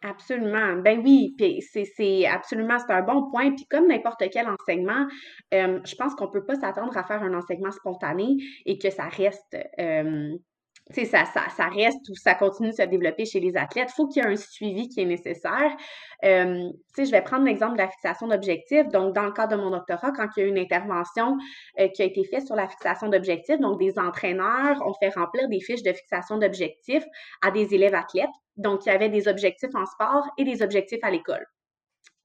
Absolument. 0.02 0.76
Ben 0.84 1.00
oui, 1.02 1.34
puis 1.36 1.62
c'est 1.62 2.26
absolument, 2.26 2.78
c'est 2.78 2.92
un 2.92 3.02
bon 3.02 3.30
point. 3.30 3.52
Puis 3.54 3.66
comme 3.66 3.88
n'importe 3.88 4.22
quel 4.30 4.46
enseignement, 4.46 5.06
euh, 5.54 5.80
je 5.84 5.94
pense 5.96 6.14
qu'on 6.14 6.26
ne 6.26 6.32
peut 6.32 6.44
pas 6.44 6.54
s'attendre 6.54 6.96
à 6.96 7.02
faire 7.02 7.22
un 7.22 7.34
enseignement 7.34 7.72
spontané 7.72 8.36
et 8.66 8.78
que 8.78 8.90
ça 8.90 9.08
reste 9.08 9.56
euh, 9.80 10.36
ça, 10.92 11.24
ça, 11.24 11.48
ça 11.56 11.66
reste 11.66 12.08
ou 12.08 12.14
ça 12.14 12.34
continue 12.34 12.70
de 12.70 12.74
se 12.74 12.82
développer 12.82 13.24
chez 13.24 13.40
les 13.40 13.56
athlètes. 13.56 13.88
Il 13.90 13.94
faut 13.94 14.06
qu'il 14.06 14.22
y 14.22 14.26
ait 14.26 14.28
un 14.28 14.36
suivi 14.36 14.88
qui 14.88 15.00
est 15.00 15.04
nécessaire. 15.06 15.76
Euh, 16.24 16.70
je 16.96 17.10
vais 17.10 17.22
prendre 17.22 17.44
l'exemple 17.44 17.72
de 17.72 17.78
la 17.78 17.88
fixation 17.88 18.28
d'objectifs. 18.28 18.88
Donc, 18.88 19.14
dans 19.14 19.24
le 19.24 19.32
cadre 19.32 19.56
de 19.56 19.62
mon 19.62 19.70
doctorat, 19.70 20.12
quand 20.12 20.28
il 20.36 20.40
y 20.40 20.42
a 20.44 20.46
eu 20.46 20.50
une 20.50 20.58
intervention 20.58 21.36
euh, 21.80 21.88
qui 21.88 22.02
a 22.02 22.04
été 22.04 22.24
faite 22.24 22.46
sur 22.46 22.54
la 22.54 22.68
fixation 22.68 23.08
d'objectifs, 23.08 23.58
donc 23.58 23.80
des 23.80 23.98
entraîneurs 23.98 24.80
ont 24.86 24.94
fait 25.00 25.10
remplir 25.10 25.48
des 25.48 25.60
fiches 25.60 25.82
de 25.82 25.92
fixation 25.92 26.38
d'objectifs 26.38 27.04
à 27.42 27.50
des 27.50 27.74
élèves 27.74 27.94
athlètes. 27.94 28.30
Donc, 28.56 28.86
il 28.86 28.88
y 28.88 28.92
avait 28.92 29.08
des 29.08 29.28
objectifs 29.28 29.74
en 29.74 29.86
sport 29.86 30.24
et 30.38 30.44
des 30.44 30.62
objectifs 30.62 31.02
à 31.02 31.10
l'école 31.10 31.46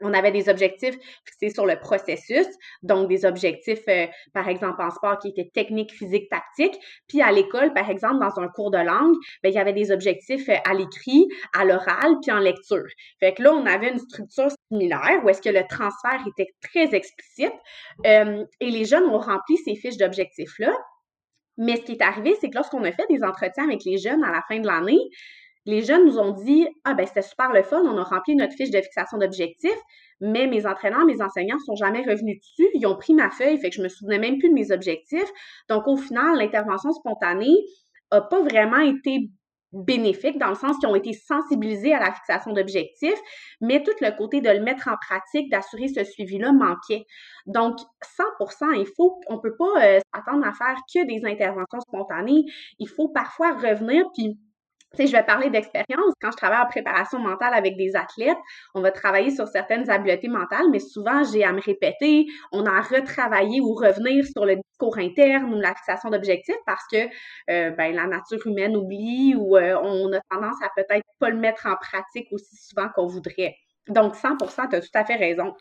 on 0.01 0.13
avait 0.13 0.31
des 0.31 0.49
objectifs 0.49 0.97
fixés 1.25 1.53
sur 1.53 1.65
le 1.65 1.79
processus, 1.79 2.47
donc 2.83 3.07
des 3.07 3.25
objectifs, 3.25 3.83
euh, 3.87 4.07
par 4.33 4.47
exemple, 4.47 4.81
en 4.81 4.89
sport 4.89 5.19
qui 5.19 5.29
étaient 5.29 5.49
techniques, 5.53 5.93
physiques, 5.93 6.29
tactiques. 6.29 6.77
Puis 7.07 7.21
à 7.21 7.31
l'école, 7.31 7.73
par 7.73 7.89
exemple, 7.89 8.19
dans 8.19 8.41
un 8.41 8.47
cours 8.47 8.71
de 8.71 8.77
langue, 8.77 9.15
ben, 9.43 9.49
il 9.49 9.55
y 9.55 9.59
avait 9.59 9.73
des 9.73 9.91
objectifs 9.91 10.49
euh, 10.49 10.55
à 10.65 10.73
l'écrit, 10.73 11.27
à 11.53 11.65
l'oral, 11.65 12.15
puis 12.21 12.31
en 12.31 12.39
lecture. 12.39 12.87
Fait 13.19 13.33
que 13.33 13.43
là, 13.43 13.53
on 13.53 13.65
avait 13.65 13.89
une 13.89 13.99
structure 13.99 14.49
similaire 14.71 15.21
où 15.23 15.29
est-ce 15.29 15.41
que 15.41 15.49
le 15.49 15.63
transfert 15.67 16.21
était 16.27 16.53
très 16.61 16.95
explicite 16.95 17.53
euh, 18.05 18.45
et 18.59 18.69
les 18.69 18.85
jeunes 18.85 19.05
ont 19.05 19.19
rempli 19.19 19.57
ces 19.57 19.75
fiches 19.75 19.97
d'objectifs-là. 19.97 20.73
Mais 21.57 21.75
ce 21.75 21.81
qui 21.81 21.91
est 21.93 22.01
arrivé, 22.01 22.35
c'est 22.39 22.49
que 22.49 22.55
lorsqu'on 22.55 22.83
a 22.83 22.91
fait 22.91 23.05
des 23.09 23.23
entretiens 23.23 23.65
avec 23.65 23.83
les 23.85 23.97
jeunes 23.97 24.23
à 24.23 24.31
la 24.31 24.41
fin 24.47 24.59
de 24.59 24.65
l'année, 24.65 24.99
les 25.66 25.84
jeunes 25.84 26.05
nous 26.05 26.20
ont 26.20 26.32
dit 26.32 26.68
Ah, 26.84 26.93
ben 26.93 27.05
c'était 27.05 27.22
super 27.22 27.51
le 27.51 27.64
fun, 27.64 27.82
on 27.84 27.97
a 27.97 28.03
rempli 28.03 28.36
notre 28.36 28.53
fiche 28.53 28.72
de 28.72 28.82
fixation 28.82 29.18
d'objectifs, 29.18 29.80
mais 30.20 30.47
mes 30.47 30.66
entraîneurs, 30.66 31.05
mes 31.05 31.22
enseignants 31.22 31.59
sont 31.66 31.76
jamais 31.76 32.01
revenus 32.01 32.39
dessus. 32.39 32.70
Ils 32.74 32.86
ont 32.86 32.95
pris 32.95 33.14
ma 33.14 33.30
feuille, 33.30 33.59
fait 33.59 33.70
que 33.70 33.76
je 33.76 33.82
me 33.82 33.89
souvenais 33.89 34.20
même 34.20 34.38
plus 34.38 34.49
de 34.49 34.53
mes 34.53 34.72
objectifs. 34.72 35.32
Donc, 35.70 35.88
au 35.88 35.97
final, 35.97 36.38
l'intervention 36.38 36.91
spontanée 36.93 37.55
n'a 38.12 38.22
pas 38.22 38.41
vraiment 38.41 38.80
été 38.80 39.30
bénéfique 39.74 40.38
dans 40.38 40.49
le 40.49 40.55
sens 40.55 40.78
qu'ils 40.78 40.89
ont 40.89 40.95
été 40.95 41.14
sensibilisés 41.14 41.93
à 41.93 41.99
la 41.99 42.12
fixation 42.12 42.51
d'objectifs, 42.51 43.20
mais 43.62 43.82
tout 43.84 43.93
le 44.01 44.16
côté 44.18 44.41
de 44.41 44.49
le 44.49 44.59
mettre 44.59 44.89
en 44.89 44.97
pratique, 44.97 45.49
d'assurer 45.49 45.88
ce 45.88 46.03
suivi-là 46.03 46.51
manquait. 46.51 47.05
Donc, 47.45 47.78
100% 48.20 48.80
il 48.80 48.88
faut, 48.97 49.20
on 49.28 49.39
peut 49.39 49.55
pas 49.55 49.86
euh, 49.86 49.99
s'attendre 50.14 50.45
à 50.45 50.51
faire 50.51 50.76
que 50.93 51.05
des 51.05 51.26
interventions 51.26 51.80
spontanées. 51.80 52.43
Il 52.80 52.89
faut 52.89 53.09
parfois 53.09 53.53
revenir 53.53 54.05
puis 54.14 54.38
tu 54.97 55.07
je 55.07 55.11
vais 55.11 55.23
parler 55.23 55.49
d'expérience. 55.49 56.13
Quand 56.21 56.31
je 56.31 56.37
travaille 56.37 56.61
en 56.61 56.67
préparation 56.67 57.19
mentale 57.19 57.53
avec 57.53 57.77
des 57.77 57.95
athlètes, 57.95 58.37
on 58.75 58.81
va 58.81 58.91
travailler 58.91 59.31
sur 59.31 59.47
certaines 59.47 59.89
habiletés 59.89 60.27
mentales, 60.27 60.69
mais 60.71 60.79
souvent, 60.79 61.23
j'ai 61.23 61.43
à 61.43 61.53
me 61.53 61.61
répéter, 61.61 62.25
on 62.51 62.65
a 62.65 62.71
à 62.71 62.81
retravailler 62.81 63.61
ou 63.61 63.73
revenir 63.73 64.25
sur 64.25 64.45
le 64.45 64.57
discours 64.57 64.97
interne 64.97 65.53
ou 65.53 65.59
la 65.59 65.73
fixation 65.75 66.09
d'objectifs 66.09 66.55
parce 66.65 66.85
que 66.91 67.05
euh, 67.49 67.71
ben, 67.71 67.95
la 67.95 68.07
nature 68.07 68.45
humaine 68.45 68.75
oublie 68.75 69.35
ou 69.37 69.57
euh, 69.57 69.77
on 69.81 70.11
a 70.13 70.19
tendance 70.29 70.61
à 70.61 70.69
peut-être 70.75 71.05
pas 71.19 71.29
le 71.29 71.37
mettre 71.37 71.67
en 71.67 71.75
pratique 71.75 72.27
aussi 72.31 72.55
souvent 72.57 72.89
qu'on 72.93 73.07
voudrait. 73.07 73.55
Donc, 73.87 74.15
100 74.15 74.37
tu 74.37 74.75
as 74.75 74.81
tout 74.81 74.87
à 74.93 75.05
fait 75.05 75.15
raison. 75.15 75.53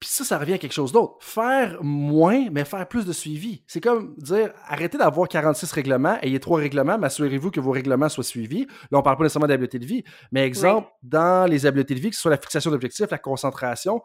Puis 0.00 0.10
ça, 0.10 0.24
ça 0.24 0.38
revient 0.38 0.52
à 0.52 0.58
quelque 0.58 0.72
chose 0.72 0.92
d'autre. 0.92 1.16
Faire 1.20 1.78
moins, 1.82 2.48
mais 2.52 2.64
faire 2.64 2.86
plus 2.86 3.04
de 3.04 3.12
suivi. 3.12 3.64
C'est 3.66 3.80
comme 3.80 4.14
dire, 4.16 4.52
arrêtez 4.66 4.96
d'avoir 4.96 5.28
46 5.28 5.72
règlements, 5.72 6.18
ayez 6.22 6.38
trois 6.38 6.60
règlements, 6.60 6.98
mais 6.98 7.06
assurez-vous 7.06 7.50
que 7.50 7.58
vos 7.58 7.72
règlements 7.72 8.08
soient 8.08 8.22
suivis. 8.22 8.66
Là, 8.90 8.98
on 8.98 9.02
parle 9.02 9.16
pas 9.16 9.24
nécessairement 9.24 9.48
d'habileté 9.48 9.80
de 9.80 9.86
vie, 9.86 10.04
mais 10.30 10.46
exemple, 10.46 10.88
dans 11.02 11.50
les 11.50 11.66
habiletés 11.66 11.94
de 11.94 12.00
vie, 12.00 12.10
que 12.10 12.16
ce 12.16 12.22
soit 12.22 12.30
la 12.30 12.38
fixation 12.38 12.70
d'objectifs, 12.70 13.10
la 13.10 13.18
concentration, 13.18 14.00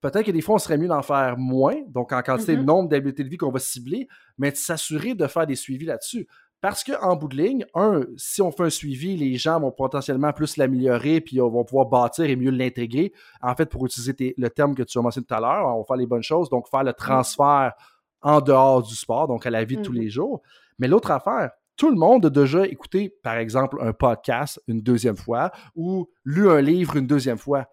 peut-être 0.00 0.26
que 0.26 0.32
des 0.32 0.40
fois, 0.40 0.56
on 0.56 0.58
serait 0.58 0.78
mieux 0.78 0.88
d'en 0.88 1.02
faire 1.02 1.36
moins, 1.38 1.76
donc 1.88 2.12
en 2.12 2.22
quantité 2.22 2.56
de 2.56 2.62
mm-hmm. 2.62 2.64
nombre 2.64 2.88
d'habiletés 2.88 3.22
de 3.22 3.28
vie 3.28 3.36
qu'on 3.36 3.52
va 3.52 3.60
cibler, 3.60 4.08
mais 4.38 4.50
de 4.50 4.56
s'assurer 4.56 5.14
de 5.14 5.26
faire 5.28 5.46
des 5.46 5.56
suivis 5.56 5.86
là-dessus. 5.86 6.26
Parce 6.66 6.82
qu'en 6.82 7.14
bout 7.14 7.28
de 7.28 7.36
ligne, 7.36 7.64
un, 7.74 8.00
si 8.16 8.42
on 8.42 8.50
fait 8.50 8.64
un 8.64 8.70
suivi, 8.70 9.16
les 9.16 9.36
gens 9.36 9.60
vont 9.60 9.70
potentiellement 9.70 10.32
plus 10.32 10.56
l'améliorer, 10.56 11.20
puis 11.20 11.38
vont 11.38 11.62
pouvoir 11.62 11.86
bâtir 11.86 12.24
et 12.24 12.34
mieux 12.34 12.50
l'intégrer. 12.50 13.12
En 13.40 13.54
fait, 13.54 13.66
pour 13.66 13.86
utiliser 13.86 14.34
le 14.36 14.50
terme 14.50 14.74
que 14.74 14.82
tu 14.82 14.98
as 14.98 15.00
mentionné 15.00 15.28
tout 15.28 15.34
à 15.34 15.38
l'heure, 15.38 15.64
on 15.64 15.78
va 15.78 15.84
faire 15.84 15.96
les 15.96 16.08
bonnes 16.08 16.24
choses, 16.24 16.50
donc 16.50 16.66
faire 16.68 16.82
le 16.82 16.90
mm. 16.90 16.94
transfert 16.94 17.72
en 18.20 18.40
dehors 18.40 18.82
du 18.82 18.96
sport, 18.96 19.28
donc 19.28 19.46
à 19.46 19.50
la 19.50 19.62
vie 19.62 19.76
de 19.76 19.82
tous 19.82 19.92
mm-hmm. 19.92 20.00
les 20.00 20.10
jours. 20.10 20.42
Mais 20.80 20.88
l'autre 20.88 21.12
affaire, 21.12 21.52
tout 21.76 21.88
le 21.88 21.94
monde 21.94 22.26
a 22.26 22.30
déjà 22.30 22.66
écouté, 22.66 23.14
par 23.22 23.36
exemple, 23.36 23.78
un 23.80 23.92
podcast 23.92 24.60
une 24.66 24.80
deuxième 24.80 25.16
fois 25.16 25.52
ou 25.76 26.10
lu 26.24 26.50
un 26.50 26.60
livre 26.60 26.96
une 26.96 27.06
deuxième 27.06 27.38
fois. 27.38 27.68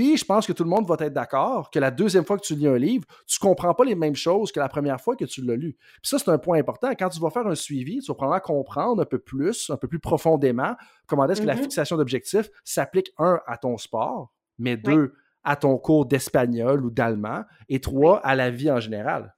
Puis 0.00 0.16
je 0.16 0.24
pense 0.24 0.46
que 0.46 0.54
tout 0.54 0.64
le 0.64 0.70
monde 0.70 0.88
va 0.88 0.96
être 1.00 1.12
d'accord 1.12 1.70
que 1.70 1.78
la 1.78 1.90
deuxième 1.90 2.24
fois 2.24 2.38
que 2.38 2.42
tu 2.42 2.54
lis 2.54 2.66
un 2.66 2.78
livre, 2.78 3.04
tu 3.26 3.36
ne 3.38 3.46
comprends 3.46 3.74
pas 3.74 3.84
les 3.84 3.94
mêmes 3.94 4.14
choses 4.14 4.50
que 4.50 4.58
la 4.58 4.70
première 4.70 4.98
fois 4.98 5.14
que 5.14 5.26
tu 5.26 5.42
l'as 5.42 5.56
lu. 5.56 5.74
Puis 5.74 6.00
ça, 6.04 6.18
c'est 6.18 6.30
un 6.30 6.38
point 6.38 6.58
important. 6.58 6.88
Quand 6.98 7.10
tu 7.10 7.20
vas 7.20 7.28
faire 7.28 7.46
un 7.46 7.54
suivi, 7.54 8.00
tu 8.00 8.06
vas 8.10 8.14
probablement 8.14 8.40
comprendre 8.40 9.02
un 9.02 9.04
peu 9.04 9.18
plus, 9.18 9.68
un 9.68 9.76
peu 9.76 9.88
plus 9.88 9.98
profondément 9.98 10.74
comment 11.06 11.28
est-ce 11.28 11.42
que 11.42 11.46
la 11.46 11.54
mm-hmm. 11.54 11.62
fixation 11.64 11.98
d'objectifs 11.98 12.48
s'applique, 12.64 13.12
un, 13.18 13.40
à 13.46 13.58
ton 13.58 13.76
sport, 13.76 14.32
mais 14.58 14.78
deux, 14.78 15.12
à 15.44 15.56
ton 15.56 15.76
cours 15.76 16.06
d'espagnol 16.06 16.82
ou 16.82 16.90
d'allemand, 16.90 17.44
et 17.68 17.82
trois, 17.82 18.20
à 18.20 18.34
la 18.34 18.48
vie 18.48 18.70
en 18.70 18.80
général. 18.80 19.36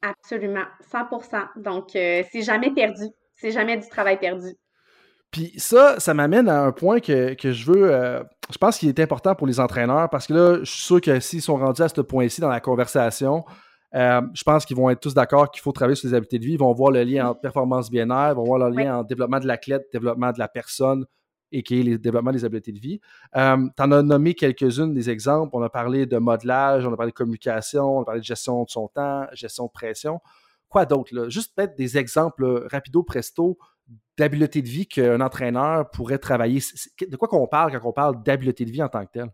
Absolument, 0.00 0.66
100% 0.92 1.60
Donc, 1.60 1.96
euh, 1.96 2.22
c'est 2.30 2.42
jamais 2.42 2.70
perdu. 2.72 3.06
C'est 3.34 3.50
jamais 3.50 3.76
du 3.76 3.88
travail 3.88 4.20
perdu. 4.20 4.54
Puis 5.36 5.52
ça, 5.58 6.00
ça 6.00 6.14
m'amène 6.14 6.48
à 6.48 6.62
un 6.62 6.72
point 6.72 6.98
que, 6.98 7.36
je 7.38 7.70
veux. 7.70 7.92
Euh, 7.92 8.24
je 8.50 8.56
pense 8.56 8.78
qu'il 8.78 8.88
est 8.88 8.98
important 9.00 9.34
pour 9.34 9.46
les 9.46 9.60
entraîneurs 9.60 10.08
parce 10.08 10.26
que 10.26 10.32
là, 10.32 10.58
je 10.60 10.70
suis 10.70 10.80
sûr 10.80 10.98
que 10.98 11.20
s'ils 11.20 11.42
sont 11.42 11.56
rendus 11.56 11.82
à 11.82 11.90
ce 11.90 12.00
point-ci 12.00 12.40
dans 12.40 12.48
la 12.48 12.60
conversation, 12.60 13.44
euh, 13.94 14.22
je 14.32 14.42
pense 14.44 14.64
qu'ils 14.64 14.78
vont 14.78 14.88
être 14.88 15.00
tous 15.00 15.12
d'accord 15.12 15.50
qu'il 15.50 15.60
faut 15.60 15.72
travailler 15.72 15.94
sur 15.94 16.08
les 16.08 16.14
habiletés 16.14 16.38
de 16.38 16.44
vie. 16.46 16.52
Ils 16.54 16.58
vont 16.58 16.72
voir 16.72 16.90
le 16.90 17.02
lien 17.02 17.28
entre 17.28 17.42
performance 17.42 17.90
bien-être, 17.90 18.32
ils 18.32 18.36
vont 18.36 18.44
voir 18.44 18.70
le 18.70 18.74
lien 18.74 18.96
entre 18.96 19.08
développement 19.08 19.38
de 19.38 19.46
l'athlète, 19.46 19.82
développement 19.92 20.32
de 20.32 20.38
la 20.38 20.48
personne 20.48 21.04
et 21.52 21.62
qui 21.62 21.80
est 21.80 21.82
le 21.82 21.98
développement 21.98 22.32
des 22.32 22.46
habiletés 22.46 22.72
de 22.72 22.80
vie. 22.80 22.98
Euh, 23.36 23.58
tu 23.76 23.82
en 23.82 23.92
as 23.92 24.02
nommé 24.02 24.32
quelques-unes 24.32 24.94
des 24.94 25.10
exemples. 25.10 25.50
On 25.52 25.60
a 25.60 25.68
parlé 25.68 26.06
de 26.06 26.16
modelage, 26.16 26.86
on 26.86 26.94
a 26.94 26.96
parlé 26.96 27.12
de 27.12 27.16
communication, 27.16 27.98
on 27.98 28.00
a 28.00 28.04
parlé 28.06 28.20
de 28.20 28.24
gestion 28.24 28.64
de 28.64 28.70
son 28.70 28.88
temps, 28.88 29.26
gestion 29.34 29.66
de 29.66 29.70
pression. 29.70 30.18
Quoi 30.70 30.86
d'autre? 30.86 31.28
Juste 31.28 31.54
peut-être 31.54 31.76
des 31.76 31.98
exemples 31.98 32.66
rapido 32.70 33.02
presto 33.02 33.58
d'habileté 34.18 34.62
de 34.62 34.68
vie 34.68 34.86
qu'un 34.86 35.20
entraîneur 35.20 35.90
pourrait 35.90 36.18
travailler? 36.18 36.60
De 37.00 37.16
quoi 37.16 37.28
qu'on 37.28 37.46
parle 37.46 37.72
quand 37.72 37.88
on 37.88 37.92
parle 37.92 38.22
d'habileté 38.22 38.64
de 38.64 38.70
vie 38.70 38.82
en 38.82 38.88
tant 38.88 39.04
que 39.04 39.12
tel? 39.12 39.30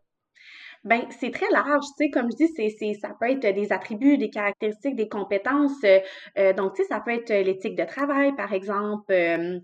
Ben, 0.85 1.03
c'est 1.11 1.31
très 1.31 1.49
large, 1.53 1.85
tu 1.97 2.05
sais, 2.07 2.11
comme 2.11 2.29
je 2.33 2.37
dis, 2.37 2.49
c'est, 2.57 2.95
ça 2.95 3.11
peut 3.21 3.31
être 3.31 3.55
des 3.55 3.73
attributs, 3.73 4.19
des 4.19 4.31
caractéristiques, 4.31 4.97
des 4.97 5.09
compétences. 5.09 5.85
Euh, 5.85 6.01
euh, 6.39 6.53
donc, 6.55 6.75
tu 6.75 6.83
sais, 6.83 6.89
ça 6.89 6.99
peut 6.99 7.13
être 7.13 7.31
l'éthique 7.33 7.77
de 7.77 7.85
travail, 7.85 8.35
par 8.35 8.53
exemple. 8.53 9.13
Euh, 9.13 9.61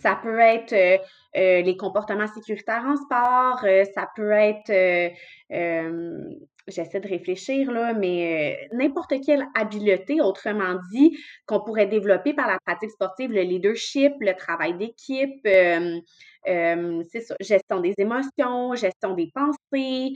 ça 0.00 0.18
peut 0.22 0.38
être 0.38 0.74
les 1.34 1.76
comportements 1.76 2.28
sécuritaires 2.28 2.84
en 2.86 2.96
sport. 2.96 3.60
ça 3.94 4.08
peut 4.16 4.30
être 4.30 4.72
j'essaie 6.66 7.00
de 7.00 7.08
réfléchir 7.08 7.70
là, 7.70 7.94
mais 7.94 8.66
euh, 8.72 8.76
n'importe 8.76 9.14
quelle 9.24 9.46
habileté, 9.54 10.20
autrement 10.20 10.76
dit, 10.92 11.18
qu'on 11.46 11.60
pourrait 11.60 11.86
développer 11.86 12.34
par 12.34 12.46
la 12.46 12.58
pratique 12.64 12.90
sportive, 12.90 13.32
le 13.32 13.42
leadership, 13.42 14.12
le 14.20 14.34
travail 14.34 14.76
d'équipe, 14.76 15.46
ça, 16.44 17.34
gestion 17.40 17.80
des 17.80 17.94
émotions, 17.98 18.74
gestion 18.74 19.14
des 19.14 19.30
pensées, 19.34 20.14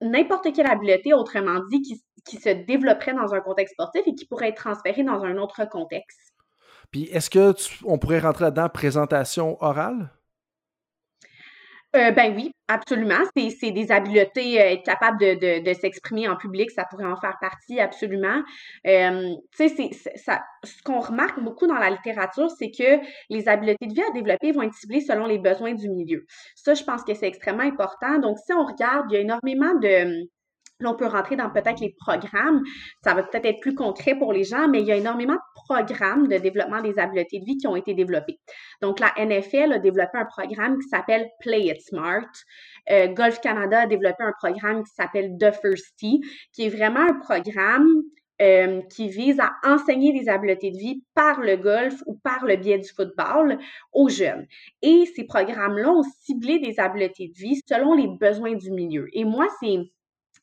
n'importe 0.00 0.52
quelle 0.54 0.66
habileté, 0.66 1.14
autrement 1.14 1.60
dit, 1.70 1.82
qui, 1.82 2.02
qui 2.24 2.36
se 2.36 2.50
développerait 2.50 3.14
dans 3.14 3.34
un 3.34 3.40
contexte 3.40 3.74
sportif 3.74 4.02
et 4.06 4.14
qui 4.14 4.26
pourrait 4.26 4.48
être 4.48 4.62
transférée 4.62 5.04
dans 5.04 5.22
un 5.22 5.36
autre 5.38 5.68
contexte. 5.68 6.32
Puis 6.90 7.04
est-ce 7.04 7.30
que 7.30 7.54
on 7.84 7.98
pourrait 7.98 8.20
rentrer 8.20 8.44
là-dedans 8.44 8.68
présentation 8.68 9.56
orale? 9.62 10.10
Euh, 11.94 12.10
ben 12.10 12.34
oui, 12.34 12.52
absolument. 12.68 13.22
C'est 13.36 13.70
des 13.70 13.92
habiletés, 13.92 14.58
euh, 14.60 14.70
être 14.70 14.82
capable 14.82 15.18
de, 15.18 15.62
de, 15.62 15.74
s'exprimer 15.74 16.26
en 16.26 16.36
public, 16.36 16.70
ça 16.70 16.86
pourrait 16.86 17.04
en 17.04 17.16
faire 17.16 17.36
partie, 17.38 17.80
absolument. 17.80 18.42
Euh, 18.86 19.34
tu 19.54 19.68
sais, 19.68 19.90
ce 19.92 20.82
qu'on 20.84 21.00
remarque 21.00 21.38
beaucoup 21.40 21.66
dans 21.66 21.76
la 21.76 21.90
littérature, 21.90 22.50
c'est 22.50 22.70
que 22.70 22.98
les 23.28 23.46
habiletés 23.46 23.86
de 23.86 23.92
vie 23.92 24.02
à 24.02 24.10
développer 24.12 24.52
vont 24.52 24.62
être 24.62 24.74
ciblées 24.74 25.02
selon 25.02 25.26
les 25.26 25.38
besoins 25.38 25.74
du 25.74 25.90
milieu. 25.90 26.24
Ça, 26.54 26.72
je 26.72 26.82
pense 26.82 27.02
que 27.04 27.12
c'est 27.12 27.28
extrêmement 27.28 27.62
important. 27.62 28.18
Donc, 28.18 28.38
si 28.38 28.54
on 28.54 28.64
regarde, 28.64 29.06
il 29.10 29.14
y 29.14 29.16
a 29.18 29.20
énormément 29.20 29.74
de 29.74 30.26
Là, 30.82 30.90
on 30.90 30.96
peut 30.96 31.06
rentrer 31.06 31.36
dans 31.36 31.48
peut-être 31.48 31.80
les 31.80 31.94
programmes. 31.96 32.62
Ça 33.04 33.14
va 33.14 33.22
peut-être 33.22 33.46
être 33.46 33.60
plus 33.60 33.74
concret 33.74 34.16
pour 34.16 34.32
les 34.32 34.44
gens, 34.44 34.68
mais 34.68 34.80
il 34.80 34.86
y 34.86 34.92
a 34.92 34.96
énormément 34.96 35.34
de 35.34 35.51
programmes 35.72 36.28
de 36.28 36.36
développement 36.36 36.80
des 36.80 36.98
habiletés 36.98 37.40
de 37.40 37.44
vie 37.44 37.56
qui 37.56 37.66
ont 37.66 37.76
été 37.76 37.94
développés. 37.94 38.38
Donc, 38.80 39.00
la 39.00 39.12
NFL 39.18 39.72
a 39.72 39.78
développé 39.78 40.18
un 40.18 40.26
programme 40.26 40.78
qui 40.78 40.88
s'appelle 40.88 41.28
Play 41.40 41.66
It 41.66 41.80
Smart. 41.80 42.28
Euh, 42.90 43.08
Golf 43.08 43.40
Canada 43.40 43.80
a 43.80 43.86
développé 43.86 44.22
un 44.22 44.32
programme 44.38 44.84
qui 44.84 44.92
s'appelle 44.92 45.36
The 45.38 45.52
First 45.52 45.96
Tee, 45.98 46.20
qui 46.52 46.66
est 46.66 46.68
vraiment 46.68 47.00
un 47.00 47.14
programme 47.14 47.88
euh, 48.40 48.80
qui 48.90 49.08
vise 49.08 49.38
à 49.38 49.52
enseigner 49.62 50.18
des 50.18 50.28
habiletés 50.28 50.72
de 50.72 50.78
vie 50.78 51.04
par 51.14 51.40
le 51.40 51.56
golf 51.56 52.02
ou 52.06 52.14
par 52.24 52.44
le 52.44 52.56
biais 52.56 52.78
du 52.78 52.88
football 52.88 53.58
aux 53.92 54.08
jeunes. 54.08 54.46
Et 54.80 55.04
ces 55.14 55.24
programmes-là 55.24 55.90
ont 55.90 56.02
ciblé 56.24 56.58
des 56.58 56.80
habiletés 56.80 57.28
de 57.28 57.38
vie 57.38 57.60
selon 57.68 57.94
les 57.94 58.08
besoins 58.08 58.54
du 58.54 58.72
milieu. 58.72 59.06
Et 59.12 59.24
moi, 59.24 59.46
c'est 59.60 59.76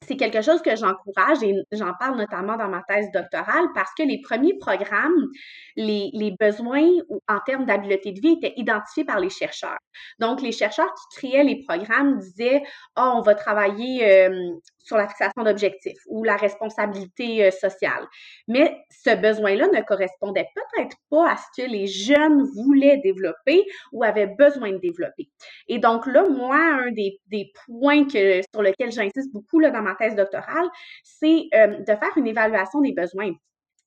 c'est 0.07 0.15
quelque 0.15 0.41
chose 0.41 0.61
que 0.61 0.75
j'encourage 0.75 1.43
et 1.43 1.53
j'en 1.71 1.93
parle 1.99 2.17
notamment 2.17 2.55
dans 2.55 2.69
ma 2.69 2.81
thèse 2.87 3.11
doctorale 3.13 3.65
parce 3.75 3.93
que 3.97 4.03
les 4.03 4.21
premiers 4.21 4.57
programmes, 4.57 5.27
les, 5.75 6.35
besoins 6.39 6.87
en 7.27 7.39
termes 7.45 7.65
d'habileté 7.65 8.13
de 8.13 8.21
vie 8.21 8.37
étaient 8.41 8.53
identifiés 8.55 9.03
par 9.03 9.19
les 9.19 9.29
chercheurs. 9.29 9.77
Donc, 10.19 10.41
les 10.41 10.51
chercheurs 10.51 10.93
qui 10.93 11.17
créaient 11.17 11.43
les 11.43 11.63
programmes 11.67 12.17
disaient, 12.19 12.63
ah, 12.95 13.13
on 13.15 13.21
va 13.21 13.35
travailler 13.35 14.09
euh, 14.09 14.51
sur 14.79 14.97
la 14.97 15.07
fixation 15.07 15.43
d'objectifs 15.43 15.99
ou 16.07 16.23
la 16.23 16.35
responsabilité 16.35 17.45
euh, 17.45 17.51
sociale. 17.51 18.07
Mais 18.47 18.77
ce 18.89 19.15
besoin-là 19.15 19.67
ne 19.73 19.81
correspondait 19.81 20.47
peut-être 20.55 20.97
pas 21.09 21.31
à 21.31 21.37
ce 21.37 21.61
que 21.61 21.67
les 21.67 21.87
jeunes 21.87 22.43
voulaient 22.55 22.97
développer 22.97 23.65
ou 23.91 24.03
avaient 24.03 24.27
besoin 24.27 24.71
de 24.71 24.77
développer. 24.77 25.29
Et 25.67 25.79
donc 25.79 26.05
là, 26.07 26.27
moi, 26.27 26.57
un 26.57 26.91
des, 26.91 27.19
des 27.27 27.51
points 27.65 28.05
que, 28.05 28.41
sur 28.53 28.61
lesquels 28.61 28.91
j'insiste 28.91 29.31
beaucoup 29.33 29.59
là, 29.59 29.69
dans 29.69 29.81
ma 29.81 29.95
thèse 29.95 30.15
doctorale, 30.15 30.67
c'est 31.03 31.47
euh, 31.53 31.79
de 31.79 31.85
faire 31.85 32.17
une 32.17 32.27
évaluation 32.27 32.81
des 32.81 32.93
besoins. 32.93 33.31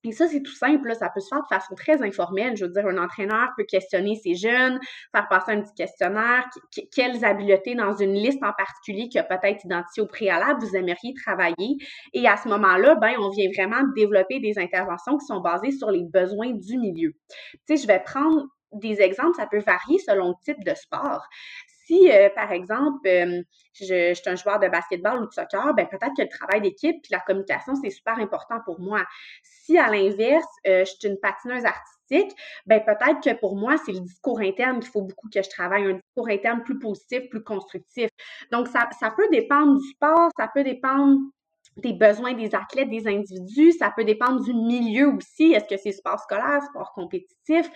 Et 0.05 0.13
ça, 0.13 0.27
c'est 0.27 0.43
tout 0.43 0.55
simple, 0.55 0.95
ça 0.97 1.11
peut 1.11 1.21
se 1.21 1.29
faire 1.29 1.43
de 1.43 1.47
façon 1.47 1.75
très 1.75 2.03
informelle. 2.03 2.57
Je 2.57 2.65
veux 2.65 2.73
dire, 2.73 2.87
un 2.87 2.99
entraîneur 2.99 3.51
peut 3.57 3.65
questionner 3.65 4.17
ses 4.17 4.35
jeunes, 4.35 4.81
faire 5.15 5.29
passer 5.29 5.53
un 5.53 5.61
petit 5.61 5.75
questionnaire, 5.75 6.49
quelles 6.93 7.25
habiletés 7.25 7.75
dans 7.75 7.95
une 7.95 8.15
liste 8.15 8.43
en 8.43 8.53
particulier 8.53 9.09
qui 9.09 9.19
a 9.19 9.23
peut-être 9.23 9.65
identifié 9.65 10.03
au 10.03 10.07
préalable, 10.07 10.61
vous 10.61 10.77
aimeriez 10.77 11.15
travailler. 11.25 11.77
Et 12.13 12.27
à 12.27 12.37
ce 12.37 12.49
moment-là, 12.49 12.97
ben, 12.97 13.15
on 13.21 13.31
vient 13.31 13.49
vraiment 13.57 13.83
développer 13.95 14.41
des 14.41 14.59
interventions 14.59 15.19
qui 15.19 15.27
sont 15.27 15.41
basées 15.41 15.73
sur 15.73 15.91
les 15.91 16.05
besoins 16.05 16.51
du 16.51 16.79
milieu. 16.79 17.13
Tu 17.67 17.77
sais, 17.77 17.77
je 17.77 17.87
vais 17.87 18.01
prendre 18.01 18.47
des 18.73 19.01
exemples, 19.03 19.37
ça 19.37 19.47
peut 19.47 19.61
varier 19.61 19.99
selon 19.99 20.29
le 20.29 20.35
type 20.45 20.65
de 20.65 20.75
sport. 20.75 21.23
Si, 21.85 22.11
euh, 22.11 22.29
par 22.35 22.53
exemple, 22.53 23.07
euh, 23.07 23.43
je, 23.75 24.15
suis 24.15 24.31
un 24.31 24.37
joueur 24.37 24.61
de 24.61 24.69
basketball 24.69 25.23
ou 25.23 25.27
de 25.27 25.33
soccer, 25.33 25.75
ben 25.75 25.87
peut-être 25.87 26.13
que 26.17 26.23
le 26.23 26.29
travail 26.29 26.61
d'équipe 26.61 26.97
et 26.97 27.09
la 27.11 27.21
communication, 27.21 27.75
c'est 27.75 27.91
super 27.91 28.19
important 28.19 28.61
pour 28.65 28.81
moi. 28.81 29.05
Si, 29.43 29.79
à 29.79 29.89
l'inverse, 29.89 30.47
je 30.65 30.85
suis 30.85 31.09
une 31.09 31.19
patineuse 31.19 31.65
artistique, 31.65 32.37
ben 32.67 32.81
peut-être 32.85 33.21
que 33.23 33.39
pour 33.39 33.57
moi, 33.57 33.77
c'est 33.85 33.93
le 33.93 34.01
discours 34.01 34.41
interne 34.41 34.81
qu'il 34.81 34.91
faut 34.91 35.03
beaucoup 35.03 35.29
que 35.29 35.43
je 35.43 35.49
travaille, 35.49 35.85
un 35.85 35.95
discours 35.95 36.29
interne 36.29 36.63
plus 36.63 36.79
positif, 36.79 37.29
plus 37.31 37.43
constructif. 37.43 38.11
Donc, 38.51 38.69
ça, 38.69 38.89
ça 39.01 39.11
peut 39.11 39.29
dépendre 39.31 39.79
du 39.79 39.89
sport, 39.89 40.31
ça 40.37 40.49
peut 40.53 40.65
dépendre 40.65 41.19
des 41.77 41.93
besoins 41.93 42.35
des 42.35 42.55
athlètes, 42.55 42.91
des 42.91 43.07
individus. 43.09 43.73
Ça 43.73 43.93
peut 43.97 44.05
dépendre 44.05 44.43
du 44.43 44.53
milieu 44.53 45.09
aussi. 45.09 45.53
Est-ce 45.53 45.67
que 45.67 45.77
c'est 45.77 45.93
sport 45.93 46.21
scolaire, 46.21 46.63
sport 46.69 46.93
compétitif? 46.93 47.71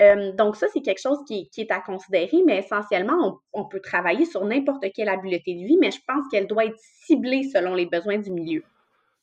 Euh, 0.00 0.32
donc, 0.32 0.56
ça, 0.56 0.66
c'est 0.72 0.80
quelque 0.80 1.00
chose 1.00 1.18
qui, 1.26 1.48
est 1.56 1.70
à 1.70 1.80
considérer, 1.80 2.42
mais 2.44 2.58
essentiellement, 2.58 3.40
on, 3.52 3.64
peut 3.64 3.80
travailler 3.80 4.24
sur 4.24 4.44
n'importe 4.44 4.84
quelle 4.94 5.08
habileté 5.08 5.54
de 5.54 5.66
vie, 5.66 5.78
mais 5.80 5.90
je 5.90 6.00
pense 6.06 6.26
qu'elle 6.30 6.46
doit 6.46 6.66
être 6.66 6.78
ciblée 6.78 7.44
selon 7.44 7.74
les 7.74 7.86
besoins 7.86 8.18
du 8.18 8.30
milieu. 8.30 8.62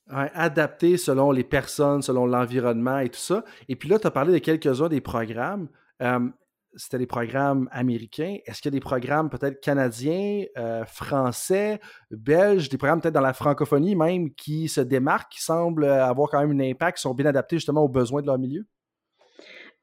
Adaptée 0.09 0.97
selon 0.97 1.32
les 1.32 1.45
personnes, 1.45 2.01
selon 2.01 2.26
l'environnement 2.26 2.99
et 2.99 3.09
tout 3.09 3.19
ça. 3.19 3.43
Et 3.69 3.76
puis 3.76 3.88
là, 3.88 3.99
tu 3.99 4.07
as 4.07 4.11
parlé 4.11 4.34
de 4.34 4.39
quelques-uns 4.39 4.89
des 4.89 4.99
programmes. 4.99 5.69
Euh, 6.01 6.28
c'était 6.76 6.97
des 6.97 7.07
programmes 7.07 7.69
américains. 7.71 8.38
Est-ce 8.45 8.61
qu'il 8.61 8.71
y 8.71 8.76
a 8.76 8.78
des 8.78 8.82
programmes 8.82 9.30
peut-être 9.30 9.61
canadiens, 9.61 10.43
euh, 10.57 10.86
français, 10.86 11.80
belges, 12.11 12.69
des 12.69 12.78
programmes 12.78 13.01
peut-être 13.01 13.13
dans 13.13 13.21
la 13.21 13.34
francophonie 13.34 13.95
même 13.95 14.34
qui 14.34 14.67
se 14.69 14.82
démarquent, 14.82 15.32
qui 15.32 15.41
semblent 15.41 15.86
avoir 15.86 16.30
quand 16.30 16.39
même 16.45 16.59
un 16.59 16.71
impact, 16.71 16.97
qui 16.97 17.01
sont 17.01 17.13
bien 17.13 17.26
adaptés 17.28 17.57
justement 17.57 17.84
aux 17.84 17.89
besoins 17.89 18.21
de 18.21 18.28
leur 18.28 18.38
milieu? 18.39 18.65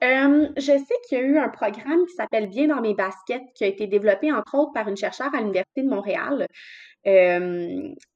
Je 0.02 0.64
sais 0.64 0.94
qu'il 1.08 1.18
y 1.18 1.20
a 1.20 1.24
eu 1.24 1.38
un 1.38 1.48
programme 1.48 2.06
qui 2.06 2.14
s'appelle 2.14 2.48
Bien 2.48 2.68
dans 2.68 2.80
mes 2.80 2.94
baskets, 2.94 3.42
qui 3.54 3.64
a 3.64 3.66
été 3.66 3.86
développé 3.86 4.32
entre 4.32 4.54
autres 4.54 4.72
par 4.72 4.88
une 4.88 4.96
chercheure 4.96 5.34
à 5.34 5.40
l'Université 5.40 5.82
de 5.82 5.88
Montréal. 5.88 6.46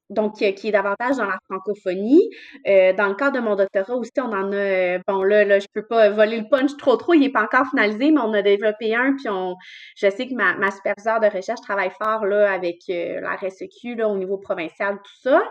Donc, 0.09 0.35
qui 0.35 0.45
est 0.45 0.71
davantage 0.71 1.17
dans 1.17 1.25
la 1.25 1.39
francophonie. 1.49 2.21
Euh, 2.67 2.93
dans 2.93 3.07
le 3.07 3.15
cadre 3.15 3.39
de 3.39 3.41
mon 3.41 3.55
doctorat 3.55 3.95
aussi, 3.95 4.11
on 4.19 4.31
en 4.31 4.51
a, 4.51 4.99
bon 5.07 5.23
là, 5.23 5.43
là 5.45 5.59
je 5.59 5.67
peux 5.73 5.85
pas 5.85 6.09
voler 6.09 6.39
le 6.39 6.49
punch 6.49 6.75
trop 6.77 6.95
trop, 6.95 7.13
il 7.13 7.21
n'est 7.21 7.31
pas 7.31 7.43
encore 7.43 7.67
finalisé, 7.69 8.11
mais 8.11 8.21
on 8.21 8.33
a 8.33 8.41
développé 8.41 8.95
un, 8.95 9.15
puis 9.15 9.29
on, 9.29 9.55
je 9.97 10.09
sais 10.09 10.27
que 10.27 10.35
ma, 10.35 10.55
ma 10.55 10.71
superviseure 10.71 11.19
de 11.19 11.27
recherche 11.27 11.61
travaille 11.61 11.91
fort 12.01 12.25
là, 12.25 12.51
avec 12.51 12.81
euh, 12.89 13.19
la 13.21 13.35
RSEQ 13.35 13.95
là, 13.95 14.07
au 14.07 14.17
niveau 14.17 14.37
provincial, 14.37 14.97
tout 14.97 15.29
ça. 15.29 15.41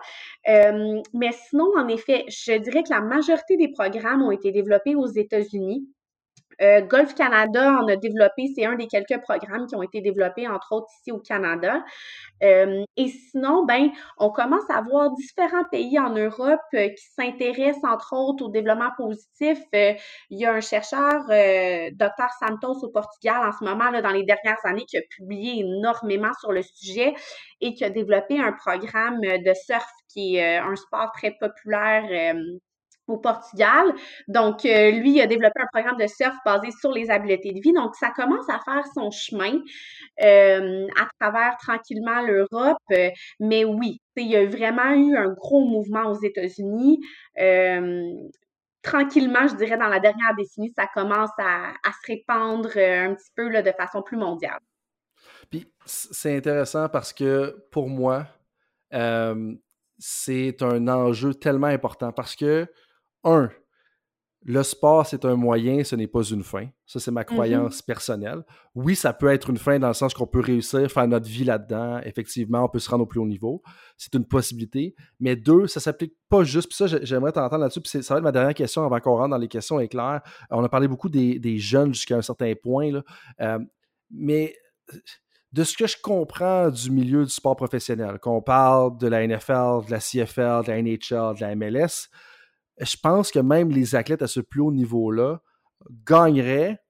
Euh, 0.48 1.00
mais 1.12 1.30
sinon, 1.32 1.70
en 1.76 1.88
effet, 1.88 2.24
je 2.28 2.56
dirais 2.58 2.82
que 2.82 2.90
la 2.90 3.00
majorité 3.00 3.56
des 3.56 3.68
programmes 3.68 4.22
ont 4.22 4.30
été 4.30 4.52
développés 4.52 4.94
aux 4.94 5.06
États-Unis. 5.06 5.88
Euh, 6.60 6.80
Golf 6.82 7.14
Canada 7.14 7.78
on 7.82 7.88
a 7.88 7.96
développé, 7.96 8.52
c'est 8.54 8.64
un 8.64 8.76
des 8.76 8.86
quelques 8.86 9.20
programmes 9.22 9.66
qui 9.66 9.74
ont 9.74 9.82
été 9.82 10.00
développés, 10.00 10.48
entre 10.48 10.72
autres 10.72 10.88
ici 11.00 11.12
au 11.12 11.18
Canada. 11.18 11.84
Euh, 12.42 12.84
et 12.96 13.08
sinon, 13.08 13.64
ben, 13.64 13.90
on 14.18 14.30
commence 14.30 14.68
à 14.70 14.80
voir 14.82 15.12
différents 15.12 15.64
pays 15.70 15.98
en 15.98 16.10
Europe 16.10 16.60
euh, 16.74 16.88
qui 16.88 17.04
s'intéressent, 17.16 17.84
entre 17.84 18.14
autres, 18.14 18.44
au 18.44 18.48
développement 18.48 18.90
positif. 18.96 19.58
il 19.72 19.98
y 20.30 20.46
a 20.46 20.52
un 20.52 20.60
chercheur, 20.60 21.24
Dr 21.92 22.28
Santos 22.40 22.84
au 22.84 22.88
Portugal, 22.90 23.36
en 23.46 23.52
ce 23.52 23.64
moment, 23.64 23.90
là, 23.90 24.02
dans 24.02 24.10
les 24.10 24.24
dernières 24.24 24.64
années, 24.64 24.84
qui 24.86 24.96
a 24.96 25.02
publié 25.10 25.60
énormément 25.60 26.32
sur 26.40 26.52
le 26.52 26.62
sujet 26.62 27.14
et 27.60 27.74
qui 27.74 27.84
a 27.84 27.90
développé 27.90 28.40
un 28.40 28.52
programme 28.52 29.20
de 29.20 29.54
surf 29.54 29.88
qui 30.08 30.36
est 30.36 30.58
un 30.58 30.76
sport 30.76 31.10
très 31.12 31.32
populaire 31.40 32.34
au 33.06 33.18
Portugal. 33.18 33.92
Donc, 34.28 34.64
euh, 34.64 34.90
lui, 34.92 35.16
il 35.16 35.20
a 35.20 35.26
développé 35.26 35.60
un 35.60 35.66
programme 35.72 35.98
de 35.98 36.06
surf 36.06 36.34
basé 36.44 36.70
sur 36.80 36.92
les 36.92 37.10
habiletés 37.10 37.52
de 37.52 37.60
vie. 37.60 37.72
Donc, 37.72 37.94
ça 37.96 38.10
commence 38.10 38.48
à 38.48 38.58
faire 38.60 38.84
son 38.94 39.10
chemin 39.10 39.60
euh, 40.22 40.86
à 40.98 41.08
travers 41.20 41.56
tranquillement 41.58 42.22
l'Europe. 42.22 42.78
Euh, 42.92 43.10
mais 43.40 43.64
oui, 43.64 44.00
il 44.16 44.28
y 44.28 44.36
a 44.36 44.46
vraiment 44.46 44.92
eu 44.92 45.16
un 45.16 45.32
gros 45.32 45.64
mouvement 45.66 46.10
aux 46.10 46.20
États-Unis. 46.20 47.00
tranquillement, 48.82 49.48
je 49.48 49.56
dirais, 49.56 49.78
dans 49.78 49.88
la 49.88 49.98
dernière 49.98 50.34
décennie, 50.36 50.70
ça 50.76 50.86
commence 50.92 51.30
à, 51.38 51.72
se 51.84 52.12
répandre 52.12 52.68
un 52.76 53.14
petit 53.14 53.30
peu 53.34 53.48
là, 53.48 53.62
de 53.62 53.72
façon 53.72 54.02
plus 54.02 54.18
mondiale. 54.18 54.60
Puis, 55.50 55.72
c'est 55.86 56.36
intéressant 56.36 56.88
parce 56.88 57.12
que 57.12 57.66
pour 57.70 57.88
moi, 57.88 58.26
c'est 59.98 60.62
un 60.62 60.88
enjeu 60.88 61.34
tellement 61.34 61.66
important 61.66 62.12
parce 62.12 62.36
que 62.36 62.66
un, 63.24 63.50
le 64.46 64.62
sport, 64.62 65.06
c'est 65.06 65.24
un 65.24 65.36
moyen, 65.36 65.82
ce 65.84 65.96
n'est 65.96 66.06
pas 66.06 66.22
une 66.22 66.42
fin. 66.42 66.68
Ça, 66.84 67.00
c'est 67.00 67.10
ma 67.10 67.22
mm-hmm. 67.22 67.24
croyance 67.24 67.80
personnelle. 67.80 68.44
Oui, 68.74 68.94
ça 68.94 69.14
peut 69.14 69.32
être 69.32 69.48
une 69.48 69.56
fin 69.56 69.78
dans 69.78 69.88
le 69.88 69.94
sens 69.94 70.12
qu'on 70.12 70.26
peut 70.26 70.40
réussir, 70.40 70.90
faire 70.90 71.08
notre 71.08 71.26
vie 71.26 71.44
là-dedans. 71.44 72.00
Effectivement, 72.04 72.62
on 72.62 72.68
peut 72.68 72.78
se 72.78 72.90
rendre 72.90 73.04
au 73.04 73.06
plus 73.06 73.20
haut 73.20 73.26
niveau. 73.26 73.62
C'est 73.96 74.14
une 74.14 74.26
possibilité. 74.26 74.94
Mais 75.18 75.34
deux, 75.34 75.66
ça 75.66 75.80
s'applique 75.80 76.12
pas 76.28 76.44
juste. 76.44 76.68
Puis 76.68 76.76
ça, 76.76 76.98
j'aimerais 77.02 77.32
t'entendre 77.32 77.62
là-dessus. 77.62 77.80
Puis 77.80 78.02
ça 78.02 78.14
va 78.14 78.18
être 78.18 78.24
ma 78.24 78.32
dernière 78.32 78.52
question 78.52 78.84
avant 78.84 79.00
qu'on 79.00 79.16
rentre 79.16 79.30
dans 79.30 79.38
les 79.38 79.48
questions 79.48 79.80
éclairs. 79.80 80.20
On 80.50 80.62
a 80.62 80.68
parlé 80.68 80.88
beaucoup 80.88 81.08
des, 81.08 81.58
jeunes 81.58 81.94
jusqu'à 81.94 82.16
un 82.16 82.22
certain 82.22 82.52
point. 82.54 82.92
Là. 82.92 83.02
Euh, 83.40 83.58
mais 84.10 84.54
de 85.52 85.64
ce 85.64 85.74
que 85.74 85.86
je 85.86 85.96
comprends 86.02 86.68
du 86.68 86.90
milieu 86.90 87.24
du 87.24 87.30
sport 87.30 87.56
professionnel, 87.56 88.18
qu'on 88.18 88.42
parle 88.42 88.98
de 88.98 89.06
la 89.06 89.26
NFL, 89.26 89.86
de 89.86 89.90
la 89.90 90.00
CFL, 90.00 90.66
de 90.66 90.70
la 90.70 90.82
NHL, 90.82 91.36
de 91.36 91.40
la 91.40 91.54
MLS, 91.54 92.10
je 92.80 92.96
pense 93.02 93.30
que 93.30 93.38
même 93.38 93.70
les 93.70 93.94
athlètes 93.94 94.22
à 94.22 94.26
ce 94.26 94.40
plus 94.40 94.60
haut 94.60 94.72
niveau-là 94.72 95.40
gagneraient 96.06 96.80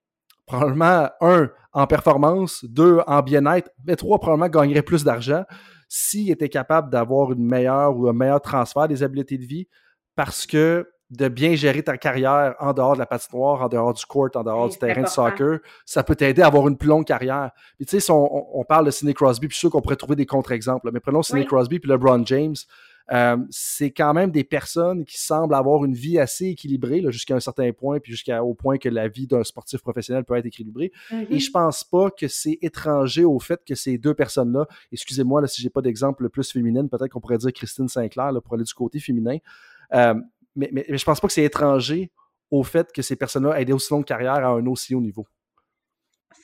probablement, 0.47 1.09
un, 1.21 1.51
en 1.73 1.87
performance, 1.87 2.65
deux, 2.65 3.01
en 3.07 3.23
bien-être, 3.23 3.71
mais 3.87 3.97
trois, 3.97 4.19
probablement 4.19 4.49
gagneraient 4.49 4.83
plus 4.83 5.05
d'argent 5.05 5.45
s'ils 5.89 6.31
étaient 6.31 6.49
capables 6.49 6.91
d'avoir 6.91 7.33
une 7.33 7.45
meilleure 7.45 7.97
ou 7.97 8.09
un 8.09 8.13
meilleur 8.13 8.41
transfert 8.41 8.89
des 8.89 9.03
habiletés 9.03 9.39
de 9.39 9.45
vie 9.45 9.69
parce 10.17 10.47
que 10.47 10.89
de 11.11 11.29
bien 11.29 11.55
gérer 11.55 11.83
ta 11.83 11.97
carrière 11.97 12.55
en 12.59 12.73
dehors 12.73 12.95
de 12.95 12.99
la 12.99 13.07
patinoire, 13.07 13.63
en 13.63 13.69
dehors 13.69 13.93
du 13.93 14.05
court, 14.07 14.31
en 14.35 14.43
dehors 14.43 14.69
du 14.69 14.79
terrain 14.79 15.03
de 15.03 15.09
soccer, 15.09 15.61
ça 15.85 16.03
peut 16.03 16.17
t'aider 16.17 16.43
à 16.43 16.47
avoir 16.47 16.67
une 16.67 16.77
plus 16.77 16.89
longue 16.89 17.05
carrière. 17.05 17.51
Puis 17.77 17.87
tu 17.87 18.01
sais, 18.01 18.13
on, 18.13 18.65
parle 18.69 18.87
de 18.87 18.91
Sidney 18.91 19.15
Crosby, 19.15 19.47
puis 19.47 19.55
je 19.55 19.59
suis 19.59 19.69
sûr 19.69 19.71
qu'on 19.71 19.81
pourrait 19.81 19.97
trouver 19.97 20.17
des 20.17 20.27
contre-exemples, 20.27 20.91
mais 20.93 21.01
prenons 21.01 21.23
Sidney 21.23 21.47
Crosby 21.47 21.79
puis 21.79 21.91
LeBron 21.91 22.25
James. 22.27 22.57
Euh, 23.13 23.37
c'est 23.51 23.91
quand 23.91 24.15
même 24.15 24.31
des 24.31 24.45
personnes 24.45 25.05
qui 25.05 25.21
semblent 25.21 25.55
avoir 25.55 25.85
une 25.85 25.95
vie 25.95 26.19
assez 26.19 26.47
équilibrée 26.47 27.03
jusqu'à 27.09 27.35
un 27.35 27.41
certain 27.41 27.71
point, 27.73 28.01
puis 28.01 28.13
jusqu'au 28.13 28.55
point 28.55 28.79
que 28.79 28.89
la 28.89 29.09
vie 29.09 29.27
d'un 29.27 29.45
sportif 29.45 29.83
professionnel 29.83 30.25
peut 30.25 30.37
être 30.37 30.47
équilibrée. 30.47 30.91
Et 31.11 31.15
mm-hmm. 31.15 31.39
je 31.39 31.51
pense 31.51 31.85
pas 31.85 32.11
que 32.11 32.29
c'est 32.29 32.59
étranger 32.63 33.25
au 33.25 33.39
fait 33.39 33.61
que 33.67 33.75
ces 33.75 33.99
deux 33.99 34.15
personnes-là, 34.15 34.67
excusez-moi 34.91 35.43
là, 35.43 35.47
si 35.47 35.61
j'ai 35.61 35.71
pas 35.71 35.83
d'exemple 35.83 36.29
plus 36.31 36.51
féminine, 36.51 36.89
peut-être 36.89 37.11
qu'on 37.11 37.21
pourrait 37.21 37.39
dire 37.39 37.53
Christine 37.53 37.89
Sinclair 37.89 38.33
là, 38.33 38.41
pour 38.41 38.55
aller 38.55 38.65
du 38.65 38.75
côté 38.75 39.01
féminin. 39.01 39.37
Euh, 39.93 40.15
mais, 40.57 40.71
mais, 40.73 40.87
mais, 40.89 40.97
je 40.97 41.05
pense 41.05 41.21
pas 41.21 41.27
que 41.27 41.35
c'est 41.35 41.45
étranger 41.45 42.11
au 42.51 42.63
fait 42.63 42.91
que 42.93 43.03
ces 43.03 43.17
personnes-là 43.17 43.61
aient 43.61 43.73
aussi 43.73 43.93
longues 43.93 44.05
carrières 44.05 44.35
à 44.35 44.49
un 44.49 44.67
aussi 44.67 44.95
haut 44.95 45.01
niveau. 45.01 45.27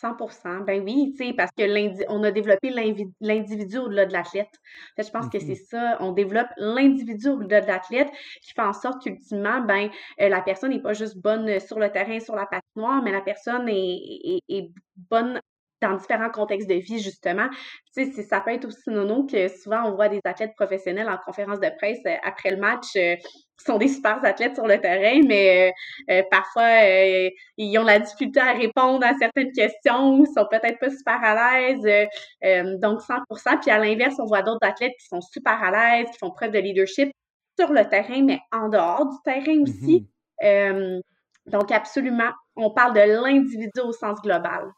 100 0.01 0.65
Ben 0.65 0.83
oui, 0.83 1.15
tu 1.17 1.25
sais, 1.25 1.33
parce 1.33 1.51
que 1.53 2.09
on 2.09 2.23
a 2.23 2.31
développé 2.31 2.71
l'individu 3.21 3.79
au-delà 3.79 4.07
de 4.07 4.13
l'athlète. 4.13 4.51
je 4.99 5.11
pense 5.11 5.29
que 5.29 5.39
c'est 5.39 5.53
mm-hmm. 5.53 5.69
ça, 5.69 5.97
on 6.01 6.13
développe 6.13 6.49
l'individu 6.57 7.29
au-delà 7.29 7.61
de 7.61 7.67
l'athlète 7.67 8.11
qui 8.43 8.53
fait 8.53 8.63
en 8.63 8.73
sorte 8.73 9.03
qu'ultimement, 9.03 9.61
ben, 9.61 9.91
euh, 10.21 10.29
la 10.29 10.41
personne 10.41 10.71
n'est 10.71 10.83
pas 10.83 10.95
juste 10.95 11.19
bonne 11.19 11.61
sur 11.61 11.79
le 11.79 11.91
terrain, 11.91 12.21
sur 12.21 12.35
la 12.35 12.47
patinoire, 12.47 13.03
mais 13.03 13.13
la 13.13 13.21
personne 13.21 13.69
est, 13.69 14.41
est 14.49 14.71
bonne 14.97 15.41
dans 15.81 15.97
différents 15.97 16.31
contextes 16.31 16.69
de 16.69 16.75
vie, 16.75 17.01
justement. 17.01 17.49
Tu 17.95 18.13
sais, 18.13 18.23
ça 18.23 18.41
peut 18.41 18.53
être 18.53 18.67
aussi 18.67 18.91
nono 18.91 19.27
que 19.27 19.49
souvent 19.49 19.85
on 19.85 19.95
voit 19.95 20.09
des 20.09 20.21
athlètes 20.25 20.55
professionnels 20.55 21.09
en 21.09 21.17
conférence 21.19 21.61
de 21.61 21.71
presse 21.79 22.01
euh, 22.07 22.17
après 22.23 22.51
le 22.51 22.59
match 22.59 22.97
euh, 22.97 23.17
sont 23.65 23.79
des 23.79 23.89
super 23.89 24.25
athlètes 24.25 24.55
sur 24.55 24.67
le 24.67 24.81
terrain, 24.81 25.21
mais 25.27 25.73
euh, 26.11 26.23
parfois 26.31 26.85
ils 27.57 27.79
ont 27.79 27.85
la 27.85 27.99
difficulté 27.99 28.41
à 28.41 28.53
répondre 28.53 29.05
à 29.05 29.15
certaines 29.19 29.53
questions, 29.53 30.25
ils 30.25 30.27
sont 30.27 30.47
peut-être 30.51 30.79
pas 30.79 30.91
super 30.91 31.19
à 31.23 31.61
l'aise. 31.61 32.09
donc 32.81 33.01
100%. 33.01 33.61
Puis 33.61 33.71
à 33.71 33.79
l'inverse, 33.79 34.17
on 34.19 34.27
voit 34.27 34.43
d'autres 34.43 34.67
athlètes 34.67 34.95
qui 35.01 35.07
sont 35.07 35.21
super 35.21 35.63
à 35.63 35.71
l'aise, 35.71 36.11
qui 36.11 36.19
font 36.19 36.31
preuve 36.31 36.53
de 36.53 36.59
leadership 36.59 37.13
sur 37.59 37.73
le 37.73 37.89
terrain, 37.89 38.23
mais 38.23 38.41
en 38.53 38.69
dehors 38.69 39.07
du 39.07 39.17
terrain 39.25 39.63
aussi. 39.63 40.07
Mm-hmm. 40.43 41.01
donc 41.47 41.71
absolument, 41.71 42.31
on 42.57 42.71
parle 42.71 42.95
de 42.95 43.01
l'individu 43.01 43.81
au 43.85 43.93
sens 43.93 44.21
global. 44.23 44.71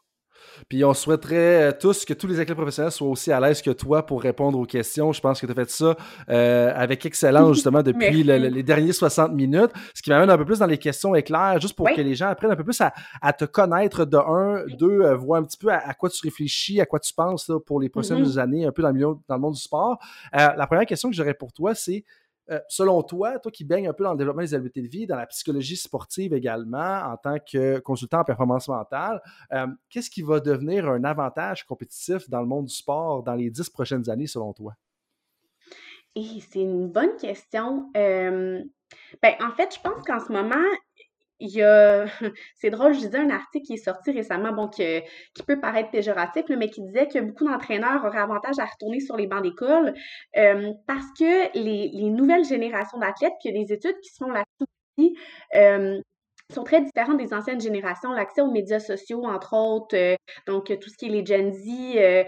Puis 0.69 0.83
on 0.83 0.93
souhaiterait 0.93 1.69
euh, 1.69 1.71
tous 1.77 2.05
que 2.05 2.13
tous 2.13 2.27
les 2.27 2.39
athlètes 2.39 2.57
professionnels 2.57 2.91
soient 2.91 3.07
aussi 3.07 3.31
à 3.31 3.39
l'aise 3.39 3.61
que 3.61 3.71
toi 3.71 4.05
pour 4.05 4.21
répondre 4.21 4.57
aux 4.59 4.65
questions. 4.65 5.11
Je 5.11 5.21
pense 5.21 5.39
que 5.41 5.45
tu 5.45 5.51
as 5.51 5.55
fait 5.55 5.69
ça 5.69 5.95
euh, 6.29 6.71
avec 6.75 7.05
excellence 7.05 7.53
justement 7.55 7.83
depuis 7.83 8.23
les 8.23 8.63
derniers 8.63 8.93
60 8.93 9.33
minutes. 9.33 9.71
Ce 9.93 10.01
qui 10.01 10.09
m'amène 10.09 10.29
un 10.29 10.37
peu 10.37 10.45
plus 10.45 10.59
dans 10.59 10.65
les 10.65 10.77
questions 10.77 11.15
éclairs, 11.15 11.59
juste 11.59 11.75
pour 11.75 11.89
que 11.89 12.01
les 12.01 12.15
gens 12.15 12.27
apprennent 12.27 12.51
un 12.51 12.55
peu 12.55 12.63
plus 12.63 12.81
à, 12.81 13.33
te 13.33 13.45
connaître 13.45 14.05
de 14.05 14.17
un, 14.17 14.65
deux, 14.77 15.01
euh, 15.01 15.15
voir 15.15 15.41
un 15.41 15.43
petit 15.43 15.57
peu 15.57 15.71
à, 15.71 15.93
quoi 15.93 16.09
tu 16.09 16.19
réfléchis, 16.23 16.79
à 16.79 16.85
quoi 16.85 16.99
tu 16.99 17.13
penses 17.13 17.51
pour 17.65 17.79
les 17.79 17.89
prochaines 17.89 18.23
mm-hmm. 18.23 18.39
années, 18.39 18.65
un 18.65 18.71
peu 18.71 18.81
dans 18.81 18.89
le, 18.89 18.93
milieu, 18.93 19.15
dans 19.27 19.35
le 19.35 19.41
monde 19.41 19.53
du 19.53 19.61
sport. 19.61 19.97
la 20.33 20.67
première 20.67 20.85
question 20.85 21.09
que 21.09 21.15
j'aurais 21.15 21.33
pour 21.33 21.51
toi, 21.51 21.75
c'est 21.75 22.03
euh, 22.49 22.59
selon 22.67 23.01
toi, 23.03 23.39
toi 23.39 23.51
qui 23.51 23.63
baignes 23.63 23.87
un 23.87 23.93
peu 23.93 24.03
dans 24.03 24.11
le 24.11 24.17
développement 24.17 24.41
des 24.41 24.53
habiletés 24.53 24.81
de 24.81 24.87
vie, 24.87 25.07
dans 25.07 25.15
la 25.15 25.27
psychologie 25.27 25.77
sportive 25.77 26.33
également, 26.33 27.01
en 27.05 27.17
tant 27.17 27.37
que 27.39 27.79
consultant 27.79 28.19
en 28.19 28.23
performance 28.23 28.67
mentale, 28.67 29.21
euh, 29.53 29.67
qu'est-ce 29.89 30.09
qui 30.09 30.21
va 30.21 30.39
devenir 30.39 30.89
un 30.89 31.03
avantage 31.03 31.65
compétitif 31.65 32.29
dans 32.29 32.41
le 32.41 32.47
monde 32.47 32.65
du 32.65 32.73
sport 32.73 33.23
dans 33.23 33.35
les 33.35 33.49
dix 33.49 33.69
prochaines 33.69 34.09
années, 34.09 34.27
selon 34.27 34.51
toi? 34.53 34.73
Et 36.15 36.41
c'est 36.47 36.61
une 36.61 36.89
bonne 36.89 37.15
question. 37.17 37.89
Euh, 37.97 38.63
ben, 39.21 39.33
en 39.41 39.51
fait, 39.51 39.73
je 39.73 39.79
pense 39.81 40.03
qu'en 40.05 40.19
ce 40.19 40.31
moment, 40.31 40.63
il 41.39 41.49
y 41.49 41.61
a, 41.61 42.05
c'est 42.55 42.69
drôle, 42.69 42.93
je 42.93 42.99
disais 42.99 43.17
un 43.17 43.29
article 43.29 43.65
qui 43.65 43.73
est 43.73 43.77
sorti 43.77 44.11
récemment, 44.11 44.51
bon, 44.53 44.67
qui 44.67 44.83
peut 45.45 45.59
paraître 45.59 45.91
péjoratif, 45.91 46.45
mais 46.49 46.69
qui 46.69 46.81
disait 46.81 47.07
que 47.07 47.19
beaucoup 47.19 47.45
d'entraîneurs 47.45 48.03
auraient 48.05 48.19
avantage 48.19 48.59
à 48.59 48.65
retourner 48.65 48.99
sur 48.99 49.17
les 49.17 49.27
bancs 49.27 49.43
d'école 49.43 49.93
euh, 50.37 50.73
parce 50.87 51.07
que 51.17 51.57
les, 51.57 52.09
nouvelles 52.09 52.45
générations 52.45 52.99
d'athlètes, 52.99 53.33
puis 53.39 53.49
il 53.49 53.55
y 53.55 53.59
a 53.59 53.65
des 53.65 53.73
études 53.73 53.99
qui 54.01 54.09
se 54.09 54.17
font 54.17 54.31
là-dessus 54.31 55.17
euh, 55.55 55.99
sont 56.53 56.63
très 56.63 56.81
différentes 56.81 57.17
des 57.17 57.33
anciennes 57.33 57.61
générations. 57.61 58.11
L'accès 58.11 58.41
aux 58.41 58.51
médias 58.51 58.79
sociaux, 58.79 59.25
entre 59.25 59.53
autres, 59.53 59.95
euh, 59.97 60.15
donc 60.45 60.65
tout 60.79 60.89
ce 60.89 60.97
qui 60.97 61.07
est 61.07 61.09
les 61.09 61.25
Gen 61.25 61.51
Z, 61.51 62.27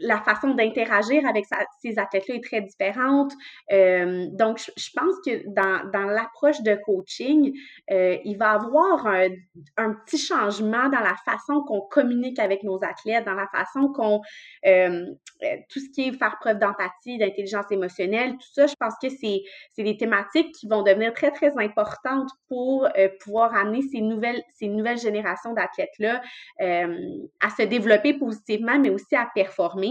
la 0.00 0.20
façon 0.20 0.54
d'interagir 0.54 1.26
avec 1.26 1.46
ces 1.80 1.98
athlètes-là 1.98 2.36
est 2.36 2.44
très 2.44 2.60
différente. 2.60 3.32
Euh, 3.72 4.26
donc, 4.32 4.58
je, 4.58 4.90
pense 4.94 5.14
que 5.24 5.46
dans, 5.48 6.06
l'approche 6.06 6.62
de 6.62 6.74
coaching, 6.74 7.52
euh, 7.90 8.16
il 8.24 8.36
va 8.36 8.52
y 8.52 8.54
avoir 8.54 9.06
un, 9.06 9.92
petit 10.04 10.18
changement 10.18 10.88
dans 10.88 11.00
la 11.00 11.16
façon 11.24 11.62
qu'on 11.62 11.80
communique 11.80 12.38
avec 12.38 12.62
nos 12.62 12.82
athlètes, 12.82 13.24
dans 13.24 13.34
la 13.34 13.48
façon 13.48 13.92
qu'on... 13.92 14.20
Euh, 14.66 15.06
tout 15.68 15.80
ce 15.80 15.90
qui 15.90 16.08
est 16.08 16.12
faire 16.12 16.38
preuve 16.40 16.58
d'empathie, 16.58 17.18
d'intelligence 17.18 17.70
émotionnelle, 17.70 18.32
tout 18.32 18.48
ça, 18.54 18.66
je 18.66 18.74
pense 18.80 18.94
que 19.02 19.10
c'est 19.10 19.42
des 19.76 19.96
thématiques 19.98 20.54
qui 20.54 20.66
vont 20.66 20.82
devenir 20.82 21.12
très, 21.12 21.30
très 21.30 21.52
importantes 21.58 22.30
pour 22.48 22.88
pouvoir 23.20 23.54
amener 23.54 23.82
ces 23.82 24.00
nouvelles, 24.00 24.42
ces 24.54 24.68
nouvelles 24.68 24.96
générations 24.96 25.52
d'athlètes-là 25.52 26.22
à 26.58 27.50
se 27.50 27.62
développer 27.64 28.14
positivement, 28.14 28.78
mais 28.78 28.88
aussi 28.88 29.14
à 29.14 29.28
performer 29.34 29.85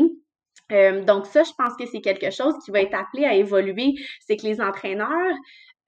euh, 0.71 1.03
donc 1.03 1.25
ça, 1.27 1.43
je 1.43 1.51
pense 1.57 1.75
que 1.77 1.85
c'est 1.85 2.01
quelque 2.01 2.31
chose 2.31 2.55
qui 2.63 2.71
va 2.71 2.81
être 2.81 2.95
appelé 2.95 3.25
à 3.25 3.33
évoluer. 3.33 3.93
C'est 4.21 4.37
que 4.37 4.47
les 4.47 4.61
entraîneurs, 4.61 5.35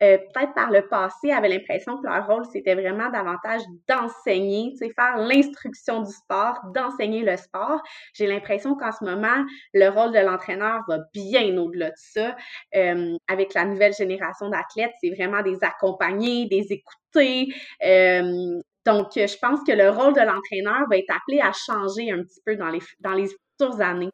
euh, 0.04 0.18
peut-être 0.18 0.54
par 0.54 0.72
le 0.72 0.88
passé, 0.88 1.32
avaient 1.32 1.50
l'impression 1.50 1.98
que 1.98 2.08
leur 2.08 2.28
rôle, 2.28 2.46
c'était 2.52 2.76
vraiment 2.76 3.10
davantage 3.10 3.62
d'enseigner, 3.88 4.70
tu 4.72 4.78
sais, 4.78 4.94
faire 4.94 5.18
l'instruction 5.18 6.02
du 6.02 6.12
sport, 6.12 6.60
d'enseigner 6.76 7.24
le 7.24 7.36
sport. 7.38 7.82
J'ai 8.14 8.28
l'impression 8.28 8.76
qu'en 8.76 8.92
ce 8.92 9.04
moment, 9.04 9.44
le 9.74 9.90
rôle 9.90 10.14
de 10.14 10.20
l'entraîneur 10.20 10.82
va 10.88 11.00
bien 11.14 11.58
au-delà 11.58 11.90
de 11.90 11.96
ça. 11.96 12.36
Euh, 12.76 13.16
avec 13.28 13.56
la 13.56 13.66
nouvelle 13.66 13.94
génération 13.94 14.50
d'athlètes, 14.50 14.94
c'est 15.02 15.10
vraiment 15.10 15.42
des 15.42 15.58
accompagner, 15.64 16.46
des 16.46 16.68
écouter. 16.72 17.48
donc, 18.86 19.08
je 19.16 19.38
pense 19.40 19.60
que 19.68 19.72
le 19.72 19.90
rôle 19.90 20.14
de 20.14 20.22
l'entraîneur 20.22 20.88
va 20.90 20.98
être 20.98 21.10
appelé 21.10 21.42
à 21.42 21.52
changer 21.52 22.12
un 22.12 22.22
petit 22.24 22.40
peu 22.46 22.56
dans 22.56 22.70
les, 22.70 22.80
dans 23.00 23.14
les 23.14 23.28
années. 23.80 24.12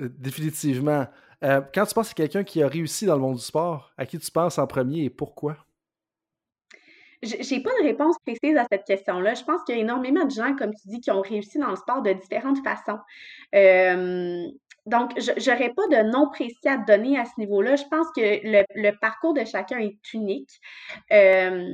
Euh, 0.00 0.08
définitivement. 0.08 1.06
Euh, 1.42 1.60
quand 1.74 1.86
tu 1.86 1.94
penses 1.94 2.10
à 2.10 2.14
quelqu'un 2.14 2.44
qui 2.44 2.62
a 2.62 2.68
réussi 2.68 3.06
dans 3.06 3.14
le 3.14 3.20
monde 3.20 3.36
du 3.36 3.42
sport, 3.42 3.92
à 3.96 4.06
qui 4.06 4.18
tu 4.18 4.30
penses 4.30 4.58
en 4.58 4.66
premier 4.66 5.04
et 5.04 5.10
pourquoi? 5.10 5.56
J'ai 7.22 7.60
pas 7.60 7.70
de 7.80 7.84
réponse 7.84 8.16
précise 8.24 8.56
à 8.56 8.66
cette 8.70 8.84
question-là. 8.84 9.34
Je 9.34 9.44
pense 9.44 9.62
qu'il 9.64 9.74
y 9.74 9.78
a 9.78 9.82
énormément 9.82 10.24
de 10.24 10.30
gens, 10.30 10.56
comme 10.56 10.72
tu 10.74 10.88
dis, 10.88 11.00
qui 11.00 11.10
ont 11.10 11.20
réussi 11.20 11.58
dans 11.58 11.68
le 11.68 11.76
sport 11.76 12.00
de 12.00 12.12
différentes 12.14 12.62
façons. 12.64 12.98
Euh, 13.54 14.46
donc, 14.86 15.12
je 15.18 15.50
n'aurais 15.50 15.74
pas 15.74 15.86
de 15.88 16.10
nom 16.10 16.28
précis 16.30 16.66
à 16.66 16.78
te 16.78 16.86
donner 16.86 17.18
à 17.18 17.24
ce 17.24 17.32
niveau-là. 17.38 17.76
Je 17.76 17.84
pense 17.90 18.06
que 18.16 18.20
le, 18.42 18.98
parcours 19.00 19.34
de 19.34 19.44
chacun 19.44 19.78
est 19.78 19.98
unique. 20.14 20.50
Euh, 21.12 21.68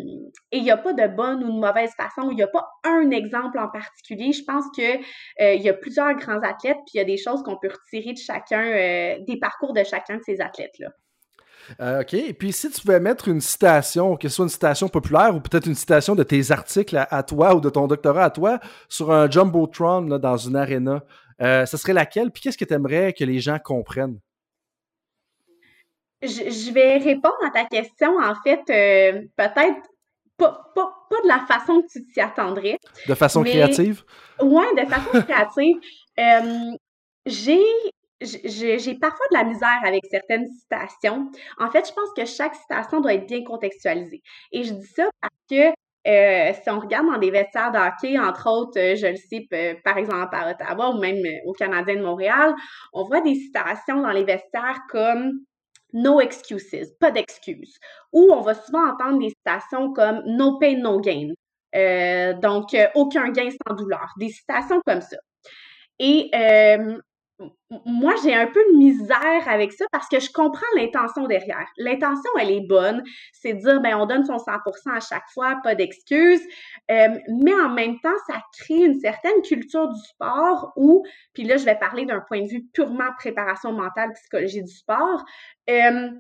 et 0.50 0.58
il 0.58 0.64
n'y 0.64 0.72
a 0.72 0.76
pas 0.76 0.92
de 0.92 1.06
bonne 1.06 1.44
ou 1.44 1.52
de 1.52 1.58
mauvaise 1.58 1.92
façon. 1.96 2.30
Il 2.30 2.36
n'y 2.36 2.42
a 2.42 2.48
pas 2.48 2.66
un 2.84 3.10
exemple 3.10 3.58
en 3.58 3.68
particulier. 3.68 4.32
Je 4.32 4.42
pense 4.42 4.64
qu'il 4.74 5.00
euh, 5.40 5.54
y 5.54 5.68
a 5.68 5.74
plusieurs 5.74 6.14
grands 6.14 6.40
athlètes, 6.42 6.78
puis 6.86 6.94
il 6.94 6.98
y 6.98 7.00
a 7.00 7.04
des 7.04 7.16
choses 7.16 7.42
qu'on 7.44 7.56
peut 7.56 7.70
retirer 7.70 8.12
de 8.12 8.18
chacun, 8.18 8.64
euh, 8.64 9.18
des 9.26 9.38
parcours 9.38 9.72
de 9.72 9.84
chacun 9.84 10.16
de 10.16 10.22
ces 10.24 10.40
athlètes-là. 10.40 10.88
OK. 12.00 12.14
Et 12.14 12.32
puis, 12.32 12.52
si 12.52 12.70
tu 12.70 12.80
pouvais 12.80 13.00
mettre 13.00 13.28
une 13.28 13.40
citation, 13.40 14.16
que 14.16 14.28
ce 14.28 14.36
soit 14.36 14.44
une 14.44 14.50
citation 14.50 14.88
populaire 14.88 15.34
ou 15.34 15.40
peut-être 15.40 15.66
une 15.66 15.74
citation 15.74 16.14
de 16.14 16.22
tes 16.22 16.52
articles 16.52 16.96
à, 17.10 17.22
toi 17.24 17.56
ou 17.56 17.60
de 17.60 17.70
ton 17.70 17.88
doctorat 17.88 18.24
à 18.24 18.30
toi, 18.30 18.60
sur 18.88 19.10
un 19.10 19.28
Jumbotron 19.28 20.02
là, 20.02 20.18
dans 20.18 20.36
une 20.36 20.54
arena, 20.54 21.02
euh, 21.42 21.66
ce 21.66 21.76
serait 21.76 21.92
laquelle? 21.92 22.30
Puis 22.30 22.42
qu'est-ce 22.42 22.58
que 22.58 22.64
tu 22.64 22.74
aimerais 22.74 23.12
que 23.12 23.24
les 23.24 23.40
gens 23.40 23.58
comprennent? 23.58 24.20
Je, 26.22 26.72
vais 26.72 26.96
répondre 26.98 27.36
à 27.46 27.50
ta 27.50 27.64
question, 27.64 28.18
en 28.18 28.34
fait, 28.42 28.62
euh, 28.70 29.22
peut-être 29.36 29.82
pas, 30.38 30.72
de 31.10 31.28
la 31.28 31.40
façon 31.46 31.82
que 31.82 31.86
tu 31.92 32.06
t'y 32.06 32.20
attendrais. 32.20 32.78
De 33.06 33.14
façon 33.14 33.42
créative? 33.42 34.02
Oui, 34.40 34.64
de 34.76 34.86
façon 34.86 35.22
créative. 35.22 35.76
Euh, 36.18 36.76
j'ai 37.26 37.62
j'ai 38.20 38.94
parfois 38.94 39.26
de 39.30 39.36
la 39.36 39.44
misère 39.44 39.80
avec 39.84 40.04
certaines 40.10 40.48
citations. 40.48 41.30
En 41.58 41.70
fait, 41.70 41.86
je 41.86 41.92
pense 41.92 42.08
que 42.16 42.24
chaque 42.24 42.54
citation 42.54 43.00
doit 43.00 43.12
être 43.12 43.26
bien 43.26 43.44
contextualisée. 43.44 44.22
Et 44.52 44.64
je 44.64 44.72
dis 44.72 44.86
ça 44.86 45.08
parce 45.20 45.34
que 45.50 45.74
euh, 46.06 46.52
si 46.62 46.70
on 46.70 46.78
regarde 46.78 47.06
dans 47.06 47.18
des 47.18 47.30
vestiaires 47.30 47.72
de 47.72 48.18
entre 48.18 48.48
autres, 48.48 48.78
euh, 48.78 48.96
je 48.96 49.08
le 49.08 49.16
sais, 49.16 49.48
par 49.84 49.98
exemple 49.98 50.34
à 50.34 50.50
Ottawa 50.50 50.90
ou 50.90 51.00
même 51.00 51.16
euh, 51.16 51.38
au 51.46 51.52
Canadien 51.52 51.96
de 51.96 52.02
Montréal, 52.02 52.54
on 52.92 53.04
voit 53.04 53.20
des 53.20 53.34
citations 53.34 54.02
dans 54.02 54.10
les 54.10 54.24
vestiaires 54.24 54.80
comme 54.90 55.40
No 55.92 56.20
excuses, 56.20 56.70
pas 57.00 57.10
d'excuses. 57.10 57.78
Ou 58.12 58.30
on 58.32 58.40
va 58.42 58.54
souvent 58.54 58.90
entendre 58.90 59.18
des 59.18 59.30
citations 59.30 59.92
comme 59.92 60.22
No 60.26 60.58
pain, 60.58 60.76
no 60.78 61.00
gain. 61.00 61.32
donc, 62.40 62.76
aucun 62.94 63.30
gain 63.30 63.48
sans 63.66 63.74
douleur. 63.74 64.12
Des 64.18 64.28
citations 64.28 64.80
comme 64.86 65.00
ça. 65.00 65.16
Et 65.98 66.30
moi, 67.84 68.14
j'ai 68.22 68.34
un 68.34 68.46
peu 68.46 68.60
de 68.72 68.78
misère 68.78 69.48
avec 69.48 69.72
ça 69.72 69.84
parce 69.92 70.08
que 70.08 70.20
je 70.20 70.30
comprends 70.32 70.66
l'intention 70.76 71.26
derrière. 71.26 71.66
L'intention, 71.76 72.30
elle 72.40 72.50
est 72.50 72.66
bonne. 72.66 73.02
C'est 73.32 73.54
de 73.54 73.58
dire, 73.60 73.80
ben, 73.80 73.96
on 73.96 74.06
donne 74.06 74.24
son 74.24 74.36
100% 74.36 74.96
à 74.96 75.00
chaque 75.00 75.28
fois, 75.34 75.56
pas 75.62 75.74
d'excuses. 75.74 76.42
Euh, 76.90 77.18
mais 77.28 77.52
en 77.52 77.68
même 77.68 78.00
temps, 78.00 78.16
ça 78.26 78.40
crée 78.58 78.84
une 78.84 78.98
certaine 79.00 79.42
culture 79.42 79.88
du 79.88 80.00
sport 80.00 80.72
où, 80.76 81.04
puis 81.34 81.44
là, 81.44 81.56
je 81.56 81.64
vais 81.64 81.78
parler 81.78 82.06
d'un 82.06 82.20
point 82.20 82.42
de 82.42 82.48
vue 82.48 82.64
purement 82.72 83.10
préparation 83.18 83.72
mentale, 83.72 84.12
psychologie 84.14 84.62
du 84.62 84.72
sport. 84.72 85.24
Euh, 85.68 86.10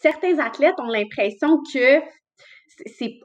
certains 0.00 0.38
athlètes 0.38 0.78
ont 0.78 0.88
l'impression 0.88 1.62
que 1.72 2.00
c'est 2.86 3.20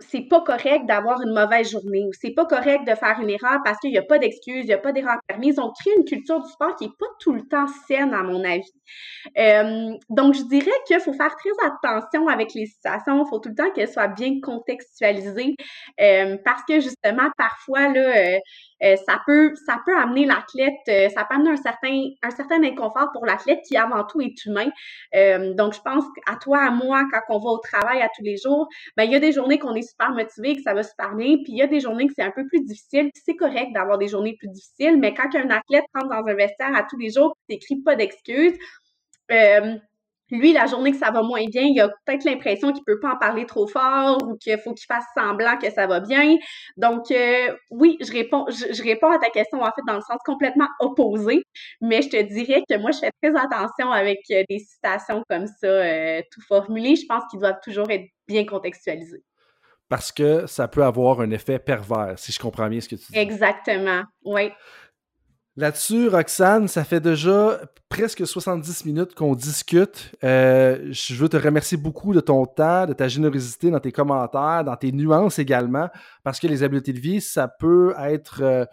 c'est 0.00 0.22
pas 0.22 0.40
correct 0.40 0.86
d'avoir 0.86 1.20
une 1.22 1.32
mauvaise 1.32 1.70
journée 1.70 2.04
ou 2.06 2.10
c'est 2.12 2.32
pas 2.32 2.46
correct 2.46 2.86
de 2.86 2.94
faire 2.94 3.18
une 3.20 3.30
erreur 3.30 3.58
parce 3.64 3.78
qu'il 3.78 3.90
n'y 3.90 3.98
a 3.98 4.02
pas 4.02 4.18
d'excuse, 4.18 4.62
il 4.62 4.66
n'y 4.66 4.72
a 4.72 4.78
pas 4.78 4.92
d'erreur 4.92 5.18
permise. 5.26 5.58
On 5.58 5.70
crée 5.70 5.90
une 5.96 6.04
culture 6.04 6.40
du 6.42 6.50
sport 6.50 6.74
qui 6.76 6.86
n'est 6.86 6.94
pas 6.98 7.06
tout 7.18 7.32
le 7.32 7.46
temps 7.46 7.66
saine, 7.86 8.14
à 8.14 8.22
mon 8.22 8.42
avis. 8.44 8.72
Euh, 9.38 9.92
donc, 10.08 10.34
je 10.34 10.42
dirais 10.44 10.70
qu'il 10.86 11.00
faut 11.00 11.12
faire 11.12 11.34
très 11.36 11.50
attention 11.66 12.28
avec 12.28 12.54
les 12.54 12.66
situations. 12.66 13.24
Il 13.24 13.28
faut 13.28 13.38
tout 13.38 13.50
le 13.50 13.54
temps 13.54 13.70
qu'elles 13.72 13.90
soient 13.90 14.08
bien 14.08 14.40
contextualisées 14.40 15.56
euh, 16.00 16.36
parce 16.44 16.62
que 16.64 16.80
justement, 16.80 17.28
parfois, 17.36 17.88
là, 17.88 18.16
euh, 18.16 18.38
ça, 18.80 19.20
peut, 19.26 19.54
ça 19.66 19.80
peut 19.84 19.96
amener 19.96 20.26
l'athlète, 20.26 21.12
ça 21.14 21.24
peut 21.24 21.34
amener 21.34 21.50
un 21.50 21.56
certain, 21.56 22.10
un 22.22 22.30
certain 22.30 22.62
inconfort 22.62 23.10
pour 23.12 23.26
l'athlète 23.26 23.60
qui, 23.66 23.76
avant 23.76 24.04
tout, 24.04 24.20
est 24.20 24.44
humain. 24.44 24.70
donc, 25.54 25.74
je 25.74 25.80
pense 25.80 26.04
à 26.26 26.36
toi, 26.36 26.60
à 26.62 26.70
moi, 26.70 27.04
quand 27.12 27.20
on 27.36 27.38
va 27.38 27.50
au 27.50 27.58
travail 27.58 28.02
à 28.02 28.08
tous 28.16 28.22
les 28.22 28.36
jours, 28.36 28.68
ben, 28.96 29.04
il 29.04 29.12
y 29.12 29.14
a 29.14 29.20
des 29.20 29.32
journées 29.32 29.58
qu'on 29.58 29.74
est 29.74 29.88
super 29.88 30.10
motivé, 30.12 30.56
que 30.56 30.62
ça 30.62 30.74
va 30.74 30.82
super 30.82 31.14
bien. 31.14 31.36
Puis 31.36 31.52
il 31.52 31.56
y 31.56 31.62
a 31.62 31.66
des 31.66 31.80
journées 31.80 32.06
que 32.06 32.14
c'est 32.16 32.22
un 32.22 32.30
peu 32.30 32.46
plus 32.46 32.60
difficile. 32.64 33.10
c'est 33.14 33.36
correct 33.36 33.72
d'avoir 33.72 33.98
des 33.98 34.08
journées 34.08 34.36
plus 34.38 34.48
difficiles, 34.48 34.98
mais 34.98 35.14
quand 35.14 35.34
un 35.34 35.50
athlète 35.50 35.84
rentre 35.94 36.08
dans 36.08 36.26
un 36.26 36.34
vestiaire 36.34 36.74
à 36.74 36.82
tous 36.84 36.98
les 36.98 37.10
jours, 37.10 37.36
t'écris 37.48 37.76
pas 37.82 37.96
d'excuses, 37.96 38.58
euh, 39.30 39.76
lui, 40.30 40.52
la 40.52 40.66
journée 40.66 40.92
que 40.92 40.98
ça 40.98 41.10
va 41.10 41.22
moins 41.22 41.44
bien, 41.46 41.62
il 41.62 41.80
a 41.80 41.88
peut-être 41.88 42.24
l'impression 42.24 42.72
qu'il 42.72 42.84
peut 42.84 43.00
pas 43.00 43.14
en 43.14 43.16
parler 43.18 43.46
trop 43.46 43.66
fort 43.66 44.18
ou 44.26 44.36
qu'il 44.36 44.58
faut 44.58 44.74
qu'il 44.74 44.86
fasse 44.86 45.04
semblant 45.16 45.56
que 45.58 45.70
ça 45.70 45.86
va 45.86 46.00
bien. 46.00 46.36
Donc, 46.76 47.10
euh, 47.10 47.54
oui, 47.70 47.96
je 48.00 48.12
réponds, 48.12 48.46
je, 48.48 48.82
réponds 48.82 49.10
à 49.10 49.18
ta 49.18 49.30
question 49.30 49.60
en 49.60 49.66
fait 49.72 49.82
dans 49.86 49.94
le 49.94 50.00
sens 50.00 50.18
complètement 50.24 50.68
opposé, 50.80 51.42
mais 51.80 52.02
je 52.02 52.08
te 52.08 52.22
dirais 52.22 52.62
que 52.68 52.76
moi, 52.78 52.90
je 52.92 52.98
fais 52.98 53.12
très 53.22 53.36
attention 53.36 53.90
avec 53.90 54.18
euh, 54.30 54.42
des 54.48 54.58
citations 54.58 55.22
comme 55.28 55.46
ça, 55.46 56.22
tout 56.30 56.40
formulées. 56.46 56.96
Je 56.96 57.06
pense 57.06 57.24
qu'ils 57.30 57.40
doivent 57.40 57.60
toujours 57.62 57.90
être 57.90 58.06
bien 58.26 58.44
contextualisés 58.44 59.24
parce 59.90 60.12
que 60.12 60.46
ça 60.46 60.68
peut 60.68 60.84
avoir 60.84 61.20
un 61.20 61.30
effet 61.32 61.58
pervers, 61.58 62.16
si 62.16 62.30
je 62.30 62.38
comprends 62.38 62.68
bien 62.68 62.80
ce 62.80 62.88
que 62.88 62.94
tu 62.94 63.10
dis. 63.10 63.18
Exactement, 63.18 64.04
oui. 64.24 64.52
Là-dessus, 65.56 66.08
Roxane, 66.08 66.68
ça 66.68 66.84
fait 66.84 67.00
déjà 67.00 67.60
presque 67.88 68.24
70 68.24 68.84
minutes 68.84 69.14
qu'on 69.14 69.34
discute. 69.34 70.14
Euh, 70.22 70.88
je 70.90 71.14
veux 71.16 71.28
te 71.28 71.36
remercier 71.36 71.76
beaucoup 71.76 72.14
de 72.14 72.20
ton 72.20 72.46
temps, 72.46 72.86
de 72.86 72.92
ta 72.92 73.08
générosité 73.08 73.70
dans 73.70 73.80
tes 73.80 73.90
commentaires, 73.90 74.62
dans 74.64 74.76
tes 74.76 74.92
nuances 74.92 75.40
également, 75.40 75.88
parce 76.22 76.38
que 76.38 76.46
les 76.46 76.62
habiletés 76.62 76.92
de 76.92 77.00
vie, 77.00 77.20
ça 77.20 77.48
peut 77.48 77.94
être... 77.98 78.42
Euh, 78.42 78.64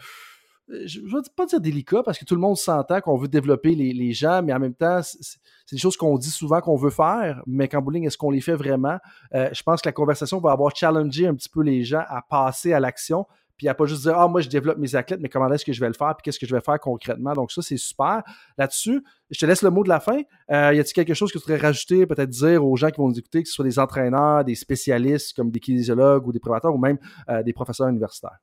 je 0.86 1.00
ne 1.00 1.08
veux 1.08 1.22
pas 1.36 1.46
dire 1.46 1.62
délicat 1.62 2.04
parce 2.04 2.20
que 2.20 2.26
tout 2.26 2.36
le 2.36 2.42
monde 2.42 2.58
s'entend 2.58 3.00
qu'on 3.00 3.18
veut 3.18 3.30
développer 3.30 3.74
les, 3.74 4.14
gens, 4.14 4.44
mais 4.44 4.54
en 4.54 4.60
même 4.60 4.74
temps, 4.74 5.02
c'est 5.02 5.40
des 5.72 5.78
choses 5.78 5.96
qu'on 5.96 6.18
dit 6.18 6.30
souvent 6.30 6.60
qu'on 6.60 6.76
veut 6.76 6.90
faire, 6.90 7.42
mais 7.48 7.70
qu'en 7.70 7.82
bowling, 7.82 8.06
est-ce 8.06 8.18
qu'on 8.18 8.32
les 8.32 8.42
fait 8.42 8.56
vraiment? 8.56 8.98
Euh, 9.34 9.50
je 9.54 9.64
pense 9.64 9.82
que 9.82 9.88
la 9.88 9.94
conversation 9.94 10.40
va 10.40 10.52
avoir 10.52 10.76
challengé 10.76 11.26
un 11.26 11.36
petit 11.36 11.50
peu 11.50 11.64
les 11.64 11.84
gens 11.84 12.04
à 12.08 12.22
passer 12.22 12.74
à 12.74 12.82
l'action, 12.82 13.26
puis 13.58 13.68
à 13.68 13.74
pas 13.74 13.86
juste 13.86 14.04
dire 14.04 14.18
Ah, 14.18 14.28
moi, 14.28 14.42
je 14.42 14.50
développe 14.50 14.78
mes 14.78 14.96
athlètes, 14.96 15.20
mais 15.22 15.30
comment 15.30 15.52
est-ce 15.52 15.66
que 15.66 15.74
je 15.74 15.80
vais 15.80 15.88
le 15.88 15.94
faire, 15.94 16.16
puis 16.16 16.24
qu'est-ce 16.24 16.40
que 16.40 16.46
je 16.46 16.56
vais 16.56 16.62
faire 16.62 16.80
concrètement. 16.80 17.34
Donc, 17.34 17.52
ça, 17.52 17.62
c'est 17.62 17.78
super. 17.78 18.24
Là-dessus, 18.58 19.04
je 19.30 19.40
te 19.40 19.46
laisse 19.46 19.62
le 19.62 19.70
mot 19.70 19.84
de 19.84 19.90
la 19.90 20.00
fin. 20.00 20.22
Euh, 20.52 20.74
y 20.74 20.80
a-t-il 20.80 20.94
quelque 20.94 21.14
chose 21.14 21.32
que 21.32 21.40
tu 21.40 21.44
voudrais 21.46 21.62
rajouter, 21.62 22.06
peut-être 22.06 22.30
dire 22.30 22.66
aux 22.66 22.76
gens 22.76 22.90
qui 22.90 22.98
vont 23.02 23.10
nous 23.10 23.20
écouter, 23.20 23.44
que 23.44 23.50
ce 23.50 23.56
soit 23.56 23.66
des 23.66 23.80
entraîneurs, 23.80 24.44
des 24.44 24.56
spécialistes 24.56 25.36
comme 25.36 25.52
des 25.52 25.60
kinésiologues 25.60 26.28
ou 26.28 26.32
des 26.32 26.40
préparateurs 26.40 26.74
ou 26.74 26.78
même 26.78 26.98
euh, 27.30 27.44
des 27.44 27.54
professeurs 27.54 27.88
universitaires? 27.88 28.38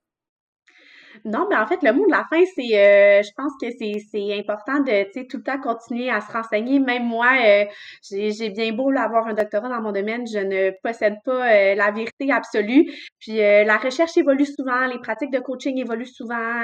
Non, 1.24 1.46
mais 1.48 1.56
en 1.56 1.66
fait, 1.66 1.82
le 1.82 1.92
mot 1.92 2.06
de 2.06 2.10
la 2.10 2.24
fin, 2.30 2.42
c'est, 2.54 2.76
euh, 2.78 3.22
je 3.22 3.30
pense 3.36 3.52
que 3.60 3.66
c'est 3.78 4.38
important 4.38 4.80
de, 4.80 5.10
tu 5.12 5.26
tout 5.28 5.38
le 5.38 5.42
temps 5.42 5.60
continuer 5.60 6.10
à 6.10 6.20
se 6.20 6.32
renseigner. 6.32 6.80
Même 6.80 7.04
moi, 7.04 7.28
euh, 7.44 7.64
j'ai 8.10 8.50
bien 8.50 8.72
beau 8.72 8.90
avoir 8.96 9.26
un 9.26 9.34
doctorat 9.34 9.68
dans 9.68 9.80
mon 9.80 9.92
domaine, 9.92 10.26
je 10.26 10.38
ne 10.38 10.70
possède 10.82 11.16
pas 11.24 11.52
euh, 11.52 11.74
la 11.74 11.90
vérité 11.90 12.30
absolue. 12.32 12.90
Puis 13.20 13.36
la 13.36 13.76
recherche 13.78 14.16
évolue 14.16 14.46
souvent, 14.46 14.86
les 14.86 14.98
pratiques 14.98 15.30
de 15.32 15.40
coaching 15.40 15.78
évoluent 15.78 16.06
souvent. 16.06 16.62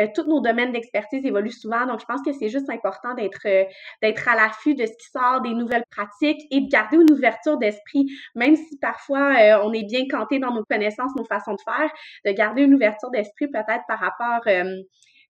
Euh, 0.00 0.06
tous 0.14 0.24
nos 0.24 0.40
domaines 0.40 0.72
d'expertise 0.72 1.24
évoluent 1.24 1.50
souvent. 1.50 1.86
Donc, 1.86 2.00
je 2.00 2.06
pense 2.06 2.22
que 2.22 2.32
c'est 2.32 2.48
juste 2.48 2.70
important 2.70 3.14
d'être 3.14 3.40
euh, 3.46 3.64
d'être 4.02 4.28
à 4.28 4.34
l'affût 4.36 4.74
de 4.74 4.86
ce 4.86 4.92
qui 4.92 5.10
sort, 5.12 5.40
des 5.42 5.54
nouvelles 5.54 5.84
pratiques 5.90 6.40
et 6.50 6.60
de 6.60 6.68
garder 6.68 6.96
une 6.96 7.12
ouverture 7.12 7.58
d'esprit, 7.58 8.06
même 8.34 8.56
si 8.56 8.78
parfois 8.78 9.34
euh, 9.40 9.60
on 9.64 9.72
est 9.72 9.84
bien 9.84 10.06
canté 10.08 10.38
dans 10.38 10.52
nos 10.52 10.64
connaissances, 10.64 11.14
nos 11.16 11.24
façons 11.24 11.54
de 11.54 11.60
faire, 11.64 11.90
de 12.24 12.32
garder 12.32 12.62
une 12.62 12.74
ouverture 12.74 13.10
d'esprit 13.10 13.48
peut-être 13.48 13.84
par 13.88 13.98
rapport 13.98 14.42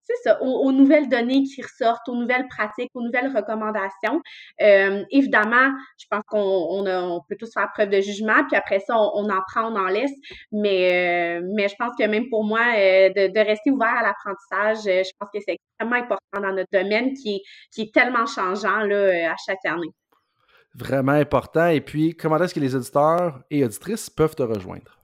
c'est 0.02 0.16
ça, 0.24 0.42
aux, 0.42 0.72
nouvelles 0.72 1.08
données 1.08 1.42
qui 1.42 1.62
ressortent, 1.62 2.08
aux 2.08 2.16
nouvelles 2.16 2.46
pratiques, 2.48 2.90
aux 2.94 3.02
nouvelles 3.02 3.34
recommandations. 3.34 4.20
Euh, 4.60 5.04
évidemment, 5.10 5.70
je 5.98 6.06
pense 6.10 6.22
qu'on 6.26 6.84
on, 6.86 7.20
peut 7.28 7.36
tous 7.38 7.52
faire 7.52 7.68
preuve 7.72 7.90
de 7.90 8.00
jugement, 8.00 8.44
puis 8.48 8.56
après 8.56 8.80
ça, 8.80 8.96
on, 8.98 9.28
en 9.28 9.40
prend, 9.48 9.72
on 9.72 9.76
en 9.76 9.86
laisse. 9.86 10.12
Mais, 10.52 11.40
euh, 11.40 11.46
mais 11.54 11.68
je 11.68 11.74
pense 11.78 11.94
que 11.98 12.04
même 12.06 12.28
pour 12.28 12.44
moi, 12.44 12.60
euh, 12.60 13.08
de, 13.10 13.32
de, 13.32 13.40
rester 13.40 13.70
ouvert 13.70 13.94
à 13.96 14.02
l'apprentissage, 14.02 14.84
je 14.84 15.10
pense 15.18 15.28
que 15.32 15.38
c'est 15.46 15.56
extrêmement 15.56 16.04
important 16.04 16.40
dans 16.40 16.54
notre 16.54 16.70
domaine 16.72 17.12
qui 17.14 17.36
est, 17.36 17.42
qui 17.72 17.82
est 17.82 17.94
tellement 17.94 18.26
changeant 18.26 18.80
là, 18.80 19.32
à 19.32 19.36
chaque 19.46 19.64
année. 19.64 19.92
Vraiment 20.74 21.12
important. 21.12 21.66
Et 21.66 21.80
puis, 21.80 22.14
comment 22.14 22.38
est-ce 22.38 22.54
que 22.54 22.60
les 22.60 22.74
auditeurs 22.76 23.40
et 23.50 23.64
auditrices 23.64 24.08
peuvent 24.08 24.36
te 24.36 24.42
rejoindre? 24.42 24.99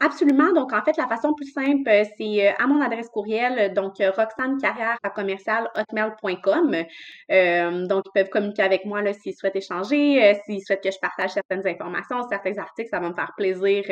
Absolument. 0.00 0.52
Donc, 0.52 0.72
en 0.72 0.82
fait, 0.84 0.96
la 0.96 1.08
façon 1.08 1.34
plus 1.34 1.50
simple, 1.50 1.88
euh, 1.88 2.04
c'est 2.16 2.48
euh, 2.48 2.52
à 2.58 2.68
mon 2.68 2.80
adresse 2.80 3.08
courriel, 3.08 3.74
donc 3.74 4.00
euh, 4.00 4.12
roxanecarrière 4.12 4.96
à 5.02 5.10
commercial 5.10 5.68
hotmail.com. 5.74 6.70
donc, 7.88 8.04
ils 8.06 8.10
peuvent 8.14 8.28
communiquer 8.28 8.62
avec 8.62 8.84
moi 8.84 9.02
là, 9.02 9.12
s'ils 9.12 9.34
souhaitent 9.34 9.56
échanger, 9.56 10.34
s'ils 10.44 10.62
souhaitent 10.64 10.84
que 10.84 10.92
je 10.92 10.98
partage 11.00 11.30
certaines 11.30 11.66
informations, 11.66 12.22
certains 12.28 12.56
articles, 12.58 12.90
ça 12.90 13.00
va 13.00 13.08
me 13.08 13.14
faire 13.14 13.32
plaisir. 13.36 13.84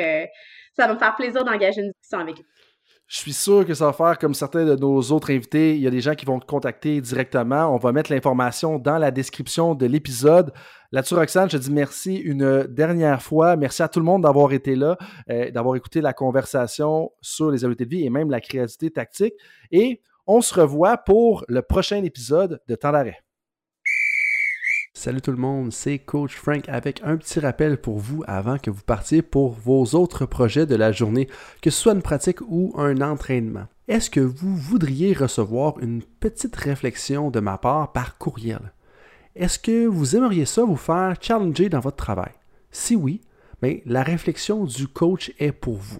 ça 0.73 0.87
va 0.87 0.93
me 0.93 0.99
faire 0.99 1.15
plaisir 1.15 1.43
d'engager 1.43 1.81
une 1.81 1.91
discussion 1.91 2.19
avec 2.19 2.39
eux. 2.39 2.66
Je 3.07 3.19
suis 3.19 3.31
sûr 3.31 3.65
que 3.65 3.73
ça 3.73 3.85
va 3.85 3.93
faire 3.93 4.19
comme 4.19 4.33
certains 4.33 4.65
de 4.65 4.75
nos 4.75 4.99
autres 4.99 5.31
invités. 5.31 5.75
Il 5.75 5.81
y 5.81 5.87
a 5.87 5.89
des 5.89 6.01
gens 6.01 6.13
qui 6.13 6.25
vont 6.25 6.39
te 6.39 6.45
contacter 6.45 6.99
directement. 6.99 7.73
On 7.73 7.77
va 7.77 7.93
mettre 7.93 8.11
l'information 8.11 8.79
dans 8.79 8.97
la 8.97 9.11
description 9.11 9.75
de 9.75 9.85
l'épisode. 9.85 10.51
Là-dessus, 10.91 11.15
Roxane, 11.15 11.49
je 11.49 11.55
te 11.55 11.63
dis 11.63 11.71
merci 11.71 12.17
une 12.17 12.67
dernière 12.69 13.21
fois. 13.21 13.55
Merci 13.55 13.81
à 13.81 13.87
tout 13.87 13.99
le 13.99 14.05
monde 14.05 14.23
d'avoir 14.23 14.51
été 14.51 14.75
là, 14.75 14.97
euh, 15.29 15.49
d'avoir 15.51 15.77
écouté 15.77 16.01
la 16.01 16.11
conversation 16.11 17.11
sur 17.21 17.49
les 17.49 17.63
habiletés 17.63 17.85
de 17.85 17.95
vie 17.95 18.05
et 18.05 18.09
même 18.09 18.29
la 18.29 18.41
créativité 18.41 18.91
tactique. 18.91 19.35
Et 19.71 20.01
on 20.25 20.41
se 20.41 20.53
revoit 20.53 20.97
pour 20.97 21.45
le 21.47 21.61
prochain 21.61 22.03
épisode 22.03 22.59
de 22.67 22.75
Temps 22.75 22.91
d'arrêt. 22.91 23.23
Salut 24.99 25.21
tout 25.21 25.29
le 25.29 25.37
monde, 25.37 25.71
c'est 25.71 25.99
Coach 25.99 26.35
Frank 26.35 26.67
avec 26.67 27.01
un 27.03 27.17
petit 27.17 27.39
rappel 27.39 27.77
pour 27.77 27.99
vous 27.99 28.23
avant 28.25 28.57
que 28.57 28.71
vous 28.71 28.81
partiez 28.81 29.21
pour 29.21 29.51
vos 29.51 29.85
autres 29.93 30.25
projets 30.25 30.65
de 30.65 30.75
la 30.75 30.91
journée, 30.91 31.27
que 31.61 31.69
ce 31.69 31.79
soit 31.79 31.93
une 31.93 32.01
pratique 32.01 32.41
ou 32.41 32.73
un 32.77 32.99
entraînement. 33.01 33.67
Est-ce 33.87 34.09
que 34.09 34.19
vous 34.19 34.55
voudriez 34.55 35.13
recevoir 35.13 35.77
une 35.81 36.01
petite 36.01 36.55
réflexion 36.55 37.29
de 37.29 37.39
ma 37.39 37.59
part 37.59 37.91
par 37.91 38.17
courriel? 38.17 38.73
Est-ce 39.35 39.59
que 39.59 39.85
vous 39.85 40.15
aimeriez 40.15 40.45
ça 40.45 40.63
vous 40.63 40.75
faire 40.75 41.13
challenger 41.21 41.69
dans 41.69 41.79
votre 41.79 41.97
travail? 41.97 42.31
Si 42.71 42.95
oui, 42.95 43.21
bien, 43.61 43.77
la 43.85 44.01
réflexion 44.01 44.63
du 44.65 44.87
coach 44.87 45.31
est 45.37 45.51
pour 45.51 45.75
vous. 45.75 45.99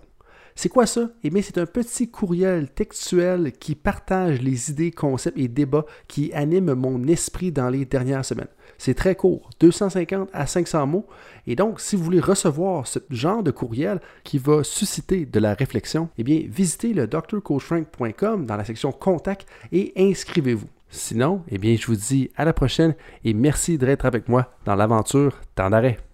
C'est 0.56 0.70
quoi 0.70 0.88
ça? 0.88 1.12
Eh 1.24 1.30
bien, 1.30 1.44
c'est 1.44 1.60
un 1.60 1.68
petit 1.68 2.10
courriel 2.10 2.72
textuel 2.72 3.52
qui 3.52 3.76
partage 3.76 4.42
les 4.42 4.72
idées, 4.72 4.90
concepts 4.90 5.38
et 5.38 5.48
débats 5.48 5.86
qui 6.08 6.34
animent 6.34 6.74
mon 6.74 7.04
esprit 7.04 7.52
dans 7.52 7.70
les 7.70 7.86
dernières 7.86 8.26
semaines. 8.26 8.48
C'est 8.78 8.94
très 8.94 9.16
court, 9.16 9.50
250 9.60 10.30
à 10.34 10.46
500 10.46 10.88
mots. 10.88 11.08
Et 11.46 11.56
donc, 11.56 11.80
si 11.80 11.96
vous 11.96 12.04
voulez 12.04 12.20
recevoir 12.20 12.88
ce 12.88 13.00
genre 13.10 13.44
de 13.44 13.52
courriel 13.52 14.00
qui 14.24 14.38
va 14.38 14.64
susciter 14.64 15.26
de 15.26 15.40
la 15.40 15.54
réflexion, 15.54 16.10
eh 16.18 16.24
bien, 16.24 16.42
visitez 16.48 16.94
le 16.94 17.08
drcoachfrank.com 17.08 18.46
dans 18.46 18.58
la 18.58 18.66
section 18.66 18.92
Contact 18.92 19.48
et 19.72 19.94
inscrivez-vous. 19.98 20.68
Sinon, 20.90 21.44
eh 21.50 21.58
bien, 21.58 21.76
je 21.76 21.88
vous 21.88 21.96
dis 21.96 22.30
à 22.38 22.46
la 22.46 22.54
prochaine 22.54 22.96
et 23.24 23.34
merci 23.34 23.78
d'être 23.78 24.06
avec 24.06 24.30
moi 24.30 24.54
dans 24.66 24.76
l'aventure 24.76 25.42
Temps 25.56 25.70
d'arrêt. 25.70 26.07